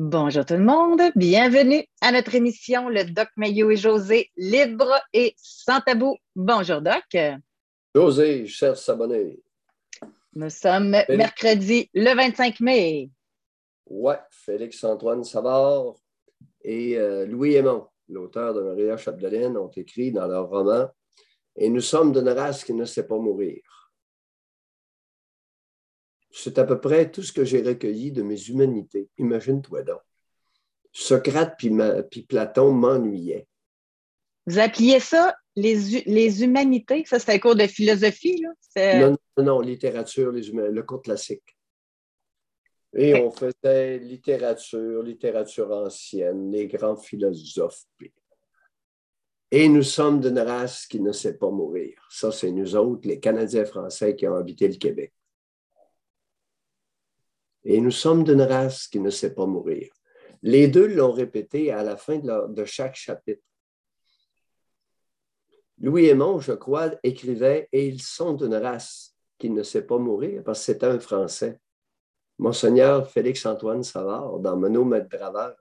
Bonjour 0.00 0.46
tout 0.46 0.54
le 0.54 0.62
monde, 0.62 1.02
bienvenue 1.16 1.84
à 2.00 2.12
notre 2.12 2.32
émission 2.36 2.88
Le 2.88 3.02
Doc 3.02 3.26
Mayo 3.36 3.68
et 3.72 3.76
José, 3.76 4.30
libre 4.36 4.94
et 5.12 5.34
sans 5.36 5.80
tabou. 5.80 6.16
Bonjour 6.36 6.80
Doc. 6.80 7.16
José, 7.92 8.46
cher 8.46 8.76
s'abonner. 8.76 9.40
Nous 10.36 10.50
sommes 10.50 10.96
mercredi 11.08 11.90
le 11.94 12.14
25 12.14 12.60
mai. 12.60 13.10
Ouais, 13.86 14.20
Félix-Antoine 14.30 15.24
Savard 15.24 15.94
et 16.62 16.96
euh, 16.96 17.26
Louis 17.26 17.56
Aymon, 17.56 17.88
l'auteur 18.08 18.54
de 18.54 18.62
Maria 18.62 18.96
Chapdelaine, 18.96 19.56
ont 19.56 19.72
écrit 19.74 20.12
dans 20.12 20.28
leur 20.28 20.48
roman 20.48 20.86
Et 21.56 21.68
nous 21.68 21.80
sommes 21.80 22.12
d'une 22.12 22.28
race 22.28 22.62
qui 22.62 22.72
ne 22.72 22.84
sait 22.84 23.08
pas 23.08 23.18
mourir. 23.18 23.62
C'est 26.30 26.58
à 26.58 26.64
peu 26.64 26.80
près 26.80 27.10
tout 27.10 27.22
ce 27.22 27.32
que 27.32 27.44
j'ai 27.44 27.62
recueilli 27.62 28.12
de 28.12 28.22
mes 28.22 28.48
humanités. 28.48 29.08
Imagine-toi 29.18 29.82
donc. 29.82 30.00
Socrate 30.92 31.56
puis, 31.58 32.22
Platon 32.22 32.72
m'ennuyaient. 32.72 33.46
Vous 34.46 34.58
appeliez 34.58 35.00
ça 35.00 35.36
les, 35.56 36.42
humanités? 36.42 37.04
Ça, 37.06 37.18
c'était 37.18 37.34
un 37.34 37.38
cours 37.38 37.56
de 37.56 37.66
philosophie, 37.66 38.42
là? 38.42 39.00
Non, 39.00 39.16
non, 39.36 39.44
non, 39.44 39.60
littérature, 39.60 40.32
les 40.32 40.50
le 40.50 40.82
cours 40.82 41.02
classique. 41.02 41.56
Et 42.96 43.14
on 43.14 43.30
faisait 43.30 43.98
littérature, 43.98 45.02
littérature 45.02 45.70
ancienne, 45.70 46.50
les 46.50 46.66
grands 46.66 46.96
philosophes. 46.96 47.84
Et 49.50 49.68
nous 49.68 49.82
sommes 49.82 50.20
d'une 50.20 50.38
race 50.38 50.86
qui 50.86 51.00
ne 51.00 51.12
sait 51.12 51.36
pas 51.36 51.50
mourir. 51.50 52.06
Ça, 52.10 52.32
c'est 52.32 52.50
nous 52.50 52.76
autres, 52.76 53.06
les 53.06 53.20
Canadiens 53.20 53.64
français 53.64 54.14
qui 54.14 54.26
ont 54.26 54.36
habité 54.36 54.68
le 54.68 54.76
Québec. 54.76 55.12
Et 57.64 57.80
nous 57.80 57.90
sommes 57.90 58.24
d'une 58.24 58.42
race 58.42 58.86
qui 58.86 59.00
ne 59.00 59.10
sait 59.10 59.34
pas 59.34 59.46
mourir. 59.46 59.90
Les 60.42 60.68
deux 60.68 60.86
l'ont 60.86 61.12
répété 61.12 61.72
à 61.72 61.82
la 61.82 61.96
fin 61.96 62.18
de, 62.18 62.64
chaque 62.64 62.94
chapitre. 62.94 63.42
Louis 65.80 66.06
Aymon, 66.06 66.40
je 66.40 66.52
crois, 66.52 66.90
écrivait 67.02 67.68
Et 67.72 67.86
ils 67.86 68.02
sont 68.02 68.34
d'une 68.34 68.54
race 68.54 69.14
qui 69.38 69.50
ne 69.50 69.62
sait 69.62 69.86
pas 69.86 69.98
mourir, 69.98 70.42
parce 70.44 70.60
que 70.60 70.64
c'est 70.66 70.84
un 70.84 70.98
Français. 70.98 71.60
Monseigneur 72.38 73.08
Félix-Antoine 73.10 73.82
Savard, 73.82 74.38
dans 74.38 74.56
Monod 74.56 74.86
Maître 74.86 75.08
Draveur, 75.08 75.56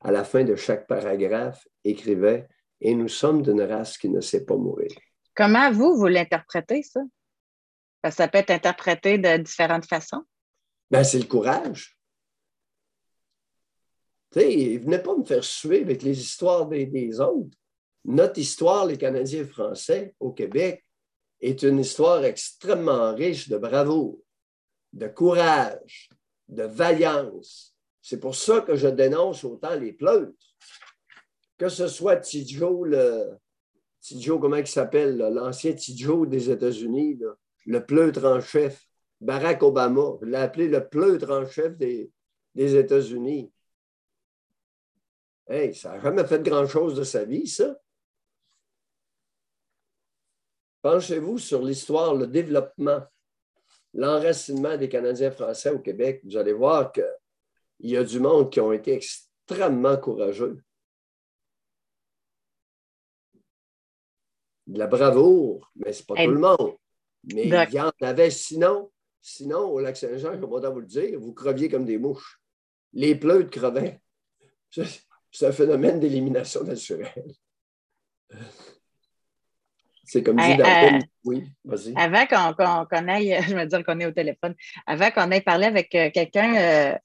à 0.00 0.10
la 0.10 0.24
fin 0.24 0.44
de 0.44 0.56
chaque 0.56 0.86
paragraphe, 0.86 1.66
écrivait 1.84 2.48
Et 2.80 2.94
nous 2.94 3.08
sommes 3.08 3.42
d'une 3.42 3.62
race 3.62 3.98
qui 3.98 4.08
ne 4.08 4.20
sait 4.20 4.44
pas 4.44 4.56
mourir. 4.56 4.90
Comment 5.34 5.70
vous, 5.70 5.96
vous 5.96 6.06
l'interprétez, 6.06 6.82
ça? 6.82 7.00
Ça 8.10 8.28
peut 8.28 8.38
être 8.38 8.50
interprété 8.50 9.18
de 9.18 9.36
différentes 9.38 9.86
façons. 9.86 10.24
Ben, 10.90 11.04
c'est 11.04 11.18
le 11.18 11.26
courage. 11.26 11.98
Tu 14.30 14.40
sais, 14.40 14.78
venez 14.78 14.98
pas 14.98 15.16
me 15.16 15.24
faire 15.24 15.44
suer 15.44 15.82
avec 15.82 16.02
les 16.02 16.18
histoires 16.18 16.66
des, 16.66 17.20
autres. 17.20 17.56
Notre 18.04 18.38
histoire, 18.38 18.86
les 18.86 18.98
Canadiens 18.98 19.46
français 19.46 20.14
au 20.20 20.32
Québec, 20.32 20.84
est 21.40 21.62
une 21.62 21.78
histoire 21.78 22.24
extrêmement 22.24 23.14
riche 23.14 23.48
de 23.48 23.58
bravoure, 23.58 24.18
de 24.92 25.06
courage, 25.06 26.08
de 26.48 26.64
vaillance. 26.64 27.76
C'est 28.02 28.18
pour 28.18 28.34
ça 28.34 28.60
que 28.62 28.74
je 28.74 28.88
dénonce 28.88 29.44
autant 29.44 29.74
les 29.76 29.92
pleutres. 29.92 30.32
Que 31.56 31.68
ce 31.68 31.86
soit 31.86 32.16
Tidjo, 32.16 32.84
le 32.84 33.36
Tidjo, 34.00 34.38
comment 34.38 34.56
il 34.56 34.66
s'appelle, 34.66 35.16
l'ancien 35.16 35.74
Tidjo 35.74 36.26
des 36.26 36.50
États-Unis, 36.50 37.18
le 37.66 37.86
pleutre 37.86 38.24
en 38.24 38.40
chef, 38.40 38.87
Barack 39.20 39.62
Obama 39.62 40.16
l'a 40.22 40.42
appelé 40.42 40.68
le 40.68 40.86
pleutre 40.88 41.30
en 41.30 41.46
chef 41.46 41.76
des, 41.76 42.12
États-Unis. 42.54 43.52
Hey, 45.48 45.74
ça 45.74 45.90
n'a 45.90 46.00
jamais 46.00 46.26
fait 46.26 46.42
grand-chose 46.42 46.94
de 46.94 47.04
sa 47.04 47.24
vie, 47.24 47.46
ça. 47.46 47.76
Penchez-vous 50.82 51.38
sur 51.38 51.62
l'histoire, 51.62 52.14
le 52.14 52.26
développement, 52.26 53.02
l'enracinement 53.94 54.76
des 54.76 54.88
Canadiens 54.88 55.30
français 55.30 55.70
au 55.70 55.80
Québec? 55.80 56.20
Vous 56.24 56.36
allez 56.36 56.52
voir 56.52 56.92
qu'il 56.92 57.04
y 57.80 57.96
a 57.96 58.04
du 58.04 58.20
monde 58.20 58.50
qui 58.50 58.60
ont 58.60 58.72
été 58.72 58.92
extrêmement 58.92 59.96
courageux. 59.96 60.62
De 64.66 64.78
la 64.78 64.86
bravoure, 64.86 65.72
mais 65.76 65.92
ce 65.92 66.02
n'est 66.02 66.06
pas 66.06 66.24
tout 66.24 66.30
le 66.30 66.38
monde. 66.38 66.76
Mais 67.24 67.48
il 67.48 67.74
y 67.74 67.80
en 67.80 67.90
avait 68.00 68.30
sinon 68.30 68.90
Sinon, 69.20 69.66
au 69.70 69.80
lac 69.80 69.96
Saint-Jean, 69.96 70.32
je 70.34 70.38
vais 70.38 70.46
vous 70.46 70.80
le 70.80 70.86
dire, 70.86 71.18
vous 71.18 71.32
creviez 71.32 71.68
comme 71.68 71.84
des 71.84 71.98
mouches. 71.98 72.40
Les 72.92 73.14
pleutres 73.14 73.50
crevaient. 73.50 74.00
C'est 74.70 75.46
un 75.46 75.52
phénomène 75.52 76.00
d'élimination 76.00 76.64
naturelle. 76.64 77.32
C'est 80.04 80.22
comme 80.22 80.36
dit 80.36 80.56
euh, 80.58 80.98
oui, 81.24 81.44
vas-y. 81.64 81.92
Avant 81.94 82.24
qu'on 82.26 83.08
aille, 83.08 83.38
je 83.46 83.54
vais 83.54 83.66
dire 83.66 83.84
qu'on 83.84 84.00
est 84.00 84.06
au 84.06 84.12
téléphone, 84.12 84.54
avant 84.86 85.10
qu'on 85.10 85.30
aille 85.30 85.42
parler 85.42 85.66
avec 85.66 85.94
euh, 85.94 86.10
quelqu'un, 86.10 86.56
euh, 86.56 86.98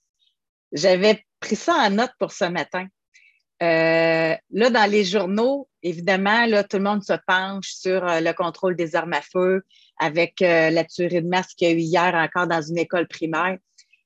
j'avais 0.72 1.26
pris 1.42 1.58
ça 1.58 1.74
en 1.74 1.90
note 1.90 2.14
pour 2.18 2.32
ce 2.32 2.46
matin. 2.46 2.88
là, 3.60 4.40
dans 4.50 4.90
les 4.90 5.04
journaux, 5.04 5.68
évidemment, 5.84 6.46
là, 6.46 6.64
tout 6.64 6.78
le 6.78 6.84
monde 6.84 7.04
se 7.04 7.14
penche 7.28 7.74
sur 7.74 8.04
le 8.06 8.32
contrôle 8.32 8.76
des 8.76 8.96
armes 8.96 9.14
à 9.14 9.22
feu, 9.22 9.64
avec 10.00 10.42
euh, 10.42 10.70
la 10.70 10.84
tuerie 10.84 11.22
de 11.22 11.28
masse 11.28 11.54
qu'il 11.54 11.68
y 11.68 11.72
a 11.72 11.74
eu 11.74 11.80
hier 11.80 12.16
encore 12.16 12.48
dans 12.48 12.62
une 12.62 12.78
école 12.78 13.08
primaire. 13.08 13.58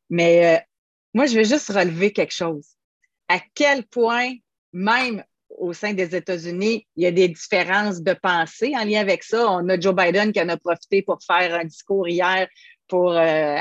Mais 0.09 0.57
euh, 0.57 0.59
moi, 1.13 1.25
je 1.27 1.37
veux 1.37 1.43
juste 1.43 1.69
relever 1.69 2.11
quelque 2.11 2.33
chose. 2.33 2.67
À 3.29 3.39
quel 3.53 3.85
point, 3.85 4.33
même 4.73 5.23
au 5.49 5.73
sein 5.73 5.93
des 5.93 6.15
États-Unis, 6.15 6.85
il 6.95 7.03
y 7.03 7.05
a 7.05 7.11
des 7.11 7.29
différences 7.29 8.01
de 8.01 8.13
pensée 8.13 8.73
en 8.75 8.83
lien 8.83 8.99
avec 8.99 9.23
ça. 9.23 9.49
On 9.49 9.67
a 9.69 9.79
Joe 9.79 9.95
Biden 9.95 10.31
qui 10.31 10.41
en 10.41 10.49
a 10.49 10.57
profité 10.57 11.01
pour 11.01 11.19
faire 11.25 11.55
un 11.55 11.65
discours 11.65 12.07
hier 12.07 12.47
pour 12.87 13.11
euh, 13.11 13.57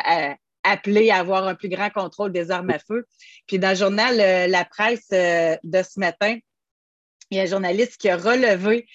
appeler 0.62 1.10
à 1.10 1.18
avoir 1.18 1.46
un 1.46 1.54
plus 1.54 1.68
grand 1.68 1.90
contrôle 1.90 2.32
des 2.32 2.50
armes 2.50 2.70
à 2.70 2.78
feu. 2.78 3.06
Puis 3.46 3.58
dans 3.58 3.70
le 3.70 3.76
journal 3.76 4.16
La 4.50 4.64
Presse 4.64 5.08
de 5.10 5.82
ce 5.82 5.98
matin, 5.98 6.38
il 7.30 7.38
y 7.38 7.40
a 7.40 7.44
un 7.44 7.46
journaliste 7.46 7.96
qui 7.98 8.08
a 8.08 8.16
relevé 8.16 8.86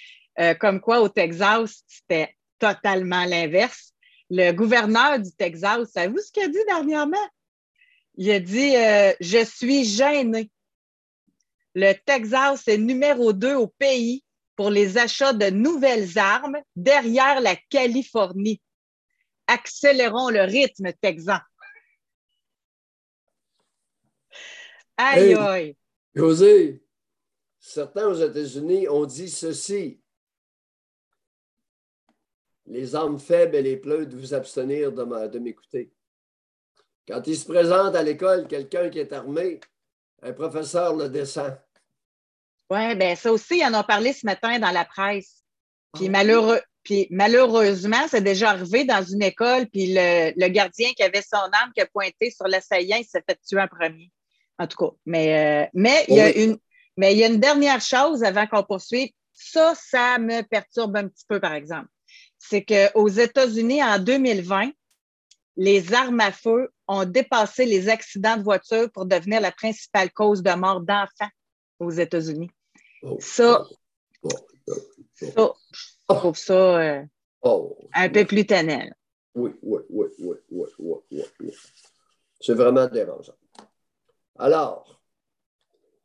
comme 0.60 0.80
quoi 0.80 1.02
au 1.02 1.10
Texas, 1.10 1.84
c'était 1.88 2.36
totalement 2.58 3.26
l'inverse. 3.26 3.94
Le 4.30 4.52
gouverneur 4.54 5.20
du 5.20 5.32
Texas, 5.34 5.90
savez-vous 5.92 6.20
ce 6.20 6.32
qu'il 6.32 6.44
a 6.44 6.48
dit 6.48 6.66
dernièrement? 6.68 7.28
Il 8.16 8.32
a 8.32 8.40
dit 8.40 8.76
euh, 8.76 9.14
Je 9.20 9.44
suis 9.44 9.84
gêné. 9.84 10.50
Le 11.74 11.94
Texas 11.94 12.68
est 12.68 12.78
numéro 12.78 13.34
deux 13.34 13.56
au 13.56 13.68
pays 13.68 14.24
pour 14.56 14.70
les 14.70 14.98
achats 14.98 15.34
de 15.34 15.50
nouvelles 15.50 16.18
armes 16.18 16.58
derrière 16.76 17.42
la 17.42 17.56
Californie. 17.70 18.62
Accélérons 19.48 20.30
le 20.30 20.42
rythme 20.42 20.94
texan. 21.02 21.40
Aïe, 24.98 25.34
aïe. 25.34 25.76
José, 26.14 26.82
certains 27.62 28.08
aux 28.08 28.16
États-Unis 28.16 28.90
ont 28.90 29.06
dit 29.06 29.30
ceci 29.30 30.02
les 32.66 32.96
âmes 32.96 33.20
faibles 33.20 33.56
et 33.56 33.62
les 33.62 33.78
pleurs 33.78 34.08
de 34.08 34.16
vous 34.16 34.34
abstenir 34.34 34.92
de 34.92 35.40
m'écouter. 35.40 35.92
Quand 37.08 37.22
il 37.28 37.36
se 37.36 37.46
présente 37.46 37.96
à 37.96 38.04
l'école 38.04 38.48
quelqu'un 38.48 38.90
qui 38.90 39.00
est 39.00 39.12
armé, 39.12 39.60
un 40.22 40.34
professeur 40.34 40.96
le 40.96 41.10
descend. 41.10 41.58
Oui, 42.70 42.96
bien 42.96 43.16
ça 43.16 43.32
aussi, 43.32 43.58
ils 43.58 43.66
en 43.66 43.80
ont 43.80 43.84
parlé 43.84 44.14
ce 44.14 44.26
matin 44.26 44.58
dans 44.60 44.72
la 44.72 44.86
presse. 44.86 45.44
Puis, 45.94 46.08
ah 46.08 46.12
malheureux, 46.12 46.62
puis 46.84 47.08
malheureusement, 47.10 48.08
c'est 48.08 48.22
déjà 48.22 48.52
arrivé 48.52 48.86
dans 48.86 49.04
une 49.04 49.24
école, 49.24 49.68
puis 49.68 49.94
le, 49.94 50.48
gardien 50.48 50.92
qui 50.94 51.04
avait 51.04 51.22
son 51.22 51.38
arme 51.38 51.72
qui 51.76 51.82
a 51.82 51.86
pointé 51.88 52.32
sur 52.32 52.48
l'assaillant, 52.48 52.98
il 52.98 53.06
s'est 53.06 53.24
fait 53.28 53.40
tuer 53.46 53.62
en 53.62 53.68
premier. 53.68 54.10
En 54.58 54.68
tout 54.68 54.78
cas, 54.78 54.96
mais, 55.06 55.66
euh, 55.66 55.70
mais, 55.74 56.06
il 56.08 56.16
y 56.16 56.22
a 56.22 56.38
une, 56.38 56.58
mais 56.98 57.14
il 57.14 57.20
y 57.20 57.24
a 57.24 57.28
une 57.28 57.40
dernière 57.40 57.82
chose 57.82 58.24
avant 58.24 58.48
qu'on 58.48 58.64
poursuive. 58.64 59.10
Ça, 59.34 59.74
ça 59.76 60.20
me 60.20 60.42
perturbe 60.42 60.98
un 60.98 61.08
petit 61.08 61.26
peu, 61.28 61.40
par 61.40 61.54
exemple 61.54 61.88
c'est 62.42 62.64
qu'aux 62.64 63.08
États-Unis, 63.08 63.84
en 63.84 64.00
2020, 64.00 64.72
les 65.58 65.94
armes 65.94 66.20
à 66.20 66.32
feu 66.32 66.72
ont 66.88 67.06
dépassé 67.06 67.66
les 67.66 67.88
accidents 67.88 68.36
de 68.36 68.44
voiture 68.44 68.92
pour 68.92 69.06
devenir 69.06 69.40
la 69.42 69.52
principale 69.52 70.12
cause 70.12 70.42
de 70.42 70.52
mort 70.52 70.82
d'enfants 70.82 71.30
aux 71.80 71.92
États-Unis. 71.92 72.50
Oh, 73.04 73.18
ça, 73.20 73.66
oh, 74.24 74.30
oh, 74.56 74.70
ça, 75.14 75.26
je 76.10 76.16
trouve 76.16 76.38
ça 76.38 76.54
euh, 76.80 77.06
un 77.94 78.10
peu 78.10 78.26
plus 78.26 78.46
tannant. 78.46 78.90
Oui, 79.36 79.52
oui, 79.62 79.82
oui, 79.90 80.08
oui, 80.20 80.36
oui, 80.50 80.68
oui, 80.80 81.24
oui. 81.40 81.54
C'est 82.40 82.56
vraiment 82.56 82.88
dérangeant. 82.88 83.38
Alors, 84.40 85.01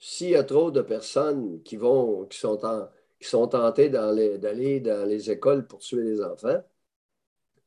s'il 0.08 0.30
y 0.30 0.36
a 0.36 0.44
trop 0.44 0.70
de 0.70 0.82
personnes 0.82 1.60
qui 1.64 1.76
vont, 1.76 2.26
qui 2.26 2.38
sont 2.38 2.64
en, 2.64 2.88
qui 3.18 3.28
sont 3.28 3.48
tentés 3.48 3.88
d'aller 3.88 4.78
dans 4.78 5.04
les 5.04 5.30
écoles 5.32 5.66
pour 5.66 5.80
tuer 5.80 6.04
les 6.04 6.22
enfants, 6.22 6.62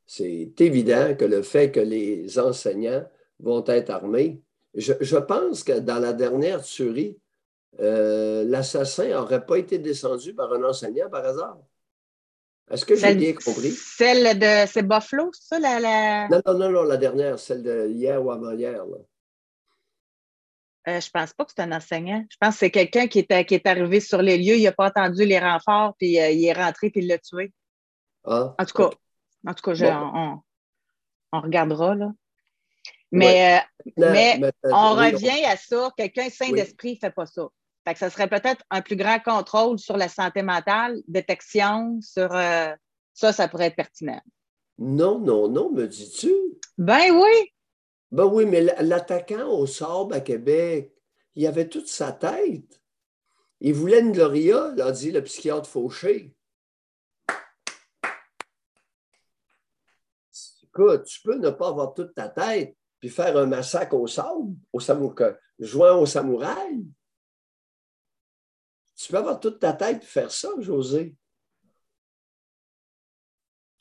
c'est 0.06 0.58
évident 0.58 1.14
que 1.16 1.26
le 1.26 1.42
fait 1.42 1.70
que 1.70 1.80
les 1.80 2.38
enseignants 2.38 3.04
vont 3.40 3.62
être 3.66 3.90
armés 3.90 4.42
Je, 4.72 5.16
pense 5.18 5.64
que 5.64 5.80
dans 5.80 5.98
la 5.98 6.14
dernière 6.14 6.62
tuerie, 6.62 7.18
euh, 7.78 8.42
l'assassin 8.44 9.08
n'aurait 9.08 9.44
pas 9.44 9.58
été 9.58 9.78
descendu 9.78 10.34
par 10.34 10.50
un 10.54 10.64
enseignant 10.64 11.10
par 11.10 11.26
hasard. 11.26 11.58
Est-ce 12.70 12.86
que 12.86 12.94
j'ai 12.96 13.16
bien 13.16 13.34
compris? 13.34 13.72
Celle 13.72 14.38
de. 14.38 14.66
C'est 14.66 14.82
Buffalo, 14.82 15.30
ça? 15.34 15.58
La, 15.58 16.26
Non, 16.28 16.40
non, 16.46 16.58
non, 16.58 16.70
non, 16.70 16.82
la 16.84 16.96
dernière, 16.96 17.38
celle 17.38 17.62
de 17.62 17.88
hier 17.88 18.24
ou 18.24 18.30
avant-hier. 18.30 18.82
Euh, 20.88 21.00
je 21.00 21.06
ne 21.06 21.10
pense 21.12 21.32
pas 21.34 21.44
que 21.44 21.52
c'est 21.54 21.62
un 21.62 21.72
enseignant. 21.72 22.24
Je 22.30 22.36
pense 22.40 22.54
que 22.54 22.60
c'est 22.60 22.70
quelqu'un 22.70 23.06
qui 23.06 23.18
est, 23.18 23.44
qui 23.44 23.54
est 23.54 23.66
arrivé 23.66 24.00
sur 24.00 24.22
les 24.22 24.38
lieux, 24.38 24.56
il 24.56 24.62
n'a 24.62 24.72
pas 24.72 24.86
entendu 24.86 25.24
les 25.24 25.38
renforts, 25.38 25.94
puis 25.98 26.18
euh, 26.18 26.30
il 26.30 26.44
est 26.44 26.52
rentré, 26.52 26.90
puis 26.90 27.02
il 27.02 27.08
l'a 27.08 27.18
tué. 27.18 27.52
Ah, 28.24 28.54
en 28.58 28.64
tout 28.64 28.74
cas, 28.74 28.90
en 29.46 29.54
tout 29.54 29.62
cas 29.62 30.40
on, 31.32 31.40
regardera. 31.40 31.94
Là. 31.94 32.12
Mais, 33.12 33.58
euh, 33.58 33.92
mais, 33.96 34.40
on 34.64 34.94
revient 34.94 35.44
à 35.44 35.56
ça. 35.56 35.90
Quelqu'un 35.96 36.30
sain 36.30 36.50
d'esprit 36.50 36.94
ne 36.94 36.98
fait 36.98 37.14
pas 37.14 37.26
ça. 37.26 37.48
Fait 37.86 37.94
que 37.94 37.98
ça 37.98 38.10
serait 38.10 38.28
peut-être 38.28 38.62
un 38.70 38.82
plus 38.82 38.96
grand 38.96 39.18
contrôle 39.20 39.78
sur 39.78 39.96
la 39.96 40.08
santé 40.08 40.42
mentale, 40.42 41.00
détection, 41.08 41.98
sur 42.02 42.30
ça, 43.14 43.32
ça 43.32 43.48
pourrait 43.48 43.66
être 43.66 43.76
pertinent. 43.76 44.20
Non, 44.78 45.18
non, 45.18 45.48
non, 45.48 45.70
me 45.70 45.86
dis-tu? 45.86 46.32
Ben 46.78 47.10
oui. 47.12 47.52
Ben 48.10 48.24
oui, 48.24 48.44
mais 48.44 48.60
l'attaquant 48.60 49.48
au 49.48 49.66
sable 49.66 50.14
à 50.14 50.20
Québec, 50.20 50.92
il 51.36 51.46
avait 51.46 51.68
toute 51.68 51.88
sa 51.88 52.12
tête. 52.12 52.80
Il 53.60 53.74
voulait 53.74 54.00
une 54.00 54.12
Gloria, 54.12 54.72
l'a 54.74 54.90
dit 54.90 55.12
le 55.12 55.22
psychiatre 55.22 55.68
Fauché. 55.68 56.34
Écoute, 60.62 61.04
tu 61.04 61.20
peux 61.22 61.36
ne 61.36 61.50
pas 61.50 61.68
avoir 61.68 61.94
toute 61.94 62.14
ta 62.14 62.28
tête 62.28 62.76
puis 63.00 63.08
faire 63.08 63.36
un 63.36 63.46
massacre 63.46 63.94
au 63.94 64.06
sable, 64.06 64.54
au 64.72 64.78
samouraï, 64.78 65.34
joint 65.58 65.96
au 65.96 66.04
samouraï. 66.04 66.84
Tu 68.94 69.10
peux 69.10 69.18
avoir 69.18 69.40
toute 69.40 69.58
ta 69.58 69.72
tête 69.72 70.02
et 70.02 70.06
faire 70.06 70.30
ça, 70.30 70.50
José. 70.58 71.16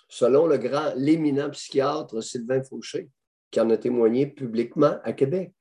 Selon 0.08 0.48
le 0.48 0.58
grand, 0.58 0.94
l'éminent 0.96 1.50
psychiatre 1.50 2.24
Sylvain 2.24 2.64
Fauché 2.64 3.12
qui 3.51 3.60
en 3.60 3.69
a 3.69 3.78
témoigné 3.78 4.28
publiquement 4.28 5.00
à 5.04 5.13
Québec. 5.13 5.54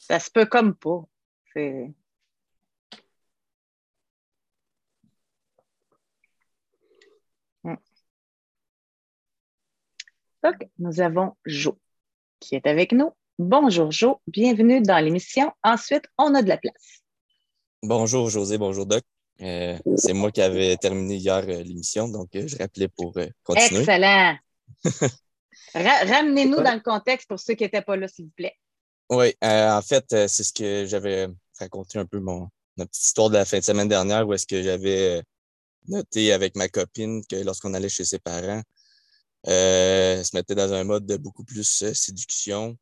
Ça 0.00 0.18
se 0.18 0.30
peut 0.30 0.46
comme 0.46 0.74
pas. 0.74 1.04
C'est... 1.52 1.92
Hmm. 7.64 7.74
Donc, 10.42 10.56
nous 10.78 11.00
avons 11.00 11.36
Jo 11.44 11.78
qui 12.40 12.54
est 12.54 12.66
avec 12.66 12.92
nous. 12.92 13.12
Bonjour 13.38 13.92
Jo, 13.92 14.20
bienvenue 14.26 14.80
dans 14.80 14.98
l'émission. 14.98 15.52
Ensuite, 15.62 16.04
on 16.18 16.34
a 16.34 16.42
de 16.42 16.48
la 16.48 16.56
place. 16.56 17.02
Bonjour 17.82 18.28
José, 18.28 18.58
bonjour 18.58 18.86
Doc. 18.86 19.02
Euh, 19.40 19.78
c'est 19.96 20.12
moi 20.12 20.30
qui 20.30 20.42
avais 20.42 20.76
terminé 20.76 21.16
hier 21.16 21.44
euh, 21.48 21.62
l'émission, 21.62 22.08
donc 22.08 22.34
euh, 22.34 22.46
je 22.46 22.58
rappelais 22.58 22.88
pour 22.88 23.14
continuer. 23.42 23.80
Excellent. 23.80 24.36
Ramenez-nous 25.74 26.60
dans 26.62 26.74
le 26.74 26.80
contexte 26.80 27.28
pour 27.28 27.38
ceux 27.38 27.54
qui 27.54 27.64
n'étaient 27.64 27.82
pas 27.82 27.96
là, 27.96 28.08
s'il 28.08 28.26
vous 28.26 28.32
plaît. 28.36 28.56
Oui, 29.10 29.34
euh, 29.42 29.70
en 29.72 29.82
fait, 29.82 30.12
euh, 30.12 30.28
c'est 30.28 30.44
ce 30.44 30.52
que 30.52 30.86
j'avais 30.86 31.28
raconté 31.58 31.98
un 31.98 32.06
peu 32.06 32.20
mon, 32.20 32.48
ma 32.76 32.86
petite 32.86 33.04
histoire 33.04 33.28
de 33.28 33.34
la 33.34 33.44
fin 33.44 33.58
de 33.58 33.64
semaine 33.64 33.88
dernière 33.88 34.26
où 34.26 34.32
est-ce 34.32 34.46
que 34.46 34.62
j'avais 34.62 35.18
euh, 35.18 35.22
noté 35.88 36.32
avec 36.32 36.56
ma 36.56 36.68
copine 36.68 37.26
que 37.26 37.34
lorsqu'on 37.36 37.74
allait 37.74 37.88
chez 37.88 38.04
ses 38.04 38.20
parents, 38.20 38.62
elle 39.42 40.24
se 40.24 40.36
mettait 40.36 40.54
dans 40.54 40.72
un 40.72 40.84
mode 40.84 41.06
de 41.06 41.16
beaucoup 41.16 41.42
plus 41.42 41.64
séduction, 41.92 42.76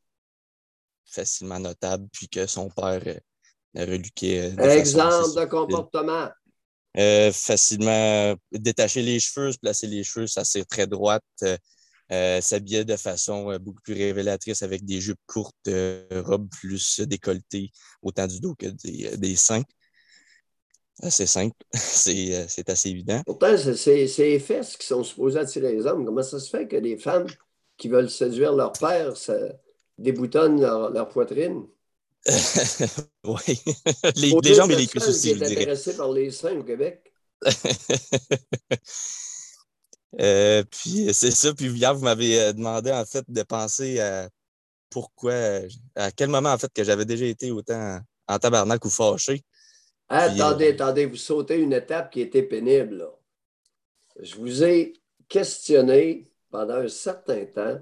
facilement 1.06 1.60
notable, 1.60 2.06
puis 2.12 2.28
que 2.28 2.46
son 2.46 2.68
père 2.68 3.00
la 3.72 3.86
reluquait. 3.86 4.54
Exemple 4.58 5.40
de 5.40 5.44
comportement. 5.46 6.28
facilement 7.32 8.34
détacher 8.52 9.00
les 9.00 9.18
cheveux, 9.18 9.52
se 9.52 9.58
placer 9.58 9.86
les 9.86 10.04
cheveux, 10.04 10.26
ça 10.26 10.44
c'est 10.44 10.64
très 10.64 10.86
droite. 10.86 11.24
Euh, 12.10 12.40
s'habillait 12.40 12.86
de 12.86 12.96
façon 12.96 13.50
euh, 13.50 13.58
beaucoup 13.58 13.82
plus 13.82 13.92
révélatrice 13.92 14.62
avec 14.62 14.82
des 14.82 14.98
jupes 14.98 15.20
courtes, 15.26 15.54
euh, 15.68 16.06
robes 16.24 16.48
plus 16.48 17.00
décolletées, 17.00 17.70
autant 18.00 18.26
du 18.26 18.40
dos 18.40 18.54
que 18.54 18.66
des, 19.16 19.36
seins. 19.36 19.62
C'est 21.10 21.26
simple, 21.26 21.54
c'est 21.74 22.70
assez 22.70 22.88
évident. 22.88 23.20
Pourtant, 23.26 23.54
c'est 23.58 24.08
les 24.18 24.38
fesses 24.38 24.78
qui 24.78 24.86
sont 24.86 25.04
supposées 25.04 25.38
attirer 25.38 25.74
les 25.74 25.86
hommes. 25.86 26.06
Comment 26.06 26.22
ça 26.22 26.40
se 26.40 26.48
fait 26.48 26.66
que 26.66 26.76
les 26.76 26.96
femmes 26.96 27.26
qui 27.76 27.88
veulent 27.88 28.10
séduire 28.10 28.54
leur 28.54 28.72
père 28.72 29.14
ça 29.16 29.36
déboutonnent 29.98 30.62
leur, 30.62 31.08
poitrine? 31.10 31.66
oui, 33.24 33.60
les, 34.16 34.32
les 34.42 34.54
jambes 34.54 34.70
et 34.70 34.76
les 34.76 34.86
cuisses 34.86 35.08
aussi, 35.08 35.30
je 35.30 35.34
dirais. 35.34 35.52
intéressé 35.52 35.94
par 35.94 36.10
les 36.10 36.30
seins 36.30 36.58
au 36.58 36.64
Québec. 36.64 37.12
Euh, 40.20 40.62
puis 40.70 41.12
c'est 41.12 41.30
ça. 41.30 41.52
Puis 41.54 41.66
hier, 41.66 41.94
vous 41.94 42.04
m'avez 42.04 42.40
euh, 42.40 42.52
demandé 42.52 42.90
en 42.90 43.04
fait 43.04 43.24
de 43.28 43.42
penser 43.42 44.00
à 44.00 44.28
pourquoi, 44.90 45.34
à 45.94 46.10
quel 46.10 46.30
moment 46.30 46.50
en 46.50 46.58
fait 46.58 46.72
que 46.72 46.82
j'avais 46.82 47.04
déjà 47.04 47.26
été 47.26 47.50
autant 47.50 48.00
en 48.26 48.38
tabarnak 48.38 48.84
ou 48.84 48.90
fâché. 48.90 49.42
attendez, 50.08 50.68
euh, 50.68 50.74
attendez, 50.74 51.06
vous 51.06 51.16
sautez 51.16 51.58
une 51.58 51.72
étape 51.72 52.10
qui 52.10 52.22
était 52.22 52.42
pénible. 52.42 53.06
Je 54.20 54.36
vous 54.36 54.64
ai 54.64 54.94
questionné 55.28 56.30
pendant 56.50 56.76
un 56.76 56.88
certain 56.88 57.44
temps 57.44 57.78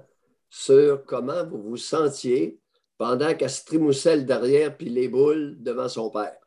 sur 0.49 1.05
comment 1.05 1.45
vous 1.45 1.61
vous 1.61 1.77
sentiez 1.77 2.59
pendant 2.97 3.33
qu'elle 3.35 3.49
se 3.49 3.63
trimoussait 3.63 4.21
derrière 4.21 4.75
puis 4.75 4.89
les 4.89 5.07
boules 5.07 5.55
devant 5.61 5.87
son 5.87 6.09
père. 6.09 6.46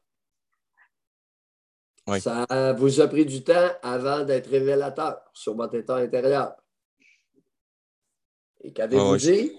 Ça 2.18 2.74
vous 2.78 3.00
a 3.00 3.08
pris 3.08 3.26
du 3.26 3.44
temps 3.44 3.70
avant 3.82 4.24
d'être 4.24 4.48
révélateur 4.48 5.20
sur 5.32 5.54
votre 5.54 5.74
état 5.74 5.96
intérieur. 5.96 6.54
Et 8.62 8.72
qu'avez-vous 8.72 9.16
dit? 9.16 9.52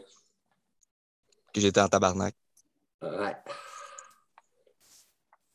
Que 1.53 1.61
j'étais 1.61 1.81
en 1.81 1.87
tabarnak. 1.87 2.35
Ouais. 3.01 3.35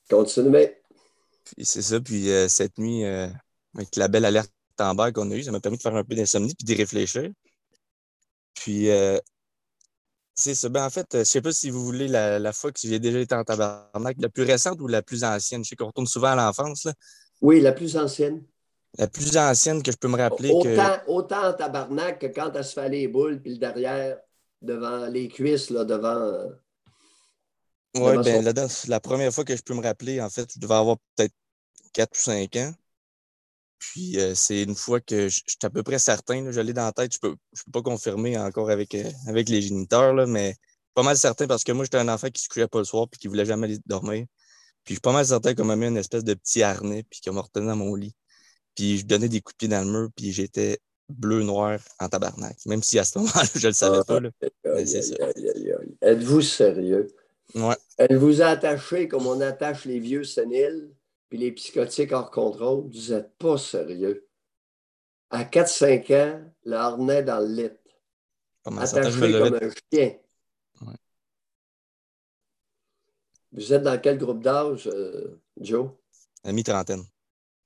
Continuez. 0.08 0.76
c'est 1.62 1.82
ça. 1.82 2.00
Puis 2.00 2.30
euh, 2.30 2.48
cette 2.48 2.78
nuit, 2.78 3.04
euh, 3.04 3.28
avec 3.74 3.96
la 3.96 4.08
belle 4.08 4.24
alerte 4.24 4.52
en 4.78 4.94
bas 4.94 5.12
qu'on 5.12 5.30
a 5.30 5.34
eue, 5.34 5.42
ça 5.42 5.52
m'a 5.52 5.60
permis 5.60 5.78
de 5.78 5.82
faire 5.82 5.94
un 5.94 6.04
peu 6.04 6.14
d'insomnie 6.14 6.54
puis 6.54 6.64
d'y 6.64 6.74
réfléchir. 6.74 7.30
Puis 8.54 8.90
euh, 8.90 9.18
c'est 10.36 10.54
ça. 10.54 10.68
Ben, 10.68 10.84
en 10.84 10.90
fait, 10.90 11.06
je 11.12 11.18
ne 11.18 11.24
sais 11.24 11.40
pas 11.40 11.50
si 11.50 11.70
vous 11.70 11.82
voulez 11.82 12.08
la, 12.08 12.52
fois 12.52 12.70
que 12.70 12.78
j'ai 12.82 12.98
déjà 12.98 13.18
été 13.18 13.34
en 13.34 13.42
tabarnak, 13.42 14.16
la 14.20 14.28
plus 14.28 14.42
récente 14.42 14.80
ou 14.80 14.86
la 14.86 15.02
plus 15.02 15.24
ancienne? 15.24 15.64
Je 15.64 15.70
sais 15.70 15.76
qu'on 15.76 15.86
retourne 15.86 16.06
souvent 16.06 16.28
à 16.28 16.36
l'enfance. 16.36 16.86
Oui, 17.40 17.60
la 17.60 17.72
plus 17.72 17.96
ancienne. 17.96 18.44
La 18.98 19.06
plus 19.06 19.36
ancienne 19.36 19.82
que 19.82 19.90
je 19.90 19.96
peux 19.96 20.08
me 20.08 20.16
rappeler. 20.16 20.50
Autant, 20.50 20.70
que... 20.70 21.10
autant 21.10 21.48
en 21.48 21.52
tabarnak 21.54 22.20
que 22.20 22.26
quand 22.26 22.52
elle 22.54 22.64
se 22.64 22.74
fait 22.74 22.88
les 22.88 23.08
boules, 23.08 23.40
puis 23.40 23.52
le 23.52 23.58
derrière, 23.58 24.18
devant 24.60 25.06
les 25.06 25.28
cuisses, 25.28 25.70
là, 25.70 25.84
devant. 25.84 26.16
Euh, 26.16 26.48
oui, 27.96 28.22
ben, 28.22 28.44
la, 28.88 29.00
première 29.00 29.32
fois 29.32 29.44
que 29.44 29.56
je 29.56 29.62
peux 29.62 29.74
me 29.74 29.82
rappeler, 29.82 30.20
en 30.20 30.28
fait, 30.28 30.52
je 30.54 30.58
devais 30.58 30.74
avoir 30.74 30.98
peut-être 31.16 31.34
4 31.94 32.10
ou 32.12 32.20
5 32.20 32.56
ans. 32.56 32.72
Puis 33.78 34.18
euh, 34.18 34.34
c'est 34.34 34.62
une 34.62 34.74
fois 34.74 35.00
que 35.00 35.28
je, 35.28 35.42
suis 35.46 35.58
à 35.62 35.70
peu 35.70 35.82
près 35.82 35.98
certain, 35.98 36.50
je 36.50 36.60
l'ai 36.60 36.72
dans 36.72 36.84
la 36.84 36.92
tête, 36.92 37.12
je 37.12 37.18
ne 37.22 37.30
peux, 37.30 37.36
je 37.52 37.62
peux 37.64 37.72
pas 37.72 37.82
confirmer 37.82 38.38
encore 38.38 38.70
avec, 38.70 38.94
euh, 38.94 39.10
avec 39.26 39.48
les 39.48 39.62
géniteurs, 39.62 40.14
là, 40.14 40.26
mais 40.26 40.54
pas 40.94 41.02
mal 41.02 41.16
certain 41.16 41.46
parce 41.46 41.62
que 41.62 41.72
moi, 41.72 41.84
j'étais 41.84 41.98
un 41.98 42.08
enfant 42.08 42.28
qui 42.28 42.40
ne 42.40 42.44
se 42.44 42.48
couchait 42.48 42.68
pas 42.68 42.78
le 42.78 42.84
soir 42.84 43.06
et 43.12 43.16
qui 43.16 43.26
ne 43.26 43.30
voulait 43.30 43.44
jamais 43.44 43.66
aller 43.66 43.78
dormir. 43.86 44.24
Puis 44.84 44.94
je 44.94 44.98
suis 44.98 45.00
pas 45.00 45.12
mal 45.12 45.26
certain 45.26 45.54
qu'on 45.54 45.64
m'a 45.64 45.76
mis 45.76 45.86
une 45.86 45.96
espèce 45.96 46.24
de 46.24 46.34
petit 46.34 46.62
harnais 46.62 47.04
puis 47.10 47.20
qu'on 47.20 47.34
m'a 47.34 47.42
retenu 47.42 47.66
dans 47.66 47.76
mon 47.76 47.94
lit. 47.94 48.14
Puis 48.74 48.98
je 48.98 49.06
donnais 49.06 49.28
des 49.28 49.40
coups 49.40 49.54
de 49.54 49.58
pied 49.58 49.68
dans 49.68 49.84
le 49.84 49.90
mur 49.90 50.08
puis 50.16 50.32
j'étais 50.32 50.78
bleu-noir 51.08 51.78
en 51.98 52.08
tabarnak. 52.08 52.56
Même 52.66 52.82
si 52.82 52.98
à 52.98 53.04
ce 53.04 53.18
moment-là, 53.18 53.42
je 53.54 53.58
ne 53.58 53.66
le 53.66 53.72
savais 53.72 54.04
pas. 54.04 54.20
Êtes-vous 56.02 56.40
sérieux? 56.40 57.08
Ouais. 57.54 57.76
Elle 57.98 58.16
vous 58.16 58.42
a 58.42 58.46
attaché 58.46 59.08
comme 59.08 59.26
on 59.26 59.40
attache 59.40 59.84
les 59.84 59.98
vieux 59.98 60.24
séniles 60.24 60.90
puis 61.28 61.38
les 61.38 61.52
psychotiques 61.52 62.12
hors 62.12 62.30
contrôle, 62.30 62.88
vous 62.90 63.12
n'êtes 63.12 63.36
pas 63.36 63.58
sérieux. 63.58 64.28
À 65.30 65.44
4-5 65.44 66.14
ans, 66.14 66.52
le 66.64 66.76
harnais 66.76 67.22
dans 67.22 67.40
le 67.40 67.54
lit. 67.54 67.70
Attaché 68.64 69.32
comme 69.32 69.54
un 69.54 69.70
chien. 69.92 70.16
Vous 73.52 73.72
êtes 73.72 73.82
dans 73.82 73.98
quel 74.00 74.18
groupe 74.18 74.42
d'âge, 74.42 74.86
euh, 74.86 75.40
Joe? 75.58 75.90
La 76.44 76.52
mi-trentaine. 76.52 77.04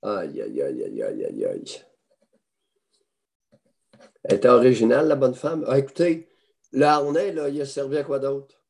Aïe, 0.01 0.41
aïe, 0.41 0.61
aïe, 0.61 0.83
aïe, 0.83 1.03
aïe, 1.03 1.25
aïe, 1.25 1.45
aïe. 1.45 1.81
Elle 4.23 4.37
était 4.37 4.47
originale, 4.47 5.07
la 5.07 5.15
bonne 5.15 5.35
femme? 5.35 5.65
Ah, 5.67 5.77
écoutez, 5.77 6.29
le 6.71 6.85
harnais, 6.85 7.33
là, 7.33 7.49
il 7.49 7.61
a 7.61 7.65
servi 7.65 7.97
à 7.97 8.03
quoi 8.03 8.19
d'autre? 8.19 8.60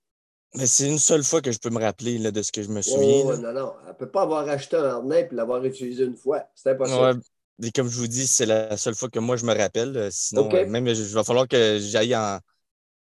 Mais 0.56 0.66
c'est 0.66 0.88
une 0.88 1.00
seule 1.00 1.24
fois 1.24 1.42
que 1.42 1.52
je 1.52 1.60
peux 1.60 1.70
me 1.70 1.80
rappeler 1.80 2.18
là, 2.18 2.32
de 2.32 2.42
ce 2.42 2.52
que 2.52 2.62
je 2.62 2.70
me 2.70 2.82
souviens. 2.82 3.24
Oh, 3.26 3.38
non, 3.38 3.54
non. 3.54 3.74
Elle 3.84 3.90
ne 3.90 3.94
peut 3.94 4.10
pas 4.10 4.24
avoir 4.24 4.48
acheté 4.50 4.76
un 4.76 4.84
harnais 4.84 5.30
et 5.32 5.36
l'avoir 5.36 5.64
utilisé 5.64 6.04
une 6.04 6.18
fois. 6.18 6.44
C'est 6.56 6.72
impossible. 6.72 7.22
Ouais. 7.60 7.72
comme 7.72 7.88
je 7.88 7.98
vous 7.98 8.08
dis, 8.08 8.28
c'est 8.28 8.46
la 8.46 8.76
seule 8.76 8.96
fois 8.96 9.10
que 9.10 9.20
moi 9.20 9.38
je 9.38 9.46
me 9.46 9.56
rappelle. 9.56 10.10
Sinon, 10.12 10.50
euh, 10.54 10.66
même 10.68 10.88
il 10.88 10.96
va 11.14 11.24
falloir 11.24 11.48
que 11.48 11.80
j'aille 11.80 12.16
en, 12.16 12.40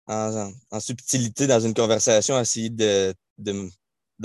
en, 0.09 0.81
subtilité 0.81 1.47
dans 1.47 1.61
une 1.61 1.75
conversation, 1.75 2.39
essayer 2.41 2.71
de, 2.71 3.15
de, 3.39 3.53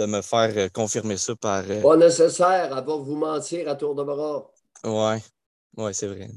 me 0.05 0.21
faire 0.21 0.53
euh, 0.57 0.69
confirmer 0.69 1.17
ça 1.17 1.35
par. 1.35 1.63
Euh, 1.69 1.81
Pas 1.81 1.97
nécessaire, 1.97 2.75
elle 2.75 2.85
va 2.85 2.95
vous 2.95 3.15
mentir 3.15 3.69
à 3.69 3.75
tour 3.75 3.93
de 3.93 4.03
bras. 4.03 4.51
Ouais, 4.83 5.21
ouais, 5.77 5.93
c'est 5.93 6.07
vrai. 6.07 6.29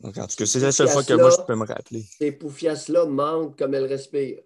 Donc, 0.00 0.18
en 0.18 0.26
tout 0.26 0.36
cas, 0.36 0.46
c'est 0.46 0.60
la 0.60 0.72
seule 0.72 0.88
fois 0.88 1.04
que 1.04 1.14
moi 1.14 1.30
je 1.30 1.42
peux 1.46 1.54
me 1.54 1.66
rappeler. 1.66 2.04
Ces 2.18 2.32
poufiasses-là 2.32 3.06
mentent 3.06 3.56
comme 3.56 3.74
elles 3.74 3.86
respirent. 3.86 4.42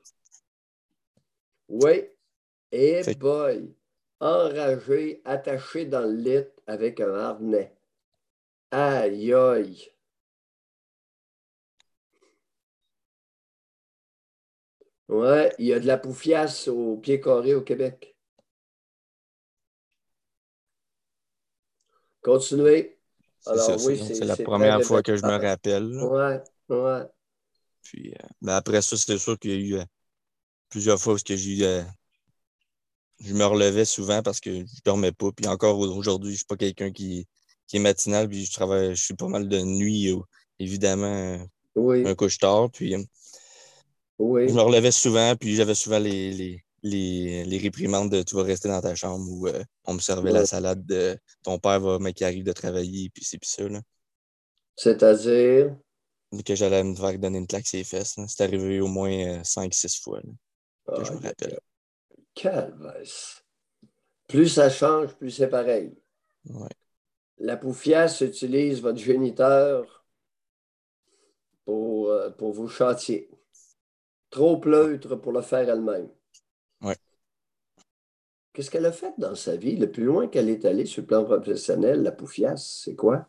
Oui. 1.68 2.08
Et 2.72 3.00
eh 3.06 3.14
boy, 3.14 3.74
enragé, 4.20 5.22
attaché 5.24 5.86
dans 5.86 6.00
le 6.02 6.14
lit 6.14 6.46
avec 6.66 7.00
un 7.00 7.14
harnais. 7.14 7.74
Aïe 8.70 9.32
aïe. 9.32 9.90
Ouais, 15.08 15.54
il 15.58 15.66
y 15.66 15.72
a 15.72 15.80
de 15.80 15.86
la 15.86 15.96
poufiasse 15.96 16.68
au 16.68 16.98
pied 16.98 17.20
carré 17.20 17.54
au 17.54 17.62
Québec. 17.62 18.14
Continuez. 22.20 22.98
Alors, 23.46 23.82
oui, 23.84 23.96
c'est 23.96 24.24
la 24.24 24.36
première 24.36 24.82
fois 24.82 25.02
que 25.02 25.16
je 25.16 25.24
me 25.24 25.36
rappelle. 25.38 25.96
Ouais, 26.02 26.42
ouais. 26.68 27.06
Puis, 27.82 28.12
euh, 28.12 28.26
ben, 28.42 28.56
après 28.56 28.82
ça, 28.82 28.96
c'était 28.98 29.16
sûr 29.16 29.38
qu'il 29.38 29.50
y 29.50 29.54
a 29.54 29.56
eu 29.56 29.80
euh, 29.80 29.84
plusieurs 30.68 31.00
fois 31.00 31.14
où 31.14 31.18
j'ai 31.24 31.66
euh, 31.66 31.82
je 33.20 33.34
me 33.34 33.44
relevais 33.44 33.84
souvent 33.84 34.22
parce 34.22 34.40
que 34.40 34.60
je 34.60 34.80
dormais 34.84 35.12
pas. 35.12 35.30
Puis 35.32 35.46
encore 35.46 35.78
aujourd'hui, 35.78 36.32
je 36.32 36.38
suis 36.38 36.46
pas 36.46 36.56
quelqu'un 36.56 36.90
qui, 36.92 37.26
est 37.72 37.78
matinal, 37.78 38.28
puis 38.28 38.44
je 38.44 38.52
travaille, 38.52 38.94
je 38.94 39.02
suis 39.02 39.14
pas 39.14 39.28
mal 39.28 39.48
de 39.48 39.60
nuit, 39.60 40.12
évidemment, 40.58 41.38
un 41.76 42.14
couche 42.14 42.38
tard. 42.38 42.70
Puis 42.70 42.94
je 44.18 44.52
me 44.52 44.60
relevais 44.60 44.92
souvent, 44.92 45.34
puis 45.36 45.56
j'avais 45.56 45.74
souvent 45.74 45.98
les, 45.98 46.62
les, 46.82 47.58
réprimandes 47.58 48.10
de 48.10 48.22
tu 48.22 48.36
vas 48.36 48.42
rester 48.42 48.68
dans 48.68 48.80
ta 48.80 48.94
chambre 48.94 49.48
euh, 49.48 49.62
on 49.84 49.94
me 49.94 50.00
servait 50.00 50.32
la 50.32 50.46
salade 50.46 50.84
de 50.86 51.18
ton 51.42 51.58
père 51.58 51.80
va, 51.80 51.98
mais 51.98 52.12
qui 52.12 52.24
arrive 52.24 52.44
de 52.44 52.52
travailler, 52.52 53.10
puis 53.10 53.24
c'est 53.24 53.38
puis 53.38 53.48
ça. 53.48 53.64
C'est-à-dire? 54.76 55.76
Que 56.44 56.54
j'allais 56.54 56.84
me 56.84 56.94
faire 56.94 57.18
donner 57.18 57.38
une 57.38 57.46
claque 57.46 57.66
sur 57.66 57.78
les 57.78 57.84
fesses. 57.84 58.16
C'est 58.28 58.44
arrivé 58.44 58.80
au 58.80 58.86
moins 58.86 59.40
5-6 59.42 59.86
euh, 59.86 59.88
fois. 60.02 60.20
Que 60.96 61.04
je 61.04 61.12
me 61.12 61.18
ah, 61.22 61.28
rappelle. 61.28 61.60
Calvasse. 62.34 63.44
Plus 64.26 64.48
ça 64.48 64.70
change, 64.70 65.14
plus 65.14 65.30
c'est 65.30 65.48
pareil. 65.48 65.96
La 67.38 67.56
poufiasse 67.56 68.20
utilise 68.20 68.80
votre 68.80 68.98
géniteur 68.98 70.04
pour, 71.64 72.10
euh, 72.10 72.30
pour 72.30 72.52
vous 72.52 72.68
chantier. 72.68 73.30
Trop 74.30 74.58
pleutre 74.58 75.16
pour 75.16 75.32
le 75.32 75.42
faire 75.42 75.68
elle-même. 75.68 76.08
Oui. 76.82 76.94
Qu'est-ce 78.52 78.70
qu'elle 78.70 78.86
a 78.86 78.92
fait 78.92 79.14
dans 79.18 79.34
sa 79.34 79.56
vie? 79.56 79.76
Le 79.76 79.90
plus 79.90 80.04
loin 80.04 80.28
qu'elle 80.28 80.48
est 80.48 80.64
allée 80.64 80.86
sur 80.86 81.02
le 81.02 81.06
plan 81.06 81.24
professionnel, 81.24 82.02
la 82.02 82.12
poufiasse, 82.12 82.82
c'est 82.84 82.96
quoi? 82.96 83.26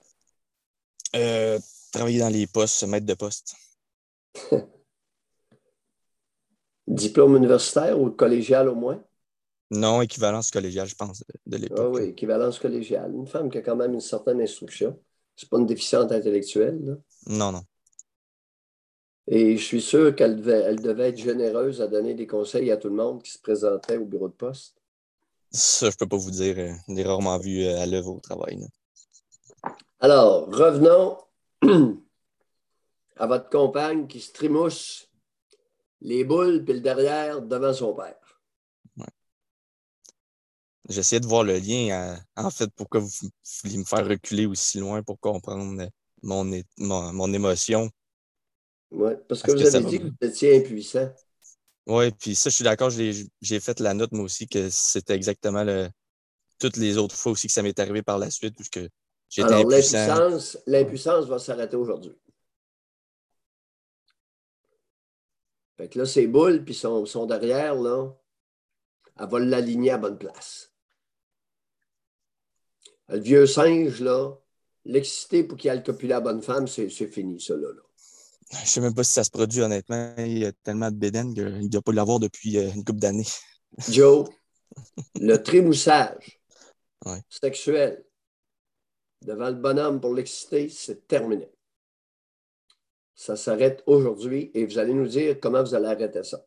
Euh, 1.15 1.59
travailler 1.91 2.19
dans 2.19 2.29
les 2.29 2.47
postes, 2.47 2.83
maître 2.83 3.05
de 3.05 3.13
poste. 3.13 3.55
Diplôme 6.89 7.35
universitaire 7.35 7.99
ou 7.99 8.09
collégial 8.09 8.67
au 8.67 8.75
moins? 8.75 9.01
Non, 9.71 10.01
équivalence 10.01 10.49
collégiale, 10.49 10.87
je 10.87 10.95
pense, 10.95 11.23
de, 11.45 11.57
l'époque. 11.57 11.79
Ah 11.79 11.89
oui, 11.89 12.03
équivalence 12.05 12.57
collégiale. 12.57 13.13
Une 13.13 13.27
femme 13.27 13.51
qui 13.51 13.59
a 13.59 13.61
quand 13.61 13.75
même 13.75 13.93
une 13.93 14.01
certaine 14.01 14.41
instruction. 14.41 14.99
C'est 15.35 15.47
pas 15.47 15.59
une 15.59 15.67
déficiente 15.67 16.11
intellectuelle. 16.11 16.79
Là. 16.83 16.93
Non, 17.27 17.51
non. 17.51 17.61
Et 19.27 19.57
je 19.57 19.63
suis 19.63 19.81
sûr 19.81 20.15
qu'elle 20.15 20.37
devait, 20.37 20.61
elle 20.61 20.81
devait 20.81 21.09
être 21.09 21.19
généreuse 21.19 21.81
à 21.81 21.87
donner 21.87 22.15
des 22.15 22.25
conseils 22.25 22.71
à 22.71 22.77
tout 22.77 22.89
le 22.89 22.95
monde 22.95 23.21
qui 23.21 23.31
se 23.31 23.39
présentait 23.39 23.97
au 23.97 24.05
bureau 24.05 24.27
de 24.27 24.33
poste. 24.33 24.75
Ça, 25.51 25.85
je 25.85 25.95
ne 25.95 25.97
peux 25.97 26.07
pas 26.07 26.17
vous 26.17 26.31
dire. 26.31 26.57
Euh, 26.57 26.73
je 26.87 26.93
l'ai 26.95 27.03
rarement 27.03 27.37
vu 27.37 27.63
euh, 27.63 27.79
à 27.79 27.85
l'œuvre 27.85 28.15
au 28.15 28.19
travail. 28.19 28.67
Alors, 29.99 30.47
revenons 30.47 31.17
à 33.17 33.27
votre 33.27 33.49
compagne 33.49 34.07
qui 34.07 34.19
se 34.19 34.31
trimousse 34.31 35.08
les 36.01 36.23
boules 36.23 36.63
puis 36.63 36.73
le 36.73 36.79
derrière 36.81 37.41
devant 37.41 37.73
son 37.73 37.93
père. 37.93 38.15
J'essayais 40.87 41.19
de 41.19 41.27
voir 41.27 41.43
le 41.43 41.59
lien, 41.59 42.19
en 42.35 42.49
fait, 42.49 42.67
pourquoi 42.75 42.99
vous 42.99 43.09
vouliez 43.63 43.77
me 43.77 43.83
faire 43.83 44.07
reculer 44.07 44.47
aussi 44.47 44.79
loin 44.79 45.03
pour 45.03 45.19
comprendre 45.19 45.87
mon, 46.23 46.61
mon 46.77 47.33
émotion. 47.33 47.91
Oui, 48.89 49.11
parce 49.27 49.43
que 49.43 49.51
vous 49.51 49.75
avez 49.75 49.85
dit 49.85 49.99
que 49.99 50.05
vous 50.05 50.27
étiez 50.27 50.57
impuissant. 50.57 51.13
Oui, 51.85 52.09
puis 52.11 52.33
ça, 52.33 52.49
je 52.49 52.55
suis 52.55 52.63
d'accord, 52.63 52.89
j'ai 52.89 53.59
fait 53.59 53.79
la 53.79 53.93
note, 53.93 54.13
moi 54.13 54.25
aussi, 54.25 54.47
que 54.47 54.69
c'était 54.71 55.13
exactement 55.13 55.63
le, 55.63 55.89
toutes 56.59 56.77
les 56.77 56.97
autres 56.97 57.15
fois 57.15 57.31
aussi 57.33 57.47
que 57.47 57.53
ça 57.53 57.61
m'est 57.61 57.79
arrivé 57.79 58.01
par 58.01 58.17
la 58.17 58.31
suite, 58.31 58.55
puisque 58.55 58.81
j'étais 59.29 59.53
impuissant. 59.53 60.39
L'impuissance 60.65 61.25
va 61.25 61.37
s'arrêter 61.37 61.75
aujourd'hui. 61.75 62.15
Fait 65.79 65.87
que 65.87 65.97
là, 65.97 66.05
ces 66.05 66.27
boules, 66.27 66.65
puis 66.65 66.73
son, 66.73 67.05
son 67.05 67.25
derrière, 67.25 67.73
là, 67.73 68.13
elle 69.17 69.29
va 69.29 69.39
l'aligner 69.39 69.91
à 69.91 69.97
bonne 69.97 70.17
place. 70.17 70.73
Le 73.07 73.19
vieux 73.19 73.47
singe, 73.47 74.01
là, 74.01 74.35
l'exciter 74.83 75.45
pour 75.45 75.57
qu'il 75.57 75.69
aille 75.69 75.81
copuler 75.81 76.09
la 76.09 76.19
bonne 76.19 76.41
femme, 76.41 76.67
c'est 76.67 76.89
fini, 76.89 77.39
ça, 77.39 77.55
là. 77.55 77.69
Je 78.51 78.59
ne 78.59 78.65
sais 78.65 78.81
même 78.81 78.93
pas 78.93 79.05
si 79.05 79.13
ça 79.13 79.23
se 79.23 79.31
produit, 79.31 79.61
honnêtement. 79.61 80.13
Il 80.17 80.39
y 80.39 80.45
a 80.45 80.51
tellement 80.51 80.91
de 80.91 80.97
bédaine 80.97 81.33
qu'il 81.33 81.45
ne 81.45 81.69
doit 81.69 81.81
pas 81.81 81.93
l'avoir 81.93 82.19
depuis 82.19 82.57
euh, 82.57 82.71
une 82.73 82.83
couple 82.83 82.99
d'années. 82.99 83.27
Joe, 83.89 84.27
le 85.15 85.37
trémoussage 85.37 86.41
sexuel 87.29 88.03
devant 89.21 89.47
le 89.47 89.55
bonhomme 89.55 90.01
pour 90.01 90.13
l'exciter, 90.13 90.67
c'est 90.67 91.07
terminé. 91.07 91.49
Ça 93.19 93.35
s'arrête 93.35 93.83
aujourd'hui 93.85 94.49
et 94.53 94.65
vous 94.65 94.77
allez 94.77 94.93
nous 94.93 95.05
dire 95.05 95.37
comment 95.41 95.61
vous 95.61 95.75
allez 95.75 95.87
arrêter 95.87 96.23
ça. 96.23 96.39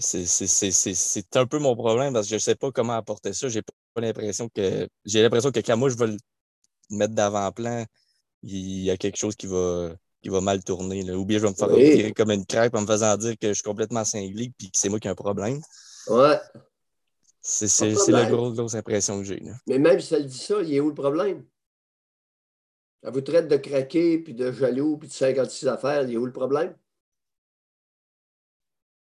C'est 0.00 1.36
un 1.36 1.46
peu 1.46 1.58
mon 1.58 1.74
problème 1.74 2.12
parce 2.12 2.26
que 2.26 2.30
je 2.30 2.34
ne 2.36 2.38
sais 2.38 2.54
pas 2.54 2.70
comment 2.70 2.92
apporter 2.92 3.32
ça. 3.32 3.48
J'ai 3.48 3.62
pas 3.62 4.00
l'impression 4.00 4.48
que. 4.48 4.88
J'ai 5.04 5.22
l'impression 5.22 5.50
que 5.50 5.58
quand 5.58 5.76
moi 5.76 5.88
je 5.88 5.96
veux 5.96 6.06
le 6.06 6.16
mettre 6.88 7.14
d'avant-plan, 7.14 7.84
il 8.44 8.84
y 8.84 8.92
a 8.92 8.96
quelque 8.96 9.16
chose 9.16 9.34
qui 9.34 9.48
va, 9.48 9.96
qui 10.22 10.28
va 10.28 10.40
mal 10.40 10.62
tourner. 10.62 11.02
Là. 11.02 11.18
Ou 11.18 11.24
bien 11.24 11.38
je 11.38 11.42
vais 11.42 11.50
me 11.50 11.56
faire 11.56 11.74
tirer 11.74 12.12
comme 12.12 12.30
une 12.30 12.46
crêpe 12.46 12.76
en 12.76 12.82
me 12.82 12.86
faisant 12.86 13.16
dire 13.16 13.36
que 13.36 13.48
je 13.48 13.54
suis 13.54 13.64
complètement 13.64 14.04
cinglé 14.04 14.52
et 14.60 14.66
que 14.66 14.70
c'est 14.72 14.88
moi 14.88 15.00
qui 15.00 15.08
ai 15.08 15.10
un 15.10 15.16
problème. 15.16 15.60
Ouais. 16.06 16.38
C'est 17.40 17.90
la 18.10 18.26
grosse, 18.26 18.54
grosse 18.54 18.76
impression 18.76 19.18
que 19.18 19.24
j'ai. 19.24 19.42
Mais 19.66 19.80
même 19.80 19.98
si 19.98 20.14
elle 20.14 20.28
dit 20.28 20.38
ça, 20.38 20.62
il 20.62 20.72
est 20.74 20.78
où 20.78 20.90
le 20.90 20.94
problème? 20.94 21.44
Elle 23.06 23.12
vous 23.12 23.20
traite 23.20 23.46
de 23.46 23.56
craquer, 23.56 24.18
puis 24.18 24.34
de 24.34 24.50
jaloux, 24.50 24.96
puis 24.96 25.08
de 25.08 25.12
56 25.12 25.68
affaires, 25.68 26.02
il 26.02 26.14
est 26.14 26.16
où 26.16 26.26
le 26.26 26.32
problème? 26.32 26.74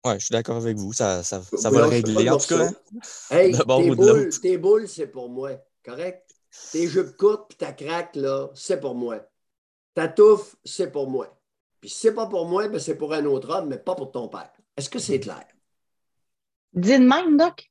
Oui, 0.05 0.13
je 0.19 0.27
suis 0.27 0.33
d'accord 0.35 0.57
avec 0.59 0.77
vous. 0.77 0.93
Ça, 0.93 1.23
ça, 1.23 1.41
ça 1.43 1.71
va 1.71 1.81
le 1.81 1.87
régler, 1.87 2.29
en 2.29 2.37
tout 2.37 2.49
cas. 2.49 2.67
Hein? 2.67 2.73
Hey, 3.31 3.53
tes, 3.57 3.65
boules, 3.65 4.29
tes 4.29 4.59
boules, 4.59 4.89
c'est 4.89 5.07
pour 5.07 5.31
moi. 5.31 5.53
Correct? 5.83 6.23
Tes 6.71 6.87
jupes 6.87 7.17
courtes, 7.17 7.47
puis 7.49 7.57
ta 7.57 7.73
craque, 7.73 8.15
là, 8.17 8.51
c'est 8.55 8.79
pour 8.79 8.95
moi. 8.95 9.27
Ta 9.95 10.09
touffe, 10.09 10.55
c'est 10.67 10.93
pour 10.93 11.09
moi. 11.09 11.35
Puis 11.81 11.89
si 11.89 12.01
c'est 12.01 12.15
pas 12.15 12.27
pour 12.27 12.47
moi, 12.47 12.69
ben 12.69 12.79
c'est 12.79 12.97
pour 12.97 13.15
un 13.15 13.25
autre 13.25 13.49
homme, 13.57 13.69
mais 13.69 13.79
pas 13.79 13.95
pour 13.95 14.13
ton 14.13 14.29
père. 14.29 14.53
Est-ce 14.77 14.91
que 14.91 14.99
c'est 14.99 15.21
clair? 15.21 15.47
Dis 16.75 16.99
de 16.99 17.05
même, 17.05 17.39
Doc. 17.39 17.71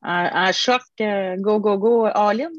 Un, 0.00 0.52
choc 0.52 0.82
euh, 1.00 1.36
go, 1.36 1.60
go, 1.60 1.76
go, 1.76 2.04
all-in. 2.04 2.50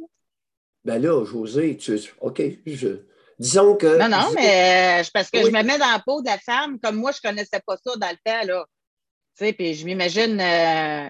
Ben 0.85 1.01
là, 1.01 1.25
José, 1.25 1.75
tu. 1.77 1.99
OK, 2.21 2.41
je. 2.65 2.99
Disons 3.39 3.75
que. 3.75 3.97
Non, 3.97 4.07
non, 4.07 4.31
mais 4.35 5.01
euh, 5.01 5.03
parce 5.13 5.29
que 5.29 5.39
je 5.39 5.47
me 5.47 5.63
mets 5.63 5.77
dans 5.77 5.91
la 5.91 6.01
peau 6.05 6.21
de 6.21 6.27
la 6.27 6.37
femme, 6.37 6.79
comme 6.79 6.95
moi, 6.95 7.11
je 7.11 7.19
ne 7.23 7.31
connaissais 7.31 7.61
pas 7.65 7.75
ça 7.75 7.95
dans 7.97 8.09
le 8.09 8.17
temps, 8.23 8.47
là. 8.47 8.65
Tu 9.37 9.45
sais, 9.45 9.53
puis 9.53 9.73
je 9.73 9.85
m'imagine, 9.85 10.39
euh, 10.39 11.09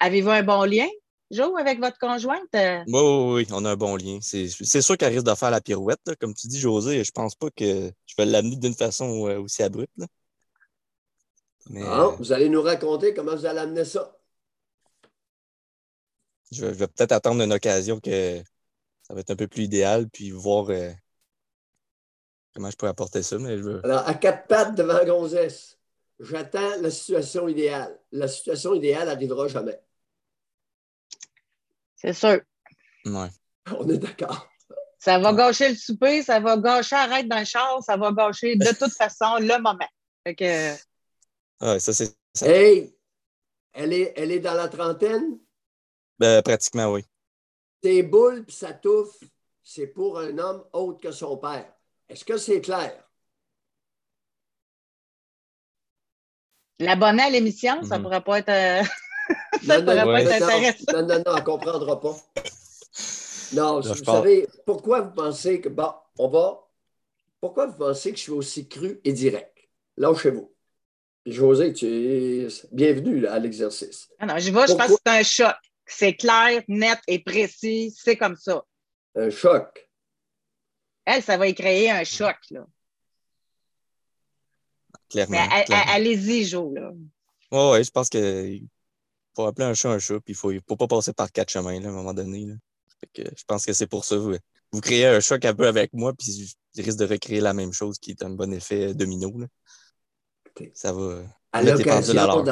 avez-vous 0.00 0.30
un 0.30 0.42
bon 0.42 0.64
lien? 0.64 0.88
Joe, 1.30 1.58
avec 1.58 1.80
votre 1.80 1.98
conjointe? 1.98 2.42
Oui, 2.52 2.82
oui, 2.86 3.32
oui, 3.34 3.46
on 3.50 3.64
a 3.64 3.70
un 3.70 3.76
bon 3.76 3.96
lien. 3.96 4.18
C'est 4.20 4.82
sûr 4.82 4.96
qu'elle 4.96 5.12
risque 5.12 5.26
de 5.26 5.34
faire 5.34 5.50
la 5.50 5.60
pirouette. 5.60 6.14
Comme 6.20 6.34
tu 6.34 6.46
dis, 6.46 6.60
José, 6.60 7.02
je 7.02 7.10
pense 7.10 7.34
pas 7.34 7.48
que 7.50 7.90
je 8.06 8.14
vais 8.18 8.26
l'amener 8.26 8.56
d'une 8.56 8.74
façon 8.74 9.26
euh, 9.26 9.40
aussi 9.40 9.62
abrupte. 9.62 9.90
Mais, 11.68 11.82
ah, 11.84 12.02
euh, 12.02 12.10
vous 12.18 12.32
allez 12.32 12.48
nous 12.48 12.62
raconter 12.62 13.12
comment 13.14 13.34
vous 13.34 13.46
allez 13.46 13.58
amener 13.58 13.84
ça. 13.84 14.16
Je 16.52 16.64
vais, 16.64 16.86
peut-être 16.86 17.12
attendre 17.12 17.42
une 17.42 17.52
occasion 17.52 17.98
que 17.98 18.40
ça 19.06 19.14
va 19.14 19.20
être 19.20 19.30
un 19.30 19.36
peu 19.36 19.46
plus 19.46 19.64
idéal, 19.64 20.08
puis 20.08 20.30
voir 20.32 20.68
euh, 20.70 20.90
comment 22.52 22.70
je 22.70 22.76
peux 22.76 22.88
apporter 22.88 23.22
ça. 23.22 23.38
Mais 23.38 23.56
je 23.56 23.62
veux... 23.62 23.84
Alors, 23.84 24.06
à 24.06 24.14
quatre 24.14 24.48
pattes 24.48 24.74
devant 24.74 25.04
Gonzès, 25.04 25.78
j'attends 26.18 26.80
la 26.80 26.90
situation 26.90 27.46
idéale. 27.46 27.96
La 28.10 28.26
situation 28.26 28.74
idéale 28.74 29.06
n'arrivera 29.06 29.46
jamais. 29.46 29.80
C'est 31.94 32.14
sûr. 32.14 32.40
Ouais. 33.04 33.28
On 33.78 33.88
est 33.88 33.98
d'accord. 33.98 34.48
Ça 34.98 35.20
va 35.20 35.32
gâcher 35.32 35.68
le 35.68 35.76
souper, 35.76 36.24
ça 36.24 36.40
va 36.40 36.56
gâcher 36.56 36.96
arrête 36.96 37.28
dans 37.28 37.38
le 37.38 37.44
char, 37.44 37.80
ça 37.84 37.96
va 37.96 38.10
gâcher 38.10 38.56
de 38.56 38.66
toute 38.78 38.92
façon 38.92 39.36
le 39.38 39.62
moment. 39.62 39.88
Fait 40.26 40.34
que... 40.34 40.72
Ouais, 41.64 41.78
ça, 41.78 41.92
c'est. 41.92 42.12
Hey! 42.42 42.92
Elle 43.72 43.92
est, 43.92 44.14
elle 44.16 44.32
est 44.32 44.40
dans 44.40 44.54
la 44.54 44.68
trentaine? 44.68 45.38
Ben, 46.18 46.42
pratiquement, 46.42 46.90
oui. 46.90 47.04
Tes 47.80 48.02
boules 48.02 48.44
et 48.48 48.52
sa 48.52 48.72
touffe, 48.72 49.18
c'est 49.62 49.86
pour 49.86 50.18
un 50.18 50.38
homme 50.38 50.64
autre 50.72 51.00
que 51.00 51.12
son 51.12 51.36
père. 51.36 51.72
Est-ce 52.08 52.24
que 52.24 52.36
c'est 52.36 52.60
clair? 52.60 53.02
L'abonné 56.78 57.22
à 57.22 57.30
l'émission, 57.30 57.82
ça 57.82 57.94
ne 57.94 57.98
mhm. 57.98 58.02
pourrait 58.02 58.20
pas 58.24 58.38
être, 58.38 58.48
euh, 58.50 58.82
ça 59.66 59.80
non, 59.80 59.84
pourrait 59.84 60.04
pas 60.04 60.22
être 60.22 60.42
intéressant. 60.42 60.92
Non, 60.92 61.06
non, 61.06 61.18
non, 61.18 61.24
on 61.26 61.36
ne 61.36 61.40
comprendra 61.40 62.00
pas. 62.00 62.16
Non, 63.54 63.80
vous 63.80 63.94
savez, 64.04 64.46
pourquoi 64.66 65.00
vous 65.00 65.12
pensez 65.12 65.60
que, 65.60 65.68
bon, 65.68 65.92
on 66.18 66.28
va, 66.28 66.66
pourquoi 67.40 67.66
vous 67.66 67.76
pensez 67.76 68.10
que 68.10 68.18
je 68.18 68.22
suis 68.22 68.32
aussi 68.32 68.68
cru 68.68 69.00
et 69.04 69.12
direct? 69.12 69.52
chez 70.20 70.30
vous. 70.30 70.52
José, 71.24 71.72
tu 71.72 71.86
es 71.86 72.48
bienvenue 72.70 73.26
à 73.26 73.38
l'exercice. 73.38 74.08
Ah 74.18 74.26
non, 74.26 74.38
je 74.38 74.50
vois, 74.52 74.66
je 74.66 74.74
pense 74.74 74.88
que 74.88 75.00
c'est 75.04 75.12
un 75.12 75.22
choc. 75.22 75.54
C'est 75.86 76.14
clair, 76.14 76.62
net 76.68 76.98
et 77.06 77.20
précis. 77.20 77.94
C'est 77.96 78.16
comme 78.16 78.36
ça. 78.36 78.64
Un 79.14 79.30
choc. 79.30 79.88
Elle, 81.04 81.22
ça 81.22 81.36
va 81.36 81.46
y 81.46 81.54
créer 81.54 81.90
un 81.90 82.04
choc, 82.04 82.36
là. 82.50 82.66
Clairement. 85.08 85.38
allez-y, 85.70 86.44
Jo, 86.44 86.74
là. 86.74 86.90
Oui, 87.52 87.70
ouais, 87.70 87.84
je 87.84 87.90
pense 87.92 88.08
qu'il 88.08 88.66
faut 89.36 89.46
appeler 89.46 89.66
un 89.66 89.74
chat 89.74 89.90
un 89.90 90.00
chat, 90.00 90.18
puis 90.18 90.34
il 90.42 90.54
ne 90.56 90.60
faut, 90.66 90.76
pas 90.76 90.88
passer 90.88 91.12
par 91.12 91.30
quatre 91.30 91.50
chemins, 91.50 91.78
là, 91.78 91.86
à 91.86 91.90
un 91.90 91.94
moment 91.94 92.12
donné. 92.12 92.44
Là. 92.44 92.54
je 93.16 93.44
pense 93.46 93.64
que 93.64 93.72
c'est 93.72 93.86
pour 93.86 94.04
ça. 94.04 94.16
Vous, 94.16 94.34
vous 94.72 94.80
créez 94.80 95.06
un 95.06 95.20
choc 95.20 95.44
un 95.44 95.54
peu 95.54 95.68
avec 95.68 95.92
moi, 95.92 96.12
puis 96.12 96.52
je 96.74 96.82
risque 96.82 96.98
de 96.98 97.06
recréer 97.06 97.40
la 97.40 97.54
même 97.54 97.72
chose 97.72 97.98
qui 97.98 98.10
est 98.10 98.24
un 98.24 98.30
bon 98.30 98.52
effet 98.52 98.94
domino. 98.94 99.32
Là. 99.38 99.46
Ça 100.74 100.92
va. 100.92 101.22
À 101.52 101.62
l'occasion 101.62 102.44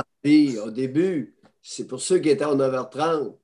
au 0.62 0.71
début, 0.71 1.35
c'est 1.64 1.87
pour 1.87 2.00
ceux 2.00 2.18
qui 2.21 2.28
étaient 2.28 2.44
en 2.44 2.56
9h30. 2.56 3.38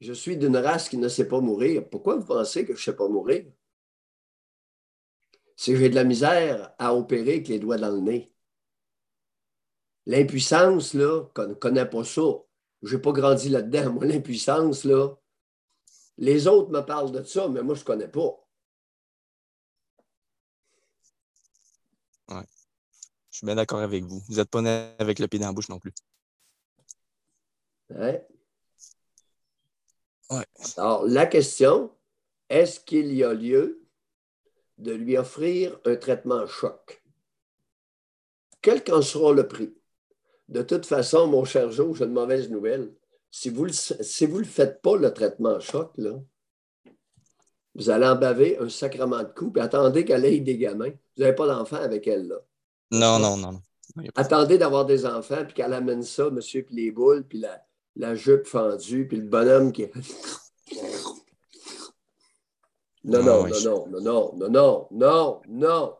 Je 0.00 0.12
suis 0.12 0.36
d'une 0.38 0.56
race 0.56 0.88
qui 0.88 0.96
ne 0.96 1.08
sait 1.08 1.28
pas 1.28 1.40
mourir. 1.40 1.88
Pourquoi 1.90 2.16
vous 2.16 2.24
pensez 2.26 2.64
que 2.64 2.74
je 2.74 2.80
ne 2.80 2.84
sais 2.84 2.96
pas 2.96 3.08
mourir? 3.08 3.44
C'est 5.56 5.72
que 5.72 5.78
j'ai 5.78 5.90
de 5.90 5.94
la 5.94 6.04
misère 6.04 6.74
à 6.78 6.94
opérer 6.94 7.34
avec 7.34 7.48
les 7.48 7.58
doigts 7.58 7.76
dans 7.76 7.90
le 7.90 8.00
nez. 8.00 8.32
L'impuissance, 10.06 10.94
là, 10.94 11.24
ne 11.38 11.54
connaît 11.54 11.88
pas 11.88 12.04
ça. 12.04 12.22
Je 12.82 12.96
n'ai 12.96 13.02
pas 13.02 13.12
grandi 13.12 13.48
là-dedans. 13.50 13.92
Moi, 13.94 14.06
l'impuissance, 14.06 14.84
là, 14.84 15.14
les 16.18 16.46
autres 16.46 16.70
me 16.70 16.80
parlent 16.80 17.12
de 17.12 17.22
ça, 17.22 17.48
mais 17.48 17.62
moi, 17.62 17.74
je 17.74 17.80
ne 17.80 17.86
connais 17.86 18.08
pas. 18.08 18.46
Je 23.36 23.40
suis 23.40 23.44
bien 23.44 23.56
d'accord 23.56 23.80
avec 23.80 24.02
vous. 24.02 24.22
Vous 24.30 24.36
n'êtes 24.36 24.48
pas 24.48 24.62
né 24.62 24.94
avec 24.98 25.18
le 25.18 25.28
pied 25.28 25.38
dans 25.38 25.48
la 25.48 25.52
bouche 25.52 25.68
non 25.68 25.78
plus. 25.78 25.92
Ouais. 27.90 28.26
Ouais. 30.30 30.46
Alors, 30.78 31.06
la 31.06 31.26
question, 31.26 31.90
est-ce 32.48 32.80
qu'il 32.80 33.12
y 33.12 33.22
a 33.22 33.34
lieu 33.34 33.84
de 34.78 34.92
lui 34.92 35.18
offrir 35.18 35.78
un 35.84 35.96
traitement 35.96 36.46
choc? 36.46 37.04
Quel 38.62 38.82
qu'en 38.82 39.02
sera 39.02 39.34
le 39.34 39.46
prix? 39.46 39.76
De 40.48 40.62
toute 40.62 40.86
façon, 40.86 41.26
mon 41.26 41.44
cher 41.44 41.70
Joe, 41.70 41.94
j'ai 41.94 42.04
une 42.06 42.12
mauvaise 42.12 42.48
nouvelle. 42.48 42.94
Si 43.30 43.50
vous 43.50 43.66
ne 43.66 43.72
si 43.72 44.24
vous 44.24 44.38
le 44.38 44.44
faites 44.46 44.80
pas, 44.80 44.96
le 44.96 45.12
traitement 45.12 45.60
choc, 45.60 45.92
là, 45.98 46.18
vous 47.74 47.90
allez 47.90 48.06
en 48.06 48.16
baver 48.16 48.56
un 48.60 48.70
sacrement 48.70 49.22
de 49.22 49.30
coups, 49.34 49.52
puis 49.52 49.62
attendez 49.62 50.06
qu'elle 50.06 50.24
ait 50.24 50.40
des 50.40 50.56
gamins. 50.56 50.88
Vous 50.88 51.22
n'avez 51.22 51.34
pas 51.34 51.46
d'enfant 51.46 51.76
avec 51.76 52.06
elle, 52.06 52.28
là. 52.28 52.40
Non, 52.90 53.18
non, 53.18 53.36
non. 53.36 53.52
non. 53.52 53.62
Attendez 54.14 54.58
d'avoir 54.58 54.84
des 54.84 55.06
enfants, 55.06 55.44
puis 55.44 55.54
qu'elle 55.54 55.72
amène 55.72 56.02
ça, 56.02 56.30
monsieur, 56.30 56.62
puis 56.62 56.74
les 56.74 56.90
boules, 56.90 57.24
puis 57.26 57.38
la, 57.38 57.64
la 57.96 58.14
jupe 58.14 58.46
fendue, 58.46 59.08
puis 59.08 59.18
le 59.18 59.26
bonhomme 59.26 59.72
qui. 59.72 59.86
Non, 63.04 63.22
non, 63.22 63.46
non, 63.46 63.86
non, 63.86 64.00
non, 64.00 64.32
non, 64.36 64.48
non, 64.50 64.88
non, 64.90 65.42
non, 65.48 65.96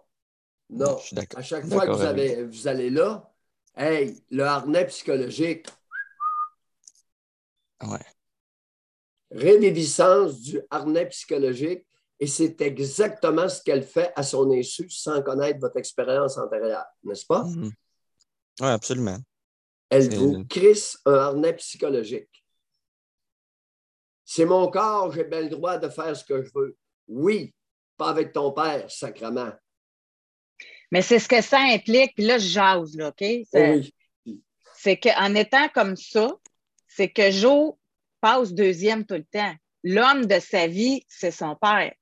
non, 0.70 0.99
je 0.99 1.07
suis 1.07 1.16
À 1.37 1.42
chaque 1.42 1.66
fois 1.66 1.87
que 1.87 1.92
vous, 1.92 2.51
vous 2.51 2.68
allez 2.68 2.90
là, 2.90 3.33
hey, 3.77 4.20
le 4.31 4.42
harnais 4.42 4.87
psychologique. 4.87 5.68
Ouais. 7.83 8.05
Réviviscence 9.31 10.40
du 10.40 10.61
harnais 10.70 11.07
psychologique 11.07 11.87
et 12.18 12.26
c'est 12.26 12.61
exactement 12.62 13.48
ce 13.48 13.62
qu'elle 13.62 13.83
fait 13.83 14.12
à 14.16 14.22
son 14.22 14.50
insu 14.50 14.88
sans 14.88 15.22
connaître 15.22 15.61
votre 15.61 15.76
expérience 15.76 16.38
antérieure, 16.38 16.87
n'est-ce 17.05 17.26
pas? 17.26 17.44
Mhm. 17.44 17.70
Oui, 18.61 18.68
absolument. 18.68 19.18
Elle 19.90 20.14
vous 20.14 20.44
crisse 20.46 20.98
un 21.05 21.14
harnais 21.14 21.55
psychologique. 21.55 22.44
C'est 24.24 24.46
mon 24.46 24.68
corps, 24.70 25.12
j'ai 25.12 25.24
bien 25.24 25.42
le 25.42 25.48
droit 25.48 25.79
de 25.79 25.88
faire 25.88 26.16
ce 26.16 26.24
que 26.24 26.42
je 26.42 26.50
veux. 26.55 26.76
Oui, 27.07 27.55
pas 27.96 28.09
avec 28.09 28.33
ton 28.33 28.50
père, 28.50 28.90
sacrement. 28.90 29.52
Mais 30.90 31.02
c'est 31.02 31.18
ce 31.18 31.29
que 31.29 31.42
ça 31.42 31.61
implique, 31.61 32.14
puis 32.14 32.24
là, 32.24 32.38
je 32.38 32.48
jase, 32.48 32.96
là, 32.96 33.09
OK? 33.09 33.24
C'est, 33.50 33.90
oui. 34.24 34.42
c'est 34.74 34.96
qu'en 34.96 35.35
étant 35.35 35.68
comme 35.68 35.96
ça, 35.96 36.35
c'est 36.88 37.11
que 37.11 37.31
Joe 37.31 37.74
passe 38.20 38.52
deuxième 38.52 39.05
tout 39.05 39.14
le 39.14 39.24
temps. 39.24 39.55
L'homme 39.85 40.26
de 40.26 40.40
sa 40.40 40.66
vie, 40.66 41.05
c'est 41.09 41.31
son 41.31 41.55
père. 41.55 41.92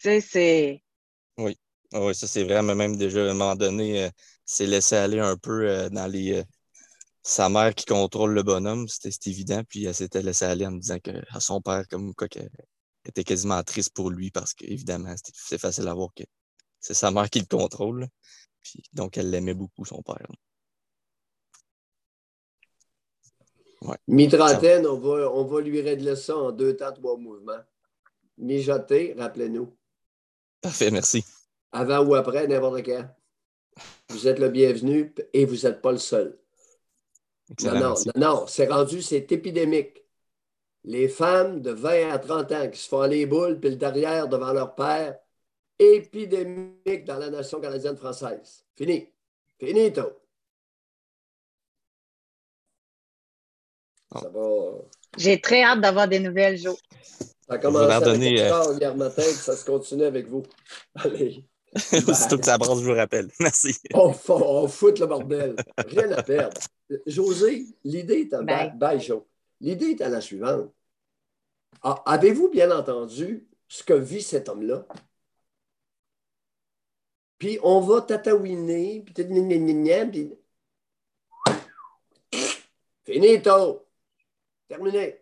Tu 0.00 0.08
sais, 0.08 0.20
c'est. 0.20 0.82
Oui. 1.36 1.58
Ah 1.92 2.00
oui, 2.02 2.14
ça, 2.14 2.26
c'est 2.26 2.44
vraiment 2.44 2.74
même 2.74 2.96
déjà 2.96 3.20
à 3.20 3.30
un 3.30 3.34
moment 3.34 3.54
donné, 3.54 4.04
euh, 4.04 4.10
c'est 4.46 4.66
laissé 4.66 4.96
aller 4.96 5.18
un 5.18 5.36
peu 5.36 5.68
euh, 5.68 5.88
dans 5.90 6.06
les. 6.06 6.38
Euh, 6.38 6.44
sa 7.22 7.50
mère 7.50 7.74
qui 7.74 7.84
contrôle 7.84 8.32
le 8.32 8.42
bonhomme, 8.42 8.88
c'était 8.88 9.10
évident, 9.30 9.62
puis 9.68 9.84
elle 9.84 9.94
s'était 9.94 10.22
laissée 10.22 10.46
aller 10.46 10.66
en 10.66 10.70
me 10.70 10.80
disant 10.80 10.98
que 11.00 11.10
à 11.28 11.40
son 11.40 11.60
père, 11.60 11.86
comme 11.86 12.14
quoi, 12.14 12.28
qu'elle 12.28 12.48
était 13.04 13.24
quasiment 13.24 13.62
triste 13.62 13.92
pour 13.92 14.10
lui 14.10 14.30
parce 14.30 14.54
qu'évidemment, 14.54 15.14
c'est 15.34 15.58
facile 15.58 15.86
à 15.88 15.92
voir 15.92 16.08
que 16.16 16.24
c'est 16.80 16.94
sa 16.94 17.10
mère 17.10 17.28
qui 17.28 17.40
le 17.40 17.46
contrôle. 17.46 18.08
Puis, 18.62 18.82
donc, 18.94 19.18
elle 19.18 19.28
l'aimait 19.28 19.52
beaucoup, 19.52 19.84
son 19.84 20.02
père. 20.02 20.26
Ouais. 23.82 23.96
Mi-trentaine, 24.08 24.86
on 24.86 24.98
va, 24.98 25.30
on 25.30 25.44
va 25.44 25.60
lui 25.60 25.82
régler 25.82 26.16
ça 26.16 26.36
en 26.36 26.52
deux 26.52 26.74
temps, 26.74 26.92
trois 26.92 27.18
mouvements. 27.18 27.60
Mijoter, 28.38 29.14
rappelez-nous. 29.18 29.76
Parfait, 30.60 30.90
merci. 30.90 31.24
Avant 31.72 32.04
ou 32.04 32.14
après, 32.14 32.46
n'importe 32.46 32.84
quand. 32.84 33.08
Vous 34.10 34.26
êtes 34.26 34.38
le 34.38 34.48
bienvenu 34.48 35.14
et 35.32 35.44
vous 35.44 35.66
n'êtes 35.66 35.80
pas 35.80 35.92
le 35.92 35.98
seul. 35.98 36.38
non, 37.62 37.80
non, 37.80 37.94
non, 38.16 38.46
c'est 38.46 38.66
rendu, 38.66 39.02
c'est 39.02 39.30
épidémique. 39.32 40.04
Les 40.84 41.08
femmes 41.08 41.60
de 41.60 41.70
20 41.70 42.10
à 42.10 42.18
30 42.18 42.52
ans 42.52 42.70
qui 42.70 42.78
se 42.78 42.88
font 42.88 43.02
les 43.02 43.26
boules 43.26 43.60
puis 43.60 43.70
le 43.70 43.76
derrière 43.76 44.28
devant 44.28 44.52
leur 44.52 44.74
père, 44.74 45.18
épidémique 45.78 47.04
dans 47.04 47.18
la 47.18 47.30
nation 47.30 47.60
canadienne 47.60 47.96
française. 47.96 48.64
Fini. 48.76 49.08
Finito. 49.58 50.20
Ça 54.12 54.28
va. 54.28 54.40
J'ai 55.16 55.40
très 55.40 55.62
hâte 55.62 55.80
d'avoir 55.80 56.08
des 56.08 56.18
nouvelles, 56.18 56.56
Joe. 56.56 56.76
Ça 57.50 57.56
a 57.56 57.58
commencé 57.58 57.92
avec 57.92 58.38
euh... 58.38 58.78
hier 58.78 58.96
matin, 58.96 59.22
ça 59.22 59.56
se 59.56 59.64
continue 59.64 60.04
avec 60.04 60.28
vous. 60.28 60.44
Allez. 60.94 61.44
Aussitôt 62.06 62.38
que 62.38 62.44
ça 62.44 62.56
brasse, 62.56 62.78
je 62.78 62.84
vous 62.84 62.94
rappelle. 62.94 63.28
Merci. 63.40 63.76
On, 63.92 64.14
on 64.28 64.68
fout 64.68 65.00
le 65.00 65.06
bordel. 65.06 65.56
Rien 65.78 66.12
à 66.12 66.22
perdre. 66.22 66.60
José, 67.06 67.66
l'idée 67.82 68.20
est 68.20 68.34
à... 68.34 68.42
Bye. 68.42 68.72
Bye, 68.76 69.00
Joe. 69.00 69.22
L'idée 69.60 69.90
est 69.90 70.00
à 70.00 70.08
la 70.08 70.20
suivante. 70.20 70.72
Ah, 71.82 72.00
avez-vous 72.06 72.50
bien 72.50 72.70
entendu 72.70 73.48
ce 73.66 73.82
que 73.82 73.94
vit 73.94 74.22
cet 74.22 74.48
homme-là? 74.48 74.86
Puis 77.38 77.58
on 77.64 77.80
va 77.80 78.02
tataouiner, 78.02 79.00
puis 79.00 79.12
puis... 79.12 80.34
Finito! 83.04 83.86
Terminé. 84.68 85.20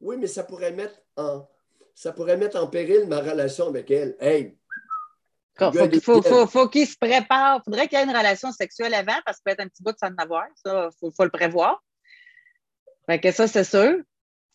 Oui, 0.00 0.16
mais 0.18 0.26
ça 0.26 0.44
pourrait 0.44 0.72
mettre 0.72 1.00
en, 1.16 1.46
ça 1.94 2.12
pourrait 2.12 2.36
mettre 2.36 2.62
en 2.62 2.66
péril 2.66 3.06
ma 3.06 3.20
relation 3.20 3.68
avec 3.68 3.90
elle. 3.90 4.16
Hey! 4.20 4.58
Il 5.60 6.00
faut, 6.00 6.68
qu'il 6.68 6.86
se 6.86 6.96
prépare. 6.96 7.60
Il 7.60 7.62
faudrait 7.64 7.86
qu'il 7.86 7.96
y 7.96 8.00
ait 8.00 8.04
une 8.04 8.10
relation 8.10 8.50
sexuelle 8.50 8.92
avant 8.92 9.14
parce 9.24 9.38
qu'il 9.38 9.44
peut 9.44 9.52
être 9.52 9.60
un 9.60 9.68
petit 9.68 9.84
bout 9.84 9.92
de 9.92 9.98
sans 9.98 10.08
en 10.08 10.16
avoir. 10.16 10.46
Ça, 10.56 10.90
il 11.00 11.12
faut, 11.14 11.24
le 11.24 11.30
prévoir. 11.30 11.80
Fait 13.06 13.20
que 13.20 13.30
ça, 13.30 13.46
c'est 13.46 13.62
sûr. 13.62 13.98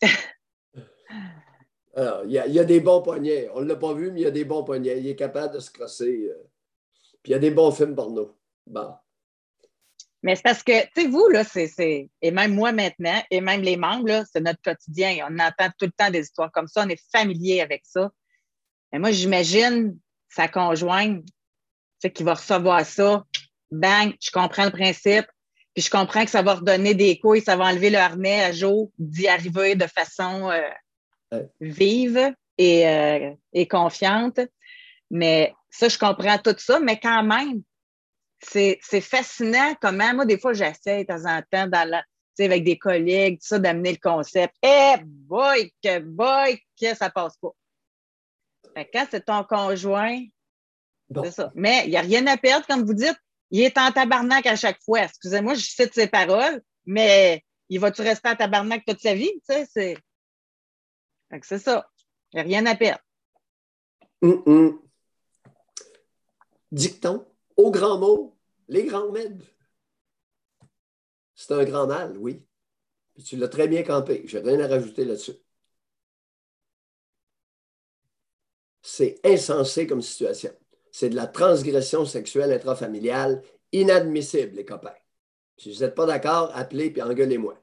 Alors, 1.94 2.24
il 2.24 2.32
y, 2.32 2.58
a, 2.58 2.64
des 2.64 2.80
bons 2.80 3.00
poignets. 3.02 3.48
On 3.54 3.62
ne 3.62 3.66
l'a 3.66 3.76
pas 3.76 3.94
vu, 3.94 4.12
mais 4.12 4.20
il 4.20 4.22
y 4.24 4.26
a 4.26 4.30
des 4.30 4.44
bons 4.44 4.62
poignets. 4.62 5.00
Il 5.00 5.08
est 5.08 5.16
capable 5.16 5.54
de 5.54 5.60
se 5.60 5.70
crosser. 5.70 6.28
Euh. 6.30 6.50
Puis 7.22 7.30
il 7.30 7.32
y 7.32 7.34
a 7.34 7.38
des 7.38 7.50
bons 7.50 7.72
films 7.72 7.94
porno. 7.94 8.36
Bon. 8.66 8.94
Mais 10.22 10.36
c'est 10.36 10.42
parce 10.42 10.62
que, 10.62 10.82
tu 10.94 11.02
sais, 11.02 11.08
vous, 11.08 11.28
là, 11.28 11.44
c'est, 11.44 12.10
et 12.20 12.30
même 12.30 12.54
moi 12.54 12.72
maintenant, 12.72 13.22
et 13.30 13.40
même 13.40 13.62
les 13.62 13.76
membres, 13.76 14.08
là, 14.08 14.24
c'est 14.30 14.40
notre 14.40 14.60
quotidien. 14.60 15.26
On 15.30 15.38
entend 15.38 15.70
tout 15.78 15.86
le 15.86 15.92
temps 15.92 16.10
des 16.10 16.20
histoires 16.20 16.52
comme 16.52 16.68
ça, 16.68 16.84
on 16.84 16.88
est 16.88 17.02
familier 17.10 17.62
avec 17.62 17.82
ça. 17.84 18.10
Mais 18.92 18.98
moi, 18.98 19.12
j'imagine 19.12 19.96
sa 20.28 20.46
conjointe, 20.46 21.24
tu 21.24 21.32
sais, 22.00 22.10
qui 22.10 22.22
va 22.22 22.34
recevoir 22.34 22.84
ça, 22.84 23.24
bang, 23.70 24.14
je 24.20 24.30
comprends 24.30 24.64
le 24.64 24.70
principe, 24.70 25.26
puis 25.74 25.84
je 25.84 25.90
comprends 25.90 26.24
que 26.24 26.30
ça 26.30 26.42
va 26.42 26.54
redonner 26.54 26.94
des 26.94 27.18
couilles, 27.18 27.42
ça 27.42 27.56
va 27.56 27.64
enlever 27.64 27.90
le 27.90 27.98
harnais 27.98 28.42
à 28.42 28.52
jour 28.52 28.90
d'y 28.98 29.26
arriver 29.26 29.74
de 29.74 29.86
façon 29.86 30.50
euh, 30.50 31.42
vive 31.60 32.34
et, 32.58 32.86
euh, 32.86 33.32
et 33.52 33.66
confiante. 33.68 34.40
Mais 35.10 35.54
ça, 35.70 35.88
je 35.88 35.98
comprends 35.98 36.38
tout 36.38 36.56
ça, 36.58 36.78
mais 36.80 36.98
quand 36.98 37.22
même, 37.22 37.62
c'est 38.40 39.00
fascinant 39.00 39.74
comment, 39.80 40.14
moi, 40.14 40.24
des 40.24 40.38
fois, 40.38 40.52
j'essaie 40.52 41.04
de 41.04 41.08
temps 41.08 41.24
en 41.26 41.42
temps 41.50 41.66
dans 41.66 41.88
la, 41.88 42.04
avec 42.44 42.64
des 42.64 42.78
collègues, 42.78 43.38
tout 43.40 43.46
ça, 43.46 43.58
d'amener 43.58 43.92
le 43.92 43.98
concept. 43.98 44.54
Eh 44.62 44.94
boy, 45.04 45.72
que 45.82 45.98
boy, 45.98 46.58
que 46.80 46.94
ça 46.94 47.10
passe 47.10 47.36
pas. 47.36 47.52
quand 48.92 49.06
c'est 49.10 49.24
ton 49.24 49.44
conjoint, 49.44 50.24
c'est 51.22 51.32
ça. 51.32 51.52
Mais 51.54 51.82
il 51.84 51.90
n'y 51.90 51.96
a 51.96 52.02
rien 52.02 52.26
à 52.26 52.36
perdre, 52.36 52.66
comme 52.66 52.84
vous 52.84 52.94
dites. 52.94 53.18
Il 53.50 53.60
est 53.60 53.76
en 53.78 53.90
tabarnak 53.90 54.46
à 54.46 54.54
chaque 54.54 54.80
fois. 54.82 55.02
Excusez-moi, 55.02 55.54
je 55.54 55.62
cite 55.62 55.92
ses 55.92 56.06
paroles, 56.06 56.62
mais 56.86 57.44
il 57.68 57.80
va-tu 57.80 58.02
rester 58.02 58.28
en 58.28 58.36
tabarnak 58.36 58.84
toute 58.86 59.00
sa 59.00 59.14
vie? 59.14 59.32
Tu 59.48 59.54
sais, 59.54 59.66
c'est. 59.72 59.96
c'est 61.42 61.58
ça. 61.58 61.88
Il 62.32 62.36
n'y 62.36 62.40
a 62.40 62.44
rien 62.44 62.66
à 62.66 62.76
perdre. 62.76 63.00
Dicton, 66.70 67.26
au 67.60 67.70
grand 67.70 67.98
mot, 67.98 68.36
les 68.68 68.84
grands 68.84 69.10
mèdes. 69.12 69.42
C'est 71.34 71.52
un 71.52 71.64
grand 71.64 71.86
mal, 71.86 72.16
oui. 72.18 72.42
tu 73.24 73.36
l'as 73.36 73.48
très 73.48 73.68
bien 73.68 73.82
campé. 73.82 74.24
Je 74.26 74.38
n'ai 74.38 74.50
rien 74.50 74.60
à 74.64 74.68
rajouter 74.68 75.04
là-dessus. 75.04 75.36
C'est 78.82 79.20
insensé 79.24 79.86
comme 79.86 80.02
situation. 80.02 80.52
C'est 80.90 81.10
de 81.10 81.16
la 81.16 81.26
transgression 81.26 82.04
sexuelle 82.04 82.52
intrafamiliale 82.52 83.42
inadmissible, 83.72 84.56
les 84.56 84.64
copains. 84.64 84.94
Si 85.56 85.72
vous 85.72 85.80
n'êtes 85.80 85.94
pas 85.94 86.06
d'accord, 86.06 86.50
appelez 86.54 86.92
et 86.94 87.02
engueulez-moi. 87.02 87.62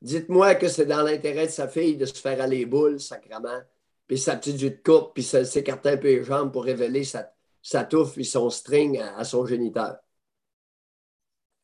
Dites-moi 0.00 0.54
que 0.54 0.68
c'est 0.68 0.86
dans 0.86 1.02
l'intérêt 1.02 1.46
de 1.46 1.52
sa 1.52 1.68
fille 1.68 1.96
de 1.96 2.06
se 2.06 2.14
faire 2.14 2.40
aller 2.40 2.58
les 2.58 2.66
boules, 2.66 3.00
sacrement, 3.00 3.60
puis 4.06 4.18
sa 4.18 4.36
petite 4.36 4.58
jus 4.58 4.70
de 4.70 4.82
coupe, 4.82 5.12
puis 5.14 5.22
s'écarter 5.22 5.90
un 5.90 5.96
peu 5.98 6.08
les 6.08 6.24
jambes 6.24 6.52
pour 6.52 6.64
révéler 6.64 7.04
sa, 7.04 7.34
sa 7.62 7.84
touffe 7.84 8.18
et 8.18 8.24
son 8.24 8.50
string 8.50 8.98
à, 9.00 9.24
son 9.24 9.46
géniteur. 9.46 9.98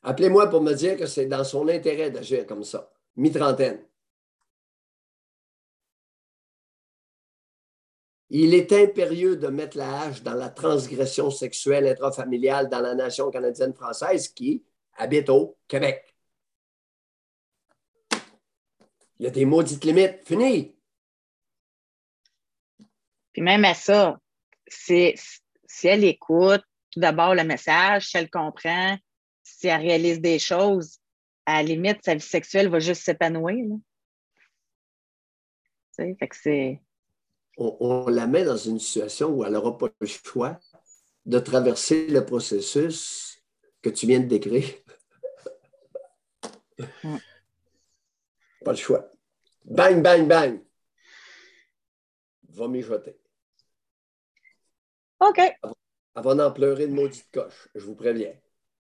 Appelez-moi 0.03 0.49
pour 0.49 0.63
me 0.63 0.73
dire 0.73 0.97
que 0.97 1.07
c'est 1.07 1.27
dans 1.27 1.45
son 1.45 1.69
intérêt 1.69 2.11
d'agir 2.11 2.47
comme 2.47 2.65
ça. 2.65 2.93
Mi-trentaine. 3.17 3.85
Il 8.29 8.55
est 8.55 8.73
impérieux 8.73 9.37
de 9.37 9.47
mettre 9.49 9.77
la 9.77 10.03
hache 10.03 10.23
dans 10.23 10.35
la 10.35 10.51
transgression 10.51 11.31
sexuelle 11.31 11.87
intrafamiliale 11.87 12.69
dans 12.69 12.81
la 12.81 12.95
nation 12.95 13.31
canadienne-française 13.31 14.29
qui 14.29 14.65
habite 14.95 15.29
au 15.29 15.57
Québec. 15.69 16.17
Il 19.19 19.25
y 19.25 19.27
a 19.27 19.31
des 19.31 19.45
maudites 19.45 19.85
limites. 19.85 20.25
Fini. 20.25 20.77
Puis 23.33 23.43
même 23.43 23.65
à 23.65 23.75
ça, 23.75 24.21
c'est 24.67 25.15
si 25.77 25.89
elle 25.89 26.05
écoute 26.05 26.63
tout 26.91 27.01
d'abord 27.01 27.35
le 27.35 27.45
message, 27.45 28.09
si 28.09 28.17
elle 28.17 28.31
comprend, 28.31 28.97
si 29.43 29.69
elle 29.69 29.83
réalise 29.83 30.21
des 30.21 30.39
choses, 30.39 30.99
à 31.45 31.63
la 31.63 31.65
limite, 31.65 31.99
sa 32.03 32.15
vie 32.15 32.21
sexuelle 32.21 32.69
va 32.71 32.79
juste 32.79 33.03
s'épanouir. 33.03 33.77
Fait 35.95 36.15
que 36.17 36.37
c'est. 36.37 36.81
On, 37.59 38.09
la 38.09 38.27
met 38.27 38.45
dans 38.45 38.57
une 38.57 38.79
situation 38.79 39.29
où 39.29 39.45
elle 39.45 39.53
n'aura 39.53 39.77
pas 39.77 39.89
le 40.01 40.07
choix 40.07 40.59
de 41.27 41.39
traverser 41.39 42.07
le 42.09 42.25
processus 42.25 43.43
que 43.83 43.91
tu 43.91 44.07
viens 44.07 44.21
de 44.21 44.27
décrire. 44.27 44.69
Mm. 47.03 47.17
Pas 48.65 48.73
le 48.73 48.77
choix. 48.77 49.11
Bang, 49.65 50.03
bang, 50.03 50.27
bang. 50.27 50.61
Va 52.49 52.69
mijoter. 52.69 53.19
OK. 55.21 55.41
Avant 56.15 56.35
d'en 56.35 56.51
pleurer 56.51 56.87
de 56.87 56.93
maudite 56.93 57.29
coche, 57.33 57.69
je 57.75 57.85
vous 57.85 57.95
préviens. 57.95 58.35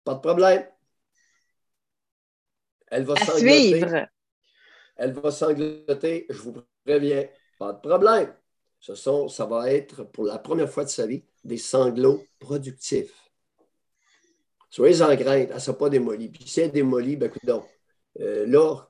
Pas 0.04 0.16
de 0.16 0.20
problème. 0.20 0.68
Elle 2.88 3.04
va 3.04 3.16
sangloter. 3.16 4.06
Elle 4.98 5.14
va 5.14 5.32
sangloter, 5.32 6.26
je 6.30 6.38
vous 6.42 6.56
préviens. 6.86 7.28
Pas 7.58 7.74
de 7.74 7.80
problème. 7.80 8.36
Ce 8.80 8.96
sont, 8.96 9.28
ça 9.28 9.46
va 9.46 9.72
être 9.72 10.04
pour 10.04 10.26
la 10.26 10.40
première 10.40 10.70
fois 10.70 10.84
de 10.84 10.90
sa 10.90 11.06
vie 11.06 11.24
des 11.44 11.58
sanglots 11.58 12.26
productifs. 12.40 13.30
Soyez 14.70 15.02
en 15.02 15.16
crainte, 15.16 15.50
elle 15.50 15.54
ne 15.54 15.60
sera 15.60 15.78
pas 15.78 15.90
démolie. 15.90 16.30
Puis 16.30 16.48
si 16.48 16.62
elle 16.62 16.68
est 16.68 16.72
démolie, 16.72 17.16
ben 17.16 17.28
écoute 17.28 17.46
donc, 17.46 17.68
euh, 18.20 18.46
là, 18.48 18.90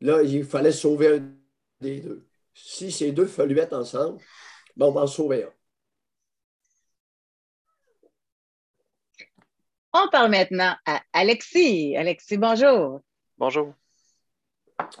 là, 0.00 0.22
il 0.22 0.44
fallait 0.44 0.72
sauver 0.72 1.16
un 1.16 1.34
des 1.80 2.00
deux. 2.00 2.26
Si 2.54 2.92
ces 2.92 3.12
deux 3.12 3.28
être 3.38 3.72
ensemble, 3.72 4.22
ben 4.76 4.86
on 4.86 4.92
va 4.92 5.02
en 5.02 5.06
sauver 5.06 5.44
un. 5.44 5.52
On 9.96 10.08
parle 10.08 10.32
maintenant 10.32 10.74
à 10.86 11.02
Alexis. 11.12 11.96
Alexis, 11.96 12.36
bonjour. 12.36 13.00
Bonjour. 13.38 13.74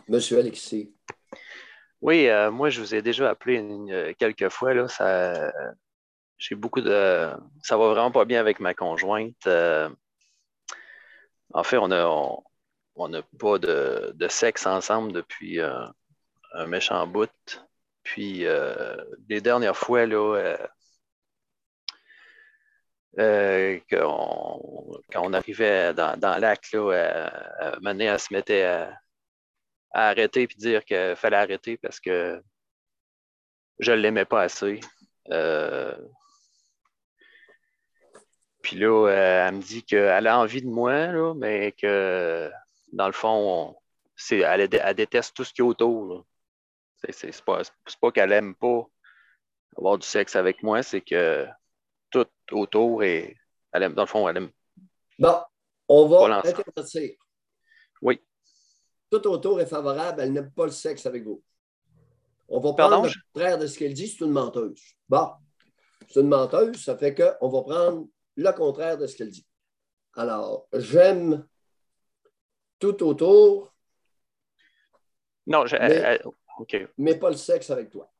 Monsieur 0.06 0.38
Alexis. 0.38 0.94
Oui, 2.00 2.28
euh, 2.28 2.52
moi, 2.52 2.70
je 2.70 2.80
vous 2.80 2.94
ai 2.94 3.02
déjà 3.02 3.30
appelé 3.30 3.58
euh, 3.60 4.12
quelques 4.16 4.50
fois. 4.50 4.72
Là, 4.72 4.86
ça, 4.86 5.52
j'ai 6.38 6.54
beaucoup 6.54 6.80
de. 6.80 7.28
Ça 7.64 7.76
va 7.76 7.88
vraiment 7.88 8.12
pas 8.12 8.24
bien 8.24 8.38
avec 8.38 8.60
ma 8.60 8.72
conjointe. 8.72 9.48
Euh, 9.48 9.90
en 11.52 11.64
fait, 11.64 11.78
on 11.78 11.88
n'a 11.88 12.08
on, 12.94 13.10
pas 13.36 13.58
de, 13.58 14.28
sexe 14.28 14.64
ensemble 14.64 15.12
depuis 15.12 15.60
un 15.60 16.66
méchant 16.68 17.04
bout. 17.08 17.30
Puis, 18.04 18.44
les 19.28 19.40
dernières 19.40 19.76
fois, 19.76 20.06
là, 20.06 20.56
euh, 23.18 23.78
quand 23.90 25.22
on 25.22 25.32
arrivait 25.32 25.94
dans, 25.94 26.40
l'acte, 26.40 26.72
là, 26.72 27.76
mener 27.80 28.08
à, 28.08 28.18
se 28.18 28.32
mettait 28.32 28.64
à, 28.64 28.98
arrêter 29.92 30.42
et 30.42 30.46
dire 30.46 30.84
qu'il 30.84 31.14
fallait 31.16 31.36
arrêter 31.36 31.76
parce 31.76 32.00
que 32.00 32.42
je 33.78 33.92
ne 33.92 33.96
l'aimais 33.96 34.24
pas 34.24 34.42
assez. 34.42 34.80
Euh, 35.30 35.96
puis 38.62 38.76
là, 38.76 39.08
euh, 39.08 39.48
elle 39.48 39.56
me 39.56 39.62
dit 39.62 39.84
qu'elle 39.84 40.26
a 40.26 40.38
envie 40.38 40.62
de 40.62 40.68
moi, 40.68 41.34
mais 41.34 41.72
que 41.72 42.50
dans 42.92 43.06
le 43.06 43.12
fond, 43.12 43.76
elle, 44.30 44.68
déteste 44.68 45.36
tout 45.36 45.44
ce 45.44 45.52
qui 45.52 45.60
est 45.60 45.64
autour. 45.64 46.26
C'est 47.10 47.44
pas, 47.44 47.62
pas 48.00 48.12
qu'elle 48.12 48.30
n'aime 48.30 48.54
pas 48.54 48.86
avoir 49.76 49.98
du 49.98 50.06
sexe 50.06 50.36
avec 50.36 50.62
moi, 50.62 50.82
c'est 50.82 51.02
que 51.02 51.46
tout 52.14 52.26
autour 52.52 53.02
et 53.02 53.36
elle 53.72 53.82
aime, 53.82 53.94
dans 53.94 54.02
le 54.02 54.08
fond, 54.08 54.28
elle 54.28 54.36
aime. 54.36 54.50
Bon, 55.18 55.36
on 55.88 56.06
va 56.06 56.38
intervertir. 56.38 57.12
Oui. 58.02 58.20
Tout 59.10 59.26
autour 59.26 59.60
est 59.60 59.66
favorable, 59.66 60.20
elle 60.20 60.32
n'aime 60.32 60.52
pas 60.52 60.66
le 60.66 60.72
sexe 60.72 61.06
avec 61.06 61.24
vous. 61.24 61.42
On 62.48 62.60
va 62.60 62.72
prendre 62.74 63.06
le 63.06 63.12
contraire 63.32 63.58
de 63.58 63.66
ce 63.66 63.78
qu'elle 63.78 63.94
dit, 63.94 64.08
c'est 64.08 64.24
une 64.24 64.32
menteuse. 64.32 64.80
Bon, 65.08 65.30
c'est 66.08 66.20
une 66.20 66.28
menteuse, 66.28 66.76
ça 66.82 66.96
fait 66.96 67.14
qu'on 67.14 67.48
va 67.48 67.62
prendre 67.62 68.06
le 68.36 68.52
contraire 68.52 68.98
de 68.98 69.06
ce 69.06 69.16
qu'elle 69.16 69.30
dit. 69.30 69.46
Alors, 70.14 70.68
j'aime 70.72 71.46
tout 72.78 73.02
autour. 73.02 73.74
Non, 75.46 75.66
je, 75.66 75.76
mais, 75.76 76.20
mais 76.96 77.18
pas 77.18 77.30
le 77.30 77.36
sexe 77.36 77.70
avec 77.70 77.90
toi. 77.90 78.13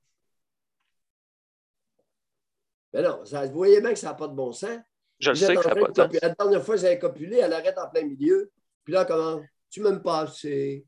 Mais 2.94 3.02
non, 3.02 3.20
vous 3.24 3.52
voyez 3.52 3.80
bien 3.80 3.90
que 3.90 3.98
ça 3.98 4.08
n'a 4.08 4.14
pas 4.14 4.28
de 4.28 4.34
bon 4.34 4.52
sens. 4.52 4.78
Je 5.18 5.30
le 5.30 5.36
sais 5.36 5.54
que 5.54 5.62
ça 5.62 5.74
n'a 5.74 5.74
pas 5.74 5.88
de 5.88 5.96
sens. 5.96 6.22
La 6.22 6.28
dernière 6.30 6.64
fois, 6.64 6.76
j'avais 6.76 6.98
copulé, 6.98 7.38
elle 7.38 7.52
arrête 7.52 7.76
en 7.76 7.88
plein 7.90 8.04
milieu. 8.04 8.50
Puis 8.84 8.94
là, 8.94 9.04
comment? 9.04 9.42
Tu 9.68 9.80
m'aimes 9.80 10.02
pas, 10.02 10.28
c'est 10.28 10.84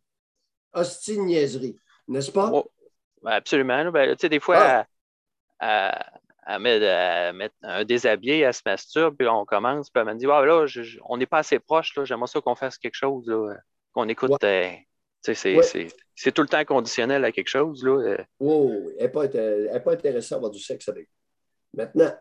hostile 0.72 1.24
niaiserie, 1.24 1.76
n'est-ce 2.06 2.30
pas? 2.30 2.50
Oh, 2.52 2.70
ben, 3.22 3.32
absolument. 3.32 3.90
Ben, 3.90 4.14
tu 4.14 4.20
sais, 4.20 4.28
des 4.28 4.38
fois, 4.38 4.86
ah. 5.58 6.06
elle, 6.46 6.60
met, 6.60 7.50
un 7.62 7.84
déshabillé, 7.84 8.40
elle 8.40 8.54
se 8.54 8.62
masturbe, 8.64 9.16
puis 9.16 9.26
on 9.26 9.44
commence, 9.44 9.90
puis 9.90 10.00
elle 10.00 10.06
me 10.06 10.14
dit 10.14 10.26
ah, 10.30 10.44
là, 10.44 10.66
on 11.08 11.16
n'est 11.16 11.26
pas 11.26 11.38
assez 11.38 11.58
proche, 11.58 11.92
j'aimerais 12.04 12.28
ça 12.28 12.40
qu'on 12.40 12.54
fasse 12.54 12.78
quelque 12.78 12.94
chose, 12.94 13.28
qu'on 13.92 14.08
écoute. 14.08 14.44
Euh, 14.44 14.70
c'est 15.34 16.32
tout 16.32 16.42
le 16.42 16.48
temps 16.48 16.64
conditionnel 16.64 17.24
à 17.24 17.32
quelque 17.32 17.48
chose. 17.48 17.82
Là. 17.82 17.92
Euh. 17.92 18.24
Oh, 18.38 18.72
elle 18.96 19.06
n'est 19.06 19.80
pas, 19.80 19.92
intéressée 19.92 20.34
à 20.34 20.36
avoir 20.36 20.52
du 20.52 20.60
sexe 20.60 20.88
avec 20.88 21.08
Maintenant, 21.76 22.12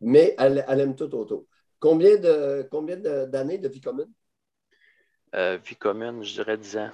mais 0.00 0.34
elle, 0.38 0.64
aime 0.68 0.94
tout 0.94 1.14
autour. 1.14 1.46
Combien 1.80 2.16
de 2.16 2.66
combien 2.70 2.96
d'années 2.96 3.58
de, 3.58 3.68
vie 3.68 3.80
commune? 3.80 4.12
Euh, 5.34 5.56
vie 5.58 5.76
commune, 5.76 6.22
je 6.22 6.34
dirais 6.34 6.58
10 6.58 6.76
ans. 6.78 6.90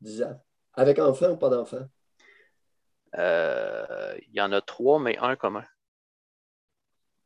10 0.00 0.22
ans. 0.22 0.44
Avec 0.74 0.98
enfant 0.98 1.30
ou 1.30 1.36
pas 1.36 1.48
d'enfant? 1.48 1.86
Euh, 3.16 4.14
il 4.28 4.34
y 4.34 4.40
en 4.40 4.52
a 4.52 4.60
trois, 4.60 4.98
mais 4.98 5.16
un 5.18 5.36
commun. 5.36 5.64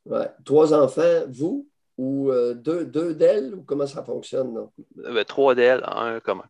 Ouais. 0.04 0.28
Trois 0.44 0.72
enfants, 0.74 1.24
vous, 1.28 1.68
ou 1.96 2.30
euh, 2.30 2.54
deux, 2.54 2.84
deux 2.84 3.14
d'elles, 3.14 3.54
ou 3.54 3.62
comment 3.62 3.86
ça 3.86 4.04
fonctionne? 4.04 4.68
Ben, 4.94 5.24
trois 5.24 5.54
d'elles, 5.54 5.82
un 5.84 6.20
commun. 6.20 6.48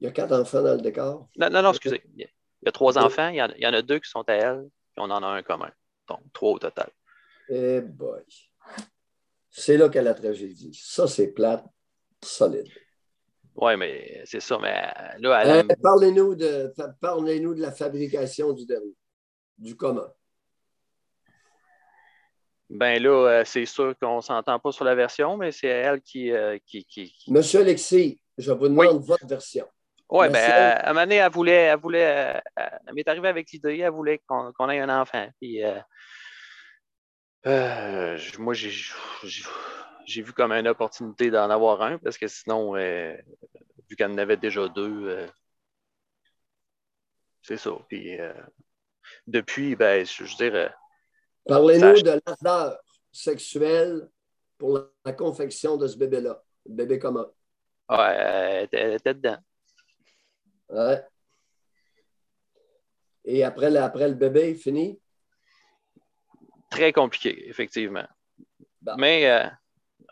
Il 0.00 0.04
y 0.04 0.08
a 0.08 0.10
quatre 0.10 0.32
enfants 0.32 0.62
dans 0.62 0.74
le 0.74 0.80
décor? 0.80 1.28
Non, 1.36 1.48
non, 1.50 1.62
non 1.62 1.70
excusez. 1.70 2.02
Il 2.16 2.26
y 2.64 2.68
a 2.68 2.72
trois 2.72 2.98
enfants, 2.98 3.28
il 3.28 3.36
y, 3.36 3.66
en, 3.66 3.72
a 3.72 3.82
deux 3.82 3.98
qui 3.98 4.10
sont 4.10 4.24
à 4.28 4.34
elle, 4.34 4.68
on 4.96 5.10
en 5.10 5.22
a 5.22 5.26
un 5.26 5.42
commun. 5.42 5.70
Donc, 6.08 6.20
trois 6.32 6.52
au 6.52 6.58
total. 6.58 6.90
Eh 7.48 7.80
boy. 7.80 8.22
C'est 9.50 9.76
là 9.76 9.88
qu'est 9.88 10.02
la 10.02 10.14
tragédie. 10.14 10.78
Ça, 10.82 11.06
c'est 11.06 11.32
plate, 11.32 11.64
solide. 12.22 12.68
Oui, 13.54 13.76
mais 13.76 14.22
c'est 14.24 14.40
ça. 14.40 14.58
Mais 14.58 14.92
là, 15.20 15.58
euh, 15.58 15.62
Parlez-nous 15.82 16.34
de, 16.34 16.72
parlez 17.00 17.40
de 17.40 17.60
la 17.60 17.70
fabrication 17.70 18.52
du 18.52 18.64
dernier, 18.64 18.96
du 19.58 19.76
commun. 19.76 20.10
Ben 22.70 23.02
là, 23.02 23.10
euh, 23.10 23.42
c'est 23.44 23.66
sûr 23.66 23.94
qu'on 24.00 24.16
ne 24.16 24.20
s'entend 24.22 24.58
pas 24.58 24.72
sur 24.72 24.86
la 24.86 24.94
version, 24.94 25.36
mais 25.36 25.52
c'est 25.52 25.68
elle 25.68 26.00
qui, 26.00 26.32
euh, 26.32 26.56
qui, 26.64 26.86
qui, 26.86 27.14
Monsieur 27.28 27.60
Alexis, 27.60 28.18
je 28.38 28.50
vous 28.50 28.68
demande 28.68 29.04
votre 29.04 29.26
version. 29.26 29.66
Oui, 30.14 30.28
bien, 30.28 30.42
à 30.42 30.90
un 30.90 30.92
moment 30.92 31.04
donné, 31.04 31.16
elle 31.16 31.32
voulait, 31.32 31.52
elle 31.54 31.78
voulait, 31.78 32.42
elle 32.54 32.94
m'est 32.94 33.08
arrivée 33.08 33.28
avec 33.28 33.50
l'idée, 33.50 33.78
elle 33.78 33.90
voulait 33.90 34.20
qu'on 34.26 34.68
ait 34.68 34.78
un 34.78 35.00
enfant. 35.00 35.26
Puis, 35.40 35.62
moi, 38.38 38.52
j'ai 38.52 40.22
vu 40.22 40.34
comme 40.34 40.52
une 40.52 40.68
opportunité 40.68 41.30
d'en 41.30 41.48
avoir 41.48 41.80
un, 41.80 41.96
parce 41.96 42.18
que 42.18 42.28
sinon, 42.28 42.74
vu 42.74 43.96
qu'elle 43.96 44.10
en 44.10 44.18
avait 44.18 44.36
déjà 44.36 44.68
deux, 44.68 45.26
c'est 47.40 47.56
ça. 47.56 47.70
Puis, 47.88 48.18
depuis, 49.26 49.76
ben, 49.76 50.04
je, 50.04 50.24
veux 50.24 50.50
dire, 50.50 50.74
Parlez-nous 51.46 52.02
de 52.02 52.20
l'ardeur 52.26 52.78
sexuelle 53.10 54.10
pour 54.58 54.78
la, 55.06 55.12
confection 55.14 55.78
de 55.78 55.86
ce 55.86 55.96
bébé-là, 55.96 56.44
le 56.66 56.74
bébé 56.74 56.98
commun. 56.98 57.30
Ouais, 57.88 58.68
elle 58.70 58.92
était 58.92 59.14
dedans. 59.14 59.38
Ouais. 60.72 61.04
Et 63.24 63.44
après, 63.44 63.74
après 63.76 64.08
le 64.08 64.14
bébé, 64.14 64.54
fini? 64.54 65.00
Très 66.70 66.92
compliqué, 66.92 67.48
effectivement. 67.48 68.06
Mais, 68.96 69.30
euh, 69.30 69.46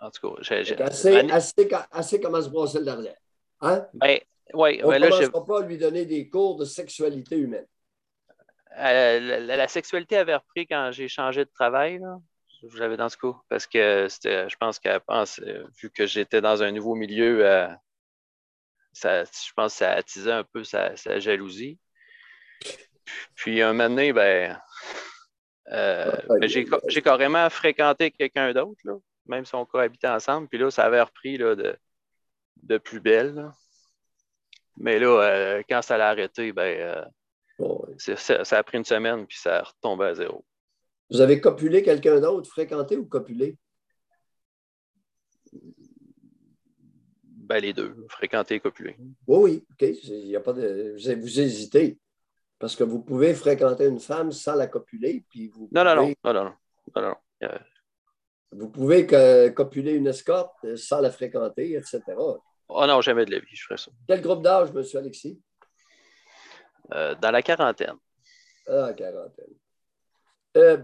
en 0.00 0.10
tout 0.10 0.34
cas, 0.34 0.42
j'ai. 0.42 0.80
Assez, 0.80 1.16
assez, 1.30 1.68
assez, 1.90 2.20
comment 2.20 2.40
se 2.40 2.48
brosser 2.48 2.78
le 2.78 2.84
derrière. 2.84 3.16
Hein? 3.62 3.86
Ben, 3.94 4.20
On 4.52 4.66
ne 4.66 5.08
commencera 5.08 5.44
pas 5.44 5.62
à 5.62 5.66
lui 5.66 5.78
donner 5.78 6.04
des 6.06 6.28
cours 6.28 6.56
de 6.56 6.64
sexualité 6.64 7.36
humaine. 7.36 7.66
Euh, 8.78 9.40
la, 9.40 9.68
sexualité 9.68 10.16
avait 10.16 10.36
repris 10.36 10.66
quand 10.66 10.90
j'ai 10.92 11.08
changé 11.08 11.44
de 11.44 11.50
travail. 11.50 11.98
Là. 11.98 12.18
Je 12.62 12.96
dans 12.96 13.08
ce 13.08 13.16
coup. 13.16 13.36
Parce 13.48 13.66
que 13.66 14.06
je 14.10 14.56
pense 14.56 14.78
qu'elle 14.78 15.00
pense, 15.00 15.40
euh, 15.40 15.64
vu 15.80 15.90
que 15.90 16.06
j'étais 16.06 16.40
dans 16.40 16.62
un 16.62 16.70
nouveau 16.70 16.94
milieu, 16.94 17.46
euh, 17.46 17.68
ça, 18.92 19.24
je 19.24 19.52
pense 19.54 19.72
que 19.72 19.78
ça 19.78 19.92
attisait 19.92 20.32
un 20.32 20.44
peu 20.44 20.64
sa, 20.64 20.94
jalousie. 21.18 21.78
Puis 23.34 23.62
un 23.62 23.72
moment 23.72 23.88
donné, 23.88 24.12
ben, 24.12 24.60
ben 25.66 26.48
j'ai 26.48 27.02
carrément 27.02 27.48
fréquenté 27.50 28.10
quelqu'un 28.10 28.52
d'autre, 28.52 28.80
même 29.26 29.44
si 29.44 29.54
on 29.54 29.64
cohabitait 29.64 30.08
ensemble. 30.08 30.48
Puis 30.48 30.58
là, 30.58 30.70
ça 30.70 30.84
avait 30.84 31.02
repris 31.02 31.36
là, 31.38 31.54
de, 31.54 31.76
de 32.62 32.78
plus 32.78 33.00
belle. 33.00 33.50
Mais 34.76 34.98
là, 34.98 35.62
quand 35.68 35.82
ça 35.82 35.98
l'a 35.98 36.08
arrêté, 36.08 36.52
ben, 36.52 37.04
ça, 37.98 38.58
a 38.58 38.62
pris 38.62 38.78
une 38.78 38.84
semaine, 38.84 39.26
puis 39.26 39.38
ça 39.38 39.58
a 39.58 39.62
retombé 39.62 40.06
à 40.06 40.14
zéro. 40.14 40.44
Vous 41.10 41.20
avez 41.20 41.40
copulé 41.40 41.82
quelqu'un 41.82 42.20
d'autre, 42.20 42.48
fréquenté 42.48 42.96
ou 42.96 43.04
copulé? 43.04 43.56
Ben, 47.50 47.60
les 47.60 47.72
deux, 47.72 47.96
fréquenté 48.08 48.54
et 48.54 48.60
copulé. 48.60 48.96
Oui, 49.26 49.64
oui, 49.66 49.66
OK. 49.72 49.88
Y 50.04 50.36
a 50.36 50.40
pas 50.40 50.52
de... 50.52 50.94
Vous 51.16 51.40
hésitez. 51.40 51.98
Parce 52.60 52.76
que 52.76 52.84
vous 52.84 53.02
pouvez 53.02 53.34
fréquenter 53.34 53.86
une 53.86 53.98
femme 53.98 54.30
sans 54.30 54.54
la 54.54 54.68
copuler, 54.68 55.24
puis 55.28 55.48
vous. 55.48 55.68
Non, 55.72 55.82
non, 55.82 55.96
non, 55.96 56.14
non, 56.32 56.54
non, 56.94 57.16
non, 57.40 57.48
Vous 58.52 58.70
pouvez 58.70 59.04
copuler 59.52 59.94
une 59.94 60.06
escorte 60.06 60.76
sans 60.76 61.00
la 61.00 61.10
fréquenter, 61.10 61.72
etc. 61.72 62.00
Oh 62.68 62.86
non, 62.86 63.00
jamais 63.00 63.24
de 63.24 63.32
la 63.32 63.40
vie, 63.40 63.56
je 63.56 63.64
ferais 63.64 63.78
ça. 63.78 63.90
Quel 64.06 64.22
groupe 64.22 64.44
d'âge, 64.44 64.68
M. 64.68 64.84
Alexis? 64.94 65.42
Euh, 66.94 67.16
dans 67.16 67.32
la 67.32 67.42
quarantaine. 67.42 67.96
Ah, 68.68 68.92
quarantaine. 68.96 69.54
Eh 70.54 70.76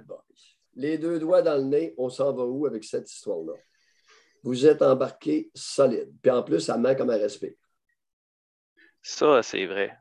Les 0.75 0.99
deux 0.99 1.21
doigts 1.21 1.43
dans 1.43 1.59
le 1.59 1.63
nez, 1.63 1.95
on 1.97 2.09
s'en 2.09 2.33
va 2.33 2.43
où 2.43 2.67
avec 2.67 2.83
cette 2.83 3.09
histoire-là? 3.09 3.53
Vous 4.47 4.65
êtes 4.65 4.81
embarqué 4.81 5.51
solide. 5.57 6.13
Puis 6.23 6.31
en 6.31 6.45
plus, 6.45 6.61
ça 6.61 6.79
manque 6.79 6.99
comme 6.99 7.11
un 7.11 7.17
respect. 7.17 7.57
Ça, 9.03 9.43
c'est 9.43 9.67
vrai. 9.67 9.99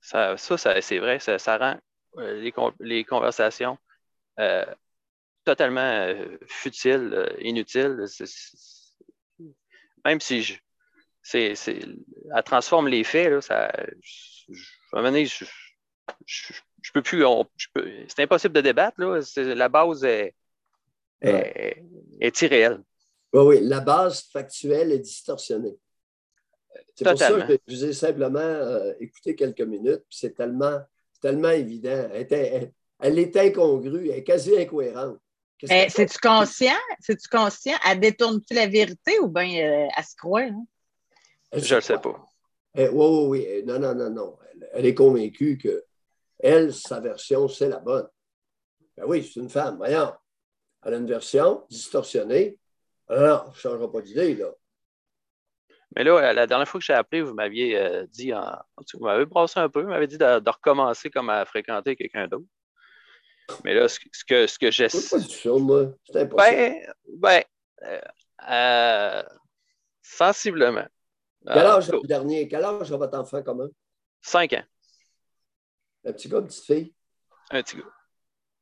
Ça, 0.00 0.36
ça, 0.36 0.80
c'est 0.80 0.98
vrai. 0.98 1.18
Ça, 1.18 1.58
rend 1.58 1.76
euh, 2.18 2.50
les, 2.78 3.04
conversations 3.04 3.76
euh, 4.38 4.64
totalement 5.44 6.14
futiles, 6.46 7.28
inutiles. 7.40 8.06
même 10.04 10.20
si 10.20 10.42
je, 10.42 10.54
c'est, 11.24 11.54
elle 11.68 12.42
transforme 12.44 12.86
les 12.86 13.02
faits, 13.02 13.30
là, 13.30 13.40
ça, 13.40 13.66
à 13.66 13.80
un 14.92 15.00
moment 15.00 15.08
donné, 15.08 15.26
je, 15.26 15.44
je, 16.24 16.92
peux 16.92 17.02
plus. 17.02 17.24
c'est 18.06 18.22
impossible 18.22 18.54
de 18.54 18.60
débattre. 18.60 19.00
Là. 19.00 19.20
la 19.36 19.68
base 19.68 20.04
est, 20.04 20.36
est, 21.20 22.42
irréelle. 22.42 22.80
Oui, 23.32 23.42
oui, 23.42 23.60
la 23.62 23.80
base 23.80 24.22
factuelle 24.32 24.92
est 24.92 24.98
distorsionnée. 24.98 25.78
C'est 26.94 27.04
pour 27.04 27.18
ça 27.18 27.32
que 27.32 27.58
je 27.66 27.74
vous 27.74 27.84
ai 27.84 27.92
simplement 27.92 28.38
euh, 28.38 28.92
écouté 29.00 29.34
quelques 29.34 29.60
minutes, 29.60 30.04
c'est 30.10 30.34
tellement, 30.34 30.80
tellement 31.20 31.50
évident. 31.50 32.08
Elle, 32.12 33.18
est 33.18 33.36
incongrue, 33.36 34.10
elle 34.10 34.18
est 34.18 34.24
quasi 34.24 34.56
incohérente. 34.56 35.18
Eh, 35.68 35.88
c'est-tu 35.90 36.18
conscient? 36.18 36.78
C'est-tu 37.00 37.28
conscient? 37.28 37.76
Elle 37.86 38.00
détourne-tu 38.00 38.54
la 38.54 38.66
vérité 38.66 39.18
ou 39.20 39.28
bien 39.28 39.44
euh, 39.44 39.88
elle 39.96 40.04
se 40.04 40.16
croit? 40.16 40.42
Hein? 40.42 40.64
Je 41.52 41.74
ne 41.74 41.80
sais 41.80 41.98
pas. 41.98 42.24
oui, 42.76 42.88
oui, 42.90 43.26
oui. 43.28 43.62
Non, 43.66 43.78
non, 43.78 43.94
non, 43.94 44.10
non 44.10 44.36
elle 44.72 44.86
est 44.86 44.94
convaincue 44.94 45.58
que 45.58 45.84
elle, 46.38 46.72
sa 46.72 47.00
version, 47.00 47.48
c'est 47.48 47.68
la 47.68 47.78
bonne. 47.78 48.08
Ben 48.96 49.04
oui, 49.06 49.22
c'est 49.22 49.40
une 49.40 49.50
femme, 49.50 49.76
voyons. 49.76 50.12
Elle 50.82 50.94
a 50.94 50.96
une 50.96 51.06
version 51.06 51.64
distorsionnée. 51.68 52.58
Alors, 53.10 53.46
on 53.46 53.50
ne 53.50 53.54
changera 53.54 53.90
pas 53.90 54.00
d'idée, 54.00 54.36
là. 54.36 54.50
Mais 55.96 56.04
là, 56.04 56.32
la 56.32 56.46
dernière 56.46 56.68
fois 56.68 56.78
que 56.78 56.86
j'ai 56.86 56.92
appelé, 56.92 57.20
vous 57.20 57.34
m'aviez 57.34 57.76
euh, 57.76 58.06
dit, 58.06 58.32
en, 58.32 58.56
vous 58.94 59.04
m'avez 59.04 59.26
brassé 59.26 59.58
un 59.58 59.68
peu, 59.68 59.82
vous 59.82 59.88
m'avez 59.88 60.06
dit 60.06 60.18
de, 60.18 60.48
recommencer 60.48 61.10
comme 61.10 61.28
à 61.30 61.44
fréquenter 61.44 61.96
quelqu'un 61.96 62.28
d'autre. 62.28 62.46
Mais 63.64 63.74
là, 63.74 63.88
ce, 63.88 63.98
que, 64.28 64.46
ce 64.46 64.56
que 64.56 64.70
j'essaie. 64.70 65.18
C'est 65.18 65.48
pas 65.48 65.58
moi. 65.58 65.86
C'est 66.04 66.20
impossible. 66.20 66.36
Ben, 66.36 66.84
ben 67.08 67.42
euh, 67.82 68.00
euh, 68.48 69.22
sensiblement. 70.00 70.86
Quel 71.44 71.66
âge 71.66 71.90
le 71.90 72.06
dernier? 72.06 72.46
Quel 72.46 72.64
âge 72.64 72.92
a 72.92 72.96
votre 72.96 73.18
enfant 73.18 73.42
commun? 73.42 73.68
Cinq 74.22 74.52
ans. 74.52 74.64
Un 76.04 76.12
petit 76.12 76.28
gars, 76.28 76.38
une 76.38 76.46
petite 76.46 76.64
fille? 76.64 76.94
Un 77.50 77.62
petit 77.62 77.78
gars. 77.78 77.92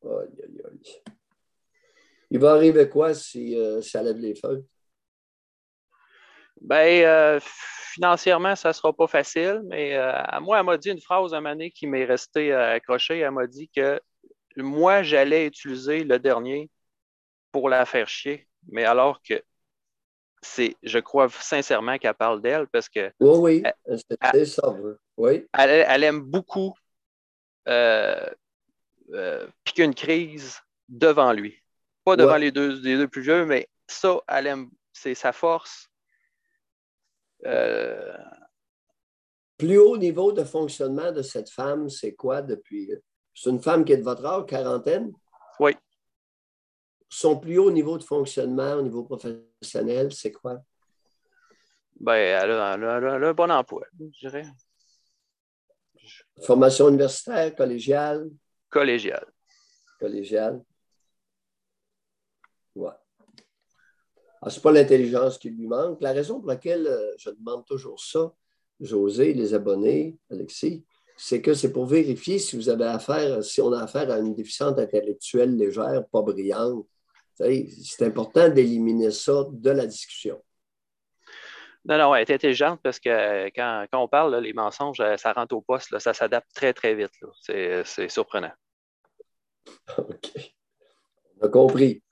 Aïe, 0.04 0.42
aïe, 0.42 0.62
aïe. 0.64 1.02
Il 2.30 2.38
va 2.38 2.52
arriver 2.52 2.88
quoi 2.88 3.14
si 3.14 3.56
euh, 3.56 3.80
ça 3.80 4.02
lève 4.02 4.18
les 4.18 4.34
feux? 4.34 4.64
Ben, 6.60 7.04
euh, 7.04 7.40
financièrement, 7.40 8.56
ça 8.56 8.68
ne 8.68 8.72
sera 8.74 8.92
pas 8.92 9.06
facile, 9.06 9.62
mais 9.64 9.96
euh, 9.96 10.12
moi, 10.40 10.58
elle 10.58 10.66
m'a 10.66 10.76
dit 10.76 10.90
une 10.90 11.00
phrase 11.00 11.32
à 11.32 11.38
un 11.38 11.40
moment 11.40 11.68
qui 11.74 11.86
m'est 11.86 12.04
restée 12.04 12.52
accrochée. 12.52 13.18
Elle 13.18 13.30
m'a 13.30 13.46
dit 13.46 13.68
que 13.68 14.00
moi, 14.56 15.02
j'allais 15.02 15.46
utiliser 15.46 16.04
le 16.04 16.18
dernier 16.18 16.68
pour 17.52 17.68
la 17.68 17.86
faire 17.86 18.08
chier, 18.08 18.48
mais 18.68 18.84
alors 18.84 19.22
que 19.22 19.42
c'est, 20.42 20.76
je 20.82 20.98
crois 20.98 21.28
sincèrement 21.28 21.98
qu'elle 21.98 22.14
parle 22.14 22.40
d'elle 22.40 22.66
parce 22.68 22.88
que. 22.88 23.12
Oui, 23.20 23.62
oui, 23.86 23.98
c'est 24.32 24.44
ça. 24.44 24.74
Oui. 25.16 25.46
Elle, 25.52 26.04
aime 26.04 26.20
beaucoup 26.20 26.74
euh, 27.68 28.30
euh, 29.12 29.46
piquer 29.64 29.84
une 29.84 29.94
crise 29.94 30.60
devant 30.88 31.32
lui. 31.32 31.60
Pas 32.16 32.16
devant 32.16 32.36
les, 32.36 32.50
deux, 32.50 32.80
les 32.80 32.96
deux 32.96 33.08
plus 33.08 33.22
vieux, 33.22 33.44
mais 33.44 33.68
ça, 33.86 34.18
elle 34.28 34.46
aime, 34.46 34.70
c'est 34.92 35.14
sa 35.14 35.32
force. 35.32 35.88
Euh, 37.46 38.16
plus 39.56 39.78
haut 39.78 39.98
niveau 39.98 40.32
de 40.32 40.44
fonctionnement 40.44 41.12
de 41.12 41.22
cette 41.22 41.50
femme, 41.50 41.88
c'est 41.88 42.14
quoi 42.14 42.42
depuis? 42.42 42.90
C'est 43.34 43.50
une 43.50 43.60
femme 43.60 43.84
qui 43.84 43.92
est 43.92 43.98
de 43.98 44.02
votre 44.02 44.24
âge, 44.24 44.46
quarantaine? 44.46 45.12
Oui. 45.60 45.76
son 47.08 47.38
plus 47.38 47.58
haut 47.58 47.70
niveau 47.70 47.98
de 47.98 48.04
fonctionnement 48.04 48.74
au 48.74 48.82
niveau 48.82 49.04
professionnel, 49.04 50.12
c'est 50.12 50.32
quoi? 50.32 50.58
Ben, 52.00 52.14
elle 52.14 52.52
a, 52.52 52.72
un 52.74 53.34
bon 53.34 53.50
emploi, 53.50 53.86
je 53.98 54.28
dirais. 54.28 54.46
Formation 56.42 56.88
universitaire, 56.88 57.54
collégiale? 57.56 58.30
Collégiale. 58.70 59.26
Collégiale. 59.98 60.62
Ouais. 62.76 62.90
Ah, 62.90 64.27
ce 64.46 64.56
n'est 64.56 64.62
pas 64.62 64.72
l'intelligence 64.72 65.38
qui 65.38 65.50
lui 65.50 65.66
manque. 65.66 66.00
La 66.00 66.12
raison 66.12 66.40
pour 66.40 66.48
laquelle 66.48 66.86
euh, 66.86 67.14
je 67.18 67.30
demande 67.30 67.64
toujours 67.64 68.00
ça, 68.00 68.32
José, 68.80 69.32
les 69.32 69.54
abonnés, 69.54 70.16
Alexis, 70.30 70.84
c'est 71.16 71.42
que 71.42 71.54
c'est 71.54 71.72
pour 71.72 71.86
vérifier 71.86 72.38
si 72.38 72.56
vous 72.56 72.68
avez 72.68 72.84
affaire, 72.84 73.42
si 73.42 73.60
on 73.60 73.72
a 73.72 73.82
affaire 73.82 74.10
à 74.10 74.18
une 74.18 74.34
déficiente 74.34 74.78
intellectuelle 74.78 75.56
légère, 75.56 76.06
pas 76.12 76.22
brillante. 76.22 76.86
C'est 77.34 78.02
important 78.02 78.48
d'éliminer 78.48 79.10
ça 79.10 79.44
de 79.50 79.70
la 79.70 79.86
discussion. 79.86 80.40
Non, 81.84 81.98
non, 81.98 82.14
elle 82.14 82.22
est 82.22 82.34
intelligente 82.34 82.80
parce 82.82 83.00
que 83.00 83.48
quand, 83.48 83.86
on 83.92 84.08
parle, 84.08 84.36
les 84.36 84.52
mensonges, 84.52 85.00
euh, 85.00 85.16
ça 85.16 85.32
rentre 85.32 85.54
au 85.56 85.60
poste, 85.60 85.98
ça 85.98 86.12
s'adapte 86.12 86.48
très, 86.54 86.72
très 86.72 86.94
vite. 86.94 87.12
C'est 87.42 88.08
surprenant. 88.08 88.52
OK. 89.98 90.54
On 91.40 91.46
a 91.46 91.48
compris. 91.48 92.02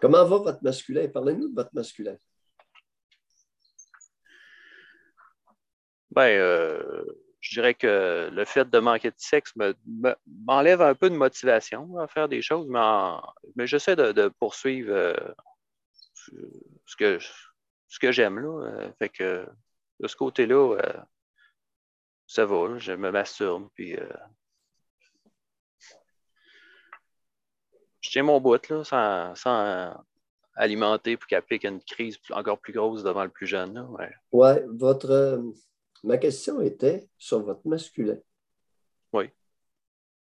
Comment 0.00 0.24
va 0.24 0.38
votre 0.38 0.62
masculin? 0.62 1.08
Parlez-nous 1.08 1.48
de 1.48 1.54
votre 1.54 1.74
masculin. 1.74 2.16
Ben, 6.10 6.38
euh, 6.40 7.04
je 7.40 7.54
dirais 7.54 7.74
que 7.74 8.30
le 8.32 8.44
fait 8.44 8.68
de 8.68 8.78
manquer 8.78 9.10
de 9.10 9.16
sexe 9.18 9.52
m'enlève 10.26 10.82
un 10.82 10.94
peu 10.94 11.08
de 11.08 11.14
motivation 11.14 11.98
à 11.98 12.08
faire 12.08 12.28
des 12.28 12.42
choses, 12.42 12.66
mais, 12.68 13.66
j'essaie 13.66 13.94
de, 13.94 14.28
poursuivre 14.40 14.92
euh, 14.92 15.14
ce 16.86 16.96
que, 16.96 18.10
j'aime. 18.10 18.40
Là. 18.40 18.66
Euh, 18.66 18.92
fait 18.98 19.10
que 19.10 19.46
de 20.00 20.08
ce 20.08 20.16
côté-là, 20.16 20.76
ça 22.26 22.46
va. 22.46 22.78
je 22.78 22.92
me 22.92 23.10
masturbe. 23.10 23.68
Puis, 23.74 23.96
je 28.00 28.10
tiens 28.10 28.22
mon 28.22 28.40
bout 28.40 28.68
là, 28.68 28.84
sans, 29.34 30.04
alimenter 30.56 31.16
pour 31.16 31.26
qu'il 31.26 31.38
y 31.38 31.54
ait 31.54 31.68
une 31.68 31.82
crise 31.82 32.18
encore 32.32 32.58
plus 32.58 32.72
grosse 32.72 33.02
devant 33.02 33.24
le 33.24 33.30
plus 33.30 33.46
jeune. 33.46 33.86
Oui, 33.90 34.04
ouais, 34.32 34.64
votre 34.68 35.40
Ma 36.02 36.16
question 36.16 36.60
était 36.60 37.08
sur 37.18 37.42
votre 37.42 37.66
masculin. 37.66 38.18
Oui. 39.12 39.26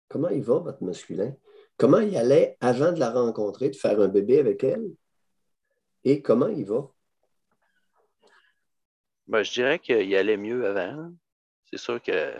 Comment 0.09 0.29
il 0.29 0.42
va, 0.42 0.59
votre 0.59 0.83
masculin? 0.83 1.35
Comment 1.77 2.00
il 2.00 2.16
allait 2.16 2.57
avant 2.61 2.92
de 2.92 3.00
la 3.00 3.11
rencontrer, 3.11 3.70
de 3.70 3.77
faire 3.77 4.00
un 4.00 4.09
bébé 4.09 4.38
avec 4.38 4.62
elle? 4.62 4.90
Et 6.05 6.20
comment 6.20 6.48
il 6.48 6.66
va? 6.66 6.90
Ben, 9.27 9.42
je 9.42 9.53
dirais 9.53 9.79
qu'il 9.79 10.14
allait 10.14 10.37
mieux 10.37 10.66
avant. 10.66 11.12
C'est 11.70 11.79
sûr 11.79 12.00
que. 12.03 12.35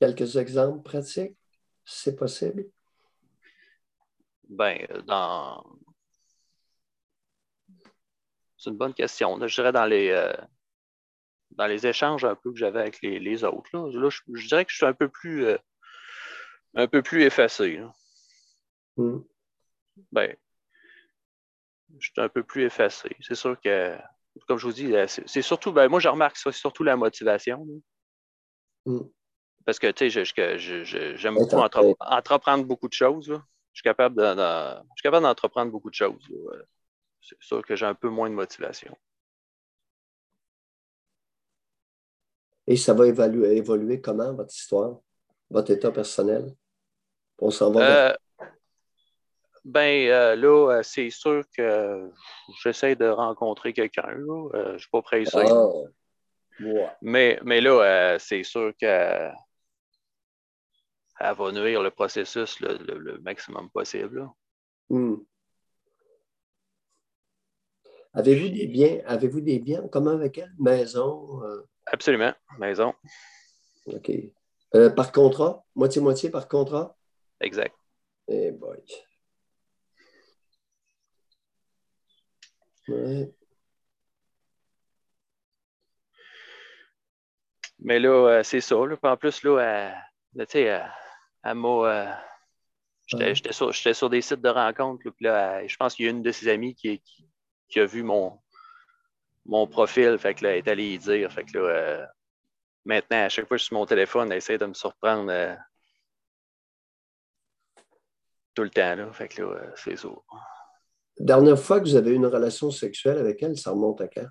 Quelques 0.00 0.36
exemples 0.36 0.82
pratiques, 0.82 1.36
c'est 1.84 2.16
possible? 2.16 2.68
Ben, 4.48 4.86
dans. 5.06 5.64
C'est 8.56 8.70
une 8.70 8.76
bonne 8.76 8.94
question. 8.94 9.38
Je 9.46 9.54
dirais 9.54 9.72
dans 9.72 9.86
les. 9.86 10.10
Euh, 10.10 10.32
dans 11.52 11.66
les 11.66 11.86
échanges 11.86 12.24
un 12.24 12.34
peu 12.34 12.52
que 12.52 12.58
j'avais 12.58 12.80
avec 12.80 13.00
les, 13.02 13.44
autres. 13.44 13.70
Là, 13.72 14.10
je, 14.10 14.46
dirais 14.46 14.64
que 14.64 14.70
je 14.70 14.76
suis 14.76 14.86
un 14.86 14.92
peu 14.92 15.08
plus, 15.08 15.46
euh, 15.46 15.56
un 16.74 16.86
peu 16.86 17.02
plus 17.02 17.22
effacé. 17.22 17.80
Hmm. 18.96 19.20
Ben, 20.12 20.36
je 21.98 22.10
suis 22.10 22.20
un 22.20 22.28
peu 22.28 22.42
plus 22.42 22.64
effacé. 22.64 23.16
C'est 23.20 23.34
sûr 23.34 23.58
que, 23.60 23.96
comme 24.46 24.58
je 24.58 24.66
vous 24.66 24.72
dis, 24.72 24.94
euh, 24.94 25.06
c'est 25.06 25.42
surtout, 25.42 25.72
ben, 25.72 25.88
moi, 25.88 26.00
je 26.00 26.08
remarque 26.08 26.34
que 26.34 26.40
c'est 26.40 26.52
surtout 26.52 26.84
la 26.84 26.96
motivation. 26.96 27.66
Hmm. 28.84 29.04
Parce 29.64 29.78
que, 29.78 29.90
tu 29.90 30.10
sais, 30.10 30.26
j'aime 31.16 31.34
beaucoup 31.34 31.56
entreprendre 31.56 32.64
beaucoup 32.64 32.88
de 32.88 32.92
choses. 32.92 33.40
Je 33.76 33.82
suis 33.82 35.02
capable 35.02 35.22
d'entreprendre 35.22 35.70
beaucoup 35.70 35.90
de 35.90 35.94
choses. 35.94 36.26
C'est 37.20 37.36
sûr 37.42 37.62
que 37.62 37.76
j'ai 37.76 37.84
un 37.84 37.94
peu 37.94 38.08
moins 38.08 38.30
de 38.30 38.34
motivation. 38.34 38.96
Et 42.66 42.76
ça 42.76 42.94
va 42.94 43.06
évoluer, 43.06 43.58
évoluer 43.58 44.00
comment, 44.00 44.32
votre 44.32 44.54
histoire, 44.54 44.98
votre 45.50 45.70
état 45.72 45.92
personnel? 45.92 46.54
On 47.38 47.50
s'en 47.50 47.70
va. 47.70 48.08
Euh, 48.08 48.14
ben 49.62 50.08
euh, 50.08 50.36
là, 50.36 50.78
euh, 50.78 50.82
c'est 50.82 51.10
sûr 51.10 51.44
que 51.54 52.10
j'essaie 52.62 52.96
de 52.96 53.06
rencontrer 53.06 53.74
quelqu'un. 53.74 54.08
je 54.08 54.72
ne 54.72 54.78
suis 54.78 54.88
pas 54.88 55.02
pressé. 55.02 55.44
Ah, 55.50 56.96
mais, 57.02 57.38
mais 57.44 57.60
là, 57.60 58.18
c'est 58.18 58.42
sûr 58.42 58.72
que 58.80 59.30
va 61.20 61.52
nuire 61.52 61.82
le 61.82 61.90
processus 61.90 62.60
le, 62.60 63.18
maximum 63.22 63.70
possible. 63.70 64.28
Hmm. 64.90 65.16
Avez-vous 68.12 68.48
des 68.48 68.66
biens? 68.66 69.00
Avez-vous 69.06 69.40
des 69.40 69.58
biens 69.58 69.82
en 69.82 69.88
commun 69.88 70.14
avec 70.14 70.38
elle? 70.38 70.52
Maison? 70.58 71.42
Absolument, 71.86 72.32
maison. 72.58 72.94
OK. 73.86 74.10
Euh, 74.74 74.90
par 74.90 75.12
contrat? 75.12 75.64
Moitié-moitié 75.74 76.30
par 76.30 76.48
contrat? 76.48 76.96
Exact. 77.40 77.74
Eh 78.28 78.50
boy. 78.52 78.82
Ouais. 82.88 83.32
Mais 87.78 87.98
là, 87.98 88.08
euh, 88.08 88.42
c'est 88.42 88.60
ça. 88.60 88.76
En 88.76 89.16
plus, 89.16 89.42
là, 89.44 89.94
tu 90.38 90.44
sais, 90.48 90.82
à 91.46 91.54
m'a. 91.54 92.22
J'étais 93.06 93.52
sur, 93.52 93.74
sur, 93.74 94.10
des 94.10 94.20
sites 94.20 94.40
de 94.40 94.48
rencontres. 94.48 95.02
puis 95.02 95.24
là, 95.24 95.66
je 95.66 95.76
pense 95.76 95.94
qu'il 95.94 96.06
y 96.06 96.08
a 96.08 96.10
une 96.10 96.22
de 96.22 96.32
ses 96.32 96.48
amies 96.48 96.74
qui, 96.74 97.00
qui 97.68 97.80
a 97.80 97.86
vu 97.86 98.02
mon, 98.02 98.38
mon 99.46 99.66
profil, 99.66 100.18
fait 100.18 100.34
que 100.34 100.44
là, 100.44 100.50
elle 100.52 100.58
est 100.58 100.68
allée 100.68 100.94
y 100.94 100.98
dire. 100.98 101.32
Fait 101.32 101.44
que 101.44 101.58
là, 101.58 101.64
euh, 101.64 102.06
maintenant, 102.84 103.24
à 103.24 103.28
chaque 103.28 103.46
fois 103.46 103.56
que 103.56 103.58
je 103.58 103.64
suis 103.64 103.68
sur 103.68 103.78
mon 103.78 103.86
téléphone, 103.86 104.30
elle 104.30 104.38
essaie 104.38 104.58
de 104.58 104.66
me 104.66 104.74
surprendre 104.74 105.30
euh, 105.30 105.54
tout 108.54 108.62
le 108.62 108.70
temps. 108.70 108.94
Là. 108.94 109.12
Fait 109.12 109.28
que 109.28 109.42
là, 109.42 109.48
euh, 109.48 109.72
c'est 109.76 109.96
ça. 109.96 110.08
Dernière 111.18 111.58
fois 111.58 111.80
que 111.80 111.84
vous 111.84 111.96
avez 111.96 112.10
eu 112.10 112.14
une 112.14 112.26
relation 112.26 112.70
sexuelle 112.70 113.18
avec 113.18 113.42
elle, 113.42 113.56
ça 113.56 113.70
remonte 113.70 114.00
à 114.00 114.08
quand? 114.08 114.26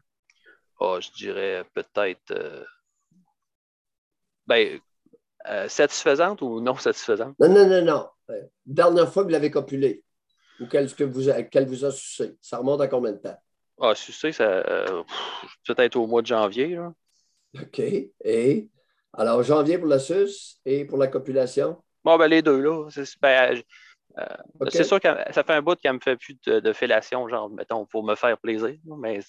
Oh, 0.80 0.99
je 0.99 1.10
dirais 1.12 1.65
peut-être. 1.73 2.65
ben, 4.45 4.80
satisfaisante 5.67 6.41
ou 6.41 6.62
non 6.62 6.75
satisfaisante? 6.75 7.36
Non, 7.39 7.49
non, 7.49 7.67
non, 7.67 7.84
non. 7.84 8.08
Dernière 8.65 9.12
fois 9.12 9.23
que 9.23 9.27
vous 9.27 9.34
l'avez 9.34 9.51
copulée 9.51 10.03
ou 10.60 10.67
qu'elle 10.67 10.88
vous, 10.88 11.21
vous 11.67 11.86
a 11.86 11.91
sucé, 11.91 12.36
ça 12.41 12.58
remonte 12.58 12.81
à 12.81 12.88
combien 12.88 13.12
de 13.12 13.17
temps? 13.17 13.38
Ah, 13.81 13.93
sais, 13.93 14.31
ça 14.31 14.43
euh, 14.43 15.03
peut-être 15.67 15.97
au 15.97 16.08
mois 16.08 16.21
de 16.21 16.27
janvier. 16.27 16.75
Là. 16.75 16.93
OK. 17.62 17.79
Et 17.79 18.69
alors, 19.13 19.43
janvier 19.43 19.77
pour 19.77 19.88
la 19.88 19.99
suce 19.99 20.60
et 20.65 20.86
pour 20.86 20.97
la 20.97 21.08
copulation? 21.08 21.81
Bon, 22.03 22.17
ben 22.17 22.27
les 22.27 22.41
deux, 22.41 22.62
là. 22.62 22.88
C'est 22.89 23.05
ben, 23.21 23.62
euh, 24.17 24.69
sûr 24.69 24.99
que 24.99 25.08
ça 25.31 25.43
fait 25.43 25.53
un 25.53 25.62
bout 25.62 25.75
qu'elle 25.75 25.91
ne 25.91 25.97
me 25.97 26.01
fait 26.01 26.15
plus 26.15 26.38
de, 26.45 26.73
fellation, 26.73 27.27
genre, 27.27 27.49
mettons, 27.49 27.86
pour 27.86 28.03
me 28.03 28.15
faire 28.15 28.38
plaisir. 28.38 28.75
Mais, 28.97 29.19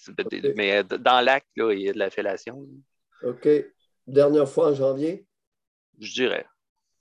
mais 0.56 0.84
dans 0.84 1.24
l'acte, 1.24 1.48
il 1.56 1.80
y 1.80 1.88
a 1.88 1.92
de 1.92 1.98
la 1.98 2.10
fellation. 2.10 2.64
OK. 3.24 3.48
Dernière 4.06 4.48
fois 4.48 4.70
en 4.70 4.74
janvier? 4.74 5.25
Je 5.98 6.12
dirais. 6.12 6.46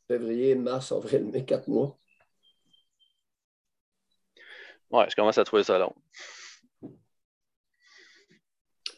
Février, 0.08 0.55
mars, 0.55 0.91
avril, 0.91 1.25
mai, 1.25 1.45
quatre 1.45 1.67
mois. 1.67 1.97
Ouais, 4.91 5.10
je 5.10 5.15
commence 5.15 5.38
à 5.38 5.43
trouver 5.43 5.63
ça 5.63 5.77
long. 5.79 5.93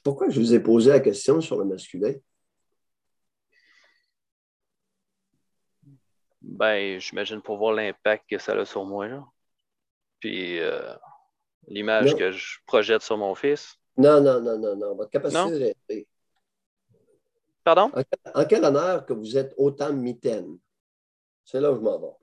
Pourquoi 0.04 0.30
je 0.30 0.40
vous 0.40 0.54
ai 0.54 0.60
posé 0.60 0.92
la 0.92 1.00
question 1.00 1.42
sur 1.42 1.58
le 1.58 1.66
masculin? 1.66 2.14
Ben, 6.42 7.00
j'imagine 7.00 7.42
pour 7.42 7.58
voir 7.58 7.74
l'impact 7.74 8.30
que 8.30 8.38
ça 8.38 8.54
a 8.54 8.66
sur 8.66 8.86
moi. 8.86 9.08
Puis 10.20 10.60
euh, 10.60 10.94
l'image 11.68 12.16
que 12.16 12.32
je 12.32 12.60
projette 12.66 13.02
sur 13.02 13.18
mon 13.18 13.36
fils. 13.36 13.76
Non, 13.98 14.22
non, 14.22 14.42
non, 14.42 14.58
non, 14.58 14.76
non. 14.76 14.96
Votre 14.96 15.12
capacité 15.12 15.76
de 15.90 16.06
Pardon? 17.68 17.92
En, 18.34 18.46
quel 18.46 18.64
honneur 18.64 19.06
que 19.06 19.12
vous 19.12 19.36
êtes 19.36 19.54
autant 19.58 19.92
mitaine? 19.92 20.58
C'est 21.44 21.60
là 21.60 21.70
où 21.70 21.76
je 21.76 21.82
m'en 21.82 22.00
vais. 22.00 22.16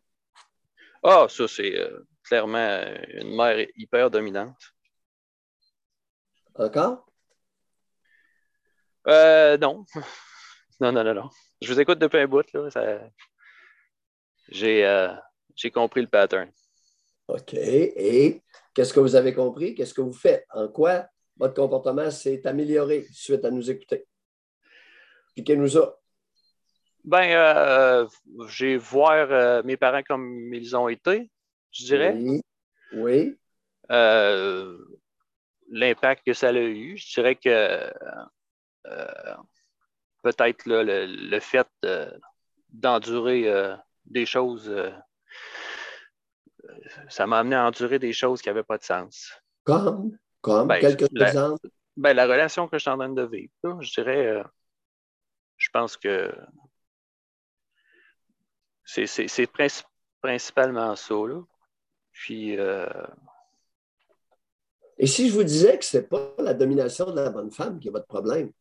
Ah, 1.03 1.27
ça, 1.29 1.47
c'est 1.47 1.79
euh, 1.79 2.01
clairement 2.23 2.83
une 3.09 3.37
mère 3.37 3.67
hyper 3.77 4.11
dominante. 4.11 4.57
Encore? 6.55 7.07
Euh, 9.07 9.59
non. 9.59 9.85
non, 10.81 10.93
non, 10.93 11.05
non, 11.05 11.13
non. 11.13 11.29
Je 11.61 11.71
vous 11.71 11.79
écoute 11.79 11.99
depuis 11.99 12.21
un 12.21 12.27
bout. 12.27 12.51
Là. 12.55 13.11
J'ai, 14.49 14.87
euh, 14.87 15.13
j'ai 15.55 15.71
compris 15.71 16.01
le 16.01 16.09
pattern. 16.09 16.51
OK. 17.29 17.53
Et 17.53 18.41
qu'est-ce 18.73 18.95
que 18.95 19.01
vous 19.01 19.15
avez 19.15 19.35
compris? 19.35 19.75
Qu'est-ce 19.75 19.93
que 19.93 20.01
vous 20.01 20.15
faites? 20.15 20.47
En 20.55 20.69
quoi 20.69 21.07
votre 21.37 21.53
comportement 21.53 22.11
s'est 22.11 22.47
amélioré 22.47 23.07
suite 23.13 23.45
à 23.45 23.51
nous 23.51 23.71
écouter? 23.71 24.07
Expliquez-nous 25.37 25.69
ça. 25.69 25.99
Ben, 27.05 27.29
euh, 27.33 28.07
j'ai 28.49 28.77
voir 28.77 29.31
euh, 29.31 29.63
mes 29.65 29.77
parents 29.77 30.03
comme 30.03 30.55
ils 30.55 30.77
ont 30.77 30.89
été, 30.89 31.31
je 31.73 31.85
dirais. 31.85 32.15
Oui. 32.17 32.41
oui. 32.95 33.39
Euh, 33.91 34.79
l'impact 35.71 36.25
que 36.25 36.33
ça 36.33 36.49
a 36.49 36.53
eu, 36.53 36.97
je 36.97 37.15
dirais 37.15 37.35
que 37.35 37.93
peut-être 40.23 40.65
le, 40.67 41.07
le, 41.07 41.41
fait 41.41 41.69
d'endurer 42.71 43.77
des 44.07 44.25
choses 44.25 44.73
ça 47.09 47.27
m'a 47.27 47.41
amené 47.41 47.57
à 47.57 47.67
endurer 47.67 47.99
des 47.99 48.13
choses 48.13 48.41
qui 48.41 48.49
n'avaient 48.49 48.63
pas 48.63 48.79
de 48.79 48.85
sens. 48.85 49.33
Comme? 49.65 50.17
Comme? 50.41 50.69
Ben, 50.69 50.81
Quelques 50.81 51.11
exemples? 51.21 51.69
Ben, 51.97 52.15
la 52.15 52.25
relation 52.25 52.69
que 52.69 52.79
je 52.79 52.83
suis 52.83 52.91
en 52.91 52.99
train 52.99 53.11
de 53.11 53.23
vivre, 53.23 53.51
je 53.81 53.93
dirais, 53.93 54.43
je 55.57 55.69
pense 55.71 55.97
que 55.97 56.33
c'est 58.85 59.51
principalement 60.21 60.95
ça. 60.97 61.15
Là. 61.15 61.43
Puis. 62.13 62.59
Euh, 62.59 62.87
Et 64.99 65.07
si 65.07 65.29
je 65.29 65.35
vous 65.35 65.45
disais 65.45 65.79
que 65.79 65.85
ce 65.85 65.99
n'est 65.99 66.05
pas 66.05 66.35
la 66.39 66.55
domination 66.55 67.11
de 67.11 67.17
la 67.17 67.31
bonne 67.31 67.51
femme 67.51 67.79
qui 67.79 67.89
est 67.89 67.93
votre 67.93 68.07
problème, 68.07 68.53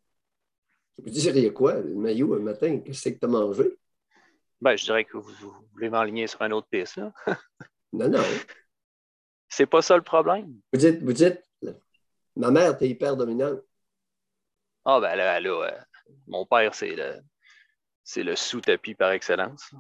vous 0.98 1.10
diriez 1.10 1.52
quoi, 1.52 1.76
le 1.76 1.96
maillot, 1.96 2.36
un 2.36 2.40
matin, 2.40 2.80
qu'est-ce 2.80 3.10
que 3.10 3.20
tu 3.20 3.26
as 3.26 3.28
mangé? 3.28 3.78
Ben, 4.62 4.76
je 4.76 4.86
dirais 4.86 5.04
que 5.04 5.18
vous, 5.18 5.54
voulez 5.74 5.90
m'enligner 5.90 6.28
sur 6.28 6.42
un 6.42 6.52
autre 6.52 6.68
piste. 6.68 7.00
Non, 7.96 8.10
non. 8.10 8.24
C'est 9.48 9.68
pas 9.68 9.84
ça 9.84 9.96
le 9.96 10.02
problème. 10.02 10.52
Vous 10.72 10.80
dites, 10.80 11.04
vous 11.04 11.14
dites, 11.14 11.40
ma 12.36 12.50
mère 12.50 12.72
était 12.72 12.90
hyper 12.90 13.16
dominante. 13.16 13.60
Ah, 14.84 15.00
ben 15.00 15.16
là, 15.16 15.40
là 15.40 15.86
mon 16.28 16.46
père, 16.46 16.74
c'est 16.74 16.96
le, 16.96 17.22
c'est 18.04 18.24
le 18.24 18.36
sous-tapis 18.36 18.96
par 18.96 19.12
excellence. 19.12 19.72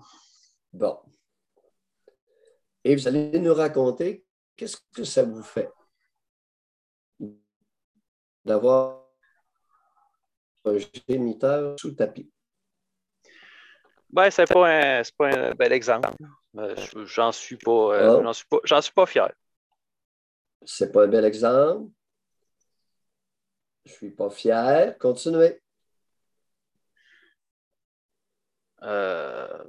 Bon. 0.71 0.99
Et 2.83 2.95
vous 2.95 3.07
allez 3.07 3.39
nous 3.39 3.53
raconter 3.53 4.25
qu'est-ce 4.55 4.77
que 4.93 5.03
ça 5.03 5.23
vous 5.23 5.43
fait 5.43 5.71
d'avoir 8.43 9.05
un 10.65 10.77
géniteur 11.07 11.79
sous 11.79 11.91
tapis? 11.91 12.29
Ben, 14.09 14.29
c'est 14.29 14.51
pas 14.51 14.99
un, 14.99 15.01
pas 15.17 15.27
un 15.27 15.51
bel 15.55 15.73
exemple. 15.73 16.13
Euh, 16.57 16.75
j'en 17.05 17.31
suis 17.31 17.57
pas, 17.57 17.71
euh, 17.71 18.19
ah. 18.19 18.23
j'en 18.23 18.33
suis 18.33 18.45
pas, 18.45 18.57
j'en 18.63 18.81
suis 18.81 18.93
pas 18.93 19.05
fier. 19.07 19.31
C'est 20.63 20.91
pas 20.91 21.05
un 21.05 21.07
bel 21.07 21.25
exemple. 21.25 21.89
Je 23.85 23.91
suis 23.91 24.11
pas 24.11 24.29
fier. 24.29 24.97
Continuez. 24.99 25.62
Euh, 28.83 29.63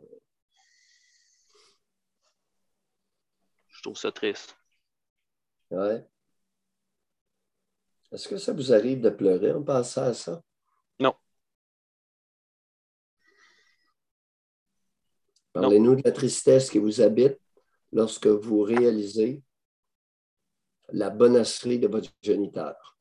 je 3.68 3.82
trouve 3.82 3.96
ça 3.96 4.12
triste. 4.12 4.56
Ouais. 5.70 6.04
Est-ce 8.12 8.28
que 8.28 8.36
ça 8.36 8.52
vous 8.52 8.72
arrive 8.72 9.00
de 9.00 9.10
pleurer 9.10 9.52
en 9.52 9.62
pensant 9.62 10.02
à 10.02 10.14
ça? 10.14 10.42
Parlez-nous 15.54 15.94
de 15.94 16.02
la 16.04 16.10
tristesse 16.10 16.68
qui 16.68 16.78
vous 16.78 17.00
habite 17.00 17.38
lorsque 17.92 18.26
vous 18.26 18.62
réalisez 18.62 19.40
la 20.88 21.10
bonasserie 21.10 21.78
de 21.78 21.86
votre 21.86 22.10
géniteur. 22.20 22.98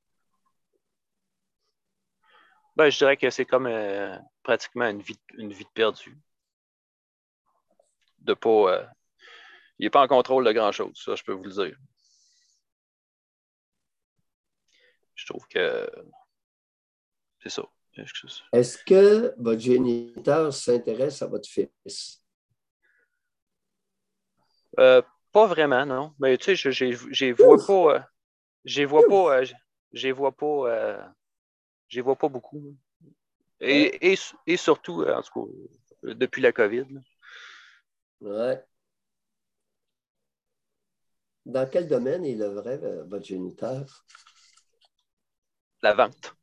Ben, 2.76 2.92
je 2.92 2.98
dirais 3.00 3.18
que 3.18 3.32
c'est 3.32 3.46
comme 3.46 3.66
euh, 3.66 4.16
pratiquement 4.44 4.90
une 4.90 5.02
vie, 5.02 5.20
une 5.38 5.52
vie 5.52 5.64
de 5.64 5.70
perdu. 5.74 6.18
De 8.20 8.34
pas, 8.34 8.50
euh, 8.50 8.86
il 9.80 9.86
n'est 9.86 9.90
pas 9.90 10.04
en 10.04 10.08
contrôle 10.08 10.46
de 10.46 10.52
grand-chose, 10.52 10.94
ça, 10.96 11.16
je 11.16 11.24
peux 11.24 11.34
vous 11.34 11.44
le 11.44 11.52
dire. 11.52 11.78
Je 15.16 15.26
trouve 15.26 15.48
que 15.48 15.90
c'est 17.42 17.50
ça. 17.50 17.64
Est-ce 18.52 18.78
que 18.84 19.36
votre 19.38 19.62
géniteur 19.62 20.52
s'intéresse 20.52 21.22
à 21.22 21.28
votre 21.28 21.48
fils? 21.48 22.24
Euh, 24.80 25.02
pas 25.32 25.46
vraiment, 25.46 25.86
non. 25.86 26.14
Mais 26.20 26.38
tu 26.38 26.56
sais, 26.56 26.72
je 26.72 26.86
ne 26.86 27.34
vois 27.34 27.58
pas. 27.66 28.08
je 28.66 28.84
vois 28.84 29.04
pas. 29.08 29.44
je 29.92 30.08
vois 30.10 30.32
pas. 30.32 31.14
je 31.88 32.02
vois 32.02 32.16
pas 32.16 32.30
beaucoup. 32.30 32.76
Et, 33.66 34.16
et, 34.46 34.58
surtout, 34.58 35.04
en 35.04 35.22
tout 35.22 35.46
cas, 36.04 36.14
depuis 36.14 36.42
la 36.42 36.52
COVID. 36.52 36.88
Ouais. 38.22 38.62
Dans 41.46 41.70
quel 41.70 41.88
domaine 41.88 42.26
il 42.26 42.42
œuvrait 42.42 42.80
euh, 42.84 43.04
votre 43.06 43.26
géniteur? 43.26 44.06
La 45.82 45.94
vente. 45.94 46.36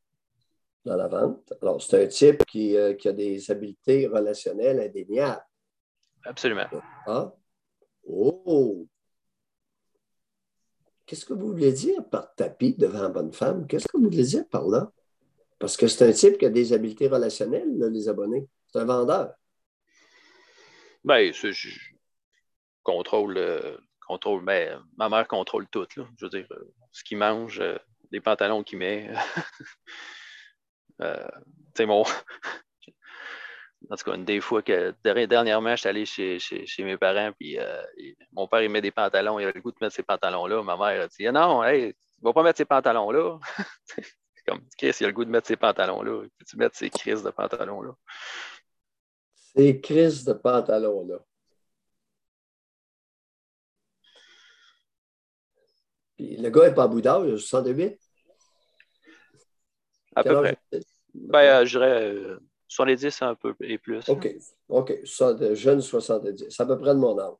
Dans 0.85 0.95
la 0.95 1.07
vente. 1.07 1.53
Alors, 1.61 1.81
c'est 1.81 2.03
un 2.03 2.07
type 2.07 2.45
qui, 2.45 2.75
euh, 2.75 2.93
qui, 2.95 3.07
a 3.07 3.13
des 3.13 3.49
habiletés 3.49 4.07
relationnelles 4.07 4.79
indéniables. 4.79 5.45
Absolument. 6.23 6.67
Ah, 7.07 7.33
Oh! 8.03 8.87
Qu'est-ce 11.05 11.25
que 11.25 11.33
vous 11.33 11.47
voulez 11.47 11.73
dire 11.73 12.07
par 12.09 12.33
tapis 12.35 12.73
devant 12.75 13.09
bonne 13.09 13.33
femme? 13.33 13.67
Qu'est-ce 13.67 13.87
que 13.87 13.97
vous 13.97 14.05
voulez 14.05 14.23
dire 14.23 14.47
par 14.47 14.67
là? 14.67 14.91
Parce 15.61 15.77
que 15.77 15.87
c'est 15.87 16.03
un 16.09 16.11
type 16.11 16.39
qui 16.39 16.45
a 16.47 16.49
des 16.49 16.73
habiletés 16.73 17.07
relationnelles, 17.07 17.77
les 17.77 18.09
abonnés. 18.09 18.47
C'est 18.67 18.79
un 18.79 18.85
vendeur. 18.85 19.35
Bien, 21.03 21.31
je, 21.31 21.69
contrôle, 22.81 23.37
euh, 23.37 23.77
contrôle 24.07 24.43
ben, 24.43 24.83
ma 24.97 25.07
mère 25.07 25.27
contrôle 25.27 25.67
tout. 25.67 25.85
Là. 25.95 26.07
Je 26.17 26.25
veux 26.25 26.29
dire, 26.29 26.47
euh, 26.49 26.73
ce 26.91 27.03
qu'il 27.03 27.19
mange, 27.19 27.59
euh, 27.59 27.77
les 28.09 28.19
pantalons 28.19 28.63
qu'il 28.63 28.79
met. 28.79 29.11
c'est 31.75 31.85
mon, 31.85 32.01
en 33.89 33.95
tout 33.95 34.03
cas, 34.03 34.15
une 34.15 34.25
des 34.25 34.41
fois 34.41 34.63
que 34.63 34.95
dernièrement, 35.03 35.75
je 35.75 35.81
suis 35.81 35.89
allé 35.89 36.07
chez, 36.07 36.39
chez, 36.39 36.83
mes 36.83 36.97
parents, 36.97 37.33
puis 37.33 37.59
mon 38.31 38.47
père, 38.47 38.63
il 38.63 38.69
met 38.69 38.81
des 38.81 38.91
pantalons, 38.91 39.37
il 39.37 39.45
a 39.45 39.51
le 39.51 39.61
goût 39.61 39.71
de 39.71 39.77
mettre 39.79 39.95
ces 39.95 40.03
pantalons-là. 40.03 40.63
Ma 40.63 40.75
mère 40.75 41.03
a 41.03 41.07
dit 41.07 41.27
ah 41.27 41.31
Non, 41.31 41.63
hey, 41.63 41.89
il 41.89 42.23
va 42.23 42.33
pas 42.33 42.41
mettre 42.41 42.57
ces 42.57 42.65
pantalons-là. 42.65 43.37
comme 44.45 44.61
Chris, 44.77 44.95
il 44.99 45.05
a 45.05 45.07
le 45.07 45.13
goût 45.13 45.25
de 45.25 45.29
mettre 45.29 45.47
ces 45.47 45.55
pantalons-là. 45.55 46.23
Peux-tu 46.37 46.57
mettre 46.57 46.75
ces 46.75 46.89
crises 46.89 47.23
de 47.23 47.29
pantalons-là? 47.29 47.95
Ces 49.55 49.81
crises 49.81 50.23
de 50.23 50.33
pantalons-là. 50.33 51.19
Puis 56.15 56.37
le 56.37 56.49
gars 56.49 56.67
n'est 56.67 56.75
pas 56.75 56.83
à 56.83 56.87
bout 56.87 57.01
d'âge, 57.01 57.37
68? 57.37 57.99
À 60.15 60.23
peu 60.23 60.41
près. 60.41 60.57
Ben, 61.13 61.39
euh, 61.39 61.65
je 61.65 61.77
dirais. 61.77 62.13
Euh, 62.13 62.39
70 62.71 63.21
un 63.23 63.35
peu 63.35 63.53
et 63.59 63.77
plus. 63.77 64.07
OK. 64.07 64.33
OK. 64.69 64.93
De 64.93 65.55
jeune 65.55 65.81
70. 65.81 66.45
C'est 66.49 66.63
à 66.63 66.65
peu 66.65 66.79
près 66.79 66.93
de 66.93 66.99
mon 66.99 67.19
âge. 67.19 67.33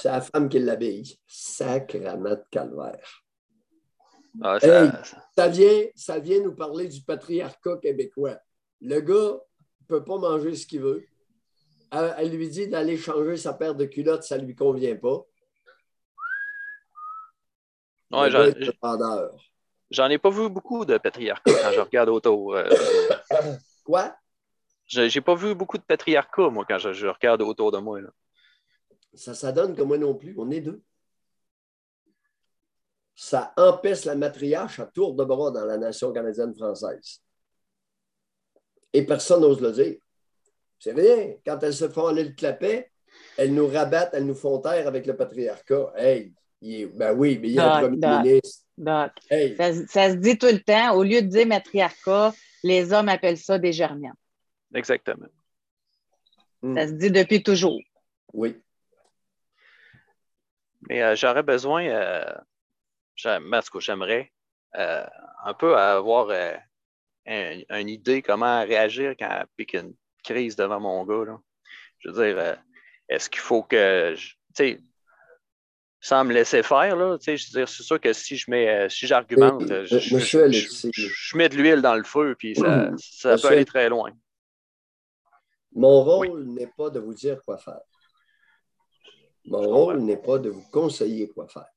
C'est 0.00 0.08
la 0.08 0.20
femme 0.20 0.48
qui 0.48 0.60
l'habille. 0.60 1.18
Sacrament 1.26 2.36
de 2.36 2.44
calvaire. 2.48 3.24
Ah, 4.42 4.58
ça... 4.60 5.48
vient, 5.48 5.84
ça 5.94 6.18
vient 6.18 6.40
nous 6.40 6.54
parler 6.54 6.88
du 6.88 7.02
patriarcat 7.02 7.78
québécois. 7.78 8.38
Le 8.80 9.00
gars 9.00 9.14
ne 9.14 9.86
peut 9.86 10.04
pas 10.04 10.18
manger 10.18 10.54
ce 10.54 10.66
qu'il 10.66 10.80
veut. 10.80 11.04
Elle, 11.90 12.30
lui 12.30 12.48
dit 12.48 12.68
d'aller 12.68 12.96
changer 12.96 13.36
sa 13.36 13.54
paire 13.54 13.74
de 13.74 13.86
culottes, 13.86 14.22
ça 14.22 14.38
ne 14.38 14.44
lui 14.44 14.54
convient 14.54 14.96
pas. 14.96 15.24
j'en 19.90 20.08
ai 20.08 20.18
pas 20.18 20.30
vu 20.30 20.48
beaucoup 20.48 20.84
de 20.84 20.98
patriarcat 20.98 21.52
quand 21.62 21.72
je 21.72 21.80
regarde 21.80 22.08
autour. 22.10 22.54
Euh, 22.54 22.68
Quoi? 23.84 24.14
J'ai 24.86 25.20
pas 25.20 25.34
vu 25.34 25.54
beaucoup 25.54 25.78
de 25.78 25.82
patriarcat, 25.82 26.48
moi, 26.50 26.64
quand 26.66 26.78
je, 26.78 27.06
regarde 27.06 27.42
autour 27.42 27.72
de 27.72 27.78
moi. 27.78 28.00
Ça, 29.14 29.34
ça 29.34 29.52
donne 29.52 29.74
que 29.74 29.82
moi 29.82 29.98
non 29.98 30.14
plus. 30.14 30.34
On 30.38 30.50
est 30.50 30.60
deux. 30.60 30.82
Ça 33.20 33.52
empêche 33.56 34.04
la 34.04 34.14
matriarche 34.14 34.78
à 34.78 34.86
tour 34.86 35.12
de 35.12 35.24
bras 35.24 35.50
dans 35.50 35.64
la 35.64 35.76
nation 35.76 36.12
canadienne 36.12 36.54
française. 36.54 37.20
Et 38.92 39.04
personne 39.04 39.40
n'ose 39.40 39.60
le 39.60 39.72
dire. 39.72 39.96
C'est 40.78 40.92
rien. 40.92 41.34
Quand 41.44 41.60
elles 41.64 41.74
se 41.74 41.88
font 41.88 42.06
aller 42.06 42.22
le 42.22 42.34
clapet, 42.34 42.92
elles 43.36 43.52
nous 43.52 43.66
rabattent, 43.66 44.10
elles 44.12 44.24
nous 44.24 44.36
font 44.36 44.60
taire 44.60 44.86
avec 44.86 45.04
le 45.04 45.16
patriarcat. 45.16 45.92
Hey, 45.96 46.32
ben 46.62 47.12
oui, 47.16 47.40
mais 47.42 47.48
il 47.48 47.54
y 47.54 47.58
a 47.58 47.78
un 47.78 47.80
premier 47.88 48.18
ministre. 48.22 48.64
Ça, 48.78 50.10
se 50.10 50.14
dit 50.14 50.38
tout 50.38 50.46
le 50.46 50.60
temps, 50.60 50.94
au 50.94 51.02
lieu 51.02 51.20
de 51.20 51.26
dire 51.26 51.44
matriarcat, 51.48 52.32
les 52.62 52.92
hommes 52.92 53.08
appellent 53.08 53.36
ça 53.36 53.58
des 53.58 53.72
germiens. 53.72 54.14
Exactement. 54.72 55.26
Hmm. 56.62 56.76
Ça 56.76 56.86
se 56.86 56.92
dit 56.92 57.10
depuis 57.10 57.42
toujours. 57.42 57.80
Oui. 58.32 58.62
Mais 60.88 61.02
euh, 61.02 61.16
j'aurais 61.16 61.42
besoin, 61.42 61.84
euh, 61.84 62.24
j'aimerais 63.18 64.32
euh, 64.76 65.04
un 65.44 65.54
peu 65.54 65.76
avoir 65.76 66.30
une 67.26 67.88
idée 67.88 68.22
comment 68.22 68.60
réagir 68.62 69.14
quand 69.18 69.28
il 69.28 69.46
pique 69.56 69.74
une 69.74 69.94
crise 70.22 70.56
devant 70.56 70.80
mon 70.80 71.04
gars. 71.04 71.38
Je 71.98 72.10
veux 72.10 72.34
dire, 72.34 72.58
est-ce 73.08 73.28
qu'il 73.28 73.40
faut 73.40 73.62
que, 73.62 74.14
tu 74.14 74.30
sais, 74.54 74.80
sans 76.00 76.24
me 76.24 76.32
laisser 76.32 76.62
faire, 76.62 76.94
là, 76.96 77.18
je 77.20 77.30
veux 77.30 77.36
dire, 77.36 77.68
c'est 77.68 77.82
sûr 77.82 78.00
que 78.00 78.12
si 78.12 78.36
je 78.36 78.50
mets, 78.50 78.88
si 78.88 79.06
j'argumente, 79.06 79.66
je, 79.66 81.36
mets 81.36 81.48
de 81.48 81.56
l'huile 81.56 81.82
dans 81.82 81.96
le 81.96 82.04
feu, 82.04 82.36
puis 82.38 82.54
ça, 82.54 82.90
ça 82.98 83.36
peut 83.36 83.48
aller 83.48 83.64
très 83.64 83.88
loin. 83.88 84.12
Mon 85.72 86.02
rôle 86.02 86.44
n'est 86.44 86.70
pas 86.76 86.90
de 86.90 87.00
vous 87.00 87.14
dire 87.14 87.42
quoi 87.42 87.58
faire. 87.58 87.80
Mon 89.44 89.62
rôle 89.62 89.98
n'est 89.98 90.16
pas 90.16 90.38
de 90.38 90.50
vous 90.50 90.64
conseiller 90.70 91.28
quoi 91.28 91.48
faire. 91.48 91.68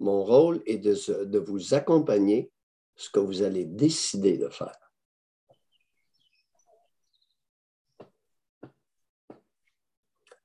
Mon 0.00 0.24
rôle 0.24 0.62
est 0.64 0.78
de, 0.78 1.38
vous 1.38 1.74
accompagner 1.74 2.50
ce 2.96 3.10
que 3.10 3.20
vous 3.20 3.42
allez 3.42 3.66
décider 3.66 4.38
de 4.38 4.48
faire. 4.48 4.92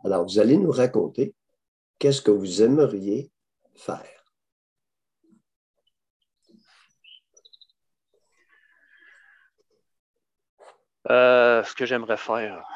Alors, 0.04 0.26
vous 0.26 0.40
allez 0.40 0.58
nous 0.58 0.72
raconter 0.72 1.34
qu'est-ce 1.98 2.22
que 2.22 2.32
vous 2.32 2.62
aimeriez 2.62 3.32
faire. 3.76 4.26
Euh, 11.10 11.64
ce 11.64 11.74
que 11.76 11.86
j'aimerais 11.86 12.18
faire. 12.18 12.68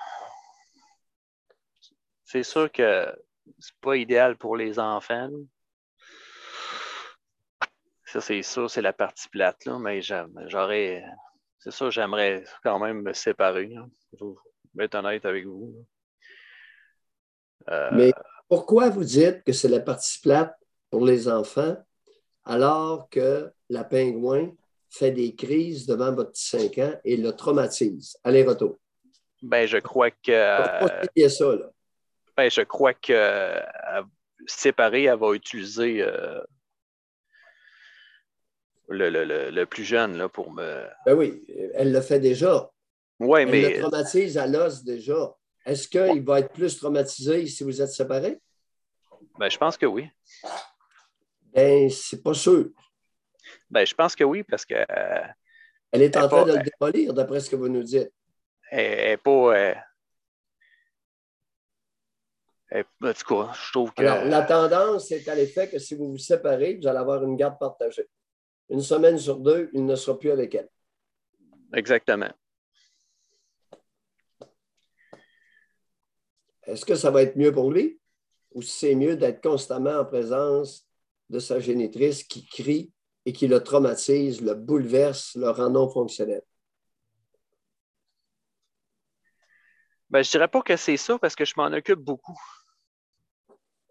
C'est 2.23 2.43
sûr 2.43 2.71
que 2.71 3.13
c'est 3.57 3.75
pas 3.81 3.97
idéal 3.97 4.37
pour 4.37 4.55
les 4.55 4.79
enfants. 4.79 5.29
Ça, 8.11 8.21
c'est 8.21 8.41
sûr, 8.41 8.69
c'est 8.71 8.81
la 8.81 8.93
partie 8.93 9.29
plate, 9.29 9.65
là, 9.65 9.77
mais 9.77 10.01
j'aurais. 10.01 11.03
C'est 11.59 11.71
sûr, 11.71 11.91
j'aimerais 11.91 12.43
quand 12.63 12.79
même 12.79 13.03
me 13.03 13.13
séparer. 13.13 13.71
Je 14.13 14.25
vais 14.73 14.85
être 14.85 14.95
honnête 14.95 15.25
avec 15.25 15.45
vous. 15.45 15.85
Euh, 17.69 17.89
mais 17.91 18.11
pourquoi 18.47 18.89
vous 18.89 19.03
dites 19.03 19.43
que 19.43 19.53
c'est 19.53 19.67
la 19.67 19.79
partie 19.79 20.19
plate 20.21 20.55
pour 20.89 21.05
les 21.05 21.27
enfants 21.27 21.77
alors 22.45 23.09
que 23.09 23.51
la 23.69 23.83
pingouin 23.83 24.49
fait 24.89 25.11
des 25.11 25.35
crises 25.35 25.85
devant 25.85 26.11
votre 26.11 26.31
petit 26.31 26.47
5 26.47 26.77
ans 26.79 26.99
et 27.03 27.15
le 27.15 27.31
traumatise? 27.33 28.17
Aller-retour. 28.23 28.79
Ben, 29.43 29.67
je 29.67 29.77
crois 29.77 30.09
que. 30.09 30.79
Pourquoi 30.79 31.29
ça, 31.29 31.55
là? 31.55 31.71
Ben, 32.35 32.49
je 32.49 32.61
crois 32.61 32.93
que 32.95 33.13
euh, 33.13 34.01
séparée, 34.47 35.03
elle 35.03 35.19
va 35.19 35.33
utiliser 35.33 36.01
euh, 36.01 36.41
le, 38.89 39.65
plus 39.65 39.83
jeune 39.83 40.17
là, 40.17 40.29
pour 40.29 40.51
me. 40.51 40.85
Ben 41.05 41.13
oui, 41.13 41.45
elle 41.73 41.91
le 41.91 42.01
fait 42.01 42.19
déjà. 42.19 42.69
Oui, 43.19 43.41
elle 43.41 43.49
mais. 43.49 43.73
le 43.73 43.81
traumatise 43.81 44.37
à 44.37 44.47
l'os 44.47 44.83
déjà. 44.83 45.35
Est-ce 45.65 45.87
qu'il 45.87 46.23
va 46.23 46.39
être 46.39 46.53
plus 46.53 46.77
traumatisé 46.77 47.45
si 47.47 47.63
vous 47.63 47.81
êtes 47.81 47.89
séparés? 47.89 48.39
Ben, 49.37 49.49
je 49.49 49.57
pense 49.57 49.77
que 49.77 49.85
oui. 49.85 50.09
Ben, 51.53 51.89
c'est 51.89 52.23
pas 52.23 52.33
sûr. 52.33 52.69
Ben, 53.69 53.85
je 53.85 53.93
pense 53.93 54.15
que 54.15 54.23
oui, 54.23 54.43
parce 54.43 54.65
que. 54.65 54.75
Euh, 54.75 55.27
elle 55.91 56.01
est 56.03 56.17
en 56.17 56.27
train 56.27 56.45
de 56.45 56.53
le 56.53 56.63
démolir, 56.63 57.13
d'après 57.13 57.39
ce 57.39 57.49
que 57.49 57.55
vous 57.55 57.69
nous 57.69 57.83
dites. 57.83 58.11
Elle 58.71 59.11
n'est 59.11 59.17
pas. 59.17 59.75
Eh, 62.71 62.83
je 63.01 63.71
trouve 63.71 63.91
que. 63.93 64.01
Alors, 64.01 64.25
la 64.25 64.43
tendance 64.43 65.11
est 65.11 65.27
à 65.27 65.35
l'effet 65.35 65.69
que 65.69 65.79
si 65.79 65.95
vous 65.95 66.11
vous 66.11 66.17
séparez, 66.17 66.77
vous 66.79 66.87
allez 66.87 66.99
avoir 66.99 67.23
une 67.23 67.35
garde 67.35 67.57
partagée. 67.57 68.07
Une 68.69 68.81
semaine 68.81 69.17
sur 69.17 69.37
deux, 69.37 69.69
il 69.73 69.85
ne 69.85 69.95
sera 69.95 70.17
plus 70.17 70.31
avec 70.31 70.53
elle. 70.55 70.69
Exactement. 71.73 72.31
Est-ce 76.63 76.85
que 76.85 76.95
ça 76.95 77.09
va 77.09 77.23
être 77.23 77.35
mieux 77.35 77.51
pour 77.51 77.71
lui? 77.71 77.99
Ou 78.53 78.61
c'est 78.61 78.95
mieux 78.95 79.15
d'être 79.15 79.41
constamment 79.41 79.99
en 79.99 80.05
présence 80.05 80.87
de 81.29 81.39
sa 81.39 81.59
génitrice 81.59 82.23
qui 82.23 82.45
crie 82.45 82.91
et 83.25 83.33
qui 83.33 83.47
le 83.47 83.63
traumatise, 83.63 84.41
le 84.41 84.53
bouleverse, 84.53 85.35
le 85.35 85.49
rend 85.49 85.69
non 85.69 85.89
fonctionnel? 85.89 86.41
Ben, 90.09 90.23
je 90.23 90.31
dirais 90.31 90.47
pas 90.47 90.61
que 90.61 90.75
c'est 90.75 90.97
ça 90.97 91.19
parce 91.19 91.35
que 91.35 91.45
je 91.45 91.53
m'en 91.57 91.71
occupe 91.71 91.99
beaucoup. 91.99 92.39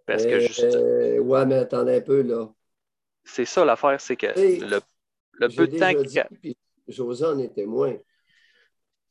Parce 0.06 0.24
que. 0.24 0.64
Euh, 0.64 1.18
ouais, 1.20 1.46
mais 1.46 1.56
attendez 1.56 1.96
un 1.96 2.00
peu, 2.00 2.22
là. 2.22 2.52
C'est 3.28 3.44
ça 3.44 3.64
l'affaire, 3.64 4.00
c'est 4.00 4.16
que 4.16 4.26
le, 4.26 4.80
le 5.34 5.48
peu 5.48 5.66
de 5.68 5.78
temps 5.78 5.92
que. 5.92 6.54
José 6.88 7.26
en 7.26 7.38
est 7.38 7.54
témoin. 7.54 7.96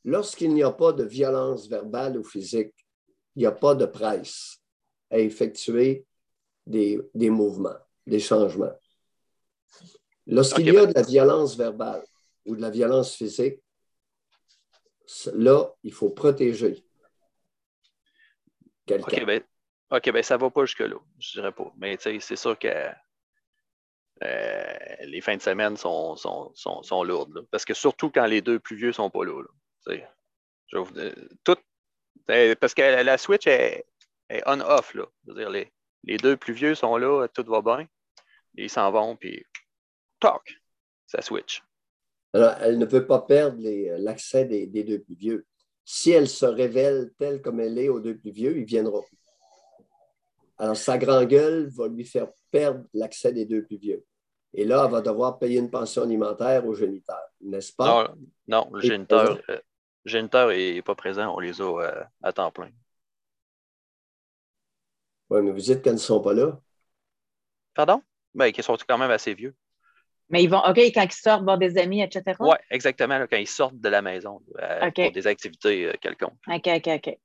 Lorsqu'il 0.04 0.52
n'y 0.52 0.62
a 0.62 0.72
pas 0.72 0.92
de 0.92 1.04
violence 1.04 1.68
verbale 1.68 2.18
ou 2.18 2.24
physique, 2.24 2.74
il 3.36 3.40
n'y 3.40 3.46
a 3.46 3.52
pas 3.52 3.74
de 3.74 3.86
presse 3.86 4.60
à 5.10 5.18
effectuer 5.18 6.04
des, 6.66 7.00
mouvements, 7.30 7.78
des 8.06 8.20
changements. 8.20 8.72
Lorsqu'il 10.26 10.66
y 10.66 10.76
a 10.76 10.84
ben 10.84 10.92
de 10.92 10.94
la 10.94 11.02
violence 11.02 11.56
verbale 11.56 12.04
ou 12.44 12.56
de 12.56 12.60
la 12.60 12.70
violence 12.70 13.14
physique, 13.14 13.60
là, 15.32 15.72
il 15.82 15.92
faut 15.92 16.10
protéger 16.10 16.84
quelqu'un. 18.86 19.24
Ben, 19.24 19.42
OK, 19.90 20.12
ben 20.12 20.22
ça 20.22 20.36
va 20.36 20.50
pas 20.50 20.64
jusque-là, 20.64 20.96
je 21.18 21.32
dirais 21.32 21.52
pas. 21.52 21.72
Mais 21.78 21.96
c'est 22.00 22.36
sûr 22.36 22.58
que 22.58 22.68
euh, 24.24 24.76
les 25.04 25.20
fins 25.20 25.36
de 25.36 25.42
semaine 25.42 25.76
sont, 25.76 26.16
sont, 26.16 27.04
lourdes. 27.04 27.46
Parce 27.50 27.64
que 27.64 27.74
surtout 27.74 28.10
quand 28.10 28.26
les 28.26 28.40
deux 28.40 28.58
plus 28.58 28.76
vieux 28.76 28.92
sont 28.92 29.10
pas 29.10 29.24
là. 29.24 29.42
Euh, 29.88 31.14
euh, 32.30 32.54
parce 32.60 32.74
que 32.74 33.02
la 33.02 33.18
Switch 33.18 33.46
est, 33.46 33.84
on-off. 34.46 34.96
Les, 35.26 35.70
les, 36.04 36.16
deux 36.16 36.36
plus 36.36 36.52
vieux 36.52 36.74
sont 36.74 36.96
là, 36.96 37.28
tout 37.28 37.44
va 37.44 37.62
bien. 37.62 37.86
Ils 38.54 38.70
s'en 38.70 38.90
vont, 38.90 39.14
puis 39.14 39.44
toc, 40.18 40.60
ça 41.06 41.22
switch. 41.22 41.62
Alors, 42.34 42.54
elle 42.60 42.78
ne 42.78 42.86
peut 42.86 43.06
pas 43.06 43.20
perdre 43.20 43.58
l'accès 43.98 44.44
des, 44.44 44.66
des, 44.66 44.82
deux 44.82 44.98
plus 44.98 45.14
vieux. 45.14 45.46
Si 45.84 46.10
elle 46.10 46.28
se 46.28 46.44
révèle 46.44 47.12
telle 47.18 47.40
comme 47.40 47.60
elle 47.60 47.78
est 47.78 47.88
aux 47.88 48.00
deux 48.00 48.16
plus 48.16 48.32
vieux, 48.32 48.58
ils 48.58 48.64
viendront. 48.64 49.04
Alors, 50.58 50.76
sa 50.76 50.98
grand-gueule 50.98 51.68
va 51.68 51.86
lui 51.88 52.04
faire 52.04 52.28
perdre 52.50 52.84
l'accès 52.92 53.32
des 53.32 53.44
deux 53.44 53.64
plus 53.64 53.76
vieux. 53.76 54.04
Et 54.54 54.64
là, 54.64 54.84
elle 54.84 54.90
va 54.90 55.00
devoir 55.00 55.38
payer 55.38 55.58
une 55.58 55.70
pension 55.70 56.02
alimentaire 56.02 56.66
au 56.66 56.74
géniteur, 56.74 57.22
n'est-ce 57.40 57.72
pas? 57.72 58.14
Non, 58.46 58.68
le 58.72 58.80
géniteur, 58.80 59.38
n'est 60.06 60.34
euh, 60.34 60.82
pas 60.82 60.94
présent. 60.94 61.34
On 61.34 61.38
les 61.38 61.60
a 61.60 61.64
euh, 61.64 62.04
à 62.22 62.32
temps 62.32 62.50
plein. 62.50 62.70
Oui, 65.30 65.42
mais 65.42 65.50
vous 65.50 65.58
dites 65.58 65.82
qu'elles 65.82 65.92
ne 65.94 65.98
sont 65.98 66.20
pas 66.20 66.32
là. 66.32 66.58
Pardon? 67.74 68.02
Bien, 68.34 68.50
qu'ils 68.50 68.64
sont 68.64 68.76
quand 68.88 68.98
même 68.98 69.10
assez 69.10 69.34
vieux. 69.34 69.54
Mais 70.30 70.42
ils 70.42 70.48
vont, 70.48 70.62
OK, 70.66 70.78
quand 70.78 71.02
ils 71.02 71.12
sortent 71.12 71.42
voir 71.42 71.58
des 71.58 71.78
amis, 71.78 72.02
etc. 72.02 72.36
Oui, 72.40 72.56
exactement, 72.70 73.26
quand 73.30 73.36
ils 73.36 73.46
sortent 73.46 73.78
de 73.78 73.88
la 73.88 74.02
maison 74.02 74.40
euh, 74.58 74.90
pour 74.90 75.12
des 75.12 75.26
activités 75.26 75.92
quelconques. 76.00 76.38
OK, 76.48 76.66
OK, 76.66 76.88
OK. 76.88 77.18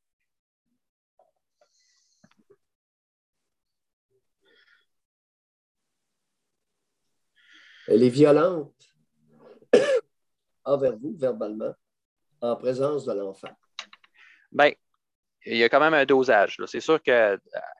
Elle 7.87 8.03
est 8.03 8.09
violente 8.09 8.73
envers 10.65 10.97
vous, 10.97 11.15
verbalement, 11.17 11.73
en 12.41 12.55
présence 12.55 13.05
de 13.05 13.13
l'enfant. 13.13 13.49
Bien, 14.51 14.71
il 15.45 15.57
y 15.57 15.63
a 15.63 15.69
quand 15.69 15.79
même 15.79 15.93
un 15.93 16.05
dosage. 16.05 16.57
C'est 16.67 16.79
sûr 16.79 17.01
qu'il 17.01 17.13
euh, 17.13 17.37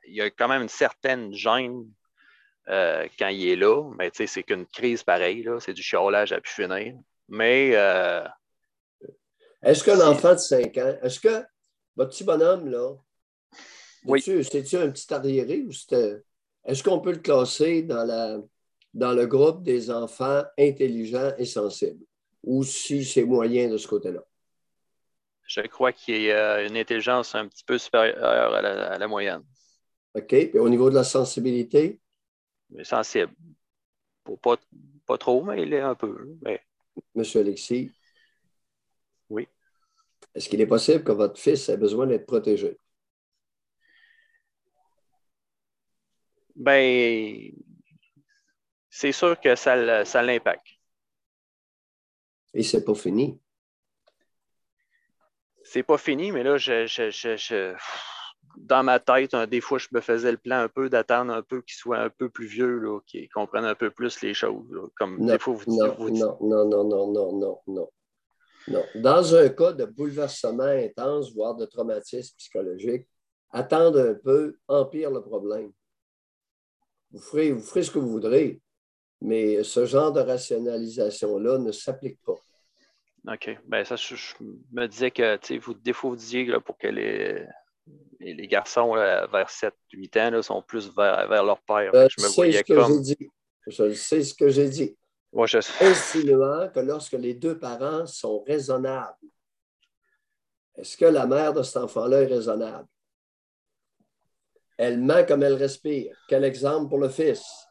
y 0.08 0.20
a 0.20 0.30
quand 0.30 0.48
même 0.48 0.62
une 0.62 0.68
certaine 0.68 1.32
gêne 1.32 1.86
euh, 2.68 3.06
quand 3.18 3.28
il 3.28 3.48
est 3.48 3.56
là, 3.56 3.90
mais 3.98 4.10
c'est 4.12 4.42
qu'une 4.42 4.66
crise 4.66 5.02
pareille, 5.02 5.46
c'est 5.60 5.72
du 5.72 5.82
chiolage 5.82 6.32
à 6.32 6.40
pu 6.40 6.50
finir. 6.50 6.94
Mais. 7.28 7.70
Euh, 7.74 8.24
est-ce 9.62 9.82
qu'un 9.82 10.00
enfant 10.06 10.34
de 10.34 10.38
5 10.38 10.76
ans, 10.78 10.96
est-ce 11.02 11.20
que 11.20 11.44
votre 11.96 12.10
petit 12.10 12.24
bonhomme, 12.24 12.68
là, 12.68 12.90
oui. 14.04 14.20
c'est-tu 14.20 14.76
un 14.76 14.90
petit 14.90 15.12
arriéré 15.12 15.62
ou 15.62 15.72
c'était. 15.72 16.22
Est-ce 16.66 16.82
qu'on 16.82 17.00
peut 17.00 17.12
le 17.12 17.18
classer 17.18 17.82
dans 17.82 18.04
la 18.04 18.38
dans 18.94 19.12
le 19.12 19.26
groupe 19.26 19.62
des 19.62 19.90
enfants 19.90 20.42
intelligents 20.56 21.32
et 21.36 21.44
sensibles, 21.44 22.04
ou 22.44 22.62
si 22.62 23.04
c'est 23.04 23.24
moyen 23.24 23.68
de 23.68 23.76
ce 23.76 23.88
côté-là? 23.88 24.24
Je 25.46 25.60
crois 25.62 25.92
qu'il 25.92 26.22
y 26.22 26.30
a 26.30 26.62
une 26.62 26.76
intelligence 26.76 27.34
un 27.34 27.48
petit 27.48 27.64
peu 27.64 27.76
supérieure 27.76 28.54
à 28.54 28.98
la, 28.98 29.08
moyenne. 29.08 29.42
OK. 30.14 30.32
Et 30.32 30.58
au 30.58 30.68
niveau 30.68 30.88
de 30.88 30.94
la 30.94 31.04
sensibilité? 31.04 32.00
Sensible. 32.82 33.32
pas, 34.40 34.56
pas 35.04 35.18
trop, 35.18 35.42
mais 35.42 35.62
il 35.62 35.74
est 35.74 35.80
un 35.80 35.94
peu. 35.94 36.16
Monsieur 37.14 37.40
Alexis? 37.40 37.90
Oui. 39.28 39.46
Est-ce 40.34 40.48
qu'il 40.48 40.60
est 40.60 40.66
possible 40.66 41.04
que 41.04 41.12
votre 41.12 41.38
fils 41.38 41.68
ait 41.68 41.76
besoin 41.76 42.06
d'être 42.06 42.26
protégé? 42.26 42.78
Ben, 46.56 47.52
c'est 48.96 49.10
sûr 49.10 49.40
que 49.40 49.56
ça, 49.56 49.74
l'impacte. 50.22 50.68
Et 52.54 52.62
c'est 52.62 52.84
pas 52.84 52.94
fini. 52.94 53.40
C'est 55.64 55.82
pas 55.82 55.98
fini, 55.98 56.30
mais 56.30 56.44
là, 56.44 56.56
dans 58.56 58.84
ma 58.84 59.00
tête, 59.00 59.34
hein, 59.34 59.48
des 59.48 59.60
fois, 59.60 59.78
je 59.78 59.88
me 59.90 60.00
faisais 60.00 60.30
le 60.30 60.38
plan 60.38 60.60
un 60.60 60.68
peu 60.68 60.88
d'attendre 60.88 61.32
un 61.32 61.42
peu 61.42 61.60
qu'il 61.62 61.74
soit 61.74 61.98
un 61.98 62.08
peu 62.08 62.28
plus 62.30 62.46
vieux, 62.46 62.80
qu'il 63.04 63.28
comprenne 63.30 63.64
un 63.64 63.74
peu 63.74 63.90
plus 63.90 64.20
les 64.20 64.32
choses. 64.32 64.64
Comme 64.96 65.18
non, 65.18 65.40
fois, 65.40 65.54
vous 65.54 65.76
non, 65.76 65.96
non, 65.98 66.40
non, 66.40 66.64
non, 66.64 66.84
non, 66.84 67.12
non, 67.12 67.32
non, 67.36 67.62
non, 67.66 67.90
non. 68.68 68.84
Dans 68.94 69.34
un 69.34 69.48
cas 69.48 69.72
de 69.72 69.86
bouleversement 69.86 70.62
intense, 70.62 71.34
voire 71.34 71.56
de 71.56 71.66
traumatisme 71.66 72.36
psychologique, 72.36 73.08
attendre 73.50 73.98
un 73.98 74.14
peu 74.14 74.56
empire 74.68 75.10
le 75.10 75.20
problème. 75.20 75.72
Vous 77.10 77.20
ferez, 77.20 77.50
vous 77.50 77.60
ferez 77.60 77.82
ce 77.82 77.90
que 77.90 77.98
vous 77.98 78.10
voudrez, 78.10 78.60
mais 79.24 79.64
ce 79.64 79.86
genre 79.86 80.12
de 80.12 80.20
rationalisation-là 80.20 81.56
ne 81.56 81.72
s'applique 81.72 82.20
pas. 82.22 82.36
OK. 83.26 83.58
Ben, 83.66 83.82
ça, 83.82 83.96
je, 83.96 84.14
me 84.70 84.86
disais 84.86 85.10
que, 85.10 85.38
vous, 85.58 86.14
disiez 86.14 86.44
là, 86.44 86.60
pour 86.60 86.76
que 86.76 86.88
les, 86.88 87.46
les 88.20 88.46
garçons 88.46 88.94
vers 88.94 89.48
7-8 89.48 90.36
ans 90.38 90.42
sont 90.42 90.60
plus 90.60 90.94
vers, 90.94 91.26
vers 91.26 91.42
leur 91.42 91.58
père. 91.62 91.90
Euh, 91.94 92.06
je 92.14 92.22
me 92.22 92.28
voyais 92.28 92.62
ce 92.66 92.74
comme. 92.74 93.00
Dit. 93.00 93.16
Je 93.66 93.94
sais 93.94 94.22
ce 94.22 94.34
que 94.34 94.50
j'ai 94.50 94.68
dit. 94.68 94.94
Moi, 95.32 95.46
je 95.46 95.62
sais. 95.62 95.86
Insinuant 95.86 96.68
que 96.68 96.80
lorsque 96.80 97.14
les 97.14 97.32
deux 97.32 97.58
parents 97.58 98.04
sont 98.04 98.42
raisonnables, 98.42 99.16
est-ce 100.76 100.98
que 100.98 101.06
la 101.06 101.26
mère 101.26 101.54
de 101.54 101.62
cet 101.62 101.78
enfant-là 101.78 102.20
est 102.20 102.26
raisonnable? 102.26 102.86
Elle 104.76 105.00
ment 105.00 105.24
comme 105.24 105.42
elle 105.42 105.54
respire. 105.54 106.14
Quel 106.28 106.44
exemple 106.44 106.90
pour 106.90 106.98
le 106.98 107.08
fils? 107.08 107.63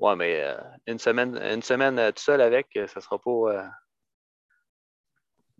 Ouais, 0.00 0.16
mais 0.16 0.42
euh, 0.42 0.56
une 0.86 0.98
semaine, 0.98 1.36
une 1.36 1.60
semaine 1.62 1.98
euh, 1.98 2.10
tout 2.10 2.22
seul 2.22 2.40
avec, 2.40 2.74
euh, 2.76 2.86
ça 2.86 3.02
sera 3.02 3.18
pas. 3.18 3.70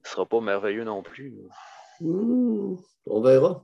sera 0.02 0.24
pas 0.24 0.40
merveilleux 0.40 0.84
non 0.84 1.02
plus. 1.02 1.36
Hmm, 2.00 2.74
on 3.04 3.20
verra. 3.20 3.62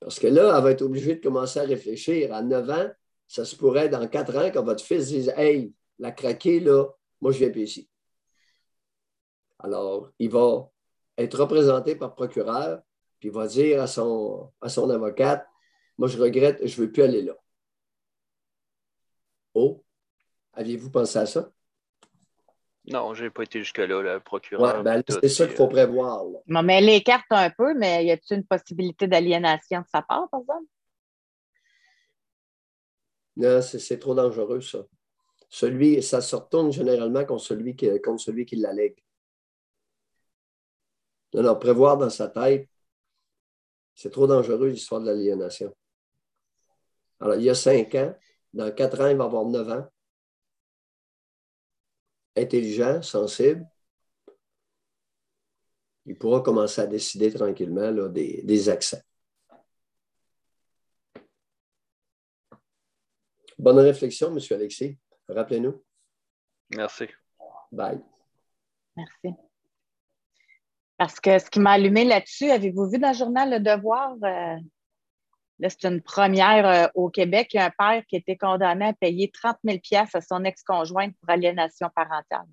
Parce 0.00 0.18
que 0.18 0.26
là, 0.26 0.56
elle 0.56 0.64
va 0.64 0.70
être 0.70 0.80
obligée 0.80 1.16
de 1.16 1.22
commencer 1.22 1.60
à 1.60 1.64
réfléchir. 1.64 2.32
À 2.32 2.40
9 2.40 2.70
ans, 2.70 2.88
ça 3.26 3.44
se 3.44 3.56
pourrait 3.56 3.90
dans 3.90 4.08
4 4.08 4.36
ans 4.38 4.50
que 4.50 4.58
votre 4.58 4.82
fils 4.82 5.08
dise 5.08 5.34
Hey, 5.36 5.74
la 5.98 6.12
craquée, 6.12 6.60
là, 6.60 6.86
moi, 7.20 7.30
je 7.32 7.38
viens 7.38 7.50
plus 7.50 7.64
ici. 7.64 7.90
Alors, 9.58 10.10
il 10.18 10.30
va 10.30 10.70
être 11.18 11.38
représenté 11.38 11.94
par 11.94 12.14
procureur, 12.14 12.80
puis 13.20 13.28
il 13.28 13.34
va 13.34 13.46
dire 13.46 13.82
à 13.82 13.86
son, 13.86 14.50
à 14.62 14.70
son 14.70 14.88
avocate 14.88 15.46
Moi, 15.98 16.08
je 16.08 16.16
regrette, 16.16 16.66
je 16.66 16.80
ne 16.80 16.86
veux 16.86 16.92
plus 16.92 17.02
aller 17.02 17.20
là. 17.20 17.34
Oh, 19.60 19.84
aviez-vous 20.52 20.88
pensé 20.88 21.18
à 21.18 21.26
ça? 21.26 21.50
Non, 22.86 23.12
je 23.12 23.24
n'ai 23.24 23.30
pas 23.30 23.42
été 23.42 23.58
jusque-là, 23.58 24.00
le 24.00 24.20
procureur. 24.20 24.84
Ben, 24.84 25.02
c'est 25.08 25.28
ça 25.28 25.46
qu'il 25.48 25.56
faut 25.56 25.64
euh, 25.64 25.68
prévoir. 25.68 26.24
mais 26.46 26.78
elle 26.78 26.88
écarte 26.90 27.26
un 27.30 27.50
peu, 27.50 27.74
mais 27.74 28.06
y 28.06 28.12
a-t-il 28.12 28.38
une 28.38 28.46
possibilité 28.46 29.08
d'aliénation 29.08 29.80
de 29.80 29.86
sa 29.92 30.00
part, 30.00 30.28
par 30.30 30.40
exemple? 30.40 30.66
Non, 33.36 33.60
c'est 33.60 33.98
trop 33.98 34.14
dangereux, 34.14 34.60
ça. 34.60 34.78
Celui, 35.48 36.02
ça 36.04 36.20
se 36.20 36.36
retourne 36.36 36.70
généralement 36.70 37.24
contre 37.24 37.42
celui 37.42 37.74
qui, 37.74 37.88
contre 38.00 38.22
celui 38.22 38.46
qui 38.46 38.56
l'allègue. 38.56 39.02
Non, 41.34 41.42
non, 41.42 41.56
prévoir 41.56 41.98
dans 41.98 42.10
sa 42.10 42.28
tête, 42.28 42.68
c'est 43.94 44.10
trop 44.10 44.28
dangereux 44.28 44.68
l'histoire 44.68 45.00
de 45.00 45.06
l'aliénation. 45.06 45.74
Alors, 47.20 47.34
il 47.34 47.42
y 47.42 47.50
a 47.50 47.54
cinq 47.54 47.96
ans, 47.96 48.14
dans 48.52 48.72
quatre 48.74 49.00
ans, 49.00 49.08
il 49.08 49.16
va 49.16 49.24
avoir 49.24 49.44
neuf 49.44 49.68
ans. 49.68 49.86
Intelligent, 52.36 53.02
sensible. 53.02 53.66
Il 56.06 56.16
pourra 56.16 56.40
commencer 56.40 56.80
à 56.80 56.86
décider 56.86 57.32
tranquillement 57.32 57.90
là, 57.90 58.08
des, 58.08 58.42
des 58.42 58.68
accès. 58.68 59.02
Bonne 63.58 63.80
réflexion, 63.80 64.28
M. 64.28 64.38
Alexis. 64.52 64.96
Rappelez-nous. 65.28 65.82
Merci. 66.70 67.08
Bye. 67.72 68.00
Merci. 68.96 69.36
Parce 70.96 71.20
que 71.20 71.38
ce 71.38 71.50
qui 71.50 71.60
m'a 71.60 71.72
allumé 71.72 72.04
là-dessus, 72.04 72.50
avez-vous 72.50 72.88
vu 72.88 72.98
dans 72.98 73.10
le 73.10 73.14
journal 73.14 73.50
Le 73.50 73.60
Devoir? 73.60 74.16
Euh, 74.22 74.56
là, 75.58 75.68
c'est 75.70 75.84
une 75.84 76.00
première 76.00 76.66
euh, 76.66 76.88
au 76.94 77.10
Québec. 77.10 77.50
Il 77.52 77.56
y 77.56 77.60
a 77.60 77.66
un 77.66 77.70
père 77.70 78.04
qui 78.06 78.16
été 78.16 78.36
condamné 78.36 78.86
à 78.86 78.92
payer 78.92 79.30
30 79.30 79.56
000 79.64 79.78
à 79.92 80.20
son 80.20 80.44
ex-conjointe 80.44 81.14
pour 81.20 81.30
aliénation 81.30 81.88
parentale. 81.94 82.46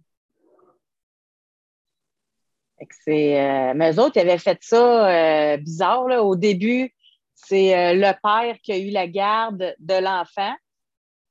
Euh, 2.82 3.74
mais 3.76 3.94
eux 3.94 4.00
autres, 4.00 4.18
ils 4.18 4.22
avaient 4.22 4.38
fait 4.38 4.58
ça 4.62 5.58
bizarre. 5.58 6.08
Là. 6.08 6.24
Au 6.24 6.36
début, 6.36 6.94
c'est 7.34 7.96
le 7.96 8.12
père 8.22 8.58
qui 8.62 8.74
a 8.74 8.78
eu 8.78 8.90
la 8.90 9.08
garde 9.08 9.76
de 9.80 9.94
l'enfant. 9.94 10.54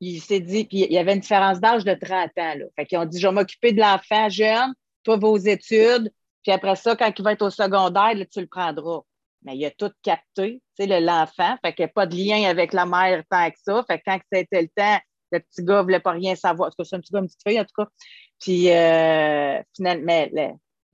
Il 0.01 0.20
s'est 0.20 0.41
dit, 0.41 0.64
puis 0.64 0.85
il 0.85 0.93
y 0.93 0.99
avait 0.99 1.14
une 1.14 1.20
différence 1.20 1.61
d'âge 1.61 1.85
de 1.85 1.95
30 1.95 2.31
ans. 2.39 2.55
Là. 2.57 3.01
Ont 3.01 3.05
dit, 3.05 3.20
je 3.20 3.27
vais 3.27 3.35
m'occuper 3.35 3.72
de 3.72 3.81
l'enfant 3.81 4.29
jeune, 4.29 4.72
toi, 5.03 5.16
vos 5.16 5.37
études, 5.37 6.11
puis 6.45 6.53
après 6.53 6.77
ça, 6.77 6.95
quand 6.95 7.11
il 7.16 7.25
va 7.25 7.33
être 7.33 7.43
au 7.43 7.51
secondaire, 7.51 8.14
tu 8.31 8.41
le 8.41 8.47
prendras. 8.47 9.01
Mais 9.45 9.57
il 9.57 9.64
a 9.66 9.70
tout 9.70 9.90
capté, 10.03 10.62
tu 10.78 10.86
sais, 10.86 11.01
l'enfant. 11.01 11.57
Fait 11.64 11.74
qu'il 11.74 11.84
n'y 11.84 11.90
a 11.90 11.92
pas 11.92 12.07
de 12.07 12.16
lien 12.16 12.49
avec 12.49 12.72
la 12.72 12.86
mère 12.86 13.22
tant 13.30 13.51
que 13.51 13.57
ça. 13.62 13.84
Fait 13.88 13.99
que 13.99 14.05
quand 14.07 14.18
c'était 14.32 14.62
le 14.62 14.68
temps, 14.74 14.99
le 15.32 15.40
petit 15.40 15.64
gars 15.64 15.78
ne 15.78 15.82
voulait 15.82 16.01
pas 16.01 16.12
rien 16.12 16.34
savoir. 16.34 16.68
En 16.68 16.70
tout 16.70 16.76
cas, 16.78 16.84
c'est 16.84 16.97
un 16.97 17.01
petit 17.01 17.12
gars, 17.12 17.20
une 17.20 17.26
petite 17.26 17.42
fille, 17.47 17.61
en 17.61 17.64
tout 17.64 17.82
cas. 17.82 17.88
Puis 18.40 18.70
euh, 18.70 19.61
finalement, 19.76 20.26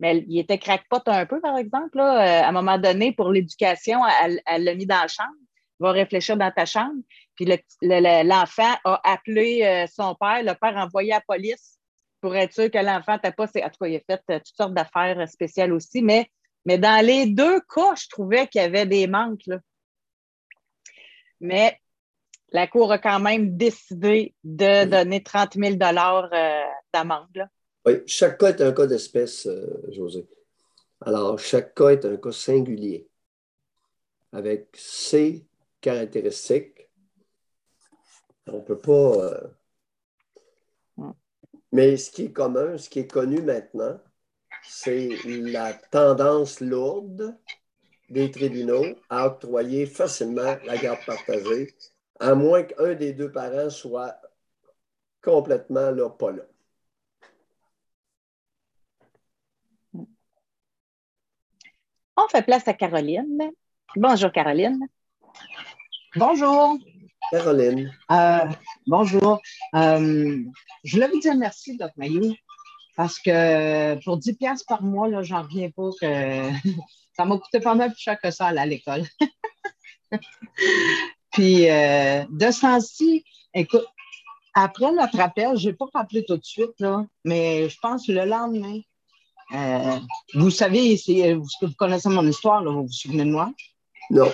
mais, 0.00 0.24
il 0.26 0.38
était 0.38 0.58
crackpot 0.58 1.02
un 1.06 1.26
peu, 1.26 1.40
par 1.40 1.58
exemple. 1.58 1.98
Là. 1.98 2.40
Euh, 2.40 2.44
à 2.44 2.48
un 2.48 2.52
moment 2.52 2.78
donné, 2.78 3.12
pour 3.12 3.30
l'éducation, 3.30 4.00
elle 4.46 4.64
l'a 4.64 4.74
mis 4.74 4.86
dans 4.86 5.02
la 5.02 5.08
chambre. 5.08 5.34
Va 5.78 5.92
réfléchir 5.92 6.36
dans 6.36 6.50
ta 6.50 6.64
chambre. 6.64 7.02
Puis 7.36 7.46
l'enfant 7.82 8.74
a 8.84 9.00
appelé 9.04 9.62
euh, 9.62 9.86
son 9.86 10.14
père. 10.14 10.42
Le 10.42 10.54
père 10.54 10.76
a 10.76 10.84
envoyé 10.84 11.10
la 11.10 11.20
police 11.20 11.78
pour 12.20 12.34
être 12.34 12.52
sûr 12.52 12.70
que 12.70 12.78
l'enfant 12.78 13.14
n'était 13.14 13.32
pas. 13.32 13.44
En 13.44 13.46
tout 13.46 13.78
cas, 13.80 13.86
il 13.86 13.96
a 13.96 14.00
fait 14.00 14.40
toutes 14.40 14.56
sortes 14.56 14.74
d'affaires 14.74 15.28
spéciales 15.28 15.72
aussi, 15.72 16.02
mais, 16.02 16.30
mais 16.64 16.78
dans 16.78 17.04
les 17.04 17.26
deux 17.26 17.60
cas, 17.60 17.94
je 17.94 18.08
trouvais 18.08 18.46
qu'il 18.46 18.60
y 18.60 18.64
avait 18.64 18.86
des 18.86 19.06
manques. 19.06 19.48
Mais 21.40 21.78
la 22.52 22.66
Cour 22.66 22.92
a 22.92 22.98
quand 22.98 23.20
même 23.20 23.56
décidé 23.56 24.34
de 24.44 24.84
donner 24.84 25.22
30 25.22 25.54
000 25.54 25.74
euh, 25.74 26.62
d'amende. 26.92 27.48
Oui, 27.86 27.94
chaque 28.06 28.38
cas 28.38 28.48
est 28.48 28.60
un 28.60 28.72
cas 28.72 28.86
d'espèce, 28.86 29.46
euh, 29.46 29.82
José. 29.90 30.28
Alors, 31.00 31.38
chaque 31.38 31.74
cas 31.74 31.90
est 31.90 32.04
un 32.04 32.16
cas 32.16 32.32
singulier, 32.32 33.08
avec 34.32 34.68
ses 34.74 35.46
caractéristiques. 35.80 36.90
On 38.46 38.56
ne 38.56 38.60
peut 38.60 38.78
pas. 38.78 39.40
Mais 41.72 41.96
ce 41.96 42.10
qui 42.10 42.24
est 42.24 42.32
commun, 42.32 42.76
ce 42.76 42.90
qui 42.90 42.98
est 42.98 43.06
connu 43.06 43.40
maintenant, 43.40 43.98
c'est 44.62 45.10
la 45.26 45.72
tendance 45.72 46.60
lourde 46.60 47.36
des 48.08 48.30
tribunaux 48.30 48.96
à 49.08 49.26
octroyer 49.26 49.86
facilement 49.86 50.56
la 50.64 50.76
garde 50.76 51.04
partagée, 51.06 51.74
à 52.18 52.34
moins 52.34 52.64
qu'un 52.64 52.94
des 52.94 53.12
deux 53.12 53.30
parents 53.30 53.70
soit 53.70 54.20
complètement 55.22 55.90
là, 55.90 56.10
pas 56.10 56.32
là. 56.32 56.42
On 62.16 62.28
fait 62.28 62.42
place 62.42 62.68
à 62.68 62.74
Caroline. 62.74 63.50
Bonjour, 63.96 64.30
Caroline. 64.30 64.86
Bonjour. 66.16 66.76
Caroline. 67.30 67.92
Euh, 68.10 68.46
bonjour. 68.86 69.40
Euh, 69.74 70.42
je 70.84 70.94
voulais 70.94 71.08
vous 71.08 71.20
dire 71.20 71.34
merci, 71.36 71.76
Doc 71.76 71.92
Mayou, 71.96 72.34
parce 72.96 73.18
que 73.18 74.02
pour 74.04 74.18
10 74.18 74.34
piastres 74.34 74.66
par 74.66 74.82
mois, 74.82 75.08
là, 75.08 75.22
j'en 75.22 75.42
reviens 75.42 75.70
pas 75.70 75.90
que 76.00 76.50
ça 77.16 77.24
m'a 77.24 77.38
coûté 77.38 77.60
pas 77.60 77.74
mal 77.74 77.92
plus 77.92 78.00
cher 78.00 78.20
que 78.20 78.30
ça 78.30 78.46
à 78.46 78.66
l'école. 78.66 79.04
Puis, 81.32 81.70
euh, 81.70 82.24
de 82.28 82.50
ce 82.50 82.60
temps-ci, 82.60 83.24
écoute, 83.54 83.86
après 84.54 84.92
notre 84.92 85.20
appel, 85.20 85.56
je 85.56 85.68
n'ai 85.68 85.74
pas 85.74 85.86
rappelé 85.94 86.24
tout 86.24 86.36
de 86.36 86.44
suite, 86.44 86.78
là, 86.80 87.06
mais 87.24 87.68
je 87.68 87.78
pense 87.80 88.08
le 88.08 88.24
lendemain, 88.24 88.80
vous 90.34 90.50
savez, 90.50 90.96
vous, 91.34 91.46
vous 91.62 91.72
connaissez 91.78 92.08
mon 92.08 92.26
histoire, 92.26 92.62
là, 92.62 92.70
vous 92.70 92.86
vous 92.86 92.92
souvenez 92.92 93.24
de 93.24 93.30
moi? 93.30 93.52
Non. 94.10 94.30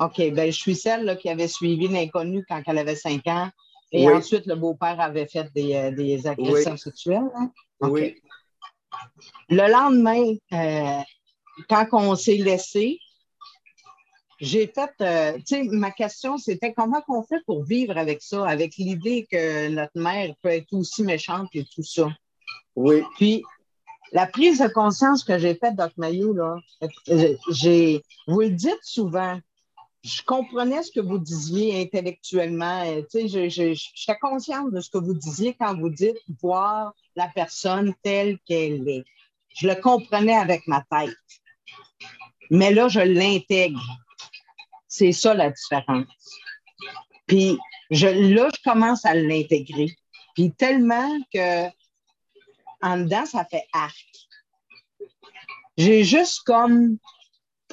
OK, 0.00 0.16
ben 0.32 0.50
je 0.50 0.58
suis 0.58 0.74
celle 0.74 1.16
qui 1.18 1.28
avait 1.28 1.48
suivi 1.48 1.86
l'inconnu 1.88 2.44
quand 2.48 2.60
elle 2.66 2.78
avait 2.78 2.96
5 2.96 3.26
ans. 3.28 3.50
Et 3.94 4.08
ensuite, 4.08 4.46
le 4.46 4.56
beau-père 4.56 5.00
avait 5.00 5.26
fait 5.26 5.52
des, 5.54 5.74
euh, 5.74 6.28
agressions 6.30 6.76
sexuelles. 6.76 7.30
Hein? 7.36 7.50
Oui. 7.80 8.20
Le 9.48 9.70
lendemain, 9.70 10.34
euh, 10.52 11.00
quand 11.68 11.86
on 11.92 12.16
s'est 12.16 12.36
laissé, 12.36 12.98
j'ai 14.40 14.66
fait, 14.66 14.90
euh, 15.00 15.36
tu 15.38 15.42
sais, 15.46 15.62
ma 15.64 15.92
question, 15.92 16.38
c'était 16.38 16.72
comment 16.72 17.02
on 17.08 17.22
fait 17.22 17.40
pour 17.46 17.62
vivre 17.62 17.96
avec 17.96 18.20
ça, 18.20 18.44
avec 18.48 18.76
l'idée 18.78 19.28
que 19.30 19.68
notre 19.68 19.96
mère 19.96 20.34
peut 20.42 20.50
être 20.50 20.72
aussi 20.72 21.04
méchante 21.04 21.48
et 21.54 21.64
tout 21.64 21.84
ça? 21.84 22.08
Oui. 22.74 23.02
Puis, 23.16 23.44
la 24.10 24.26
prise 24.26 24.58
de 24.58 24.66
conscience 24.66 25.22
que 25.22 25.38
j'ai 25.38 25.54
faite, 25.54 25.76
Doc 25.76 25.92
Mayou, 25.96 26.34
là, 26.34 26.56
j'ai, 27.48 28.02
vous 28.26 28.40
le 28.40 28.50
dites 28.50 28.82
souvent, 28.82 29.38
je 30.04 30.22
comprenais 30.22 30.82
ce 30.82 30.92
que 30.92 31.00
vous 31.00 31.18
disiez 31.18 31.80
intellectuellement. 31.80 32.84
Tu 33.10 33.28
sais, 33.28 33.48
j'étais 33.48 34.18
consciente 34.20 34.70
de 34.70 34.80
ce 34.80 34.90
que 34.90 34.98
vous 34.98 35.14
disiez 35.14 35.54
quand 35.54 35.74
vous 35.78 35.88
dites 35.88 36.18
voir 36.42 36.92
la 37.16 37.28
personne 37.28 37.94
telle 38.02 38.38
qu'elle 38.46 38.86
est. 38.86 39.04
Je 39.56 39.66
le 39.66 39.74
comprenais 39.76 40.36
avec 40.36 40.66
ma 40.66 40.84
tête. 40.90 41.16
Mais 42.50 42.72
là, 42.72 42.88
je 42.88 43.00
l'intègre. 43.00 43.80
C'est 44.88 45.12
ça 45.12 45.32
la 45.32 45.50
différence. 45.50 46.06
Puis 47.26 47.58
je, 47.90 48.06
là, 48.06 48.50
je 48.54 48.62
commence 48.62 49.06
à 49.06 49.14
l'intégrer. 49.14 49.96
Puis 50.34 50.52
tellement 50.52 51.18
que 51.32 51.66
en 52.82 52.98
dedans, 52.98 53.24
ça 53.24 53.46
fait 53.46 53.64
arc. 53.72 54.06
J'ai 55.78 56.04
juste 56.04 56.42
comme 56.44 56.98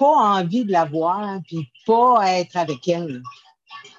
pas 0.01 0.39
envie 0.39 0.65
de 0.65 0.71
la 0.71 0.85
voir, 0.85 1.39
puis 1.47 1.71
pas 1.85 2.39
être 2.39 2.57
avec 2.57 2.87
elle, 2.87 3.21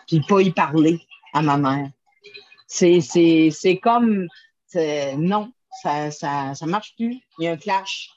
puis 0.09 0.21
pas 0.29 0.43
y 0.43 0.51
parler 0.51 1.01
à 1.33 1.43
ma 1.43 1.57
mère. 1.57 1.91
C'est 2.67 3.81
comme, 3.81 4.27
non, 5.17 5.53
ça, 5.81 6.11
ça, 6.11 6.57
ça 6.57 6.67
marche 6.67 6.97
plus. 6.97 7.21
Il 7.39 7.45
y 7.45 7.47
a 7.47 7.53
un 7.53 7.57
clash. 7.57 8.11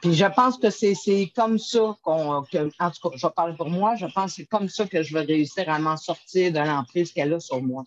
Puis 0.00 0.14
je 0.14 0.24
pense 0.26 0.56
que 0.56 0.70
c'est 0.70 1.32
comme 1.34 1.58
ça 1.58 1.96
qu'on. 2.02 2.36
en 2.36 2.42
tout 2.44 3.10
cas, 3.10 3.16
je 3.16 3.26
parle 3.26 3.56
pour 3.56 3.68
moi, 3.68 3.96
je 3.96 4.06
pense 4.06 4.30
que 4.30 4.42
c'est 4.42 4.46
comme 4.46 4.68
ça 4.68 4.86
que 4.86 5.02
je 5.02 5.14
vais 5.14 5.22
réussir 5.22 5.68
à 5.68 5.80
m'en 5.80 5.96
sortir 5.96 6.52
de 6.52 6.60
l'emprise 6.60 7.12
qu'elle 7.12 7.34
a 7.34 7.40
sur 7.40 7.60
moi. 7.60 7.82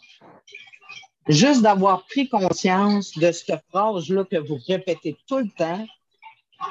Juste 1.30 1.62
d'avoir 1.62 2.03
pris 2.07 2.28
conscience 2.28 3.18
de 3.18 3.32
cette 3.32 3.64
phrase-là 3.70 4.26
que 4.26 4.38
vous 4.38 4.60
répétez 4.68 5.16
tout 5.28 5.38
le 5.38 5.49
temps. 5.57 5.86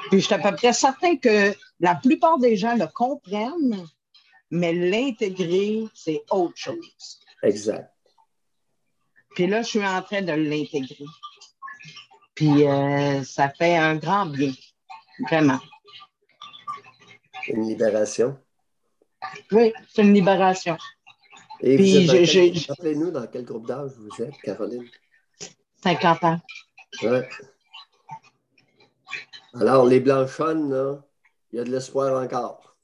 Puis 0.09 0.19
je 0.19 0.25
suis 0.25 0.33
à 0.33 0.39
peu 0.39 0.55
près 0.55 0.73
certain 0.73 1.17
que 1.17 1.53
la 1.79 1.95
plupart 1.95 2.37
des 2.37 2.55
gens 2.55 2.75
le 2.75 2.87
comprennent, 2.87 3.85
mais 4.51 4.73
l'intégrer, 4.73 5.85
c'est 5.93 6.23
autre 6.31 6.55
chose. 6.55 7.19
Exact. 7.43 7.91
Puis 9.35 9.47
là, 9.47 9.61
je 9.61 9.67
suis 9.67 9.85
en 9.85 10.01
train 10.01 10.21
de 10.21 10.33
l'intégrer. 10.33 11.05
Puis 12.35 12.65
euh, 12.65 13.23
ça 13.23 13.49
fait 13.49 13.77
un 13.77 13.95
grand 13.95 14.25
bien. 14.25 14.53
Vraiment. 15.29 15.59
Une 17.47 17.67
libération? 17.67 18.37
Oui, 19.51 19.73
c'est 19.89 20.03
une 20.03 20.13
libération. 20.13 20.77
Et 21.61 21.75
Puis, 21.75 22.65
rappelez-nous 22.67 23.11
dans 23.11 23.27
quel 23.27 23.43
groupe 23.43 23.67
d'âge 23.67 23.91
vous 23.97 24.23
êtes, 24.23 24.37
Caroline? 24.41 24.87
50 25.83 26.23
ans. 26.23 26.39
Oui. 27.03 27.19
Alors, 29.53 29.85
les 29.85 29.99
blanchonnes, 29.99 31.01
il 31.51 31.57
y 31.57 31.61
a 31.61 31.63
de 31.63 31.71
l'espoir 31.71 32.21
encore. 32.21 32.75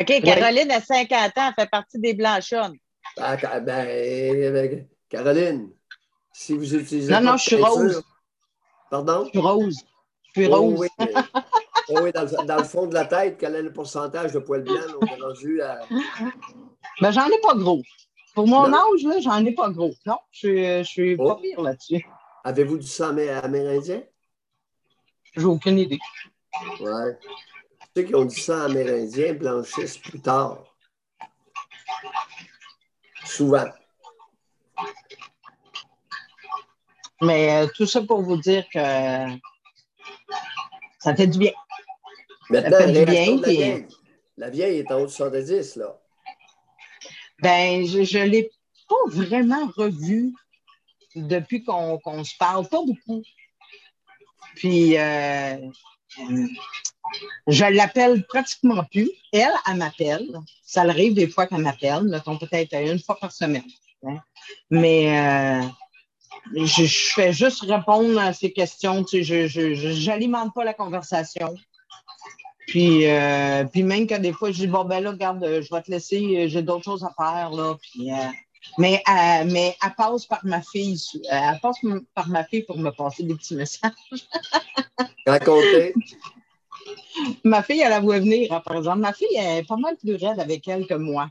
OK, 0.00 0.22
Caroline, 0.22 0.70
a 0.70 0.80
50 0.80 1.12
ans, 1.38 1.48
elle 1.48 1.54
fait 1.54 1.70
partie 1.70 1.98
des 1.98 2.14
blanchonnes. 2.14 2.76
Ben, 3.16 3.36
ben, 3.60 4.86
Caroline, 5.08 5.70
si 6.32 6.56
vous 6.56 6.74
utilisez. 6.74 7.12
Non, 7.12 7.20
non, 7.20 7.36
je 7.36 7.42
suis 7.42 7.56
rose. 7.56 8.02
Pardon? 8.90 9.24
Je 9.24 9.30
suis 9.30 9.38
rose. 9.38 9.76
Oh 10.34 10.74
oui, 10.78 10.88
oh 11.90 11.98
oui 12.02 12.12
dans, 12.12 12.56
le, 12.56 12.64
fond 12.64 12.86
de 12.86 12.94
la 12.94 13.04
tête, 13.04 13.36
quel 13.38 13.54
est 13.54 13.60
le 13.60 13.70
pourcentage 13.70 14.32
de 14.32 14.38
poils 14.38 14.62
blancs? 14.62 14.78
On 15.02 15.06
est 15.06 15.20
rendu 15.20 15.60
à. 15.60 15.80
Ben, 17.02 17.10
j'en 17.10 17.26
ai 17.26 17.38
pas 17.42 17.54
gros. 17.54 17.82
Pour 18.34 18.46
mon 18.46 18.72
âge, 18.72 19.02
là, 19.04 19.20
j'en 19.20 19.44
ai 19.44 19.52
pas 19.52 19.68
gros. 19.68 19.92
Non, 20.06 20.16
je, 20.30 20.82
suis 20.84 21.18
pas 21.18 21.36
oh. 21.36 21.40
pire 21.42 21.60
là-dessus. 21.60 22.06
Avez-vous 22.44 22.78
du 22.78 22.86
sang 22.86 23.14
amérindien? 23.18 24.02
J'ai 25.34 25.44
aucune 25.44 25.78
idée. 25.78 25.98
Ouais. 26.80 27.18
Ceux 27.94 28.02
qui 28.02 28.14
ont 28.14 28.24
du 28.24 28.38
sang 28.38 28.62
amérindien 28.62 29.34
blanchissent 29.34 29.98
plus 29.98 30.20
tard. 30.20 30.64
Souvent. 33.24 33.66
Mais 37.20 37.52
euh, 37.52 37.68
tout 37.74 37.86
ça 37.86 38.02
pour 38.02 38.22
vous 38.22 38.36
dire 38.36 38.64
que 38.72 38.78
ça 40.98 41.14
fait 41.14 41.26
du 41.26 41.38
bien. 41.38 41.52
Maintenant, 42.50 42.78
ça 42.78 42.86
fait 42.86 42.92
du 42.92 43.04
bien. 43.04 43.36
La, 43.36 43.48
vieille. 43.48 43.86
la 44.36 44.50
vieille 44.50 44.78
est 44.78 44.90
en 44.90 45.00
haut 45.00 45.06
de 45.06 45.10
70, 45.10 45.76
là. 45.76 45.98
Ben, 47.40 47.84
je 47.86 48.18
ne 48.18 48.24
l'ai 48.24 48.50
pas 48.88 48.94
vraiment 49.06 49.66
revue 49.76 50.32
depuis 51.16 51.64
qu'on 51.64 51.98
se 52.24 52.36
parle, 52.38 52.68
pas 52.68 52.82
beaucoup. 52.84 53.22
Puis, 54.56 54.96
euh, 54.98 55.56
je 57.46 57.64
l'appelle 57.64 58.24
pratiquement 58.26 58.84
plus. 58.84 59.10
Elle, 59.32 59.52
elle 59.68 59.76
m'appelle. 59.76 60.28
Ça 60.64 60.82
arrive 60.82 61.14
des 61.14 61.28
fois 61.28 61.46
qu'elle 61.46 61.62
m'appelle, 61.62 62.22
peut-être 62.40 62.74
une 62.74 62.98
fois 62.98 63.18
par 63.18 63.32
semaine. 63.32 63.62
Hein. 64.06 64.18
Mais 64.70 65.18
euh, 65.18 65.62
je, 66.56 66.86
fais 67.14 67.32
juste 67.32 67.62
répondre 67.62 68.18
à 68.18 68.32
ces 68.32 68.52
questions. 68.52 69.04
Tu 69.04 69.24
sais, 69.24 69.48
je 69.48 70.06
n'alimente 70.06 70.54
pas 70.54 70.64
la 70.64 70.74
conversation. 70.74 71.54
Puis, 72.66 73.06
euh, 73.06 73.64
puis 73.64 73.82
même 73.82 74.06
que 74.06 74.14
des 74.14 74.32
fois, 74.32 74.50
je 74.50 74.58
dis, 74.58 74.66
bon, 74.66 74.84
ben 74.84 75.00
là, 75.00 75.10
regarde, 75.10 75.44
je 75.44 75.74
vais 75.74 75.82
te 75.82 75.90
laisser, 75.90 76.48
j'ai 76.48 76.62
d'autres 76.62 76.84
choses 76.84 77.04
à 77.04 77.12
faire. 77.16 77.50
Là, 77.50 77.76
puis, 77.82 78.10
euh, 78.12 78.16
mais, 78.78 79.02
euh, 79.08 79.44
mais 79.50 79.76
elle 79.82 79.94
passe 79.96 80.26
par 80.26 80.44
ma 80.44 80.62
fille. 80.62 81.00
Elle 81.30 81.58
passe 81.60 81.78
par 82.14 82.28
ma 82.28 82.44
fille 82.44 82.62
pour 82.62 82.78
me 82.78 82.90
passer 82.90 83.22
des 83.22 83.34
petits 83.34 83.54
messages. 83.54 83.92
Racontez. 85.26 85.94
ma 87.44 87.62
fille, 87.62 87.80
elle 87.80 87.92
a 87.92 88.00
voulu 88.00 88.20
venir, 88.20 88.62
par 88.62 88.76
exemple. 88.76 88.98
Ma 88.98 89.12
fille 89.12 89.36
est 89.36 89.66
pas 89.66 89.76
mal 89.76 89.96
plus 89.96 90.16
raide 90.16 90.40
avec 90.40 90.66
elle 90.68 90.86
que 90.86 90.94
moi. 90.94 91.28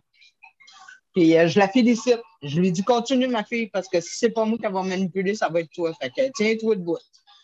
Puis 1.14 1.32
je 1.32 1.60
la 1.60 1.68
félicite. 1.68 2.22
Je 2.42 2.60
lui 2.60 2.72
dis 2.72 2.84
continue, 2.84 3.28
ma 3.28 3.44
fille, 3.44 3.68
parce 3.68 3.88
que 3.88 4.00
si 4.02 4.18
c'est 4.18 4.30
pas 4.30 4.46
moi 4.46 4.58
qui 4.58 4.72
va 4.72 4.82
manipuler, 4.84 5.36
ça 5.36 5.50
va 5.50 5.60
être 5.60 5.72
toi. 5.72 5.94
Fait 6.02 6.10
que 6.10 6.32
tiens-toi 6.34 6.76
debout. 6.76 6.98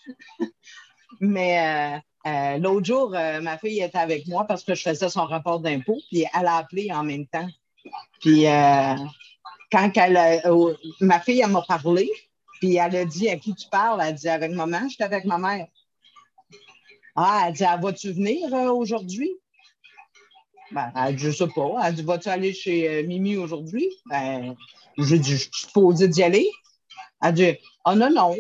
Mais 1.20 1.60
euh, 1.60 2.30
euh, 2.30 2.58
l'autre 2.58 2.86
jour, 2.86 3.14
euh, 3.16 3.42
ma 3.42 3.58
fille 3.58 3.82
était 3.82 3.98
avec 3.98 4.28
moi 4.28 4.46
parce 4.46 4.64
que 4.64 4.76
je 4.76 4.82
faisais 4.82 5.10
son 5.10 5.26
rapport 5.26 5.60
d'impôt, 5.60 6.00
puis 6.10 6.26
elle 6.38 6.48
a 6.48 6.58
appelé 6.58 6.92
en 6.92 7.04
même 7.04 7.28
temps. 7.28 7.48
Puis 8.20 8.46
quand 9.72 9.92
elle 9.96 10.42
ma 11.02 11.20
fille, 11.20 11.44
m'a 11.48 11.62
parlé, 11.62 12.10
puis 12.60 12.76
elle 12.76 12.96
a 12.96 13.06
dit 13.06 13.30
à 13.30 13.38
qui 13.38 13.54
tu 13.54 13.68
parles? 13.70 14.00
Elle 14.02 14.10
a 14.10 14.12
dit 14.14 14.30
avec 14.30 14.52
maman, 14.52 14.88
j'étais 14.90 15.04
avec 15.04 15.26
ma 15.26 15.38
mère. 15.38 15.68
Ah, 17.16 17.40
elle 17.44 17.50
a 17.50 17.52
dit, 17.52 17.64
ah, 17.64 17.78
vas-tu 17.78 18.12
venir 18.12 18.52
aujourd'hui? 18.54 19.32
Ben, 20.72 20.92
elle 20.96 21.16
dit, 21.16 21.24
je 21.24 21.32
sais 21.32 21.48
pas. 21.48 21.80
Elle 21.84 21.96
dit, 21.96 22.04
vas-tu 22.04 22.30
aller 22.30 22.54
chez 22.54 23.04
Mimi 23.04 23.38
aujourd'hui? 23.38 23.90
Ben, 24.06 24.56
j'ai 24.98 25.20
dit, 25.20 25.32
je 25.32 25.38
suis 25.38 25.50
supposée 25.54 26.08
d'y 26.08 26.24
aller. 26.24 26.50
Elle 27.22 27.34
dit, 27.34 27.58
oh 27.86 27.94
non, 27.96 28.10
non. 28.12 28.36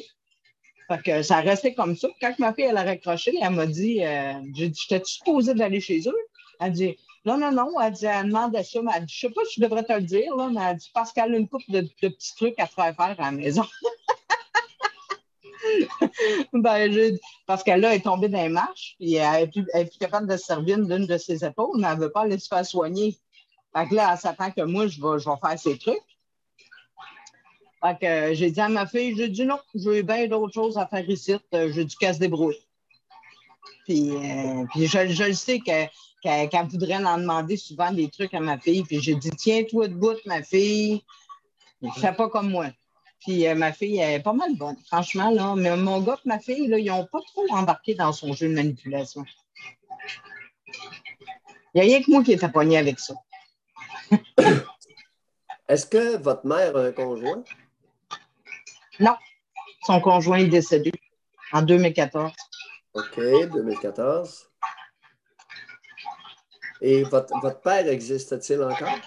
Fait 0.87 1.01
que 1.03 1.21
ça 1.21 1.41
restait 1.41 1.73
comme 1.73 1.95
ça. 1.97 2.07
Quand 2.21 2.37
ma 2.39 2.53
fille, 2.53 2.65
elle 2.65 2.77
a 2.77 2.83
raccroché, 2.83 3.33
elle 3.41 3.49
m'a 3.51 3.65
dit, 3.65 4.03
euh, 4.05 4.33
j'ai 4.55 4.69
dit, 4.69 4.79
j'étais 4.87 5.03
supposée 5.05 5.53
d'aller 5.53 5.81
chez 5.81 5.99
eux? 6.07 6.27
Elle 6.59 6.71
dit, 6.71 6.97
non, 7.27 7.37
non, 7.37 7.51
non. 7.51 7.77
Elle 7.81 7.91
dit, 7.91 8.05
elle 8.05 8.27
demandait 8.27 8.63
ça. 8.63 8.81
Mais 8.81 8.93
elle 8.95 9.05
dit, 9.05 9.13
je 9.13 9.27
sais 9.27 9.33
pas 9.33 9.43
si 9.43 9.55
je 9.55 9.61
devrais 9.61 9.83
te 9.83 9.91
le 9.91 10.01
dire, 10.01 10.33
là, 10.33 10.49
mais 10.49 10.61
elle 10.61 10.77
dit, 10.77 10.89
parce 10.93 11.11
qu'elle 11.11 11.33
a 11.33 11.37
une 11.37 11.49
couple 11.49 11.69
de, 11.69 11.81
petits 11.81 12.35
trucs 12.37 12.57
à 12.57 12.67
faire 12.67 12.95
faire 12.95 13.19
à 13.19 13.23
la 13.23 13.31
maison. 13.31 13.63
ben, 16.53 16.89
je, 16.89 17.17
parce 17.45 17.63
qu'elle 17.63 17.83
est 17.83 17.99
tombée 17.99 18.29
dans 18.29 18.41
les 18.41 18.47
marches, 18.47 18.95
puis 18.97 19.15
elle 19.15 19.43
est, 19.43 19.47
plus, 19.47 19.67
capable 19.99 20.27
de 20.27 20.37
se 20.37 20.45
servir 20.45 20.77
d'une 20.77 21.05
de 21.05 21.17
ses 21.17 21.43
épaules, 21.43 21.77
mais 21.77 21.89
elle 21.89 21.97
ne 21.97 22.03
veut 22.03 22.11
pas 22.11 22.21
aller 22.21 22.39
se 22.39 22.47
faire 22.47 22.65
soigner. 22.65 23.17
Fait 23.75 23.93
là, 23.93 24.11
elle 24.13 24.17
s'attend 24.17 24.51
que 24.51 24.61
moi, 24.61 24.87
je 24.87 25.01
vais, 25.01 25.19
je 25.19 25.29
vais 25.29 25.35
faire 25.41 25.59
ses 25.59 25.77
trucs. 25.77 25.97
Fait 27.83 27.99
que 27.99 28.05
euh, 28.05 28.33
j'ai 28.33 28.51
dit 28.51 28.61
à 28.61 28.69
ma 28.69 28.87
fille, 28.87 29.17
j'ai 29.17 29.27
dit 29.27 29.45
non, 29.45 29.59
j'ai 29.75 30.01
bien 30.01 30.27
d'autres 30.27 30.53
choses 30.53 30.77
à 30.77 30.87
faire 30.87 31.09
ici. 31.09 31.35
Euh, 31.53 31.73
j'ai 31.73 31.83
du 31.83 31.97
casse 31.97 32.19
débrouille. 32.19 32.55
Puis, 33.83 34.11
euh, 34.11 34.63
puis 34.71 34.87
je, 34.87 35.09
je, 35.09 35.25
le 35.25 35.33
sais 35.33 35.59
qu'elle 35.59 35.89
voudrait 36.23 37.03
en 37.03 37.17
demander 37.17 37.57
souvent 37.57 37.91
des 37.91 38.09
trucs 38.09 38.33
à 38.33 38.39
ma 38.39 38.57
fille. 38.57 38.83
Puis 38.83 39.01
j'ai 39.01 39.15
dit, 39.15 39.31
tiens-toi 39.31 39.87
debout, 39.87 40.15
ma 40.25 40.43
fille. 40.43 41.03
Fais 41.97 42.13
pas 42.13 42.29
comme 42.29 42.49
moi. 42.49 42.67
Puis 43.19 43.51
ma 43.55 43.73
fille 43.73 43.97
elle 43.97 44.19
est 44.19 44.23
pas 44.23 44.33
mal 44.33 44.55
bonne, 44.55 44.77
franchement. 44.85 45.31
Là. 45.31 45.55
Mais 45.55 45.75
mon 45.75 46.01
gars 46.01 46.17
et 46.23 46.27
ma 46.29 46.39
fille, 46.39 46.67
là, 46.67 46.77
ils 46.77 46.87
n'ont 46.87 47.05
pas 47.05 47.19
trop 47.27 47.45
embarqué 47.49 47.95
dans 47.95 48.11
son 48.13 48.33
jeu 48.33 48.47
de 48.47 48.53
manipulation. 48.53 49.25
Il 51.73 51.81
n'y 51.81 51.81
a 51.81 51.83
rien 51.83 52.01
que 52.01 52.11
moi 52.11 52.23
qui 52.23 52.33
est 52.33 52.51
pogné 52.51 52.77
avec 52.77 52.99
ça. 52.99 53.13
Est-ce 55.67 55.85
que 55.85 56.17
votre 56.17 56.45
mère 56.45 56.75
a 56.77 56.85
un 56.85 56.91
conjoint? 56.91 57.43
Non, 58.99 59.15
son 59.85 59.99
conjoint 59.99 60.37
est 60.37 60.47
décédé 60.47 60.91
en 61.51 61.61
2014. 61.61 62.31
OK, 62.93 63.19
2014. 63.19 64.46
Et 66.81 67.03
votre, 67.03 67.33
votre 67.41 67.61
père 67.61 67.87
existe-t-il 67.87 68.61
encore? 68.63 68.99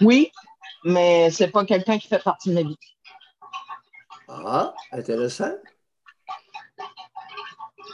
Oui, 0.00 0.30
mais 0.84 1.30
c'est 1.30 1.48
pas 1.48 1.64
quelqu'un 1.64 1.98
qui 1.98 2.08
fait 2.08 2.22
partie 2.22 2.50
de 2.50 2.54
ma 2.54 2.62
vie. 2.62 2.78
Ah, 4.28 4.74
intéressant. 4.92 5.52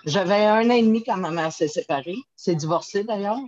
J'avais 0.04 0.44
un 0.44 0.68
an 0.68 0.74
et 0.74 0.82
demi 0.82 1.04
quand 1.04 1.16
ma 1.16 1.30
mère 1.30 1.52
s'est 1.52 1.68
séparée. 1.68 2.16
C'est 2.34 2.56
divorcé 2.56 3.04
d'ailleurs. 3.04 3.38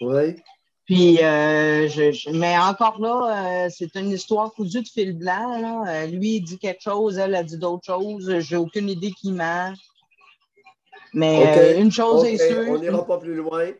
Oui. 0.00 0.36
Puis, 0.84 1.22
euh, 1.22 1.88
je, 1.88 2.30
mais 2.30 2.56
encore 2.56 3.00
là, 3.00 3.64
euh, 3.66 3.68
c'est 3.76 3.96
une 3.96 4.10
histoire 4.10 4.52
cousue 4.52 4.82
de 4.82 4.88
fil 4.88 5.18
blanc. 5.18 5.84
Euh, 5.84 6.06
lui, 6.06 6.36
il 6.36 6.42
dit 6.42 6.58
quelque 6.58 6.82
chose, 6.82 7.18
elle 7.18 7.34
a 7.34 7.42
dit 7.42 7.58
d'autres 7.58 7.86
choses. 7.86 8.38
J'ai 8.38 8.56
aucune 8.56 8.88
idée 8.88 9.10
qui 9.10 9.32
ment. 9.32 9.74
Mais 11.12 11.80
une 11.80 11.90
chose 11.90 12.24
est 12.24 12.38
sûre. 12.38 12.64
On 12.68 12.78
n'ira 12.78 13.06
pas 13.06 13.18
plus 13.18 13.34
loin. 13.34 13.70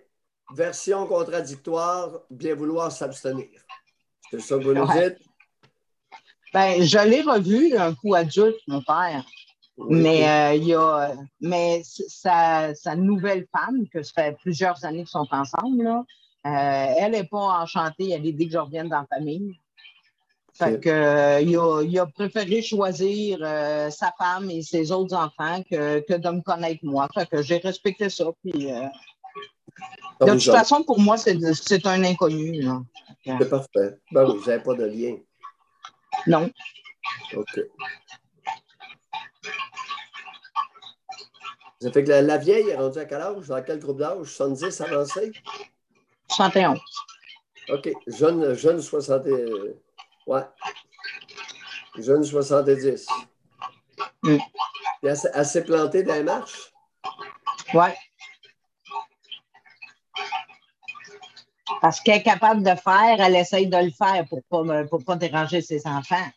Version 0.55 1.07
contradictoire, 1.07 2.20
bien 2.31 2.55
vouloir 2.55 2.93
s'abstenir. 2.93 3.49
C'est 4.31 4.41
ça 4.41 4.59
que 4.59 4.64
vous 4.64 4.74
nous 4.74 4.87
dites? 4.87 5.18
Ben, 6.53 6.83
je 6.83 6.99
l'ai 6.99 7.22
revu 7.22 7.77
un 7.77 7.95
coup 7.95 8.14
adulte, 8.14 8.57
mon 8.68 8.81
père. 8.83 9.24
Mais 9.89 10.57
il 10.57 10.64
y 10.64 10.74
a 10.74 11.14
mais 11.41 11.83
sa, 11.85 12.74
sa, 12.74 12.97
nouvelle 12.97 13.47
femme, 13.53 13.87
que 13.93 14.03
ça 14.03 14.12
fait 14.14 14.37
plusieurs 14.41 14.85
années 14.85 15.01
qu'ils 15.01 15.09
sont 15.09 15.27
ensemble, 15.31 15.83
là, 15.83 16.05
euh, 16.47 16.95
elle 16.99 17.12
n'est 17.12 17.24
pas 17.24 17.61
enchantée 17.61 18.14
à 18.14 18.18
l'idée 18.18 18.47
que 18.47 18.53
je 18.53 18.59
revienne 18.59 18.89
dans 18.89 19.01
la 19.01 19.07
famille. 19.07 19.59
Fait 20.59 20.80
que, 20.80 20.88
euh, 20.88 21.40
il, 21.42 21.98
a, 21.98 22.07
préféré 22.07 22.62
choisir 22.62 23.38
euh, 23.42 23.90
sa 23.90 24.12
femme 24.16 24.50
et 24.50 24.62
ses 24.62 24.90
autres 24.90 25.14
enfants 25.14 25.62
que, 25.70 26.16
de 26.16 26.30
me 26.30 26.40
connaître 26.40 26.80
moi. 26.82 27.09
Fait 27.12 27.26
que 27.26 27.42
j'ai 27.42 27.59
respecté 27.59 28.09
ça. 28.09 28.24
Puis, 28.42 28.68
de 30.20 30.32
toute 30.32 30.42
façon, 30.44 30.82
pour 30.82 30.98
moi, 30.98 31.18
c'est 31.18 31.86
un 31.86 32.04
inconnu. 32.04 32.66
C'est 33.24 33.50
parfait. 33.50 33.98
Ben 34.12 34.24
oui, 34.24 34.38
vous 34.38 34.46
n'avez 34.48 34.62
pas 34.62 34.74
de 34.74 34.84
lien. 34.84 35.16
Non. 36.26 36.50
OK. 37.34 37.61
Ça 41.82 41.92
fait 41.92 42.04
que 42.04 42.11
la, 42.11 42.38
vieille 42.38 42.70
est 42.70 42.76
rendue 42.76 42.98
à 42.98 43.04
quel 43.04 43.20
âge? 43.20 43.46
Dans 43.46 43.62
quel 43.62 43.78
groupe 43.78 43.98
d'âge? 43.98 44.26
70 44.26 44.80
avancé? 44.80 45.32
71. 46.28 46.78
OK. 47.68 47.90
Jeune, 48.07 48.54
jeune 48.54 48.80
60. 48.80 49.26
Ouais. 50.27 50.43
Jeune 51.99 52.24
70. 52.24 53.07
Mm. 54.22 54.39
elle, 55.03 55.47
s'est 55.47 55.64
plantée 55.64 56.03
dans 56.03 56.14
les 56.14 56.22
marches? 56.22 56.72
Ouais. 57.72 57.97
Parce 61.81 62.01
qu'elle 62.01 62.16
est 62.16 62.22
capable 62.22 62.62
de 62.62 62.74
faire, 62.74 63.20
elle 63.20 63.37
essaye 63.37 63.68
de 63.68 63.77
le 63.77 63.91
faire 63.91 64.24
pour 64.49 64.64
ne 64.64 64.85
pas, 64.85 64.99
pas 64.99 65.16
déranger 65.16 65.61
ses 65.61 65.87
enfants. 65.87 66.29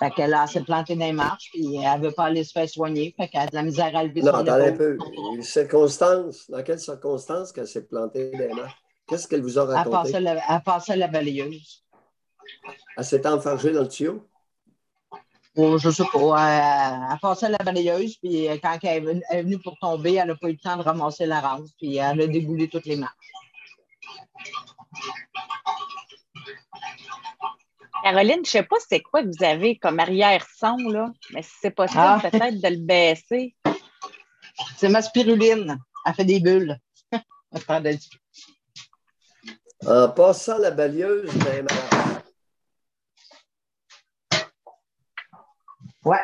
Fait 0.00 0.10
qu'elle 0.10 0.36
s'est 0.48 0.62
plantée 0.62 0.96
dans 0.96 1.06
les 1.06 1.12
marches, 1.12 1.50
puis 1.52 1.76
elle 1.76 2.00
ne 2.00 2.06
veut 2.06 2.12
pas 2.12 2.24
aller 2.24 2.42
se 2.42 2.52
faire 2.52 2.68
soigner. 2.68 3.14
Fait 3.16 3.28
qu'elle 3.28 3.42
a 3.42 3.46
de 3.46 3.54
la 3.54 3.62
misère 3.62 3.96
à 3.96 4.02
lever 4.02 4.22
non, 4.22 4.32
son 4.32 4.48
un 4.48 4.72
peu. 4.72 4.98
Les 5.36 5.42
circonstances, 5.42 6.50
dans 6.50 6.62
quelles 6.64 6.80
circonstances 6.80 7.52
qu'elle 7.52 7.68
s'est 7.68 7.86
plantée 7.86 8.32
dans 8.32 8.38
les 8.38 8.54
marches? 8.54 8.74
Qu'est-ce 9.06 9.28
qu'elle 9.28 9.42
vous 9.42 9.58
a 9.58 9.64
raconté? 9.66 10.12
Elle 10.16 10.62
passait 10.62 10.96
la, 10.96 11.06
la 11.06 11.12
balayeuse. 11.12 11.83
Elle 12.96 13.04
s'est 13.04 13.26
enfargée 13.26 13.72
dans 13.72 13.82
le 13.82 13.88
tuyau? 13.88 14.26
Oh, 15.56 15.78
je 15.78 15.88
ne 15.88 15.92
sais 15.92 16.04
pas. 16.12 17.10
Elle, 17.12 17.18
passait 17.20 17.48
la 17.48 17.58
balayeuse, 17.58 18.16
puis 18.16 18.48
euh, 18.48 18.56
quand 18.60 18.76
elle 18.82 19.22
est 19.30 19.42
venue 19.42 19.58
pour 19.58 19.78
tomber, 19.78 20.14
elle 20.14 20.28
n'a 20.28 20.34
pas 20.34 20.48
eu 20.48 20.52
le 20.52 20.58
temps 20.58 20.76
de 20.76 20.82
ramasser 20.82 21.26
la 21.26 21.40
rampe, 21.40 21.66
puis 21.78 21.96
elle 21.96 22.20
a 22.20 22.26
déboulé 22.26 22.68
toutes 22.68 22.86
les 22.86 22.96
marches. 22.96 23.14
Caroline, 28.02 28.34
je 28.34 28.40
ne 28.40 28.44
sais 28.44 28.62
pas 28.64 28.76
c'est 28.86 29.00
quoi 29.00 29.22
que 29.22 29.28
vous 29.28 29.44
avez 29.44 29.78
comme 29.78 29.98
arrière-son, 29.98 30.76
là, 30.88 31.10
mais 31.32 31.42
si 31.42 31.52
c'est 31.62 31.70
possible, 31.70 32.00
ah. 32.00 32.18
peut-être 32.20 32.60
de 32.60 32.68
le 32.68 32.84
baisser. 32.84 33.54
C'est 34.76 34.88
ma 34.88 35.00
spiruline. 35.02 35.78
Elle 36.04 36.14
fait 36.14 36.24
des 36.24 36.40
bulles. 36.40 36.78
En 39.86 40.08
passant 40.08 40.58
la 40.58 40.70
balieuse, 40.70 41.30
même. 41.44 41.66
Ouais. 46.04 46.18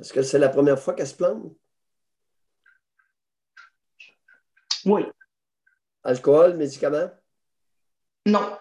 Est-ce 0.00 0.12
que 0.12 0.22
c'est 0.22 0.38
la 0.38 0.48
première 0.48 0.78
fois 0.78 0.94
qu'elle 0.94 1.06
se 1.06 1.14
plante? 1.14 1.56
Oui. 4.84 5.04
Alcool, 6.02 6.56
médicaments? 6.56 7.10
Non. 8.26 8.58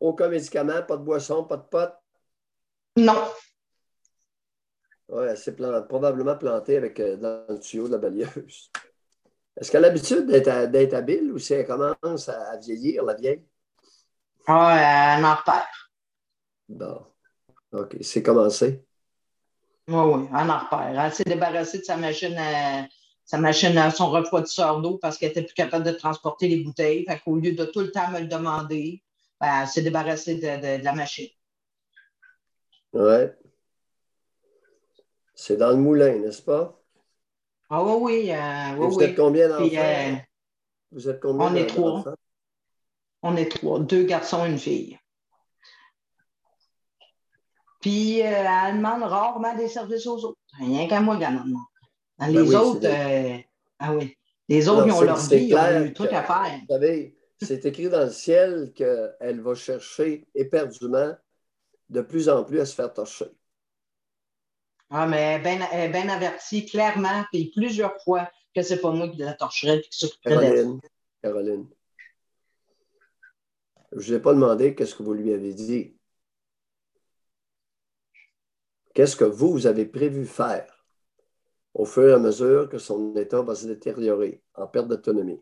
Aucun 0.00 0.28
médicament, 0.28 0.82
pas 0.84 0.96
de 0.96 1.02
boisson, 1.02 1.44
pas 1.44 1.56
de 1.56 1.62
pote? 1.62 1.94
Non. 2.96 3.30
Oui, 5.08 5.24
elle 5.28 5.36
s'est 5.36 5.56
probablement 5.56 6.36
plantée 6.36 6.76
avec, 6.76 7.00
euh, 7.00 7.16
dans 7.16 7.44
le 7.48 7.58
tuyau 7.58 7.88
de 7.88 7.92
la 7.92 7.98
balieuse. 7.98 8.70
Est-ce 9.60 9.72
qu'elle 9.72 9.84
a 9.84 9.88
l'habitude 9.88 10.26
d'être 10.26 10.94
habile 10.94 11.32
ou 11.32 11.38
si 11.38 11.52
elle 11.52 11.66
commence 11.66 12.28
à, 12.28 12.56
vieillir, 12.58 13.04
la 13.04 13.14
vieille? 13.14 13.44
Ah, 14.46 15.16
elle 15.18 15.24
en 15.24 15.34
repère. 15.34 15.90
Bon. 16.68 17.02
OK, 17.72 17.96
c'est 18.00 18.22
commencé. 18.22 18.84
Oui, 19.88 19.96
oui, 19.96 20.28
elle 20.30 20.50
en 20.50 20.58
repère. 20.58 21.00
Elle 21.00 21.12
s'est 21.12 21.24
débarrassée 21.24 21.78
de 21.78 21.84
sa 21.84 21.96
machine 21.96 22.36
à, 22.38 22.86
sa 23.24 23.38
machine 23.38 23.76
à 23.76 23.90
son 23.90 24.10
refroidisseur 24.10 24.80
d'eau 24.80 24.98
parce 24.98 25.18
qu'elle 25.18 25.30
n'était 25.30 25.42
plus 25.42 25.54
capable 25.54 25.84
de 25.84 25.92
transporter 25.92 26.46
les 26.46 26.62
bouteilles. 26.62 27.04
Fait 27.04 27.18
qu'au 27.18 27.36
lieu 27.36 27.52
de 27.52 27.64
tout 27.64 27.80
le 27.80 27.90
temps 27.90 28.10
me 28.10 28.20
le 28.20 28.26
demander, 28.26 29.02
ben, 29.40 29.62
elle 29.62 29.68
s'est 29.68 29.82
débarrassée 29.82 30.36
de, 30.36 30.78
de 30.78 30.84
la 30.84 30.92
machine. 30.92 31.28
Oui. 32.92 33.26
C'est 35.34 35.56
dans 35.56 35.70
le 35.70 35.76
moulin, 35.76 36.16
n'est-ce 36.18 36.42
pas? 36.42 36.77
Ah 37.70 37.84
oui, 37.84 37.92
oui. 38.00 38.32
Euh, 38.32 38.76
vous 38.76 39.02
êtes 39.02 39.16
combien 39.16 39.48
d'enfants? 39.48 39.76
Euh, 39.76 40.14
vous 40.92 41.08
êtes 41.08 41.20
combien 41.20 41.46
On 41.46 41.54
est 41.54 41.66
trois. 41.66 42.04
On 43.22 43.36
est 43.36 43.50
trois, 43.50 43.80
deux 43.80 44.04
garçons 44.04 44.46
et 44.46 44.48
une 44.48 44.58
fille. 44.58 44.98
Puis, 47.80 48.22
euh, 48.22 48.26
elle 48.26 48.76
demande 48.76 49.02
rarement 49.02 49.54
des 49.56 49.68
services 49.68 50.06
aux 50.06 50.24
autres. 50.24 50.38
Rien 50.58 50.88
qu'à 50.88 51.00
moi, 51.00 51.16
gagnant. 51.16 51.44
Ben 52.18 52.28
les 52.28 52.54
autres, 52.54 52.88
ah 53.78 53.94
oui. 53.94 54.16
Les 54.48 54.68
autres, 54.68 54.86
ils 54.86 54.92
ont 54.92 55.00
leur 55.02 55.18
vie, 55.18 55.46
ils 55.46 55.54
ont 55.54 55.84
eu 55.84 55.92
truc 55.92 56.12
à 56.12 56.22
faire. 56.22 56.58
Vous 56.60 56.74
savez, 56.74 57.16
c'est 57.40 57.64
écrit 57.66 57.88
dans 57.88 58.04
le 58.04 58.10
ciel 58.10 58.72
qu'elle 58.74 59.40
va 59.40 59.54
chercher 59.54 60.26
éperdument 60.34 61.14
de 61.88 62.00
plus 62.00 62.28
en 62.28 62.44
plus 62.44 62.60
à 62.60 62.66
se 62.66 62.74
faire 62.74 62.92
torcher. 62.92 63.26
Ah, 64.90 65.06
mais 65.06 65.40
elle 65.44 65.70
est 65.70 65.88
bien 65.88 66.08
avertie 66.08 66.64
clairement, 66.64 67.24
puis 67.30 67.52
plusieurs 67.54 68.00
fois, 68.02 68.30
que 68.54 68.62
c'est 68.62 68.80
pas 68.80 68.90
moi 68.90 69.08
qui 69.08 69.18
la 69.18 69.34
torcherais 69.34 69.78
et 69.78 69.80
qui 69.82 70.10
Caroline, 70.22 70.80
Caroline, 71.22 71.68
je 73.92 74.14
n'ai 74.14 74.20
pas 74.20 74.34
demandé 74.34 74.74
qu'est-ce 74.74 74.94
que 74.94 75.02
vous 75.02 75.14
lui 75.14 75.32
avez 75.32 75.54
dit. 75.54 75.94
Qu'est-ce 78.94 79.16
que 79.16 79.24
vous, 79.24 79.52
vous 79.52 79.66
avez 79.66 79.86
prévu 79.86 80.26
faire 80.26 80.84
au 81.74 81.84
fur 81.84 82.08
et 82.08 82.12
à 82.12 82.18
mesure 82.18 82.68
que 82.68 82.78
son 82.78 83.14
état 83.14 83.42
va 83.42 83.54
se 83.54 83.66
détériorer 83.66 84.42
en 84.54 84.66
perte 84.66 84.88
d'autonomie? 84.88 85.40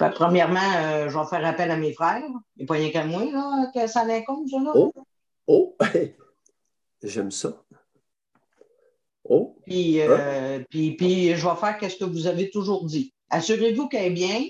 Ben, 0.00 0.10
premièrement, 0.10 0.60
euh, 0.76 1.08
je 1.08 1.18
vais 1.18 1.26
faire 1.26 1.44
appel 1.44 1.70
à 1.70 1.76
mes 1.76 1.92
frères. 1.92 2.22
Il 2.56 2.60
n'y 2.60 2.64
a 2.64 2.66
pas 2.66 2.74
rien 2.74 2.90
qu'à 2.90 3.04
moi 3.04 3.24
là, 3.24 3.70
que 3.74 3.86
ça 3.88 4.04
l'incombe, 4.04 4.48
ça. 4.48 4.58
Là. 4.60 4.72
Oh! 4.74 4.92
Oh! 5.46 5.76
J'aime 7.02 7.30
ça. 7.30 7.62
Oh. 9.24 9.56
Puis, 9.66 10.00
euh, 10.00 10.60
puis, 10.70 10.96
puis, 10.96 11.36
je 11.36 11.46
vais 11.46 11.56
faire 11.56 11.90
ce 11.90 11.96
que 11.96 12.04
vous 12.04 12.26
avez 12.26 12.50
toujours 12.50 12.84
dit. 12.84 13.14
Assurez-vous 13.30 13.88
qu'elle 13.88 14.06
est 14.06 14.10
bien. 14.10 14.42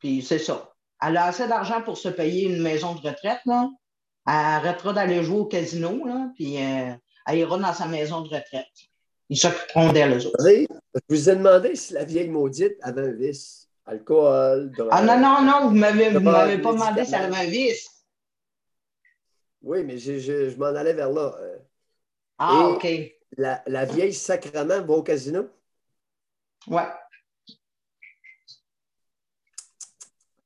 Puis 0.00 0.22
c'est 0.22 0.38
ça. 0.38 0.72
Elle 1.00 1.16
a 1.16 1.26
assez 1.26 1.46
d'argent 1.46 1.82
pour 1.82 1.96
se 1.96 2.08
payer 2.08 2.48
une 2.48 2.60
maison 2.60 2.94
de 2.94 3.00
retraite. 3.00 3.40
Là. 3.46 3.70
Elle 4.26 4.34
arrêtera 4.34 4.92
d'aller 4.92 5.22
jouer 5.22 5.40
au 5.40 5.46
casino, 5.46 6.04
là, 6.04 6.30
puis 6.34 6.58
euh, 6.58 6.92
elle 7.26 7.38
ira 7.38 7.58
dans 7.58 7.72
sa 7.72 7.86
maison 7.86 8.20
de 8.20 8.28
retraite. 8.28 8.66
Ils 9.28 9.38
s'occuperont 9.38 9.92
d'elle, 9.92 10.18
eux 10.18 10.26
autres. 10.26 10.44
Je 10.44 10.66
vous 11.08 11.30
ai 11.30 11.36
demandé 11.36 11.76
si 11.76 11.94
la 11.94 12.04
vieille 12.04 12.28
maudite 12.28 12.76
avait 12.82 13.02
un 13.02 13.12
vice. 13.12 13.68
Alcool, 13.86 14.70
drogue. 14.76 14.88
Ah 14.92 15.02
non, 15.02 15.18
non, 15.18 15.42
non, 15.42 15.68
vous 15.68 15.74
ne 15.74 15.80
m'avez 15.80 16.58
pas 16.58 16.72
demandé 16.72 17.04
si 17.04 17.14
elle 17.14 17.22
avait 17.22 17.46
un 17.46 17.50
vice. 17.50 17.89
Oui, 19.62 19.84
mais 19.84 19.98
je, 19.98 20.56
m'en 20.56 20.66
allais 20.66 20.92
vers 20.92 21.10
là. 21.10 21.34
Euh. 21.38 21.58
Ah, 22.38 22.68
OK. 22.68 22.86
La, 23.36 23.84
vieille 23.84 24.14
sacrement 24.14 24.82
va 24.82 24.94
au 24.94 25.02
casino? 25.02 25.48
Ouais. 26.66 26.88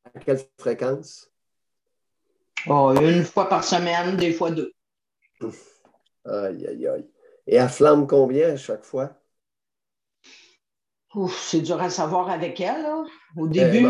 À 0.05 0.21
quelle 0.21 0.41
fréquence? 0.59 1.31
Oh, 2.67 2.95
une 3.01 3.25
fois 3.25 3.49
par 3.49 3.65
semaine, 3.65 4.17
des 4.17 4.33
fois 4.33 4.51
deux. 4.51 4.73
Aïe, 6.25 6.67
aïe, 6.67 6.87
aïe. 6.87 7.11
Et 7.47 7.59
à 7.59 7.69
flamme 7.69 8.07
combien 8.07 8.51
à 8.51 8.57
chaque 8.57 8.85
fois? 8.85 9.21
c'est 11.29 11.61
dur 11.61 11.81
à 11.81 11.91
savoir 11.91 12.29
avec 12.29 12.61
elle. 12.61 12.87
Au 13.37 13.47
début. 13.47 13.87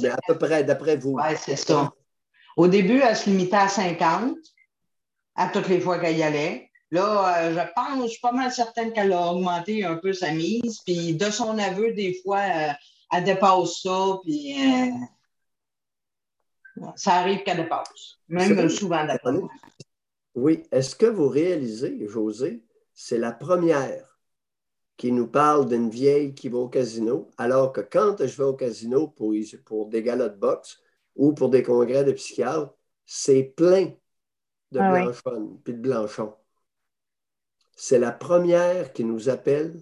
mais 0.00 0.08
à 0.10 0.18
peu 0.26 0.38
près, 0.38 0.62
d'après 0.62 0.96
vous. 0.96 1.14
Oui, 1.14 1.36
c'est 1.36 1.56
ça. 1.56 1.92
Au 2.56 2.68
début, 2.68 3.00
elle 3.00 3.16
se 3.16 3.28
limitait 3.28 3.56
à 3.56 3.68
50 3.68 4.36
à 5.38 5.48
toutes 5.48 5.68
les 5.68 5.80
fois 5.80 5.98
qu'elle 6.00 6.18
y 6.18 6.22
allait. 6.22 6.68
Là, 6.90 7.44
euh, 7.44 7.54
je 7.54 7.72
pense, 7.74 8.02
je 8.02 8.08
suis 8.08 8.20
pas 8.20 8.32
mal 8.32 8.50
certaine 8.50 8.92
qu'elle 8.92 9.12
a 9.12 9.32
augmenté 9.32 9.84
un 9.84 9.96
peu 9.96 10.12
sa 10.12 10.32
mise. 10.32 10.80
Puis 10.84 11.14
de 11.14 11.30
son 11.30 11.56
aveu, 11.58 11.92
des 11.92 12.20
fois, 12.22 12.40
euh, 12.40 12.72
elle 13.12 13.24
dépasse 13.24 13.82
ça. 13.82 14.18
Puis 14.24 14.56
euh, 14.58 14.90
ça 16.96 17.14
arrive 17.14 17.44
qu'elle 17.44 17.58
dépasse. 17.58 18.18
Même 18.28 18.68
souvent 18.68 19.06
d'accord. 19.06 19.48
Oui. 20.34 20.64
Est-ce 20.72 20.96
que 20.96 21.06
vous 21.06 21.28
réalisez, 21.28 22.06
José, 22.08 22.64
c'est 22.92 23.18
la 23.18 23.32
première 23.32 24.18
qui 24.96 25.12
nous 25.12 25.28
parle 25.28 25.68
d'une 25.68 25.90
vieille 25.90 26.34
qui 26.34 26.48
va 26.48 26.58
au 26.58 26.68
casino, 26.68 27.30
alors 27.38 27.72
que 27.72 27.80
quand 27.80 28.16
je 28.18 28.36
vais 28.36 28.48
au 28.48 28.54
casino 28.54 29.06
pour, 29.06 29.32
pour 29.64 29.86
des 29.86 30.02
galas 30.02 30.30
de 30.30 30.36
boxe 30.36 30.80
ou 31.14 31.32
pour 31.32 31.48
des 31.50 31.62
congrès 31.62 32.02
de 32.02 32.10
psychiatres, 32.10 32.74
c'est 33.06 33.44
plein 33.44 33.92
de 34.72 34.80
ah 34.80 35.10
puis 35.64 35.74
de 35.74 35.80
blanchons. 35.80 36.34
C'est 37.76 37.98
la 37.98 38.12
première 38.12 38.92
qui 38.92 39.04
nous 39.04 39.28
appelle, 39.28 39.80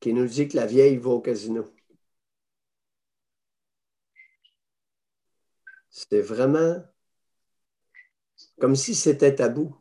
qui 0.00 0.12
nous 0.14 0.26
dit 0.26 0.48
que 0.48 0.56
la 0.56 0.66
vieille 0.66 0.96
va 0.96 1.10
au 1.10 1.20
casino. 1.20 1.64
C'est 5.90 6.20
vraiment 6.20 6.82
comme 8.60 8.76
si 8.76 8.94
c'était 8.94 9.34
tabou. 9.34 9.76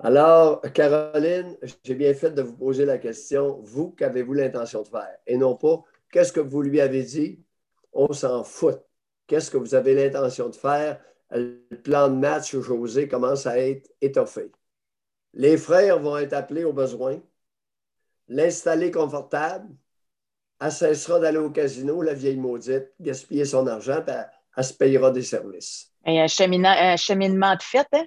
Alors, 0.00 0.60
Caroline, 0.74 1.56
j'ai 1.82 1.94
bien 1.94 2.14
fait 2.14 2.30
de 2.30 2.42
vous 2.42 2.56
poser 2.56 2.84
la 2.84 2.98
question, 2.98 3.60
vous, 3.62 3.90
qu'avez-vous 3.90 4.32
l'intention 4.32 4.82
de 4.82 4.88
faire? 4.88 5.16
Et 5.26 5.36
non 5.36 5.56
pas, 5.56 5.82
qu'est-ce 6.12 6.32
que 6.32 6.40
vous 6.40 6.62
lui 6.62 6.80
avez 6.80 7.02
dit? 7.02 7.42
On 7.92 8.12
s'en 8.12 8.44
fout. 8.44 8.78
Qu'est-ce 9.26 9.50
que 9.50 9.56
vous 9.56 9.74
avez 9.74 9.94
l'intention 9.94 10.48
de 10.48 10.54
faire? 10.54 11.02
Le 11.30 11.76
plan 11.82 12.08
de 12.08 12.14
match, 12.14 12.56
José, 12.56 13.08
commence 13.08 13.46
à 13.46 13.58
être 13.58 13.90
étoffé. 14.00 14.50
Les 15.34 15.58
frères 15.58 15.98
vont 15.98 16.16
être 16.16 16.32
appelés 16.32 16.64
au 16.64 16.72
besoin. 16.72 17.20
L'installer 18.28 18.90
confortable. 18.90 19.68
Elle 20.60 20.72
cessera 20.72 21.20
d'aller 21.20 21.38
au 21.38 21.50
casino, 21.50 22.02
la 22.02 22.14
vieille 22.14 22.36
maudite, 22.36 22.92
gaspiller 22.98 23.44
son 23.44 23.66
argent, 23.66 24.02
puis 24.04 24.14
elle, 24.56 24.64
se 24.64 24.74
payera 24.74 25.10
des 25.10 25.22
services. 25.22 25.92
Et 26.04 26.20
un, 26.20 26.26
un 26.26 26.96
cheminement 26.96 27.54
de 27.54 27.62
fait, 27.62 27.86
hein? 27.92 28.06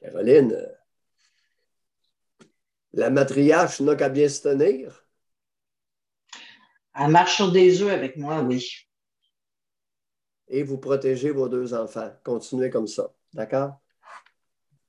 Caroline, 0.00 0.68
la 2.92 3.10
matriarche 3.10 3.80
n'a 3.80 3.96
qu'à 3.96 4.08
bien 4.08 4.28
se 4.28 4.42
tenir. 4.42 5.04
Elle 6.94 7.08
marche 7.08 7.36
sur 7.36 7.50
des 7.50 7.82
œufs 7.82 7.90
avec 7.90 8.16
moi, 8.16 8.40
oui. 8.42 8.86
Et 10.48 10.62
vous 10.62 10.78
protégez 10.78 11.30
vos 11.30 11.48
deux 11.48 11.74
enfants. 11.74 12.12
Continuez 12.22 12.70
comme 12.70 12.86
ça. 12.86 13.10
D'accord? 13.32 13.80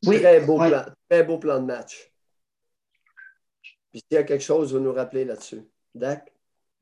Oui. 0.06 0.20
Très 0.20 0.42
beau, 0.42 0.58
plan, 0.58 0.86
très 1.10 1.24
beau 1.24 1.38
plan 1.38 1.60
de 1.60 1.66
match. 1.66 2.12
Puis 3.92 4.02
s'il 4.02 4.16
y 4.16 4.18
a 4.18 4.24
quelque 4.24 4.44
chose, 4.44 4.74
vous 4.74 4.80
nous 4.80 4.94
rappelez 4.94 5.26
là-dessus. 5.26 5.64
D'accord? 5.94 6.34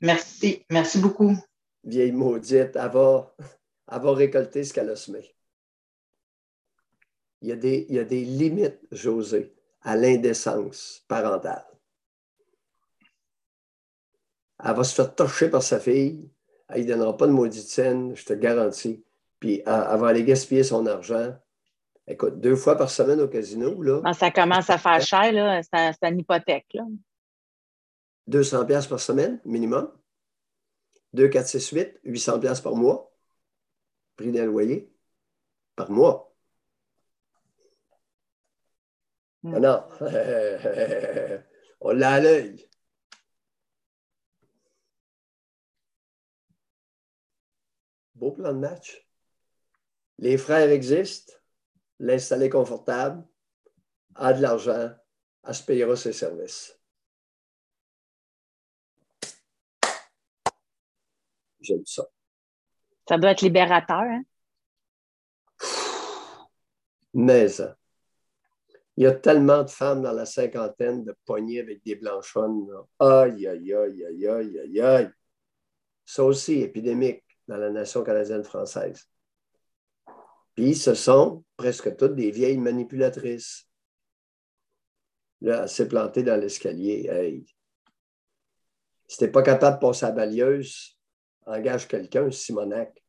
Merci. 0.01 0.65
Merci 0.69 0.99
beaucoup. 0.99 1.37
Vieille 1.83 2.11
maudite, 2.11 2.75
elle 2.75 2.91
va, 2.91 3.35
elle 3.91 4.01
va 4.01 4.13
récolter 4.13 4.63
ce 4.63 4.73
qu'elle 4.73 4.89
a 4.89 4.95
semé 4.95 5.33
il 7.43 7.49
y 7.49 7.51
a 7.51 7.57
des, 7.57 7.85
il 7.89 7.95
y 7.95 7.99
a 7.99 8.05
des 8.05 8.23
limites, 8.23 8.79
José, 8.89 9.53
à 9.81 9.97
l'indécence 9.97 11.03
parentale. 11.09 11.65
Elle 14.63 14.73
va 14.73 14.83
se 14.85 14.95
faire 14.95 15.13
toucher 15.13 15.49
par 15.49 15.61
sa 15.61 15.79
fille. 15.81 16.31
Elle 16.73 16.83
ne 16.83 16.87
donnera 16.89 17.17
pas 17.17 17.27
de 17.27 17.31
maudite 17.31 17.67
scène, 17.67 18.15
je 18.15 18.25
te 18.25 18.33
garantis. 18.33 19.03
Puis 19.39 19.61
elle, 19.65 19.99
va 19.99 20.07
aller 20.07 20.23
gaspiller 20.23 20.63
son 20.63 20.85
argent. 20.85 21.35
Écoute, 22.07 22.39
deux 22.39 22.55
fois 22.55 22.77
par 22.77 22.89
semaine 22.89 23.21
au 23.21 23.27
casino, 23.27 23.81
là. 23.81 24.01
Ah, 24.03 24.13
ça 24.13 24.31
commence 24.31 24.69
à 24.69 24.77
faire 24.77 25.01
cher, 25.01 25.31
là. 25.31 25.61
C'est 25.63 26.07
une 26.07 26.19
hypothèque, 26.19 26.67
là. 26.73 26.83
200 28.27 28.65
pièces 28.65 28.87
par 28.87 28.99
semaine, 28.99 29.39
minimum. 29.45 29.91
2, 31.13 31.27
4, 31.27 31.47
6, 31.47 31.69
8, 31.71 31.99
800 32.03 32.39
pièces 32.39 32.61
par 32.61 32.75
mois. 32.75 33.11
Prix 34.15 34.31
d'un 34.31 34.45
loyer 34.45 34.91
par 35.75 35.91
mois. 35.91 36.33
Mm. 39.43 39.59
non, 39.59 39.83
on 41.81 41.91
l'a 41.91 42.11
à 42.11 42.19
l'œil. 42.21 42.65
Beau 48.23 48.31
plan 48.31 48.53
de 48.53 48.59
match. 48.59 49.05
Les 50.17 50.37
frères 50.37 50.69
existent, 50.69 51.33
l'installer 51.99 52.49
confortable, 52.49 53.27
a 54.15 54.31
de 54.31 54.41
l'argent, 54.41 54.91
elle 55.43 55.53
se 55.53 55.61
payera 55.61 55.97
ses 55.97 56.13
services. 56.13 56.79
J'aime 61.59 61.85
ça. 61.85 62.05
Ça 63.09 63.17
doit 63.17 63.31
être 63.31 63.41
libérateur, 63.41 63.99
hein? 63.99 64.23
Mais 67.13 67.49
ça. 67.49 67.77
Il 68.95 69.03
y 69.03 69.07
a 69.07 69.11
tellement 69.11 69.63
de 69.63 69.69
femmes 69.69 70.01
dans 70.01 70.13
la 70.13 70.25
cinquantaine 70.25 71.03
de 71.03 71.13
poignées 71.25 71.59
avec 71.59 71.83
des 71.83 71.95
blanchonnes. 71.95 72.71
Aïe, 72.99 73.47
aïe, 73.47 73.73
aïe, 73.73 74.05
aïe, 74.05 74.27
aïe, 74.27 74.59
aïe, 74.59 74.81
aïe. 74.81 75.11
Ça 76.05 76.23
aussi, 76.23 76.61
épidémique 76.61 77.22
dans 77.47 77.57
la 77.57 77.69
nation 77.69 78.03
canadienne-française. 78.03 79.07
Puis 80.55 80.75
ce 80.75 80.93
sont 80.93 81.43
presque 81.57 81.95
toutes 81.97 82.15
des 82.15 82.31
vieilles 82.31 82.57
manipulatrices. 82.57 83.67
Là, 85.41 85.63
elle 85.63 85.69
s'est 85.69 85.87
plantée 85.87 86.23
dans 86.23 86.39
l'escalier. 86.39 87.07
Hey. 87.11 87.45
Si 89.07 89.17
t'es 89.17 89.27
pas 89.27 89.43
capable 89.43 89.77
de 89.77 89.81
passer 89.81 90.05
à 90.05 90.09
la 90.09 90.15
balieuse, 90.15 90.97
engage 91.45 91.87
quelqu'un, 91.87 92.31
Simonac. 92.31 93.03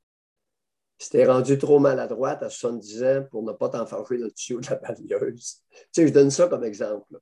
Si 0.98 1.10
t'es 1.10 1.26
rendu 1.26 1.58
trop 1.58 1.78
maladroite 1.78 2.42
à 2.42 2.48
70 2.48 3.02
ans 3.04 3.24
pour 3.30 3.42
ne 3.42 3.52
pas 3.52 3.68
t'enfarger 3.68 4.16
le 4.16 4.30
tuyau 4.30 4.60
de 4.60 4.70
la 4.70 4.76
balieuse. 4.76 5.62
Tu 5.70 5.78
sais, 5.92 6.08
je 6.08 6.12
donne 6.12 6.30
ça 6.30 6.48
comme 6.48 6.64
exemple. 6.64 7.18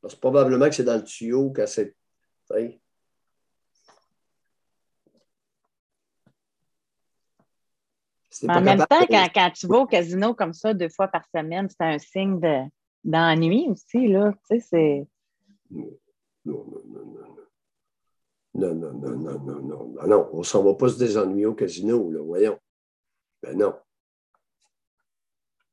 Parce 0.00 0.14
que 0.14 0.20
probablement 0.20 0.68
que 0.68 0.74
c'est 0.74 0.84
dans 0.84 0.96
le 0.96 1.04
tuyau 1.04 1.50
que 1.50 1.64
c'est. 1.66 1.94
En 8.48 8.60
même 8.60 8.78
temps, 8.78 9.06
quand, 9.08 9.50
tu 9.54 9.66
vas 9.66 9.78
au 9.78 9.86
casino 9.86 10.34
comme 10.34 10.54
ça 10.54 10.74
deux 10.74 10.88
fois 10.88 11.08
par 11.08 11.24
semaine, 11.34 11.68
c'est 11.68 11.84
un 11.84 11.98
signe 11.98 12.40
d'ennui 13.04 13.66
aussi, 13.68 14.08
là. 14.08 14.32
Tu 14.48 14.60
sais, 14.60 14.66
c'est. 14.70 15.06
Non, 15.70 15.90
non, 16.44 16.82
non, 16.86 17.04
non. 17.04 17.32
Non, 18.54 18.74
non, 18.74 18.92
non, 18.92 19.16
non, 19.16 19.38
non, 19.38 19.62
non. 19.62 19.94
Ah 20.00 20.06
non, 20.06 20.28
on 20.32 20.38
ne 20.38 20.42
s'en 20.42 20.62
va 20.62 20.74
pas 20.74 20.88
se 20.88 20.98
désennuyer 20.98 21.46
au 21.46 21.54
casino, 21.54 22.10
là, 22.10 22.20
voyons. 22.22 22.58
Ben 23.42 23.56
non. 23.56 23.74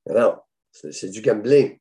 Ben 0.05 0.20
non, 0.20 0.39
c'est 0.72 1.10
du 1.10 1.22
gambling. 1.22 1.78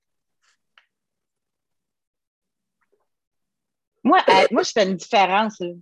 Moi, 4.03 4.19
moi, 4.51 4.63
je 4.63 4.73
fais 4.73 4.89
une 4.89 4.97
différence. 4.97 5.61
En 5.61 5.75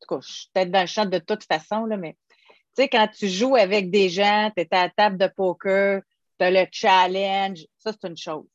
tout 0.00 0.08
cas, 0.08 0.20
je 0.20 0.32
suis 0.32 0.50
peut-être 0.52 0.70
dans 0.70 0.80
le 0.80 0.86
champ 0.86 1.06
de 1.06 1.18
toute 1.18 1.44
façon, 1.44 1.84
là, 1.84 1.96
mais 1.96 2.16
quand 2.84 3.08
tu 3.08 3.28
joues 3.28 3.56
avec 3.56 3.90
des 3.90 4.08
gens, 4.08 4.50
tu 4.56 4.62
es 4.62 4.68
à 4.74 4.84
la 4.84 4.90
table 4.90 5.18
de 5.18 5.26
poker, 5.26 6.02
tu 6.38 6.44
as 6.44 6.50
le 6.50 6.66
challenge, 6.70 7.66
ça, 7.78 7.92
c'est 7.92 8.08
une 8.08 8.16
chose. 8.16 8.46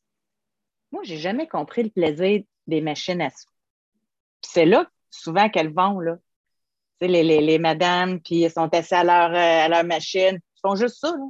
Moi, 0.92 1.02
j'ai 1.04 1.18
jamais 1.18 1.48
compris 1.48 1.84
le 1.84 1.90
plaisir 1.90 2.44
des 2.68 2.82
machines 2.82 3.22
à 3.22 3.30
sous. 3.30 3.50
c'est 4.42 4.66
là 4.66 4.88
souvent 5.10 5.50
qu'elles 5.50 5.74
vont, 5.74 6.00
là. 6.00 6.18
Les, 7.02 7.22
les, 7.22 7.42
les, 7.42 7.60
madames, 7.60 8.22
puis 8.22 8.44
elles 8.44 8.52
sont 8.52 8.74
assises 8.74 8.94
à 8.94 9.04
leur, 9.04 9.32
euh, 9.32 9.66
à 9.66 9.68
leur 9.68 9.84
machine. 9.84 10.40
Ils 10.40 10.60
font 10.62 10.76
juste 10.76 11.00
ça. 11.02 11.10
Là. 11.10 11.26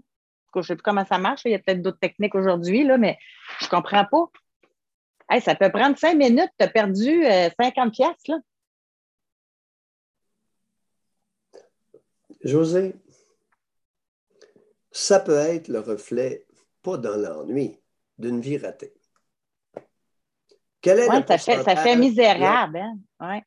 Je 0.53 0.59
ne 0.59 0.63
sais 0.63 0.75
plus 0.75 0.83
comment 0.83 1.05
ça 1.05 1.17
marche. 1.17 1.41
Il 1.45 1.51
y 1.51 1.55
a 1.55 1.59
peut-être 1.59 1.81
d'autres 1.81 1.99
techniques 1.99 2.35
aujourd'hui, 2.35 2.85
mais 2.99 3.17
je 3.59 3.65
ne 3.65 3.69
comprends 3.71 4.05
pas. 4.05 5.39
ça 5.39 5.55
peut 5.55 5.71
prendre 5.71 5.97
cinq 5.97 6.15
minutes. 6.15 6.51
Tu 6.59 6.65
as 6.65 6.67
perdu 6.67 7.23
50 7.59 7.87
euh, 7.87 7.89
pièces 7.89 8.27
là. 8.27 8.37
José, 12.43 12.95
ça 14.91 15.19
peut 15.19 15.37
être 15.37 15.69
le 15.69 15.79
reflet, 15.79 16.45
pas 16.81 16.97
dans 16.97 17.15
l'ennui, 17.15 17.79
d'une 18.17 18.41
vie 18.41 18.57
ratée. 18.57 18.93
Quel 20.81 20.99
est 20.99 21.07
ça, 21.07 21.37
fait, 21.37 21.63
ça 21.63 21.75
fait 21.77 21.95
misérable. 21.95 22.77
Hein? 22.77 22.97
Ouais. 23.19 23.43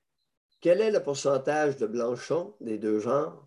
quel 0.60 0.80
est 0.80 0.90
le 0.90 1.02
pourcentage 1.02 1.76
de 1.76 1.86
blanchons 1.86 2.56
des 2.60 2.78
deux 2.78 2.98
genres 2.98 3.46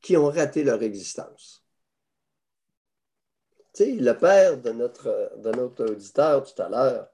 qui 0.00 0.16
ont 0.16 0.30
raté 0.30 0.64
leur 0.64 0.82
existence? 0.82 1.62
Tu 3.74 3.84
sais, 3.84 3.92
le 3.92 4.16
père 4.16 4.56
de 4.56 4.70
notre, 4.70 5.32
de 5.36 5.50
notre 5.50 5.84
auditeur 5.84 6.42
tout 6.42 6.62
à 6.62 6.70
l'heure, 6.70 7.08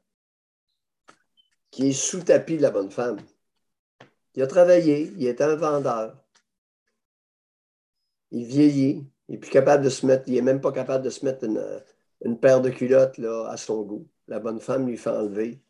qui 1.72 1.89
est 1.89 1.93
sous 1.93 2.22
tapis 2.22 2.57
de 2.57 2.62
la 2.62 2.70
bonne 2.70 2.93
femme, 2.93 3.18
il 4.37 4.43
a 4.43 4.47
travaillé, 4.47 5.12
il 5.16 5.27
est 5.27 5.41
un 5.41 5.57
vendeur. 5.57 6.24
Il 8.35 8.47
vieillit, 8.47 9.07
il 9.28 9.39
n'est 9.39 9.49
capable 9.49 9.85
de 9.85 9.89
se 9.89 10.05
mettre, 10.05 10.24
il 10.26 10.35
n'est 10.35 10.43
même 10.43 10.61
pas 10.61 10.72
capable 10.72 11.05
de 11.05 11.11
se 11.11 11.24
mettre 11.24 11.45
une, 11.45 12.41
paire 12.41 12.61
de 12.61 12.68
culottes 12.68 13.20
à 13.20 13.57
son 13.57 13.82
goût. 13.82 14.09
La 14.26 14.41
bonne 14.41 14.59
femme 14.59 14.89
lui 14.89 14.97
fait 14.97 15.11
enlever. 15.11 15.62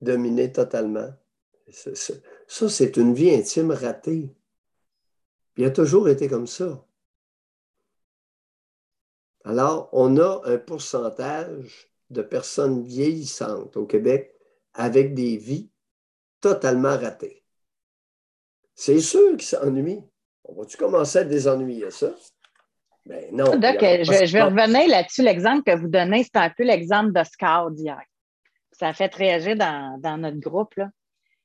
Dominer 0.00 0.50
totalement. 0.52 1.08
Ça, 1.70 2.68
c'est 2.68 2.96
une 2.96 3.14
vie 3.14 3.30
intime 3.30 3.70
ratée. 3.70 4.34
Il 5.56 5.64
a 5.64 5.70
toujours 5.70 6.08
été 6.08 6.26
comme 6.26 6.48
ça. 6.48 6.84
Alors, 9.44 9.88
on 9.92 10.16
a 10.16 10.40
un 10.46 10.58
pourcentage 10.58 11.92
de 12.10 12.22
personnes 12.22 12.82
vieillissantes 12.82 13.76
au 13.76 13.86
Québec 13.86 14.34
avec 14.72 15.14
des 15.14 15.36
vies 15.36 15.70
totalement 16.40 16.98
ratées. 16.98 17.43
C'est 18.74 19.00
sûr 19.00 19.36
qu'ils 19.36 19.42
s'ennuient. 19.42 20.02
On 20.44 20.54
va-tu 20.54 20.76
commencer 20.76 21.18
à 21.18 21.24
désennuyer 21.24 21.90
ça? 21.90 22.10
Ben 23.06 23.24
non. 23.32 23.44
je, 23.52 24.32
vais 24.32 24.42
revenir 24.42 24.88
là-dessus. 24.88 25.22
L'exemple 25.22 25.62
que 25.62 25.76
vous 25.76 25.88
donnez, 25.88 26.24
c'est 26.24 26.36
un 26.36 26.50
peu 26.50 26.64
l'exemple 26.64 27.12
d'Oscar 27.12 27.70
d'hier. 27.70 28.00
Ça 28.72 28.88
a 28.88 28.92
fait 28.92 29.14
réagir 29.14 29.56
dans, 29.56 30.18
notre 30.18 30.38
groupe. 30.38 30.74
Là. 30.76 30.88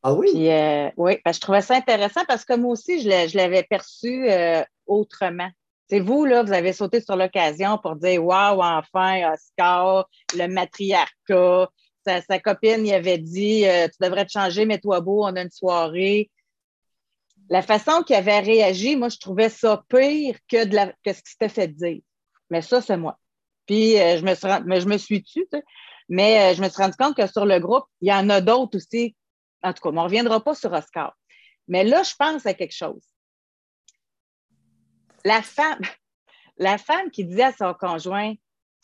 Ah 0.01 0.13
oui? 0.13 0.30
Euh, 0.49 0.89
oui, 0.97 1.19
je 1.25 1.39
trouvais 1.39 1.61
ça 1.61 1.75
intéressant 1.75 2.23
parce 2.27 2.45
que 2.45 2.55
moi 2.55 2.71
aussi, 2.71 3.01
je 3.01 3.38
l'avais 3.38 3.63
perçu 3.63 4.30
euh, 4.30 4.63
autrement. 4.88 5.49
C'est 5.89 5.99
vous, 5.99 6.23
là, 6.25 6.43
vous 6.43 6.53
avez 6.53 6.71
sauté 6.71 7.01
sur 7.01 7.15
l'occasion 7.15 7.77
pour 7.80 7.95
dire 7.95 8.23
Waouh, 8.23 8.61
enfin, 8.61 9.34
Oscar, 9.34 10.07
le 10.36 10.47
matriarcat. 10.47 11.69
Sa, 12.05 12.39
copine 12.39 12.88
il 12.88 12.93
avait 12.93 13.17
dit 13.17 13.67
euh, 13.67 13.88
Tu 13.88 13.97
devrais 14.01 14.25
te 14.25 14.32
changer, 14.32 14.65
mets-toi 14.65 15.01
beau, 15.01 15.25
on 15.25 15.36
a 15.36 15.41
une 15.41 15.51
soirée. 15.51 16.30
La 17.50 17.62
façon 17.62 18.04
qu'il 18.04 18.16
avait 18.16 18.39
réagi, 18.39 18.95
moi, 18.95 19.10
je 19.10 19.18
trouvais 19.18 19.50
ça 19.50 19.84
pire 19.89 20.36
que, 20.47 20.64
ce 20.64 20.91
qu'il 21.04 21.16
s'était 21.16 21.50
fait 21.50 21.68
dire. 21.68 22.02
Mais 22.50 22.62
ça, 22.62 22.82
c'est 22.82 22.97
moi. 22.97 23.18
Puis, 23.66 23.93
je, 23.93 24.24
me 24.24 24.36
suis, 24.36 24.47
mais 24.66 24.82
je 24.82 24.88
me 24.88 24.97
suis 24.97 25.24
tue, 25.24 25.47
mais 26.08 26.54
je 26.56 26.62
me 26.62 26.70
suis 26.70 26.82
rendu 26.82 26.95
compte 26.95 27.16
que 27.16 27.28
sur 27.28 27.45
le 27.45 27.60
groupe, 27.60 27.86
il 28.02 28.10
y 28.10 28.14
en 28.14 28.30
a 28.30 28.41
d'autres 28.41 28.78
aussi 28.78 29.16
en 29.62 29.74
tout 29.74 29.82
cas, 29.82 29.89
on 29.89 29.93
ne 29.93 30.00
reviendra 30.00 30.43
pas 30.43 30.56
sur 30.56 30.72
Oscar. 30.72 31.16
Mais 31.68 31.84
là, 31.84 32.04
je 32.04 32.14
pense 32.18 32.45
à 32.45 32.54
quelque 32.54 32.76
chose. 32.76 33.04
La 35.26 35.41
femme, 35.41 35.80
la 36.58 36.78
femme 36.78 37.12
qui 37.12 37.26
disait 37.26 37.43
à 37.43 37.54
son 37.54 37.74
conjoint 37.74 38.34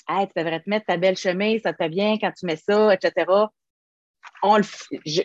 Hey, 0.07 0.27
tu 0.27 0.33
devrais 0.35 0.61
te 0.61 0.69
mettre 0.69 0.85
ta 0.85 0.97
belle 0.97 1.17
chemise, 1.17 1.63
ça 1.63 1.73
te 1.73 1.87
bien 1.87 2.19
quand 2.19 2.31
tu 2.31 2.45
mets 2.45 2.57
ça, 2.57 2.93
etc. 2.93 3.25
On 4.43 4.57
le, 4.57 4.63
je, 5.03 5.21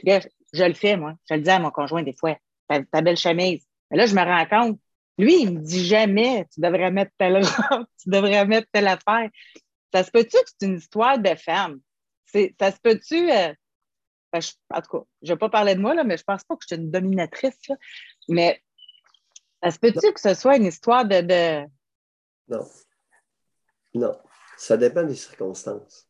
le 0.54 0.72
fais, 0.72 0.96
moi. 0.96 1.12
Je 1.28 1.34
le 1.34 1.42
dis 1.42 1.50
à 1.50 1.58
mon 1.58 1.70
conjoint 1.70 2.02
des 2.02 2.14
fois 2.18 2.38
ta, 2.90 3.02
belle 3.02 3.16
chemise. 3.16 3.66
Mais 3.90 3.96
là, 3.96 4.06
je 4.06 4.14
me 4.14 4.22
rends 4.22 4.46
compte, 4.46 4.80
lui, 5.18 5.42
il 5.42 5.54
me 5.54 5.60
dit 5.60 5.84
jamais 5.84 6.46
tu 6.52 6.60
devrais 6.60 6.90
mettre 6.90 7.12
telle 7.18 7.36
robe, 7.70 7.86
tu 8.00 8.08
devrais 8.08 8.46
mettre 8.46 8.68
telle 8.72 8.88
affaire. 8.88 9.28
Ça 9.92 10.04
se 10.04 10.10
peut-tu 10.10 10.36
que 10.36 10.50
c'est 10.58 10.66
une 10.66 10.76
histoire 10.76 11.18
de 11.18 11.34
femme? 11.34 11.80
Ça 12.26 12.70
se 12.70 12.80
peut-tu. 12.80 13.30
Euh, 13.30 13.52
en 14.32 14.80
tout 14.80 14.98
cas, 14.98 15.04
je 15.22 15.32
ne 15.32 15.34
vais 15.34 15.38
pas 15.38 15.48
parler 15.48 15.74
de 15.74 15.80
moi, 15.80 15.94
là, 15.94 16.04
mais 16.04 16.16
je 16.16 16.22
ne 16.22 16.32
pense 16.32 16.44
pas 16.44 16.54
que 16.54 16.62
je 16.62 16.74
suis 16.74 16.82
une 16.82 16.90
dominatrice. 16.90 17.58
Mais 18.28 18.62
est-ce 19.62 19.78
peut-tu 19.78 20.12
que 20.12 20.20
ce 20.20 20.34
soit 20.34 20.56
une 20.56 20.66
histoire 20.66 21.04
de, 21.04 21.66
Non. 22.48 22.64
Non. 23.94 24.18
Ça 24.56 24.76
dépend 24.76 25.02
des 25.02 25.16
circonstances. 25.16 26.06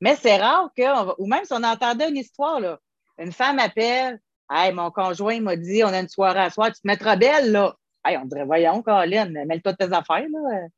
Mais 0.00 0.16
c'est 0.16 0.36
rare 0.36 0.70
que, 0.76 1.20
ou 1.20 1.26
même 1.26 1.44
si 1.44 1.52
on 1.52 1.62
entendait 1.62 2.08
une 2.08 2.16
histoire, 2.16 2.60
là, 2.60 2.78
une 3.18 3.32
femme 3.32 3.58
appelle, 3.58 4.20
Hey, 4.48 4.72
mon 4.72 4.92
conjoint 4.92 5.40
m'a 5.40 5.56
dit, 5.56 5.82
on 5.82 5.88
a 5.88 5.98
une 5.98 6.08
soirée 6.08 6.40
à 6.40 6.50
soir, 6.50 6.68
tu 6.68 6.80
te 6.80 6.86
mettras 6.86 7.16
belle, 7.16 7.50
là. 7.50 7.76
Hey, 8.04 8.16
on 8.16 8.26
dirait, 8.26 8.44
voyons, 8.44 8.80
Colin, 8.80 9.28
mêle-toi 9.44 9.74
tes 9.74 9.92
affaires, 9.92 10.26
là 10.30 10.68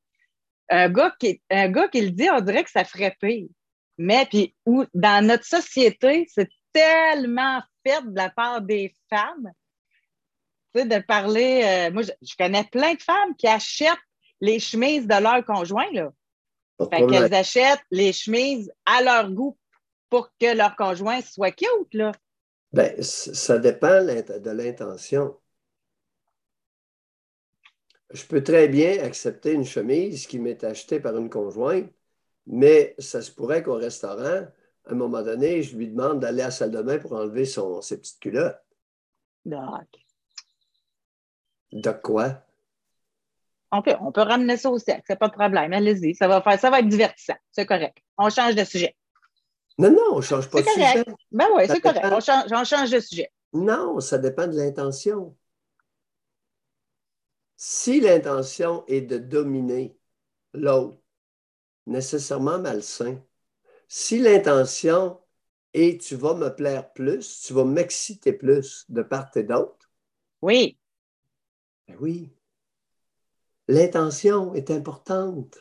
un 0.68 0.88
gars, 0.88 1.14
qui, 1.18 1.40
un 1.50 1.68
gars 1.68 1.88
qui 1.88 2.02
le 2.02 2.10
dit, 2.10 2.28
on 2.30 2.40
dirait 2.40 2.64
que 2.64 2.70
ça 2.70 2.84
ferait 2.84 3.16
pire. 3.20 3.48
Mais 3.96 4.26
puis, 4.26 4.54
dans 4.94 5.26
notre 5.26 5.44
société, 5.44 6.26
c'est 6.32 6.48
tellement 6.72 7.62
fait 7.84 8.02
de 8.02 8.14
la 8.14 8.30
part 8.30 8.60
des 8.60 8.94
femmes, 9.08 9.50
tu 10.74 10.80
sais, 10.80 10.86
de 10.86 10.98
parler. 10.98 11.62
Euh, 11.64 11.92
moi, 11.92 12.02
je, 12.02 12.34
connais 12.38 12.64
plein 12.64 12.94
de 12.94 13.02
femmes 13.02 13.34
qui 13.36 13.48
achètent 13.48 13.98
les 14.40 14.60
chemises 14.60 15.06
de 15.06 15.20
leur 15.20 15.44
conjoint, 15.44 15.90
là. 15.92 16.10
Fait 16.78 17.06
qu'elles 17.06 17.34
achètent 17.34 17.84
les 17.90 18.12
chemises 18.12 18.72
à 18.86 19.02
leur 19.02 19.30
goût 19.30 19.56
pour 20.08 20.30
que 20.38 20.56
leur 20.56 20.76
conjoint 20.76 21.20
soit 21.20 21.50
cute, 21.50 21.92
là. 21.92 22.12
Bien, 22.72 22.92
ça 23.00 23.58
dépend 23.58 24.04
de 24.04 24.50
l'intention 24.50 25.34
je 28.10 28.24
peux 28.24 28.42
très 28.42 28.68
bien 28.68 29.02
accepter 29.02 29.52
une 29.52 29.64
chemise 29.64 30.26
qui 30.26 30.38
m'est 30.38 30.64
achetée 30.64 31.00
par 31.00 31.16
une 31.16 31.28
conjointe, 31.28 31.90
mais 32.46 32.94
ça 32.98 33.20
se 33.20 33.30
pourrait 33.30 33.62
qu'au 33.62 33.74
restaurant, 33.74 34.46
à 34.84 34.92
un 34.92 34.94
moment 34.94 35.22
donné, 35.22 35.62
je 35.62 35.76
lui 35.76 35.88
demande 35.88 36.20
d'aller 36.20 36.42
à 36.42 36.46
la 36.46 36.50
salle 36.50 36.70
de 36.70 36.80
bain 36.80 36.98
pour 36.98 37.12
enlever 37.12 37.44
son, 37.44 37.82
ses 37.82 37.98
petites 37.98 38.20
culottes. 38.20 38.60
Doc. 39.44 40.06
De 41.72 41.90
quoi? 41.90 42.42
On 43.70 43.82
peut, 43.82 43.94
on 44.00 44.12
peut 44.12 44.22
ramener 44.22 44.56
ça 44.56 44.70
au 44.70 44.78
sexe, 44.78 45.04
c'est 45.06 45.18
pas 45.18 45.28
de 45.28 45.34
problème. 45.34 45.72
Allez-y, 45.72 46.14
ça 46.14 46.26
va, 46.26 46.40
faire, 46.40 46.58
ça 46.58 46.70
va 46.70 46.80
être 46.80 46.88
divertissant. 46.88 47.36
C'est 47.52 47.66
correct. 47.66 47.98
On 48.16 48.30
change 48.30 48.54
de 48.54 48.64
sujet. 48.64 48.96
Non, 49.76 49.90
non, 49.90 50.02
on 50.12 50.16
ne 50.16 50.22
change 50.22 50.48
pas 50.48 50.62
de 50.62 50.66
sujet. 50.66 51.04
Ben 51.30 51.46
oui, 51.54 51.64
c'est 51.66 51.80
correct. 51.80 52.04
On 52.04 52.20
change, 52.20 52.50
on 52.50 52.64
change 52.64 52.90
de 52.90 53.00
sujet. 53.00 53.30
Non, 53.52 54.00
ça 54.00 54.18
dépend 54.18 54.46
de 54.46 54.56
l'intention. 54.56 55.36
Si 57.56 58.00
l'intention 58.00 58.84
est 58.86 59.02
de 59.02 59.18
dominer 59.18 59.98
l'autre, 60.54 60.98
nécessairement 61.86 62.58
malsain, 62.58 63.20
si 63.88 64.18
l'intention 64.18 65.20
est 65.74 66.00
tu 66.00 66.14
vas 66.14 66.34
me 66.34 66.48
plaire 66.54 66.92
plus, 66.92 67.40
tu 67.40 67.52
vas 67.52 67.64
m'exciter 67.64 68.32
plus 68.32 68.84
de 68.88 69.02
part 69.02 69.30
et 69.36 69.42
d'autre. 69.42 69.90
Oui. 70.42 70.78
Ben 71.86 71.96
oui. 72.00 72.30
L'intention 73.68 74.54
est 74.54 74.70
importante. 74.70 75.58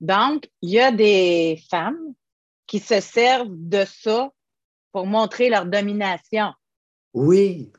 Donc, 0.00 0.50
il 0.60 0.70
y 0.70 0.80
a 0.80 0.90
des 0.90 1.62
femmes 1.70 2.14
qui 2.66 2.80
se 2.80 3.00
servent 3.00 3.48
de 3.50 3.84
ça 3.84 4.32
pour 4.90 5.06
montrer 5.06 5.48
leur 5.48 5.64
domination. 5.64 6.52
Oui, 7.14 7.72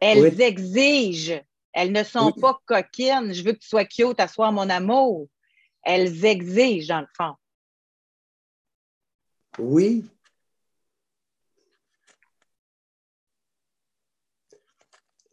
elles 0.00 0.40
exigent. 0.40 1.42
Elles 1.72 1.92
ne 1.92 2.02
sont 2.02 2.32
pas 2.32 2.58
coquines. 2.66 3.32
Je 3.32 3.42
veux 3.42 3.52
que 3.52 3.58
tu 3.58 3.68
sois 3.68 3.84
cute, 3.84 4.20
soi, 4.28 4.50
mon 4.50 4.68
amour. 4.68 5.28
Elles 5.82 6.24
exigent, 6.24 6.88
dans 6.88 7.00
le 7.00 7.06
fond. 7.16 7.34
Oui. 9.58 10.04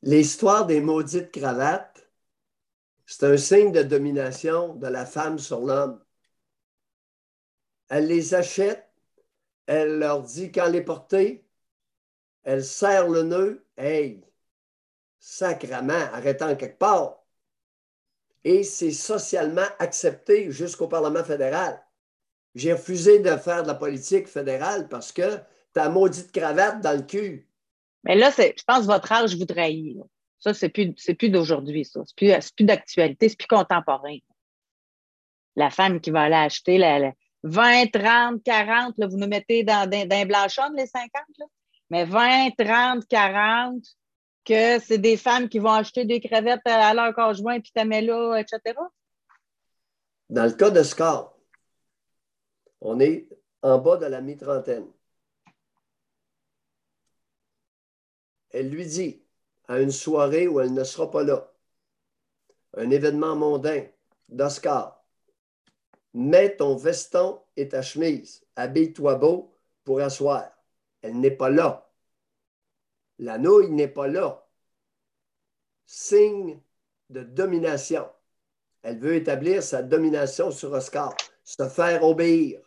L'histoire 0.06 0.68
des 0.68 0.82
maudites 0.82 1.32
cravates, 1.32 2.08
c'est 3.08 3.26
un 3.26 3.38
signe 3.38 3.72
de 3.72 3.82
domination 3.82 4.76
de 4.76 4.86
la 4.88 5.04
femme 5.04 5.40
sur 5.40 5.62
l'homme. 5.62 6.00
Elle 7.90 8.06
les 8.06 8.36
achète, 8.36 8.88
elle 9.66 9.98
leur 9.98 10.22
dit 10.22 10.52
quand 10.52 10.68
les 10.70 10.84
porter, 10.84 11.44
elle 12.44 12.64
serre 12.64 13.10
le 13.10 13.24
nœud, 13.24 13.66
hey, 13.78 14.24
sacrament, 15.20 16.14
arrêtant 16.14 16.56
quelque 16.56 16.78
part. 16.78 17.26
Et 18.44 18.64
c'est 18.64 18.92
socialement 18.92 19.68
accepté 19.80 20.52
jusqu'au 20.52 20.88
Parlement 20.88 21.24
fédéral. 21.24 21.84
J'ai 22.54 22.74
refusé 22.74 23.20
de 23.20 23.36
faire 23.38 23.64
de 23.64 23.70
la 23.70 23.74
politique 23.74 24.28
fédérale 24.28 24.88
parce 24.88 25.12
que 25.12 25.40
ta 25.74 25.90
maudite 25.90 26.32
cravate 26.32 26.82
dans 26.82 26.96
le 26.96 27.04
cul. 27.04 27.45
Mais 28.06 28.16
là, 28.16 28.32
je 28.32 28.64
pense 28.66 28.82
que 28.82 28.86
votre 28.86 29.12
âge 29.12 29.36
vous 29.36 29.46
trahit. 29.46 29.98
Ça, 30.40 30.54
c'est 30.54 30.70
plus, 30.70 30.94
plus 30.94 31.30
d'aujourd'hui, 31.30 31.86
ça. 31.86 32.02
C'est 32.06 32.16
plus, 32.16 32.52
plus 32.52 32.66
d'actualité, 32.66 33.30
c'est 33.30 33.38
plus 33.38 33.48
contemporain. 33.48 34.18
La 35.56 35.70
femme 35.70 36.00
qui 36.00 36.12
va 36.12 36.24
aller 36.24 36.36
acheter 36.36 36.78
la, 36.78 37.12
20, 37.46 37.92
30, 37.92 38.44
40, 38.44 38.96
vous 39.08 39.18
nous 39.18 39.28
mettez 39.28 39.64
dans, 39.64 39.88
dans, 39.88 40.08
dans 40.08 40.74
les 40.76 40.88
50, 40.88 41.10
mais 41.92 42.04
20, 42.04 42.50
30, 42.58 43.06
40, 43.08 43.84
que 44.44 44.80
c'est 44.80 44.98
des 44.98 45.16
femmes 45.16 45.48
qui 45.48 45.60
vont 45.60 45.74
acheter 45.74 46.06
des 46.06 46.20
crevettes 46.20 46.66
à 46.66 46.94
leur 46.96 47.14
conjoint 47.14 47.60
puis 47.60 47.72
t'as 47.74 47.86
là, 47.86 48.38
etc. 48.38 48.76
Dans 50.30 50.46
le 50.46 50.54
cas 50.54 50.72
de 50.72 50.82
Scar, 50.82 51.36
on 52.82 53.00
est 53.00 53.30
en 53.62 53.78
bas 53.78 53.98
de 53.98 54.08
la 54.08 54.22
mi-trentaine. 54.22 54.88
Elle 58.56 58.70
lui 58.70 58.86
dit 58.86 59.22
à 59.68 59.82
une 59.82 59.92
soirée 59.92 60.48
où 60.48 60.62
elle 60.62 60.74
ne 60.74 60.86
sera 60.86 61.12
pas 61.12 61.24
là, 61.24 61.52
un 62.78 62.90
événement 62.90 63.36
mondain 63.36 63.86
d'Oscar, 64.30 65.04
mets 66.14 66.56
ton 66.56 66.78
veston 66.78 67.42
et 67.58 67.68
ta 67.68 67.82
chemise, 67.82 68.46
habille-toi 68.56 69.16
beau 69.16 69.54
pour 69.84 70.00
asseoir. 70.00 70.50
Elle 71.02 71.20
n'est 71.20 71.36
pas 71.36 71.50
là. 71.50 71.92
La 73.20 73.38
nouille 73.38 73.72
n'est 73.72 73.90
pas 73.90 74.08
là. 74.08 74.48
Signe 75.86 76.58
de 77.10 77.24
domination. 77.24 78.10
Elle 78.84 79.00
veut 79.00 79.16
établir 79.16 79.64
sa 79.64 79.84
domination 79.84 80.50
sur 80.52 80.72
Oscar, 80.72 81.14
se 81.44 81.68
faire 81.68 82.06
obéir. 82.06 82.65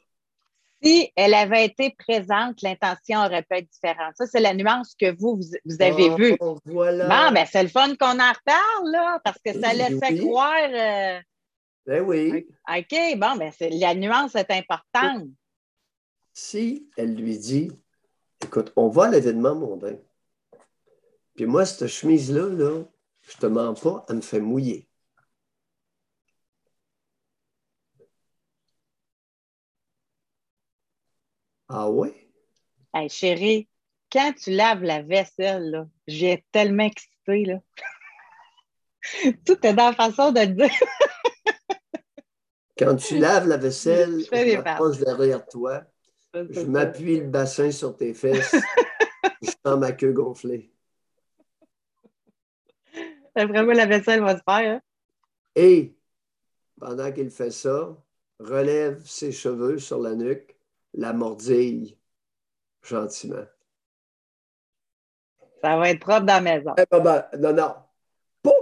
Si 0.83 1.11
elle 1.17 1.35
avait 1.35 1.65
été 1.65 1.95
présente, 1.99 2.63
l'intention 2.63 3.19
aurait 3.19 3.43
pu 3.43 3.57
être 3.57 3.69
différente. 3.69 4.15
Ça, 4.17 4.27
c'est 4.27 4.41
la 4.41 4.55
nuance 4.55 4.95
que 4.95 5.15
vous, 5.19 5.41
vous, 5.65 5.83
avez 5.83 6.15
vue. 6.15 6.37
Voilà. 6.65 7.09
Bon, 7.09 7.35
ben, 7.35 7.47
c'est 7.51 7.63
le 7.63 7.69
fun 7.69 7.97
qu'on 7.97 8.21
en 8.21 8.33
reparle, 8.33 8.91
là, 8.93 9.21
parce 9.25 9.39
que 9.45 9.53
ça 9.61 9.73
laissait 9.73 10.19
croire. 10.19 10.71
Euh, 10.71 11.21
ben 11.85 12.03
oui. 12.03 12.47
OK, 12.69 13.19
bon, 13.19 13.37
ben, 13.37 13.53
la 13.61 13.95
nuance 13.95 14.37
est 14.37 14.51
importante. 14.51 15.29
Si 16.33 16.89
elle 16.97 17.17
lui 17.17 17.37
dit 17.39 17.73
Écoute, 18.45 18.73
on 18.77 18.89
va 18.89 19.07
à 19.07 19.11
l'événement 19.11 19.55
mondain. 19.55 19.97
Puis 21.35 21.47
moi, 21.47 21.67
cette 21.67 21.89
chemise-là, 21.89 22.49
là, 22.49 22.85
je 23.23 23.37
te 23.37 23.47
mens 23.47 23.75
pas, 23.75 24.05
elle 24.09 24.17
me 24.17 24.21
fait 24.21 24.41
mouiller. 24.41 24.88
Ah 31.69 31.91
ouais? 31.91 32.15
Hey, 32.95 33.11
chérie, 33.11 33.69
quand 34.11 34.33
tu 34.33 34.51
laves 34.53 34.83
la 34.83 35.03
vaisselle, 35.03 35.71
là, 35.71 35.87
j'ai 36.07 36.45
tellement 36.51 36.85
excité. 36.85 37.45
Là. 37.45 37.59
Tout 39.45 39.67
est 39.67 39.75
dans 39.75 39.91
la 39.91 39.93
façon 39.93 40.33
de 40.33 40.45
dire. 40.47 40.71
quand 42.79 42.97
tu 42.97 43.19
laves 43.19 43.47
la 43.47 43.59
vaisselle, 43.59 44.21
je 44.21 44.57
m'approche 44.57 44.99
derrière 44.99 45.47
toi, 45.47 45.83
je 46.33 46.63
m'appuie 46.63 47.21
le 47.21 47.27
bassin 47.27 47.71
sur 47.71 47.95
tes 47.95 48.15
fesses, 48.15 48.57
je 49.43 49.51
sens 49.51 49.79
ma 49.79 49.93
queue 49.93 50.13
gonfler. 50.13 50.73
Vraiment, 53.37 53.73
la 53.73 53.87
vaisselle 53.87 54.21
va 54.21 54.37
se 54.37 54.43
faire. 54.43 54.77
Hein? 54.77 54.81
Et 55.55 55.95
pendant 56.81 57.13
qu'il 57.13 57.31
fait 57.31 57.51
ça, 57.51 57.97
relève 58.41 59.05
ses 59.05 59.33
cheveux 59.33 59.79
sur 59.79 60.01
la 60.01 60.15
nuque 60.15 60.58
la 60.95 61.13
mordille 61.13 61.99
gentiment. 62.83 63.45
Ça 65.63 65.77
va 65.77 65.91
être 65.91 66.01
propre 66.01 66.27
dans 66.27 66.35
la 66.35 66.41
maison. 66.41 66.75
Eh, 66.77 66.85
non, 67.39 67.53
non. 67.53 67.75
Poux! 68.43 68.53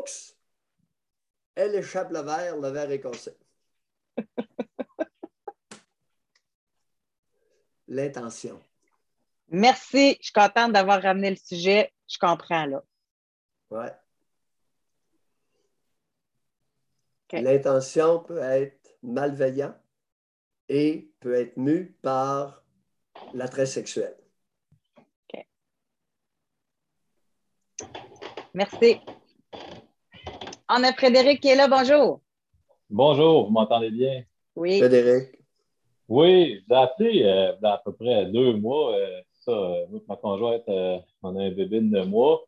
Elle 1.55 1.75
échappe 1.77 2.11
le 2.11 2.21
verre, 2.21 2.57
le 2.57 2.69
verre 2.69 2.91
est 2.91 3.01
cassé. 3.01 3.37
L'intention. 7.89 8.61
Merci. 9.49 10.17
Je 10.21 10.25
suis 10.25 10.33
contente 10.33 10.73
d'avoir 10.73 11.01
ramené 11.03 11.31
le 11.31 11.37
sujet. 11.37 11.93
Je 12.09 12.19
comprends, 12.19 12.67
là. 12.67 12.83
Ouais. 13.71 13.93
L'intention 17.33 18.21
peut 18.21 18.39
être 18.39 18.97
malveillante 19.03 19.77
et 20.69 21.11
peut 21.21 21.35
être 21.35 21.57
mu 21.57 21.97
par 22.03 22.63
l'attrait 23.35 23.67
sexuel. 23.67 24.17
OK. 24.99 25.47
Merci. 28.55 29.01
On 30.69 30.83
a 30.83 30.93
Frédéric 30.93 31.41
qui 31.41 31.49
est 31.49 31.57
là. 31.57 31.69
Bonjour. 31.69 32.21
Bonjour, 32.91 33.47
vous 33.47 33.53
m'entendez 33.53 33.91
bien? 33.91 34.25
Oui. 34.55 34.79
Frédéric. 34.79 35.37
Oui, 36.09 36.63
j'ai 36.69 36.75
appelé 36.77 37.23
euh, 37.25 37.53
il 37.59 37.65
y 37.65 37.67
a 37.67 37.73
à 37.73 37.79
peu 37.79 37.93
près 37.93 38.27
deux 38.27 38.55
mois. 38.55 38.95
Euh, 38.95 39.21
ça, 39.41 39.51
euh, 39.51 39.87
ma 40.09 40.17
conjointe, 40.17 40.63
on 41.23 41.37
a 41.37 41.43
un 41.43 41.51
bébé 41.51 41.81
de 41.81 41.87
neuf 41.87 42.07
mois. 42.07 42.45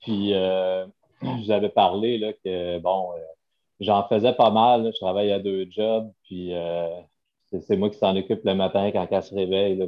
Puis, 0.00 0.32
j'avais 1.42 1.68
parlé 1.68 2.18
là, 2.18 2.32
que, 2.32 2.78
bon, 2.78 3.12
j'en 3.80 4.06
faisais 4.08 4.32
pas 4.32 4.50
mal. 4.50 4.90
je 4.92 4.98
travaillais 4.98 5.32
à 5.32 5.38
deux 5.40 5.66
jobs. 5.70 6.12
Puis, 6.24 6.52
c'est 7.60 7.76
moi 7.76 7.90
qui 7.90 7.98
s'en 7.98 8.16
occupe 8.16 8.44
le 8.44 8.54
matin 8.54 8.90
quand 8.92 9.06
elle 9.10 9.22
se 9.22 9.34
réveille, 9.34 9.78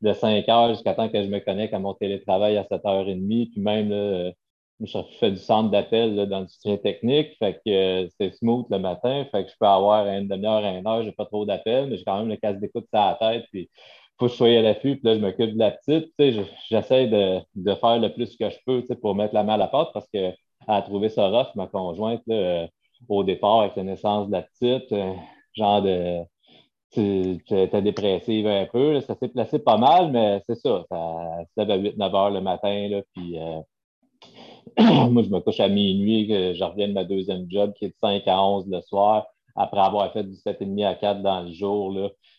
de 0.00 0.12
5 0.12 0.48
heures 0.48 0.70
jusqu'à 0.70 0.94
temps 0.94 1.08
que 1.08 1.22
je 1.22 1.28
me 1.28 1.40
connecte 1.40 1.74
à 1.74 1.78
mon 1.78 1.94
télétravail 1.94 2.56
à 2.56 2.64
7h30. 2.64 3.50
Puis 3.50 3.60
même, 3.60 3.90
là, 3.90 4.32
je 4.80 4.98
fais 5.18 5.30
du 5.30 5.38
centre 5.38 5.70
d'appel 5.70 6.28
dans 6.28 6.40
le 6.40 6.48
soutien 6.48 6.76
technique. 6.76 7.36
Fait 7.38 7.54
que 7.54 7.70
euh, 8.04 8.08
c'est 8.18 8.32
smooth 8.34 8.66
le 8.70 8.78
matin. 8.78 9.26
Fait 9.32 9.44
que 9.44 9.50
je 9.50 9.56
peux 9.58 9.66
avoir 9.66 10.06
une 10.06 10.28
demi-heure, 10.28 10.64
une 10.64 10.86
heure, 10.86 11.02
j'ai 11.02 11.12
pas 11.12 11.26
trop 11.26 11.44
d'appels, 11.44 11.88
mais 11.88 11.96
j'ai 11.96 12.04
quand 12.04 12.18
même 12.18 12.28
le 12.28 12.36
casque 12.36 12.60
d'écoute 12.60 12.86
sur 12.92 13.00
la 13.00 13.16
tête. 13.20 13.46
Puis 13.52 13.68
faut 14.18 14.26
que 14.26 14.32
je 14.32 14.36
sois 14.36 14.48
à 14.48 14.62
l'affût. 14.62 14.96
Puis 14.96 15.04
là, 15.04 15.14
je 15.14 15.20
m'occupe 15.20 15.54
de 15.54 15.58
la 15.58 15.72
petite. 15.72 16.12
J'essaie 16.70 17.08
de, 17.08 17.40
de, 17.56 17.74
faire 17.74 17.98
le 17.98 18.12
plus 18.12 18.36
que 18.36 18.50
je 18.50 18.58
peux 18.66 18.82
pour 18.96 19.14
mettre 19.14 19.34
la 19.34 19.44
main 19.44 19.54
à 19.54 19.58
la 19.58 19.68
porte 19.68 19.92
parce 19.92 20.08
qu'elle 20.08 20.36
a 20.68 20.82
trouvé 20.82 21.08
ça 21.08 21.28
rough, 21.28 21.54
ma 21.56 21.66
conjointe, 21.66 22.22
euh, 22.30 22.66
au 23.08 23.24
départ, 23.24 23.60
avec 23.62 23.76
la 23.76 23.84
naissance 23.84 24.28
de 24.28 24.32
la 24.32 24.42
petite. 24.42 24.92
Euh, 24.92 25.12
genre 25.54 25.82
de 25.82 26.20
tu 26.92 27.40
étais 27.50 27.82
dépressive 27.82 28.46
un 28.46 28.66
peu. 28.66 29.00
ça 29.00 29.14
s'est 29.16 29.28
placé 29.28 29.58
pas 29.58 29.76
mal, 29.76 30.10
mais 30.10 30.42
c'est 30.48 30.56
ça. 30.56 30.84
Ça 30.90 31.44
se 31.56 31.60
lève 31.60 31.70
à 31.70 31.78
8-9 31.78 32.16
heures 32.16 32.30
le 32.30 32.40
matin. 32.40 32.88
Là, 32.88 33.02
puis, 33.14 33.38
euh, 33.38 33.60
moi, 35.10 35.22
je 35.22 35.28
me 35.28 35.40
couche 35.40 35.60
à 35.60 35.68
minuit, 35.68 36.28
que 36.28 36.54
je 36.54 36.64
reviens 36.64 36.88
de 36.88 36.94
ma 36.94 37.04
deuxième 37.04 37.46
job 37.50 37.72
qui 37.74 37.86
est 37.86 37.88
de 37.88 37.94
5 38.00 38.26
à 38.26 38.42
11 38.42 38.66
le 38.68 38.80
soir. 38.82 39.26
Après 39.56 39.80
avoir 39.80 40.12
fait 40.12 40.24
du 40.24 40.36
7,5 40.36 40.84
à 40.86 40.94
4 40.94 41.22
dans 41.22 41.42
le 41.42 41.52
jour, 41.52 41.94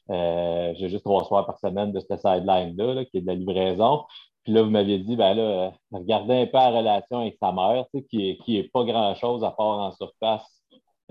euh, 0.09 0.73
j'ai 0.77 0.89
juste 0.89 1.03
trois 1.03 1.25
soirs 1.25 1.45
par 1.45 1.59
semaine 1.59 1.91
de 1.91 1.99
cette 1.99 2.19
sideline-là, 2.19 3.05
qui 3.05 3.17
est 3.17 3.21
de 3.21 3.27
la 3.27 3.35
livraison. 3.35 4.03
Puis 4.43 4.53
là, 4.53 4.63
vous 4.63 4.69
m'aviez 4.69 4.99
dit, 4.99 5.15
ben 5.15 5.33
là, 5.33 5.73
regardez 5.91 6.33
un 6.33 6.45
peu 6.45 6.57
la 6.57 6.69
relation 6.71 7.19
avec 7.19 7.37
sa 7.41 7.51
mère, 7.51 7.85
qui 8.09 8.17
n'est 8.17 8.37
qui 8.37 8.57
est 8.57 8.71
pas 8.71 8.83
grand-chose 8.85 9.43
à 9.43 9.51
part 9.51 9.79
en 9.79 9.91
surface 9.91 10.58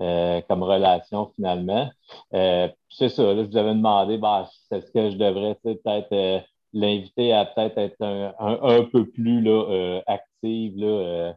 euh, 0.01 0.41
comme 0.47 0.63
relation 0.63 1.31
finalement. 1.35 1.89
Euh, 2.33 2.69
c'est 2.89 3.09
ça, 3.09 3.33
là, 3.33 3.43
je 3.43 3.49
vous 3.49 3.57
avais 3.57 3.75
demandé, 3.75 4.17
bah, 4.17 4.49
est-ce 4.71 4.91
que 4.91 5.11
je 5.11 5.17
devrais 5.17 5.55
peut-être 5.63 6.13
euh, 6.13 6.39
l'inviter 6.73 7.33
à 7.33 7.45
peut-être 7.45 7.77
être 7.77 8.01
un, 8.01 8.33
un, 8.39 8.83
peu 8.85 9.09
plus 9.09 9.41
là, 9.41 10.01
active 10.07 10.77
là, 10.77 11.35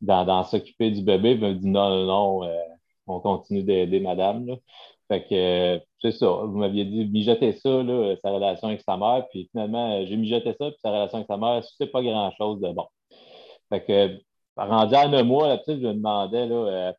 dans, 0.00 0.44
s'occuper 0.44 0.90
du 0.90 1.02
bébé. 1.02 1.32
Il 1.32 1.40
m'a 1.40 1.52
dit 1.54 1.66
non, 1.66 1.88
non, 1.90 2.40
non, 2.42 2.50
on 3.06 3.20
continue 3.20 3.62
d'aider 3.64 4.00
madame. 4.00 4.46
Fait 5.08 5.24
que 5.24 5.80
c'est 6.00 6.12
ça, 6.12 6.26
vous 6.28 6.58
m'aviez 6.58 6.84
dit 6.84 7.06
mijoter 7.06 7.52
ça, 7.52 7.82
là, 7.82 8.14
sa 8.22 8.30
relation 8.30 8.68
avec 8.68 8.82
sa 8.82 8.96
mère, 8.96 9.26
puis 9.30 9.48
finalement, 9.50 10.04
j'ai 10.06 10.16
mijoté 10.16 10.54
ça, 10.58 10.70
puis 10.70 10.78
sa 10.82 10.90
relation 10.90 11.16
avec 11.18 11.26
sa 11.26 11.36
mère, 11.36 11.62
c'est 11.78 11.86
pas 11.88 12.02
grand-chose 12.02 12.60
de 12.60 12.72
bon. 12.72 12.86
Fait 13.70 13.84
que 13.84 14.20
rendu 14.56 14.94
à 14.94 15.02
un 15.02 15.22
mois, 15.24 15.48
là, 15.48 15.60
je 15.66 15.72
me 15.72 15.94
demandais 15.94 16.46
là, 16.46 16.94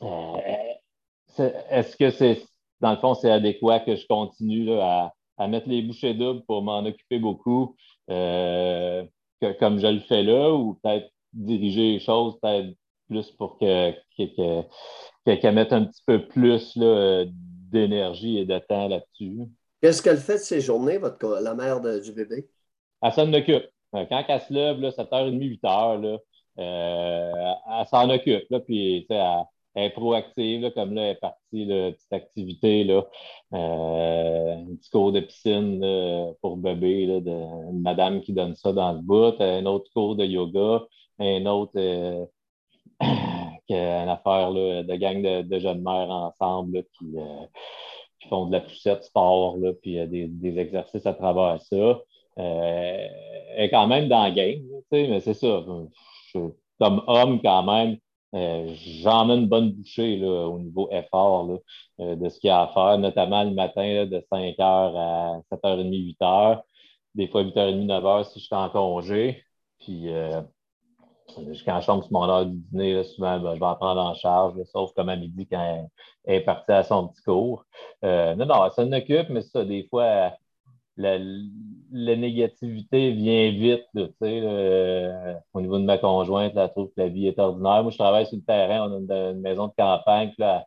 est-ce 0.00 1.96
que 1.96 2.10
c'est, 2.10 2.42
dans 2.80 2.92
le 2.92 2.98
fond, 2.98 3.14
c'est 3.14 3.30
adéquat 3.30 3.80
que 3.80 3.96
je 3.96 4.06
continue 4.06 4.72
à, 4.72 5.12
mettre 5.48 5.68
les 5.68 5.82
bouchées 5.82 6.14
doubles 6.14 6.44
pour 6.46 6.62
m'en 6.62 6.84
occuper 6.84 7.18
beaucoup, 7.18 7.76
euh, 8.10 9.04
comme 9.58 9.78
je 9.78 9.86
le 9.86 10.00
fais 10.00 10.22
là, 10.22 10.52
ou 10.52 10.78
peut-être 10.82 11.10
diriger 11.32 11.94
les 11.94 12.00
choses 12.00 12.38
peut-être 12.40 12.76
plus 13.08 13.30
pour 13.32 13.58
que, 13.58 13.92
qu'elle 14.16 15.54
mette 15.54 15.72
un 15.72 15.84
petit 15.84 16.02
peu 16.06 16.26
plus 16.26 16.78
d'énergie 16.78 18.38
et 18.38 18.44
de 18.44 18.58
temps 18.58 18.88
là-dessus. 18.88 19.40
Qu'est-ce 19.80 20.02
qu'elle 20.02 20.18
fait 20.18 20.34
de 20.34 20.38
ces 20.38 20.60
journées, 20.60 20.98
votre, 20.98 21.40
la 21.42 21.54
mère 21.54 21.80
du 21.80 22.12
bébé? 22.12 22.48
Elle 23.02 23.12
s'en 23.12 23.32
occupe. 23.32 23.68
Quand 23.92 24.24
elle 24.28 24.40
se 24.40 24.52
lève, 24.52 24.78
7h30, 24.78 25.58
8h, 25.62 26.18
elle 26.56 27.86
s'en 27.86 28.08
occupe. 28.08 28.44
Là, 28.50 28.60
puis, 28.60 29.06
elle, 29.10 29.44
elle 29.74 29.84
est 29.84 29.90
proactive, 29.90 30.70
comme 30.72 30.94
là, 30.94 31.02
elle 31.02 31.16
est 31.16 31.20
partie 31.20 31.66
de 31.66 31.90
petite 31.90 32.12
activité, 32.12 32.84
là, 32.84 33.04
euh, 33.54 34.56
un 34.56 34.76
petit 34.76 34.90
cours 34.90 35.12
de 35.12 35.20
piscine 35.20 36.34
pour 36.40 36.56
bébé, 36.56 37.06
là, 37.06 37.16
une 37.70 37.82
madame 37.82 38.20
qui 38.20 38.32
donne 38.32 38.54
ça 38.54 38.72
dans 38.72 38.92
le 38.92 39.00
bout, 39.00 39.40
un 39.40 39.66
autre 39.66 39.90
cours 39.92 40.16
de 40.16 40.24
yoga, 40.24 40.84
un 41.18 41.46
autre 41.46 41.72
euh, 41.76 42.24
une 43.68 44.08
affaire 44.08 44.50
là, 44.50 44.82
de 44.84 44.94
gang 44.94 45.22
de, 45.22 45.58
jeunes 45.58 45.82
mères 45.82 46.10
ensemble 46.10 46.84
qui, 46.96 47.06
euh, 47.16 47.46
qui, 48.20 48.28
font 48.28 48.46
de 48.46 48.52
la 48.52 48.60
poussette 48.60 49.02
sport, 49.04 49.56
là, 49.58 49.72
puis 49.82 49.94
des, 50.06 50.28
des, 50.28 50.58
exercices 50.58 51.06
à 51.06 51.14
travers 51.14 51.60
ça. 51.62 52.00
elle 52.36 53.10
est 53.56 53.70
quand 53.70 53.88
même 53.88 54.08
dans 54.08 54.26
le 54.26 54.34
game, 54.34 54.62
mais 54.92 55.20
c'est 55.20 55.34
ça. 55.34 55.64
comme 56.78 57.02
homme, 57.06 57.40
quand 57.42 57.62
même, 57.64 57.98
j'en 58.34 59.26
mets 59.26 59.36
une 59.36 59.48
bonne 59.48 59.72
bouchée 59.72 60.24
au 60.24 60.58
niveau 60.58 60.88
effort 60.90 61.46
de 61.98 62.28
ce 62.28 62.38
qu'il 62.40 62.48
y 62.48 62.50
a 62.50 62.62
à 62.62 62.68
faire, 62.68 62.98
notamment 62.98 63.44
le 63.44 63.52
matin 63.52 64.06
de 64.06 64.18
5h 64.32 64.56
à 64.60 65.40
7h30, 65.52 66.16
8h, 66.20 66.62
des 67.14 67.28
fois 67.28 67.44
8h30, 67.44 67.86
9h 67.86 68.24
si 68.32 68.40
je 68.40 68.44
suis 68.46 68.54
en 68.54 68.68
congé. 68.70 69.44
Puis 69.78 70.10
quand 71.64 71.80
je 71.80 71.86
tombe 71.86 72.02
sur 72.02 72.12
mon 72.12 72.28
heure 72.28 72.46
du 72.46 72.56
dîner, 72.56 73.02
souvent, 73.04 73.38
ben, 73.40 73.54
je 73.54 73.60
vais 73.60 73.66
en 73.66 73.76
prendre 73.76 74.00
en 74.00 74.14
charge, 74.14 74.54
sauf 74.72 74.92
comme 74.94 75.08
à 75.08 75.16
midi 75.16 75.46
quand 75.50 75.88
elle, 76.24 76.34
est 76.34 76.40
partie 76.40 76.72
à 76.72 76.82
son 76.82 77.08
petit 77.08 77.22
cours. 77.22 77.64
Euh, 78.04 78.34
non, 78.34 78.46
non, 78.46 78.70
ça 78.70 78.82
occupe, 78.82 79.28
mais 79.30 79.42
ça, 79.42 79.64
des 79.64 79.86
fois, 79.88 80.32
la, 80.96 81.18
négativité 82.16 83.12
vient 83.12 83.50
vite, 83.50 83.86
au 85.52 85.60
niveau 85.60 85.78
de 85.78 85.84
ma 85.84 85.98
conjointe, 85.98 86.52
elle 86.56 86.70
trouve 86.70 86.88
que 86.88 87.00
la 87.00 87.08
vie 87.08 87.26
est 87.26 87.38
ordinaire. 87.38 87.82
Moi, 87.82 87.90
je 87.90 87.98
travaille 87.98 88.26
sur 88.26 88.36
le 88.36 88.44
terrain, 88.44 88.88
on 88.88 89.08
a 89.10 89.30
une, 89.30 89.40
maison 89.40 89.68
de 89.68 89.72
campagne, 89.76 90.32
là, 90.38 90.64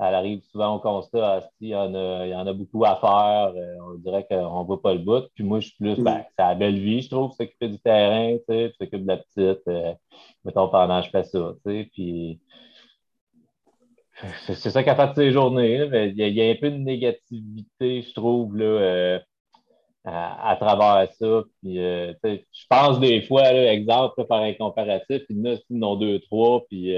elle 0.00 0.14
arrive 0.14 0.42
souvent 0.52 0.76
au 0.76 0.78
constat, 0.78 1.40
ah, 1.42 1.48
il 1.60 1.70
y, 1.70 1.74
en 1.74 1.92
a, 1.92 2.26
y 2.26 2.34
en 2.34 2.46
a 2.46 2.52
beaucoup 2.52 2.84
à 2.84 2.96
faire, 2.96 3.52
euh, 3.56 3.76
on 3.82 3.94
dirait 3.94 4.24
qu'on 4.30 4.60
ne 4.60 4.64
voit 4.64 4.80
pas 4.80 4.94
le 4.94 5.00
bout. 5.00 5.24
Puis 5.34 5.42
moi, 5.42 5.58
je 5.58 5.68
suis 5.68 5.76
plus, 5.76 6.00
ben, 6.00 6.24
c'est 6.24 6.42
la 6.42 6.54
belle 6.54 6.78
vie, 6.78 7.02
je 7.02 7.10
trouve, 7.10 7.32
s'occuper 7.32 7.68
du 7.68 7.80
terrain, 7.80 8.36
tu 8.36 8.44
sais, 8.48 8.72
s'occuper 8.78 8.98
de 8.98 9.08
la 9.08 9.16
petite. 9.16 9.66
Euh, 9.66 9.94
mettons, 10.44 10.68
pendant 10.68 11.02
je 11.02 11.10
fais 11.10 11.24
ça, 11.24 11.52
tu 11.64 11.72
sais, 11.72 11.90
puis 11.92 12.40
c'est 14.46 14.70
ça 14.70 14.82
qu'elle 14.82 14.96
fait 14.96 15.08
de 15.08 15.14
ces 15.14 15.32
journées, 15.32 15.88
il 16.16 16.16
y, 16.16 16.42
a 16.42 16.50
un 16.50 16.56
peu 16.56 16.70
de 16.70 16.76
négativité, 16.76 18.02
je 18.02 18.12
trouve, 18.14 18.56
là, 18.56 18.64
euh, 18.64 19.18
à, 20.04 20.56
travers 20.58 21.12
ça. 21.12 21.42
Puis, 21.62 21.76
je 21.76 22.66
pense 22.68 22.98
des 23.00 23.22
fois, 23.22 23.52
là, 23.52 23.72
exemple, 23.72 24.24
par 24.26 24.40
un 24.40 24.54
comparatif, 24.54 25.22
il 25.28 25.38
y 25.38 25.40
en 25.40 25.52
a, 25.52 25.56
sinon 25.56 25.96
deux, 25.96 26.20
trois, 26.20 26.64
puis 26.68 26.94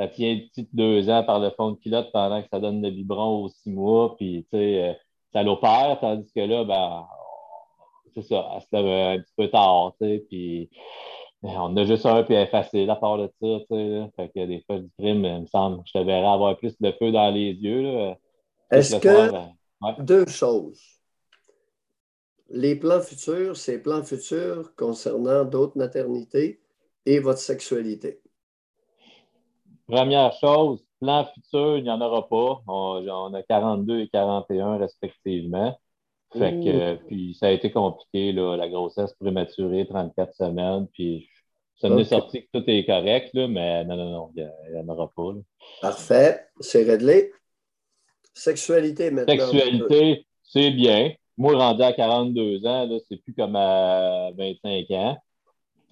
ça 0.00 0.08
tient 0.08 0.40
deux 0.72 1.10
ans 1.10 1.22
par 1.24 1.40
le 1.40 1.50
fond 1.50 1.72
de 1.72 1.76
culotte 1.76 2.10
pendant 2.12 2.40
que 2.40 2.48
ça 2.50 2.58
donne 2.58 2.80
le 2.80 2.90
biberon 2.90 3.44
aux 3.44 3.48
six 3.48 3.70
mois, 3.70 4.16
puis 4.16 4.46
tu 4.50 4.56
sais, 4.56 4.82
euh, 4.82 4.92
ça 5.32 5.42
l'opère, 5.42 5.98
tandis 6.00 6.32
que 6.32 6.40
là, 6.40 6.64
ben, 6.64 7.06
c'est 8.14 8.22
ça, 8.22 8.48
elle 8.54 8.62
se 8.62 8.66
lève 8.72 9.18
un 9.18 9.22
petit 9.22 9.34
peu 9.36 9.48
tard, 9.48 9.94
puis 9.98 10.70
ben, 11.42 11.52
on 11.58 11.76
a 11.76 11.84
juste 11.84 12.06
un, 12.06 12.22
puis 12.22 12.34
elle 12.34 12.44
est 12.44 12.50
facile 12.50 12.88
à 12.88 12.96
part 12.96 13.18
de 13.18 13.26
ça, 13.26 13.58
tu 13.70 13.76
sais, 13.76 14.10
fait 14.16 14.28
que 14.28 14.46
des 14.46 14.62
fois, 14.66 14.78
du 14.78 14.90
crime, 14.98 15.24
il 15.24 15.40
me 15.42 15.46
semble, 15.46 15.82
je 15.84 15.92
te 15.92 15.98
verrais 15.98 16.32
avoir 16.32 16.56
plus 16.56 16.80
de 16.80 16.92
feu 16.92 17.12
dans 17.12 17.30
les 17.30 17.52
yeux, 17.52 17.82
là. 17.82 18.16
Est-ce 18.70 18.96
que, 18.96 19.32
ben, 19.32 19.96
deux 19.98 20.26
choses, 20.26 20.80
les 22.50 22.74
plans 22.74 23.00
futurs, 23.00 23.56
ces 23.56 23.80
plans 23.80 24.02
futurs 24.02 24.74
concernant 24.76 25.44
d'autres 25.44 25.78
maternités 25.78 26.60
et 27.06 27.20
votre 27.20 27.38
sexualité. 27.38 28.20
Première 29.86 30.32
chose, 30.34 30.84
plan 31.00 31.24
futur, 31.24 31.78
il 31.78 31.84
n'y 31.84 31.90
en 31.90 32.00
aura 32.00 32.28
pas. 32.28 32.62
On, 32.66 33.34
a 33.34 33.42
42 33.42 34.00
et 34.00 34.08
41 34.08 34.78
respectivement. 34.78 35.78
Fait 36.32 36.52
que, 36.52 36.94
puis 37.06 37.34
ça 37.34 37.46
a 37.46 37.50
été 37.50 37.72
compliqué, 37.72 38.32
là, 38.32 38.56
la 38.56 38.68
grossesse 38.68 39.12
prématurée, 39.14 39.86
34 39.88 40.32
semaines. 40.34 40.86
Puis 40.92 41.28
ça 41.80 41.88
nous 41.88 41.98
est 41.98 42.04
sorti 42.04 42.42
que 42.42 42.58
tout 42.58 42.64
est 42.68 42.84
correct, 42.84 43.30
là, 43.34 43.48
mais 43.48 43.84
non, 43.84 43.96
non, 43.96 44.10
non, 44.10 44.32
il 44.36 44.48
n'y 44.72 44.78
en 44.78 44.88
aura 44.88 45.10
pas. 45.16 45.32
Parfait, 45.80 46.46
c'est 46.60 46.84
réglé. 46.84 47.32
Sexualité 48.32 49.10
maintenant. 49.10 49.34
Sexualité, 49.34 50.26
c'est 50.44 50.70
bien. 50.70 51.12
Moi, 51.36 51.56
rendu 51.56 51.82
à 51.82 51.92
42 51.92 52.66
ans, 52.66 52.88
c'est 53.08 53.16
plus 53.16 53.34
comme 53.34 53.56
à 53.56 54.30
25 54.36 54.90
ans. 54.90 55.18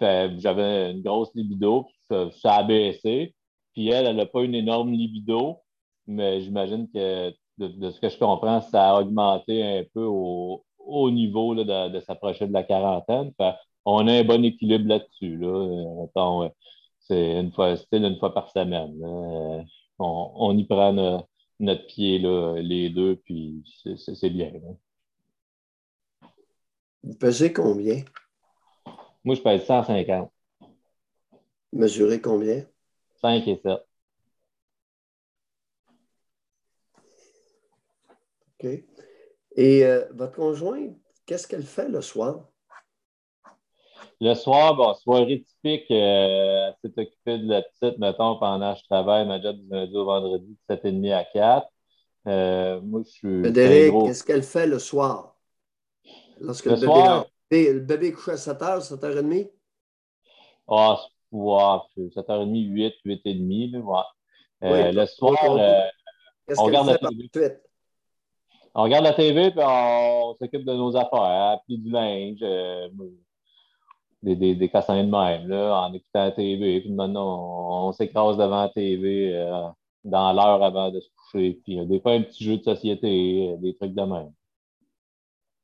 J'avais 0.01 0.93
une 0.93 1.03
grosse 1.03 1.35
libido, 1.35 1.87
ça, 2.09 2.31
ça 2.33 2.55
a 2.57 2.63
baissé. 2.65 3.35
Puis 3.73 3.89
elle, 3.89 4.07
elle 4.07 4.17
n'a 4.17 4.27
pas 4.27 4.43
une 4.43 4.55
énorme 4.55 4.93
libido, 4.93 5.59
mais 6.07 6.41
j'imagine 6.41 6.89
que 6.93 7.33
de, 7.59 7.91
ce 7.91 8.01
que 8.01 8.09
je 8.09 8.19
comprends, 8.19 8.61
ça 8.61 8.91
a 8.91 9.01
augmenté 9.01 9.63
un 9.63 9.85
peu 9.95 10.05
au, 10.05 11.11
niveau 11.11 11.55
de, 11.55 12.01
s'approcher 12.01 12.47
de 12.47 12.53
la 12.53 12.65
quarantaine. 12.65 13.33
on 13.85 14.07
a 14.09 14.13
un 14.13 14.25
bon 14.25 14.45
équilibre 14.45 14.89
là-dessus. 14.89 15.37
Là. 15.39 16.49
c'est 17.01 17.41
une 17.41 17.53
fois, 17.53 17.75
une 17.93 18.19
fois 18.19 18.35
par 18.35 18.51
semaine. 18.51 18.95
On, 19.99 20.57
y 20.57 20.65
prend 20.65 20.93
notre 21.61 21.87
pied, 21.87 22.19
les 22.63 22.91
deux, 22.91 23.17
puis 23.25 23.63
c'est 23.97 24.31
bien. 24.31 24.53
Vous 27.09 27.15
pesez 27.15 27.55
combien? 27.55 28.03
Moi, 29.25 29.35
je 29.35 29.41
pèse 29.41 29.65
150. 29.65 30.31
Mesurez 31.73 32.21
combien? 32.21 32.67
5 33.23 33.49
et 33.49 33.57
7. 33.65 33.79
OK. 38.61 38.69
Et 39.57 39.87
euh, 39.87 40.05
votre 40.13 40.35
conjointe, 40.35 40.99
qu'est-ce 41.25 41.49
qu'elle 41.49 41.63
fait 41.63 41.89
le 41.89 42.03
soir? 42.03 42.51
Le 44.21 44.35
soir, 44.35 44.77
bon, 44.77 44.93
soirée 44.93 45.43
typique, 45.43 45.91
euh, 45.91 46.69
elle 46.69 46.75
s'est 46.83 47.01
occupée 47.01 47.39
de 47.39 47.49
la 47.49 47.63
petite, 47.63 47.99
mettons, 47.99 48.39
pendant 48.39 48.75
que 48.75 48.81
je 48.81 48.85
travaille 48.85 49.27
ma 49.27 49.41
job 49.41 49.57
du 49.57 49.69
lundi 49.71 49.97
au 49.97 50.05
vendredi 50.05 50.59
de 50.69 50.75
7h30 50.75 51.13
à 51.15 51.25
4. 51.25 51.69
Euh, 52.27 52.81
moi, 52.83 53.01
je 53.03 53.09
suis. 53.09 53.41
Frédéric, 53.41 53.95
qu'est-ce 54.05 54.25
qu'elle 54.25 54.43
fait 54.43 54.67
le 54.67 54.79
soir? 54.79 55.38
Lorsque 56.41 56.67
le, 56.67 56.77
bébé, 57.51 57.73
le 57.73 57.81
bébé 57.81 58.13
couche 58.13 58.29
à 58.29 58.35
7h, 58.35 58.89
7h30? 58.89 59.51
Ah, 60.69 60.99
Ouais, 61.31 61.79
7h30, 61.97 62.69
8, 62.69 62.95
8h30. 63.05 63.73
Là, 63.73 63.79
ouais. 63.81 64.89
Euh, 64.89 64.93
le 64.93 65.07
soir, 65.07 65.37
euh, 65.45 65.83
on 66.57 66.65
regarde 66.65 66.89
la 66.89 66.99
TV. 66.99 67.29
On 68.75 68.83
regarde 68.83 69.05
la 69.05 69.13
TV 69.13 69.51
puis 69.51 69.61
on 69.63 70.35
s'occupe 70.39 70.65
de 70.65 70.73
nos 70.73 70.97
affaires, 70.97 71.21
hein, 71.21 71.59
puis 71.67 71.79
du 71.79 71.91
linge, 71.91 72.39
euh, 72.43 72.89
des, 74.23 74.37
des, 74.37 74.55
de 74.55 75.11
même, 75.11 75.49
là, 75.49 75.83
en 75.83 75.93
écoutant 75.93 76.25
la 76.25 76.33
TV. 76.33 76.81
Puis 76.81 76.93
maintenant, 76.93 77.89
on, 77.89 77.93
s'écrase 77.93 78.37
devant 78.37 78.63
la 78.63 78.69
TV 78.69 79.33
dans 80.05 80.33
l'heure 80.33 80.63
avant 80.63 80.91
de 80.91 81.01
se 81.01 81.09
coucher. 81.17 81.61
Puis 81.65 81.85
des 81.87 82.01
fois, 82.01 82.13
un 82.13 82.23
petit 82.23 82.45
jeu 82.45 82.57
de 82.57 82.63
société, 82.63 83.55
des 83.59 83.77
trucs 83.77 83.95
de 83.95 84.03
même. 84.03 84.33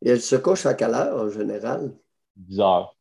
Et 0.05 0.10
elle 0.10 0.20
se 0.20 0.36
couche 0.36 0.66
à 0.66 0.74
quelle 0.74 0.94
heure 0.94 1.18
en 1.18 1.31
général? 1.31 1.97
10 2.36 2.60
heures. 2.60 2.94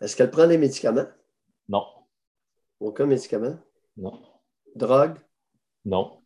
Est-ce 0.00 0.16
qu'elle 0.16 0.30
prend 0.30 0.46
des 0.46 0.56
médicaments? 0.56 1.06
Non. 1.68 1.86
Aucun 2.80 3.04
médicament? 3.04 3.58
Non. 3.98 4.22
Drogue? 4.74 5.18
Non. 5.84 6.22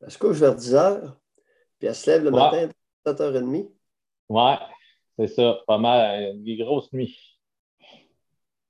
Elle 0.00 0.10
se 0.10 0.18
couche 0.18 0.36
vers 0.36 0.54
10 0.54 0.74
heures, 0.74 1.18
puis 1.78 1.88
elle 1.88 1.94
se 1.94 2.10
lève 2.10 2.24
le 2.24 2.30
matin 2.30 2.68
à 3.04 3.10
7h30? 3.10 3.72
Ouais, 4.28 4.58
c'est 5.18 5.28
ça. 5.28 5.58
Pas 5.66 5.78
mal, 5.78 6.36
une 6.36 6.64
grosse 6.64 6.92
nuit. 6.92 7.18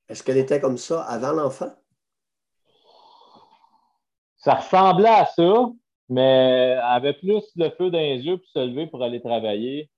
Est-ce 0.08 0.22
qu'elle 0.22 0.38
était 0.38 0.60
comme 0.60 0.78
ça 0.78 1.02
avant 1.02 1.32
l'enfant? 1.32 1.74
Ça 4.48 4.54
ressemblait 4.54 5.08
à 5.10 5.26
ça, 5.26 5.70
mais 6.08 6.72
elle 6.72 6.78
avait 6.82 7.12
plus 7.12 7.44
le 7.54 7.68
feu 7.68 7.90
dans 7.90 7.98
les 7.98 8.24
yeux 8.24 8.38
pour 8.38 8.48
se 8.48 8.60
lever 8.60 8.86
pour 8.86 9.02
aller 9.02 9.20
travailler 9.20 9.90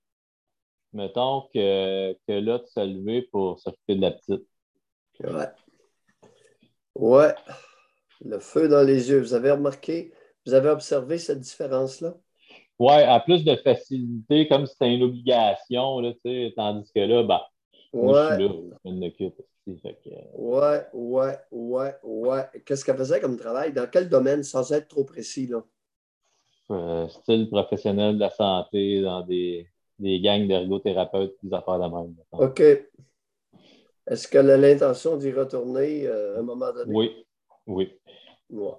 mettons, 0.93 1.43
que, 1.53 2.11
que 2.27 2.33
là, 2.33 2.57
de 2.57 2.65
se 2.65 2.79
lever 2.81 3.21
pour 3.31 3.61
s'occuper 3.61 3.95
de 3.95 4.01
la 4.01 4.11
petite. 4.11 4.45
Ouais. 5.21 5.47
Ouais. 6.95 7.33
Le 8.25 8.39
feu 8.39 8.67
dans 8.67 8.85
les 8.85 9.09
yeux. 9.09 9.21
Vous 9.21 9.33
avez 9.33 9.51
remarqué, 9.51 10.11
vous 10.45 10.53
avez 10.53 10.67
observé 10.67 11.17
cette 11.17 11.39
différence-là? 11.39 12.13
Oui, 12.77 12.93
à 12.93 13.21
plus 13.21 13.45
de 13.45 13.55
facilité, 13.55 14.49
comme 14.49 14.65
si 14.65 14.73
c'était 14.73 14.93
une 14.93 15.03
obligation, 15.03 16.01
là, 16.01 16.11
tandis 16.57 16.91
que 16.93 16.99
là, 16.99 17.23
ben, 17.23 17.39
moi, 17.93 18.31
je 18.31 18.35
suis 18.35 18.43
là, 18.43 18.77
je 18.83 18.91
m'occupe 18.91 19.41
aussi. 19.67 19.95
Ouais, 20.33 20.85
ouais, 20.93 21.37
ouais, 21.51 21.95
ouais. 22.03 22.45
Qu'est-ce 22.65 22.83
qu'elle 22.85 22.97
faisait 22.97 23.19
comme 23.19 23.37
travail? 23.37 23.73
Dans 23.73 23.87
quel 23.89 24.09
domaine, 24.09 24.43
sans 24.43 24.71
être 24.71 24.87
trop 24.87 25.03
précis, 25.03 25.47
là? 25.47 25.63
Euh, 26.71 27.07
style 27.09 27.49
professionnel 27.49 28.15
de 28.15 28.19
la 28.21 28.29
santé, 28.29 29.01
dans 29.01 29.21
des, 29.21 29.67
des 29.99 30.21
gangs 30.21 30.47
d'ergothérapeutes, 30.47 31.35
des 31.43 31.53
affaires 31.53 31.79
de 31.79 31.95
même. 31.95 32.15
OK. 32.31 32.61
Est-ce 34.07 34.27
qu'elle 34.27 34.49
a 34.49 34.57
l'intention 34.57 35.17
d'y 35.17 35.31
retourner 35.31 36.07
euh, 36.07 36.37
à 36.37 36.39
un 36.39 36.43
moment 36.43 36.71
donné? 36.71 36.93
Oui. 36.93 37.25
Oui. 37.67 37.93
Ouais. 38.49 38.73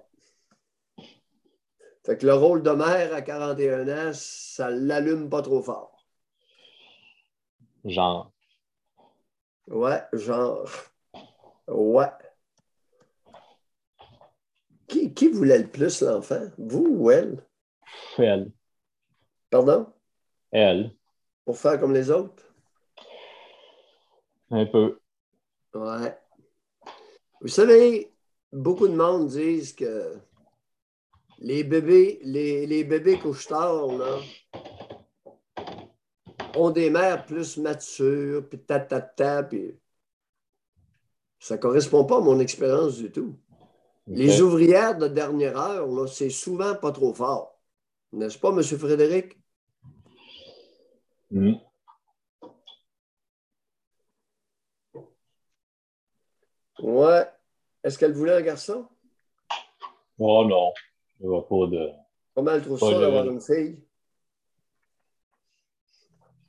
Fait 2.05 2.17
que 2.17 2.25
le 2.25 2.33
rôle 2.33 2.63
de 2.63 2.71
mère 2.71 3.13
à 3.13 3.21
41 3.21 3.87
ans, 3.87 4.11
ça 4.13 4.69
l'allume 4.69 5.29
pas 5.29 5.41
trop 5.41 5.61
fort. 5.61 6.05
Genre. 7.85 8.32
Ouais, 9.67 10.01
genre. 10.13 10.69
Ouais. 11.67 12.11
Qui, 14.87 15.13
qui 15.13 15.29
voulait 15.29 15.59
le 15.59 15.67
plus 15.67 16.01
l'enfant? 16.01 16.49
Vous 16.57 16.85
ou 16.87 17.11
elle? 17.11 17.43
Elle. 18.17 18.51
Pardon? 19.49 19.91
Elle 20.51 20.95
pour 21.45 21.57
faire 21.57 21.79
comme 21.79 21.93
les 21.93 22.09
autres? 22.09 22.43
Un 24.49 24.65
peu. 24.65 24.99
Ouais. 25.73 26.17
Vous 27.41 27.47
savez, 27.47 28.13
beaucoup 28.51 28.87
de 28.87 28.95
monde 28.95 29.27
disent 29.27 29.73
que 29.73 30.17
les 31.39 31.63
bébés, 31.63 32.19
les, 32.23 32.65
les 32.65 32.83
bébés 32.83 33.19
couche 33.19 33.49
là, 33.49 33.73
ont 36.55 36.69
des 36.69 36.89
mères 36.89 37.25
plus 37.25 37.57
matures, 37.57 38.47
puis 38.47 38.59
ta, 38.59 38.79
puis 39.43 39.79
ça 41.39 41.55
ne 41.55 41.59
correspond 41.59 42.05
pas 42.05 42.17
à 42.17 42.21
mon 42.21 42.39
expérience 42.39 42.97
du 42.97 43.11
tout. 43.11 43.35
Les 44.07 44.41
ouvrières 44.41 44.97
de 44.97 45.07
dernière 45.07 45.57
heure, 45.57 46.09
c'est 46.09 46.29
souvent 46.29 46.75
pas 46.75 46.91
trop 46.91 47.13
fort. 47.13 47.59
N'est-ce 48.11 48.37
pas, 48.37 48.49
M. 48.49 48.61
Frédéric? 48.63 49.37
Mm. 51.31 51.53
Ouais. 56.79 57.27
Est-ce 57.83 57.97
qu'elle 57.97 58.13
voulait 58.13 58.35
un 58.35 58.41
garçon? 58.41 58.87
Oh 60.19 60.45
non. 60.45 60.71
Il 61.19 61.29
n'y 61.29 61.35
a 61.35 61.41
pas 61.41 61.67
de. 61.67 61.89
Comment 62.35 62.51
elle 62.51 62.61
trouve 62.61 62.79
ça 62.79 62.99
d'avoir 62.99 63.25
une 63.25 63.41
fille? 63.41 63.82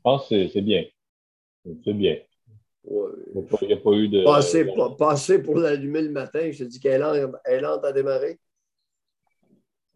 Je 0.05 0.11
pense 0.11 0.29
que 0.29 0.49
c'est 0.49 0.61
bien. 0.61 0.85
C'est 1.83 1.95
bien. 1.95 2.19
Ouais. 2.85 3.11
Il 3.35 3.69
n'y 3.69 3.73
a, 3.73 3.77
pas 3.79 3.93
eu 3.93 4.09
de. 4.09 4.23
Passer, 4.99 5.43
pour 5.43 5.57
l'allumer 5.57 6.03
le 6.03 6.11
matin, 6.11 6.51
je 6.53 6.65
te 6.65 6.69
dis 6.69 6.79
qu'elle 6.79 7.03
est 7.47 7.61
lente 7.61 7.85
à 7.87 7.93
démarrer. 7.93 8.39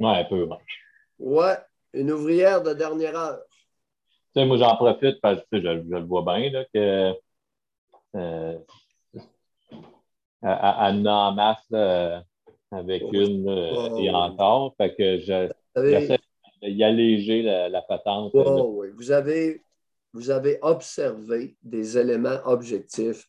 Ouais, 0.00 0.20
un 0.20 0.24
peu. 0.24 0.44
Ouais. 0.44 0.56
ouais, 1.18 1.56
une 1.92 2.10
ouvrière 2.10 2.62
de 2.62 2.72
dernière 2.72 3.18
heure. 3.18 3.40
Tu 4.34 4.40
sais, 4.40 4.46
moi, 4.46 4.56
j'en 4.56 4.76
profite 4.76 5.20
parce 5.20 5.42
que 5.52 5.60
je, 5.60 5.82
je, 5.90 5.96
le 5.96 6.04
vois 6.06 6.22
bien, 6.22 6.50
là, 6.52 6.64
que. 6.72 7.12
Euh, 8.16 8.58
en 10.42 11.32
masse 11.32 11.70
avec 12.70 13.02
une 13.12 13.46
et 13.98 14.08
encore. 14.08 14.74
Fait 14.78 14.94
que 14.94 15.18
j'essaie 15.18 16.18
d'y 16.62 16.82
alléger 16.82 17.42
la, 17.42 17.68
la 17.68 17.82
patente. 17.82 18.32
oui. 18.32 18.88
Vous 18.96 19.10
avez 19.10 19.60
vous 20.12 20.30
avez 20.30 20.58
observé 20.62 21.56
des 21.62 21.98
éléments 21.98 22.40
objectifs 22.44 23.28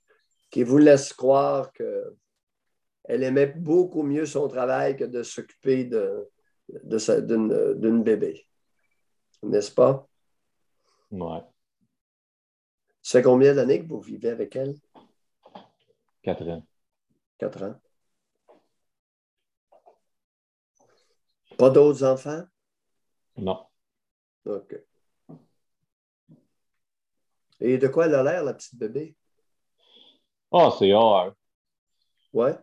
qui 0.50 0.64
vous 0.64 0.78
laissent 0.78 1.14
croire 1.14 1.72
qu'elle 1.74 3.24
aimait 3.24 3.48
beaucoup 3.48 4.04
mieux 4.04 4.26
son 4.26 4.48
travail 4.48 4.96
que 4.96 5.04
de 5.04 5.24
s'occuper 5.24 5.86
de, 5.86 6.30
d'une, 6.68 8.04
bébé. 8.04 8.48
N'est-ce 9.44 9.72
pas? 9.72 10.08
Oui. 11.12 11.40
C'est 13.02 13.22
combien 13.22 13.56
d'années 13.56 13.82
que 13.82 13.88
vous 13.88 14.02
vivez 14.02 14.30
avec 14.30 14.56
elle? 14.56 14.76
Quatre 16.22 16.48
ans. 16.48 16.66
Quatre 17.38 17.64
ans. 17.64 17.80
Pas 21.58 21.70
d'autres 21.70 22.04
enfants? 22.04 22.44
Non. 23.38 23.66
OK. 24.46 24.89
Et 27.62 27.78
de 27.78 27.88
quoi 27.88 28.06
elle 28.06 28.16
a 28.16 28.24
l'air, 28.24 28.44
la 28.44 28.54
petite 28.54 28.78
bébé? 28.78 29.16
Oh, 30.52 30.72
c'est 30.78 30.94
rare. 30.94 31.34
Ouais. 32.34 32.56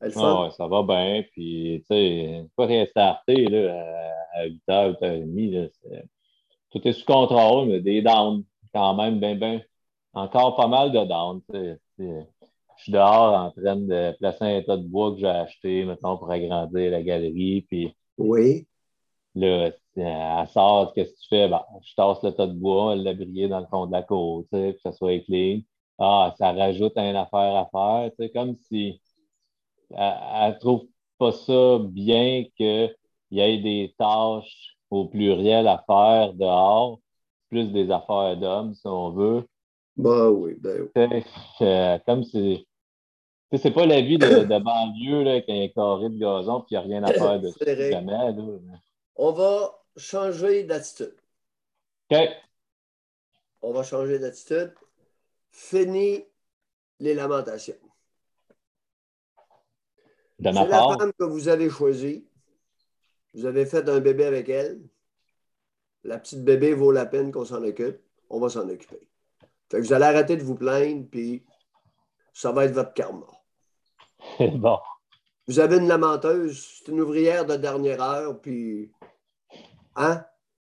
Elle. 0.00 0.12
Ah, 0.16 0.42
ouais, 0.42 0.50
ça 0.50 0.66
va 0.66 0.82
bien. 0.82 1.24
Puis, 1.32 1.84
tu 1.88 1.94
sais, 1.94 2.46
pas 2.54 2.66
rien 2.66 2.86
starté 2.86 3.46
là, 3.46 3.84
à 4.34 4.46
8h, 4.46 4.96
8h30. 5.00 5.70
tout 6.70 6.86
est 6.86 6.92
sous 6.92 7.06
contrôle, 7.06 7.68
mais 7.68 7.80
des 7.80 8.02
downs 8.02 8.44
quand 8.72 8.94
même, 8.94 9.18
bien, 9.18 9.34
bien. 9.34 9.60
Encore 10.12 10.56
pas 10.56 10.68
mal 10.68 10.92
de 10.92 11.04
downs. 11.04 11.42
Je 11.98 12.82
suis 12.82 12.92
dehors 12.92 13.34
en 13.34 13.50
train 13.52 13.76
de 13.76 14.16
placer 14.18 14.44
un 14.44 14.62
tas 14.62 14.76
de 14.76 14.86
bois 14.86 15.12
que 15.12 15.20
j'ai 15.20 15.26
acheté, 15.26 15.84
mettons, 15.84 16.18
pour 16.18 16.30
agrandir 16.30 16.90
la 16.90 17.02
galerie. 17.02 17.62
Puis, 17.62 17.94
oui. 18.18 18.66
Là, 19.36 19.70
elle 19.96 20.48
sort, 20.48 20.92
qu'est-ce 20.94 21.12
que 21.12 21.20
tu 21.20 21.28
fais? 21.28 21.48
Ben, 21.48 21.62
je 21.82 21.94
tasse 21.94 22.22
le 22.22 22.32
tas 22.32 22.46
de 22.46 22.54
bois, 22.54 22.94
elle 22.94 23.02
l'a 23.04 23.14
brillé 23.14 23.48
dans 23.48 23.60
le 23.60 23.66
fond 23.66 23.86
de 23.86 23.92
la 23.92 24.02
côte, 24.02 24.48
que 24.50 24.78
ça 24.82 24.92
soit 24.92 25.20
clean. 25.20 25.60
Ah, 25.98 26.34
ça 26.38 26.52
rajoute 26.52 26.96
une 26.96 27.16
affaire 27.16 27.56
à 27.56 27.68
faire, 27.72 28.30
comme 28.34 28.56
si 28.68 29.00
elle 29.90 30.52
ne 30.54 30.58
trouve 30.58 30.86
pas 31.18 31.32
ça 31.32 31.78
bien 31.80 32.44
qu'il 32.56 32.94
y 33.30 33.40
ait 33.40 33.58
des 33.58 33.94
tâches 33.98 34.76
au 34.90 35.06
pluriel 35.06 35.66
à 35.68 35.82
faire 35.86 36.34
dehors, 36.34 37.00
plus 37.48 37.72
des 37.72 37.90
affaires 37.90 38.36
d'hommes, 38.36 38.74
si 38.74 38.86
on 38.86 39.10
veut. 39.10 39.46
Bah 39.96 40.30
oui, 40.30 40.54
ben 40.60 40.88
oui. 40.96 41.22
Euh, 41.62 41.98
comme 42.06 42.24
si. 42.24 42.66
C'est 43.52 43.70
pas 43.70 43.86
la 43.86 44.00
vie 44.02 44.18
de, 44.18 44.24
de 44.26 44.58
banlieue 44.58 45.22
là, 45.22 45.40
quand 45.40 45.52
il 45.52 45.58
y 45.58 45.60
a 45.60 45.64
un 45.64 45.68
carré 45.68 46.10
de 46.10 46.18
gazon 46.18 46.60
et 46.60 46.64
il 46.70 46.74
n'y 46.74 46.76
a 46.76 46.80
rien 46.80 47.04
à 47.04 47.12
faire 47.12 47.40
dessus 47.40 47.90
jamais. 47.90 48.12
Là 48.12 48.32
on 49.16 49.32
va 49.32 49.82
changer 49.96 50.64
d'attitude. 50.64 51.16
OK. 52.10 52.18
On 53.62 53.72
va 53.72 53.82
changer 53.82 54.18
d'attitude. 54.18 54.74
Fini 55.50 56.24
les 57.00 57.14
lamentations. 57.14 57.76
C'est 60.38 60.52
la 60.52 60.66
femme 60.66 61.12
que 61.18 61.24
vous 61.24 61.48
avez 61.48 61.70
choisie. 61.70 62.26
Vous 63.34 63.46
avez 63.46 63.66
fait 63.66 63.88
un 63.88 64.00
bébé 64.00 64.24
avec 64.24 64.48
elle. 64.48 64.80
La 66.04 66.18
petite 66.18 66.44
bébé 66.44 66.74
vaut 66.74 66.92
la 66.92 67.06
peine 67.06 67.32
qu'on 67.32 67.44
s'en 67.44 67.62
occupe. 67.64 68.00
On 68.30 68.38
va 68.38 68.48
s'en 68.48 68.68
occuper. 68.68 69.08
Fait 69.70 69.78
que 69.78 69.82
vous 69.82 69.92
allez 69.92 70.04
arrêter 70.04 70.36
de 70.36 70.42
vous 70.42 70.54
plaindre, 70.54 71.06
puis 71.10 71.44
ça 72.32 72.52
va 72.52 72.66
être 72.66 72.72
votre 72.72 72.94
karma. 72.94 73.26
bon. 74.38 74.78
Vous 75.48 75.58
avez 75.60 75.76
une 75.76 75.88
lamenteuse, 75.88 76.80
c'est 76.84 76.92
une 76.92 77.00
ouvrière 77.00 77.46
de 77.46 77.56
dernière 77.56 78.02
heure, 78.02 78.40
puis 78.40 78.92
Hein? 79.96 80.24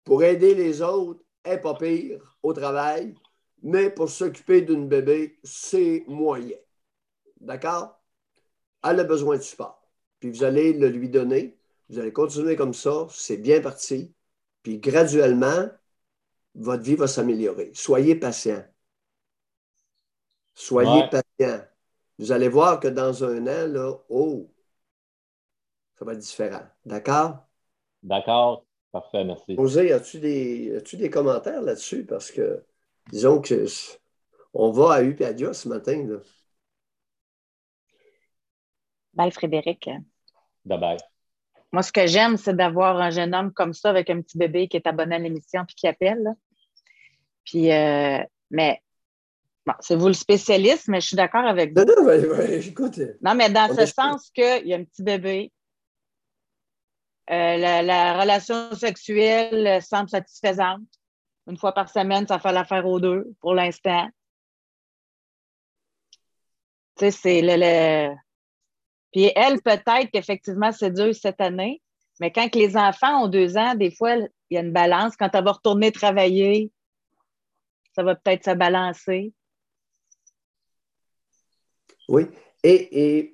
Pour 0.03 0.23
aider 0.23 0.53
les 0.53 0.81
autres, 0.81 1.23
n'est 1.45 1.57
pas 1.57 1.75
pire 1.75 2.37
au 2.43 2.53
travail, 2.53 3.15
mais 3.61 3.89
pour 3.89 4.09
s'occuper 4.09 4.61
d'une 4.61 4.87
bébé, 4.87 5.39
c'est 5.43 6.03
moyen. 6.07 6.57
D'accord? 7.39 7.99
Elle 8.83 8.99
a 8.99 9.03
besoin 9.03 9.37
de 9.37 9.41
support. 9.41 9.81
Puis 10.19 10.29
vous 10.29 10.43
allez 10.43 10.73
le 10.73 10.89
lui 10.89 11.09
donner. 11.09 11.57
Vous 11.89 11.99
allez 11.99 12.13
continuer 12.13 12.55
comme 12.55 12.73
ça. 12.73 13.07
C'est 13.09 13.37
bien 13.37 13.61
parti. 13.61 14.13
Puis 14.61 14.79
graduellement, 14.79 15.69
votre 16.55 16.83
vie 16.83 16.95
va 16.95 17.07
s'améliorer. 17.07 17.71
Soyez 17.73 18.15
patient. 18.15 18.63
Soyez 20.53 21.09
patient. 21.09 21.65
Vous 22.19 22.31
allez 22.31 22.49
voir 22.49 22.79
que 22.79 22.87
dans 22.87 23.23
un 23.23 23.47
an, 23.47 23.67
là, 23.67 23.97
oh, 24.09 24.49
ça 25.97 26.05
va 26.05 26.13
être 26.13 26.19
différent. 26.19 26.63
D'accord? 26.85 27.47
D'accord. 28.01 28.65
Parfait, 28.93 29.23
merci. 29.23 29.55
José, 29.55 29.91
as-tu 29.91 30.19
des, 30.19 30.77
as 30.77 30.95
des 30.95 31.09
commentaires 31.09 31.63
là-dessus? 31.63 32.05
Parce 32.05 32.29
que, 32.31 32.63
disons 33.11 33.41
que 33.41 33.65
on 34.53 34.71
va 34.71 34.93
à 34.93 35.03
Upadia 35.03 35.51
ce 35.51 35.67
matin. 35.67 36.05
Là. 36.07 36.17
Bye, 39.13 39.31
Frédéric. 39.31 39.89
Bye 40.63 40.79
bye. 40.79 40.97
Moi, 41.71 41.81
ce 41.81 41.91
que 41.91 42.05
j'aime, 42.05 42.37
c'est 42.37 42.55
d'avoir 42.55 43.01
un 43.01 43.09
jeune 43.09 43.33
homme 43.33 43.51
comme 43.51 43.73
ça 43.73 43.89
avec 43.89 44.11
un 44.11 44.21
petit 44.21 44.37
bébé 44.37 44.67
qui 44.67 44.77
est 44.77 44.85
abonné 44.85 45.15
à 45.15 45.19
l'émission 45.19 45.65
puis 45.65 45.75
qui 45.75 45.87
appelle. 45.87 46.35
Puis, 47.43 47.71
euh, 47.71 48.19
mais 48.51 48.79
Bon, 49.65 49.73
c'est 49.79 49.95
vous 49.95 50.07
le 50.07 50.13
spécialiste, 50.13 50.89
mais 50.89 50.99
je 50.99 51.07
suis 51.07 51.15
d'accord 51.15 51.45
avec 51.45 51.69
vous. 51.73 51.85
Non, 51.85 51.93
non, 51.97 52.05
mais, 52.05 52.67
écoute. 52.67 52.99
Non, 53.21 53.33
mais 53.33 53.49
dans 53.49 53.73
ce 53.73 53.85
sens 53.85 54.29
qu'il 54.31 54.67
y 54.67 54.73
a 54.73 54.77
un 54.77 54.83
petit 54.83 55.03
bébé, 55.03 55.53
euh, 57.33 57.81
la, 57.81 58.19
relation 58.21 58.73
sexuelle 58.75 59.81
semble 59.81 60.09
satisfaisante. 60.09 60.81
Une 61.47 61.57
fois 61.57 61.73
par 61.73 61.89
semaine, 61.89 62.27
ça 62.27 62.39
fait 62.39 62.51
l'affaire 62.51 62.85
aux 62.85 62.99
deux 62.99 63.33
pour 63.41 63.53
l'instant. 63.53 64.07
Tu 66.97 67.05
sais, 67.05 67.11
c'est 67.11 67.41
le, 67.41 68.15
Puis 69.11 69.31
elle, 69.35 69.61
peut-être 69.61 70.09
qu'effectivement, 70.11 70.71
c'est 70.71 70.91
dur 70.91 71.13
cette 71.13 71.41
année, 71.41 71.81
mais 72.19 72.31
quand 72.31 72.53
les 72.55 72.77
enfants 72.77 73.23
ont 73.23 73.27
deux 73.27 73.57
ans, 73.57 73.75
des 73.75 73.91
fois, 73.91 74.15
il 74.15 74.29
y 74.51 74.57
a 74.57 74.61
une 74.61 74.71
balance. 74.71 75.15
Quand 75.17 75.29
elle 75.33 75.43
va 75.43 75.53
retourner 75.53 75.91
travailler, 75.91 76.71
ça 77.95 78.03
va 78.03 78.15
peut-être 78.15 78.45
se 78.45 78.55
balancer. 78.55 79.33
Oui. 82.07 82.27
Et, 82.63 83.19
et 83.19 83.33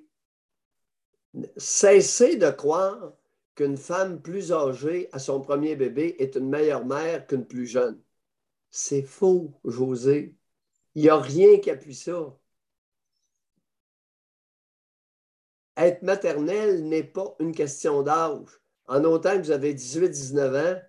de 1.35 2.49
croire 2.51 3.13
qu'une 3.59 3.75
femme 3.75 4.21
plus 4.21 4.53
âgée 4.53 5.09
à 5.11 5.19
son 5.19 5.41
premier 5.41 5.75
bébé 5.75 6.15
est 6.19 6.35
une 6.35 6.47
meilleure 6.47 6.85
mère 6.85 7.27
qu'une 7.27 7.45
plus 7.45 7.67
jeune. 7.67 8.01
C'est 8.69 9.01
faux, 9.01 9.59
José. 9.65 10.33
Il 10.95 11.01
n'y 11.01 11.09
a 11.09 11.17
rien 11.17 11.59
qui 11.59 11.69
appuie 11.69 11.93
ça. 11.93 12.39
Être 15.75 16.03
maternelle 16.03 16.87
n'est 16.87 17.03
pas 17.03 17.35
une 17.39 17.53
question 17.53 18.01
d'âge. 18.01 18.47
En 18.87 19.03
autant 19.03 19.37
vous 19.37 19.51
avez 19.51 19.73
18-19 19.73 20.77
ans, 20.77 20.81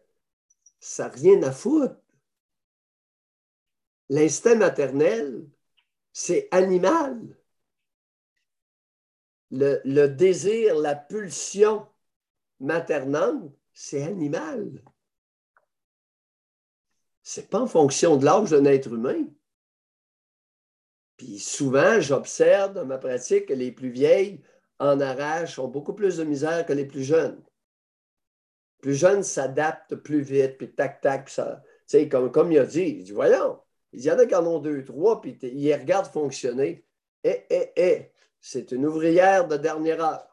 ça 0.79 1.09
n'a 1.09 1.15
rien 1.15 1.43
à 1.43 1.51
foutre. 1.51 1.97
L'instinct 4.11 4.55
maternel, 4.55 5.45
c'est 6.13 6.47
animal. 6.53 7.37
Le, 9.51 10.07
désir, 10.07 10.79
la 10.79 10.95
pulsion 10.95 11.90
maternelle, 12.61 13.51
c'est 13.73 14.03
animal. 14.03 14.83
Ce 17.23 17.41
n'est 17.41 17.47
pas 17.47 17.61
en 17.61 17.67
fonction 17.67 18.17
de 18.17 18.25
l'âge 18.25 18.51
d'un 18.51 18.65
être 18.65 18.93
humain. 18.93 19.27
Puis 21.17 21.39
souvent, 21.39 22.01
j'observe 22.01 22.75
dans 22.75 22.87
ma 22.87 22.99
pratique 22.99 23.47
que 23.47 23.55
les 23.55 23.73
plus 23.73 23.91
vieilles 23.91 24.43
en 24.81 24.99
arrachent, 24.99 25.59
ont 25.59 25.69
beaucoup 25.69 25.93
plus 25.93 26.17
de 26.17 26.25
misère 26.25 26.67
que 26.67 26.73
les 26.73 26.87
plus 26.87 27.05
jeunes. 27.05 27.37
Les 27.37 28.81
plus 28.81 28.95
jeunes 28.95 29.23
s'adaptent 29.23 29.95
plus 29.95 30.23
vite, 30.23 30.57
puis 30.57 30.73
tac, 30.73 31.01
tac. 31.03 31.31
Comme, 32.11 32.33
comme 32.33 32.51
il 32.51 32.59
a 32.59 32.65
dit, 32.65 32.97
il 32.99 33.05
dit 33.05 33.13
voyons, 33.13 33.61
il 33.93 34.03
y 34.03 34.11
en 34.11 34.19
a 34.19 34.27
qui 34.27 34.35
en 34.35 34.47
ont 34.47 34.59
deux, 34.59 34.83
trois, 34.85 35.21
puis 35.21 35.39
il 35.43 35.65
les 35.65 35.75
regarde 35.75 36.07
fonctionner. 36.07 36.87
Eh, 37.23 37.45
eh, 37.51 37.73
eh, 37.77 38.13
c'est 38.41 38.73
une 38.73 38.87
ouvrière 38.87 39.47
de 39.47 39.59
dernière 39.59 40.03
heure. 40.03 40.30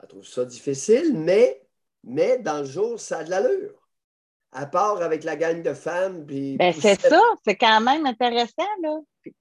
Elle 0.00 0.08
trouve 0.08 0.26
ça 0.26 0.44
difficile, 0.44 1.14
mais, 1.14 1.62
mais 2.04 2.38
dans 2.38 2.60
le 2.60 2.66
jour, 2.66 3.00
ça 3.00 3.18
a 3.18 3.24
de 3.24 3.30
l'allure 3.30 3.86
à 4.56 4.66
part 4.66 5.02
avec 5.02 5.22
la 5.24 5.36
gang 5.36 5.62
de 5.62 5.74
femmes. 5.74 6.24
Puis, 6.26 6.56
ben, 6.56 6.72
c'est 6.72 7.00
ça, 7.00 7.20
c'est 7.44 7.56
quand 7.56 7.80
même 7.80 8.06
intéressant, 8.06 8.64
là. 8.82 8.98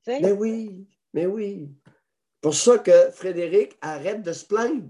mais 0.08 0.32
oui, 0.32 0.88
mais 1.14 1.26
oui. 1.26 1.72
Pour 2.42 2.54
ça 2.54 2.78
que 2.80 3.12
Frédéric 3.12 3.78
arrête 3.82 4.22
de 4.22 4.34
se 4.34 4.46
plaindre. 4.46 4.90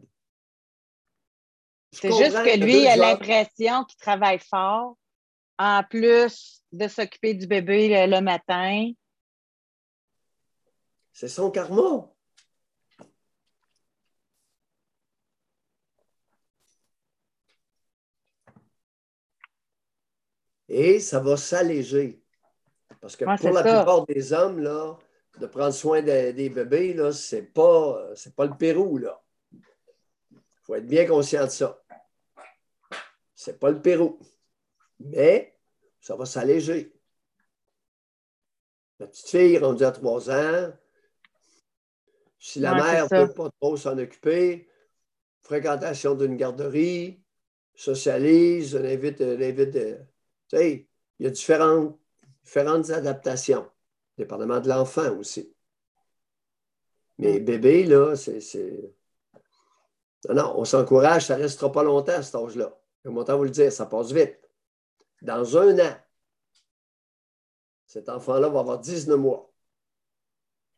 C'est 1.91 2.11
juste 2.11 2.43
que 2.43 2.57
lui, 2.57 2.81
il 2.81 2.87
a 2.87 2.97
l'impression 2.97 3.85
qu'il 3.85 3.97
travaille 3.97 4.39
fort, 4.39 4.97
en 5.57 5.83
plus 5.83 6.61
de 6.71 6.87
s'occuper 6.87 7.33
du 7.35 7.47
bébé 7.47 8.05
le 8.07 8.19
matin. 8.19 8.91
C'est 11.13 11.29
son 11.29 11.51
karma. 11.51 12.09
Et 20.77 20.99
ça 20.99 21.21
va 21.21 21.37
s'alléger. 21.37 22.21
Parce 22.99 23.15
que 23.15 23.23
pour 23.23 23.53
la 23.53 23.61
plupart 23.61 24.05
des 24.05 24.33
hommes, 24.33 24.59
là, 24.59 24.99
de 25.39 25.47
prendre 25.47 25.73
soin 25.73 26.01
des 26.01 26.49
bébés, 26.49 26.97
ce 27.13 27.37
n'est 27.37 27.43
pas, 27.43 28.13
pas 28.35 28.45
le 28.45 28.57
Pérou. 28.57 28.99
Il 28.99 30.41
faut 30.63 30.75
être 30.75 30.85
bien 30.85 31.07
conscient 31.07 31.45
de 31.45 31.49
ça. 31.49 31.81
Ce 33.35 33.51
n'est 33.51 33.57
pas 33.57 33.71
le 33.71 33.81
Pérou. 33.81 34.19
Mais 34.99 35.57
ça 36.01 36.17
va 36.17 36.25
s'alléger. 36.25 36.93
La 38.99 39.07
petite 39.07 39.29
fille 39.29 39.57
rendue 39.57 39.85
à 39.85 39.91
trois 39.91 40.29
ans, 40.29 40.73
si 42.37 42.59
la 42.59 42.75
mère 42.75 43.05
ne 43.05 43.25
peut 43.27 43.33
pas 43.33 43.49
trop 43.61 43.77
s'en 43.77 43.97
occuper, 43.97 44.67
fréquentation 45.41 46.15
d'une 46.15 46.35
garderie, 46.35 47.23
socialise, 47.75 48.75
on 48.75 48.83
invite, 48.83 49.21
on 49.21 49.41
invite 49.41 49.77
tu 50.49 50.57
sais, 50.57 50.87
il 51.19 51.25
y 51.25 51.27
a 51.27 51.31
différentes, 51.31 51.99
différentes 52.43 52.89
adaptations, 52.89 53.69
dépendamment 54.17 54.59
de 54.59 54.69
l'enfant 54.69 55.09
aussi. 55.17 55.53
Mais 57.17 57.39
bébé, 57.39 57.85
là, 57.85 58.15
c'est. 58.15 58.93
Non, 60.27 60.35
non, 60.35 60.53
on 60.57 60.65
s'encourage, 60.65 61.25
ça 61.27 61.37
ne 61.37 61.43
restera 61.43 61.71
pas 61.71 61.83
longtemps 61.83 62.13
à 62.13 62.23
cet 62.23 62.35
âge-là. 62.35 62.77
Je 63.03 63.09
vais 63.09 63.33
vous 63.35 63.43
le 63.43 63.49
dire, 63.49 63.71
ça 63.71 63.85
passe 63.85 64.11
vite. 64.11 64.39
Dans 65.21 65.57
un 65.57 65.77
an, 65.79 65.95
cet 67.85 68.09
enfant-là 68.09 68.49
va 68.49 68.59
avoir 68.59 68.79
19 68.79 69.17
mois. 69.17 69.51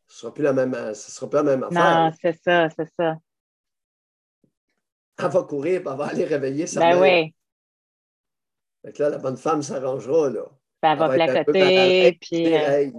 Ce 0.06 0.14
ne 0.14 0.18
sera 0.20 0.34
plus 0.34 0.44
la 0.44 0.52
même, 0.52 0.94
sera 0.94 1.28
plus 1.28 1.36
la 1.36 1.42
même 1.42 1.64
affaire. 1.64 2.04
Non, 2.04 2.16
c'est 2.20 2.40
ça, 2.42 2.68
c'est 2.70 2.88
ça. 2.98 3.16
Elle 5.18 5.28
va 5.28 5.42
courir 5.42 5.82
elle 5.84 5.96
va 5.96 6.06
aller 6.06 6.24
réveiller 6.24 6.66
sa 6.66 6.80
ben 6.80 7.00
Oui. 7.00 7.34
Fait 8.84 8.92
que 8.92 9.02
là, 9.02 9.10
la 9.10 9.18
bonne 9.18 9.36
femme 9.36 9.62
s'arrangera, 9.62 10.30
là. 10.30 10.44
Ben, 10.82 10.92
elle 10.92 10.98
va 10.98 11.08
placoter, 11.08 12.18
puis... 12.20 12.54
Euh, 12.54 12.90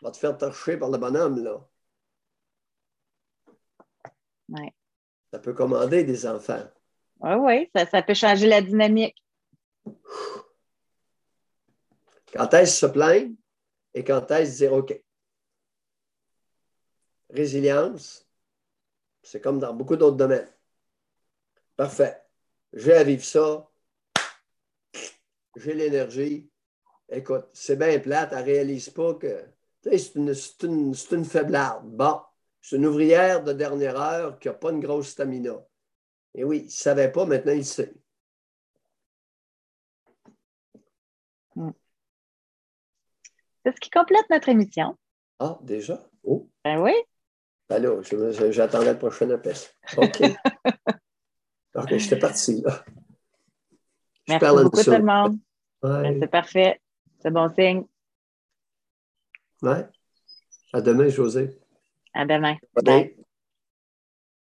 va 0.00 0.10
te 0.10 0.16
faire 0.16 0.36
torcher 0.38 0.76
par 0.76 0.90
le 0.90 0.98
bonhomme, 0.98 1.42
là. 1.42 1.68
Oui. 4.48 4.68
Ça 5.32 5.38
peut 5.38 5.52
commander 5.52 6.04
des 6.04 6.26
enfants. 6.26 6.64
Oui, 7.20 7.32
oui, 7.34 7.70
ça, 7.74 7.86
ça 7.86 8.02
peut 8.02 8.14
changer 8.14 8.46
la 8.46 8.62
dynamique. 8.62 9.22
Quand 12.32 12.52
est-ce 12.54 12.78
se 12.78 12.86
plaindre 12.86 13.34
et 13.94 14.04
quand 14.04 14.30
est-ce 14.30 14.58
dire 14.58 14.72
OK. 14.72 15.02
Résilience, 17.30 18.26
c'est 19.22 19.40
comme 19.40 19.58
dans 19.58 19.74
beaucoup 19.74 19.96
d'autres 19.96 20.16
domaines. 20.16 20.50
Parfait. 21.76 22.22
J'ai 22.72 22.94
à 22.94 23.04
vivre 23.04 23.24
ça, 23.24 23.67
j'ai 25.58 25.74
l'énergie. 25.74 26.50
Écoute, 27.10 27.46
c'est 27.52 27.76
bien 27.76 27.98
plate, 27.98 28.32
elle 28.32 28.40
ne 28.40 28.44
réalise 28.44 28.90
pas 28.90 29.14
que 29.14 29.44
c'est 29.82 30.14
une, 30.14 30.34
une, 30.62 30.94
une 31.12 31.24
faiblarde. 31.24 31.86
Bon, 31.86 32.20
c'est 32.60 32.76
une 32.76 32.86
ouvrière 32.86 33.42
de 33.42 33.52
dernière 33.52 34.00
heure 34.00 34.38
qui 34.38 34.48
n'a 34.48 34.54
pas 34.54 34.70
une 34.70 34.80
grosse 34.80 35.08
stamina. 35.08 35.54
Et 36.34 36.44
oui, 36.44 36.58
il 36.58 36.64
ne 36.66 36.70
savait 36.70 37.10
pas, 37.10 37.24
maintenant 37.24 37.52
il 37.52 37.64
sait. 37.64 37.94
Hmm. 41.54 41.70
C'est 43.64 43.74
ce 43.74 43.80
qui 43.80 43.90
complète 43.90 44.28
notre 44.30 44.48
émission. 44.48 44.96
Ah, 45.38 45.58
déjà? 45.62 46.00
Oh. 46.22 46.48
Ben 46.64 46.80
oui. 46.80 46.92
Ben 47.68 47.82
là, 47.82 48.00
j'attendais 48.50 48.92
le 48.92 48.98
prochain 48.98 49.30
appel. 49.30 49.56
OK. 49.96 50.22
OK, 51.74 51.96
j'étais 51.96 52.18
parti 52.18 52.62
là. 52.62 52.84
Merci 54.28 54.62
beaucoup 54.62 54.82
tout 54.82 54.90
le 54.90 55.02
monde. 55.02 55.38
Ben, 55.82 56.16
c'est 56.20 56.30
parfait. 56.30 56.80
C'est 57.20 57.30
bon 57.30 57.48
signe. 57.54 57.84
Ouais. 59.62 59.86
À 60.72 60.80
demain, 60.80 61.08
José. 61.08 61.58
À 62.14 62.24
demain. 62.26 62.56
Bye. 62.82 63.14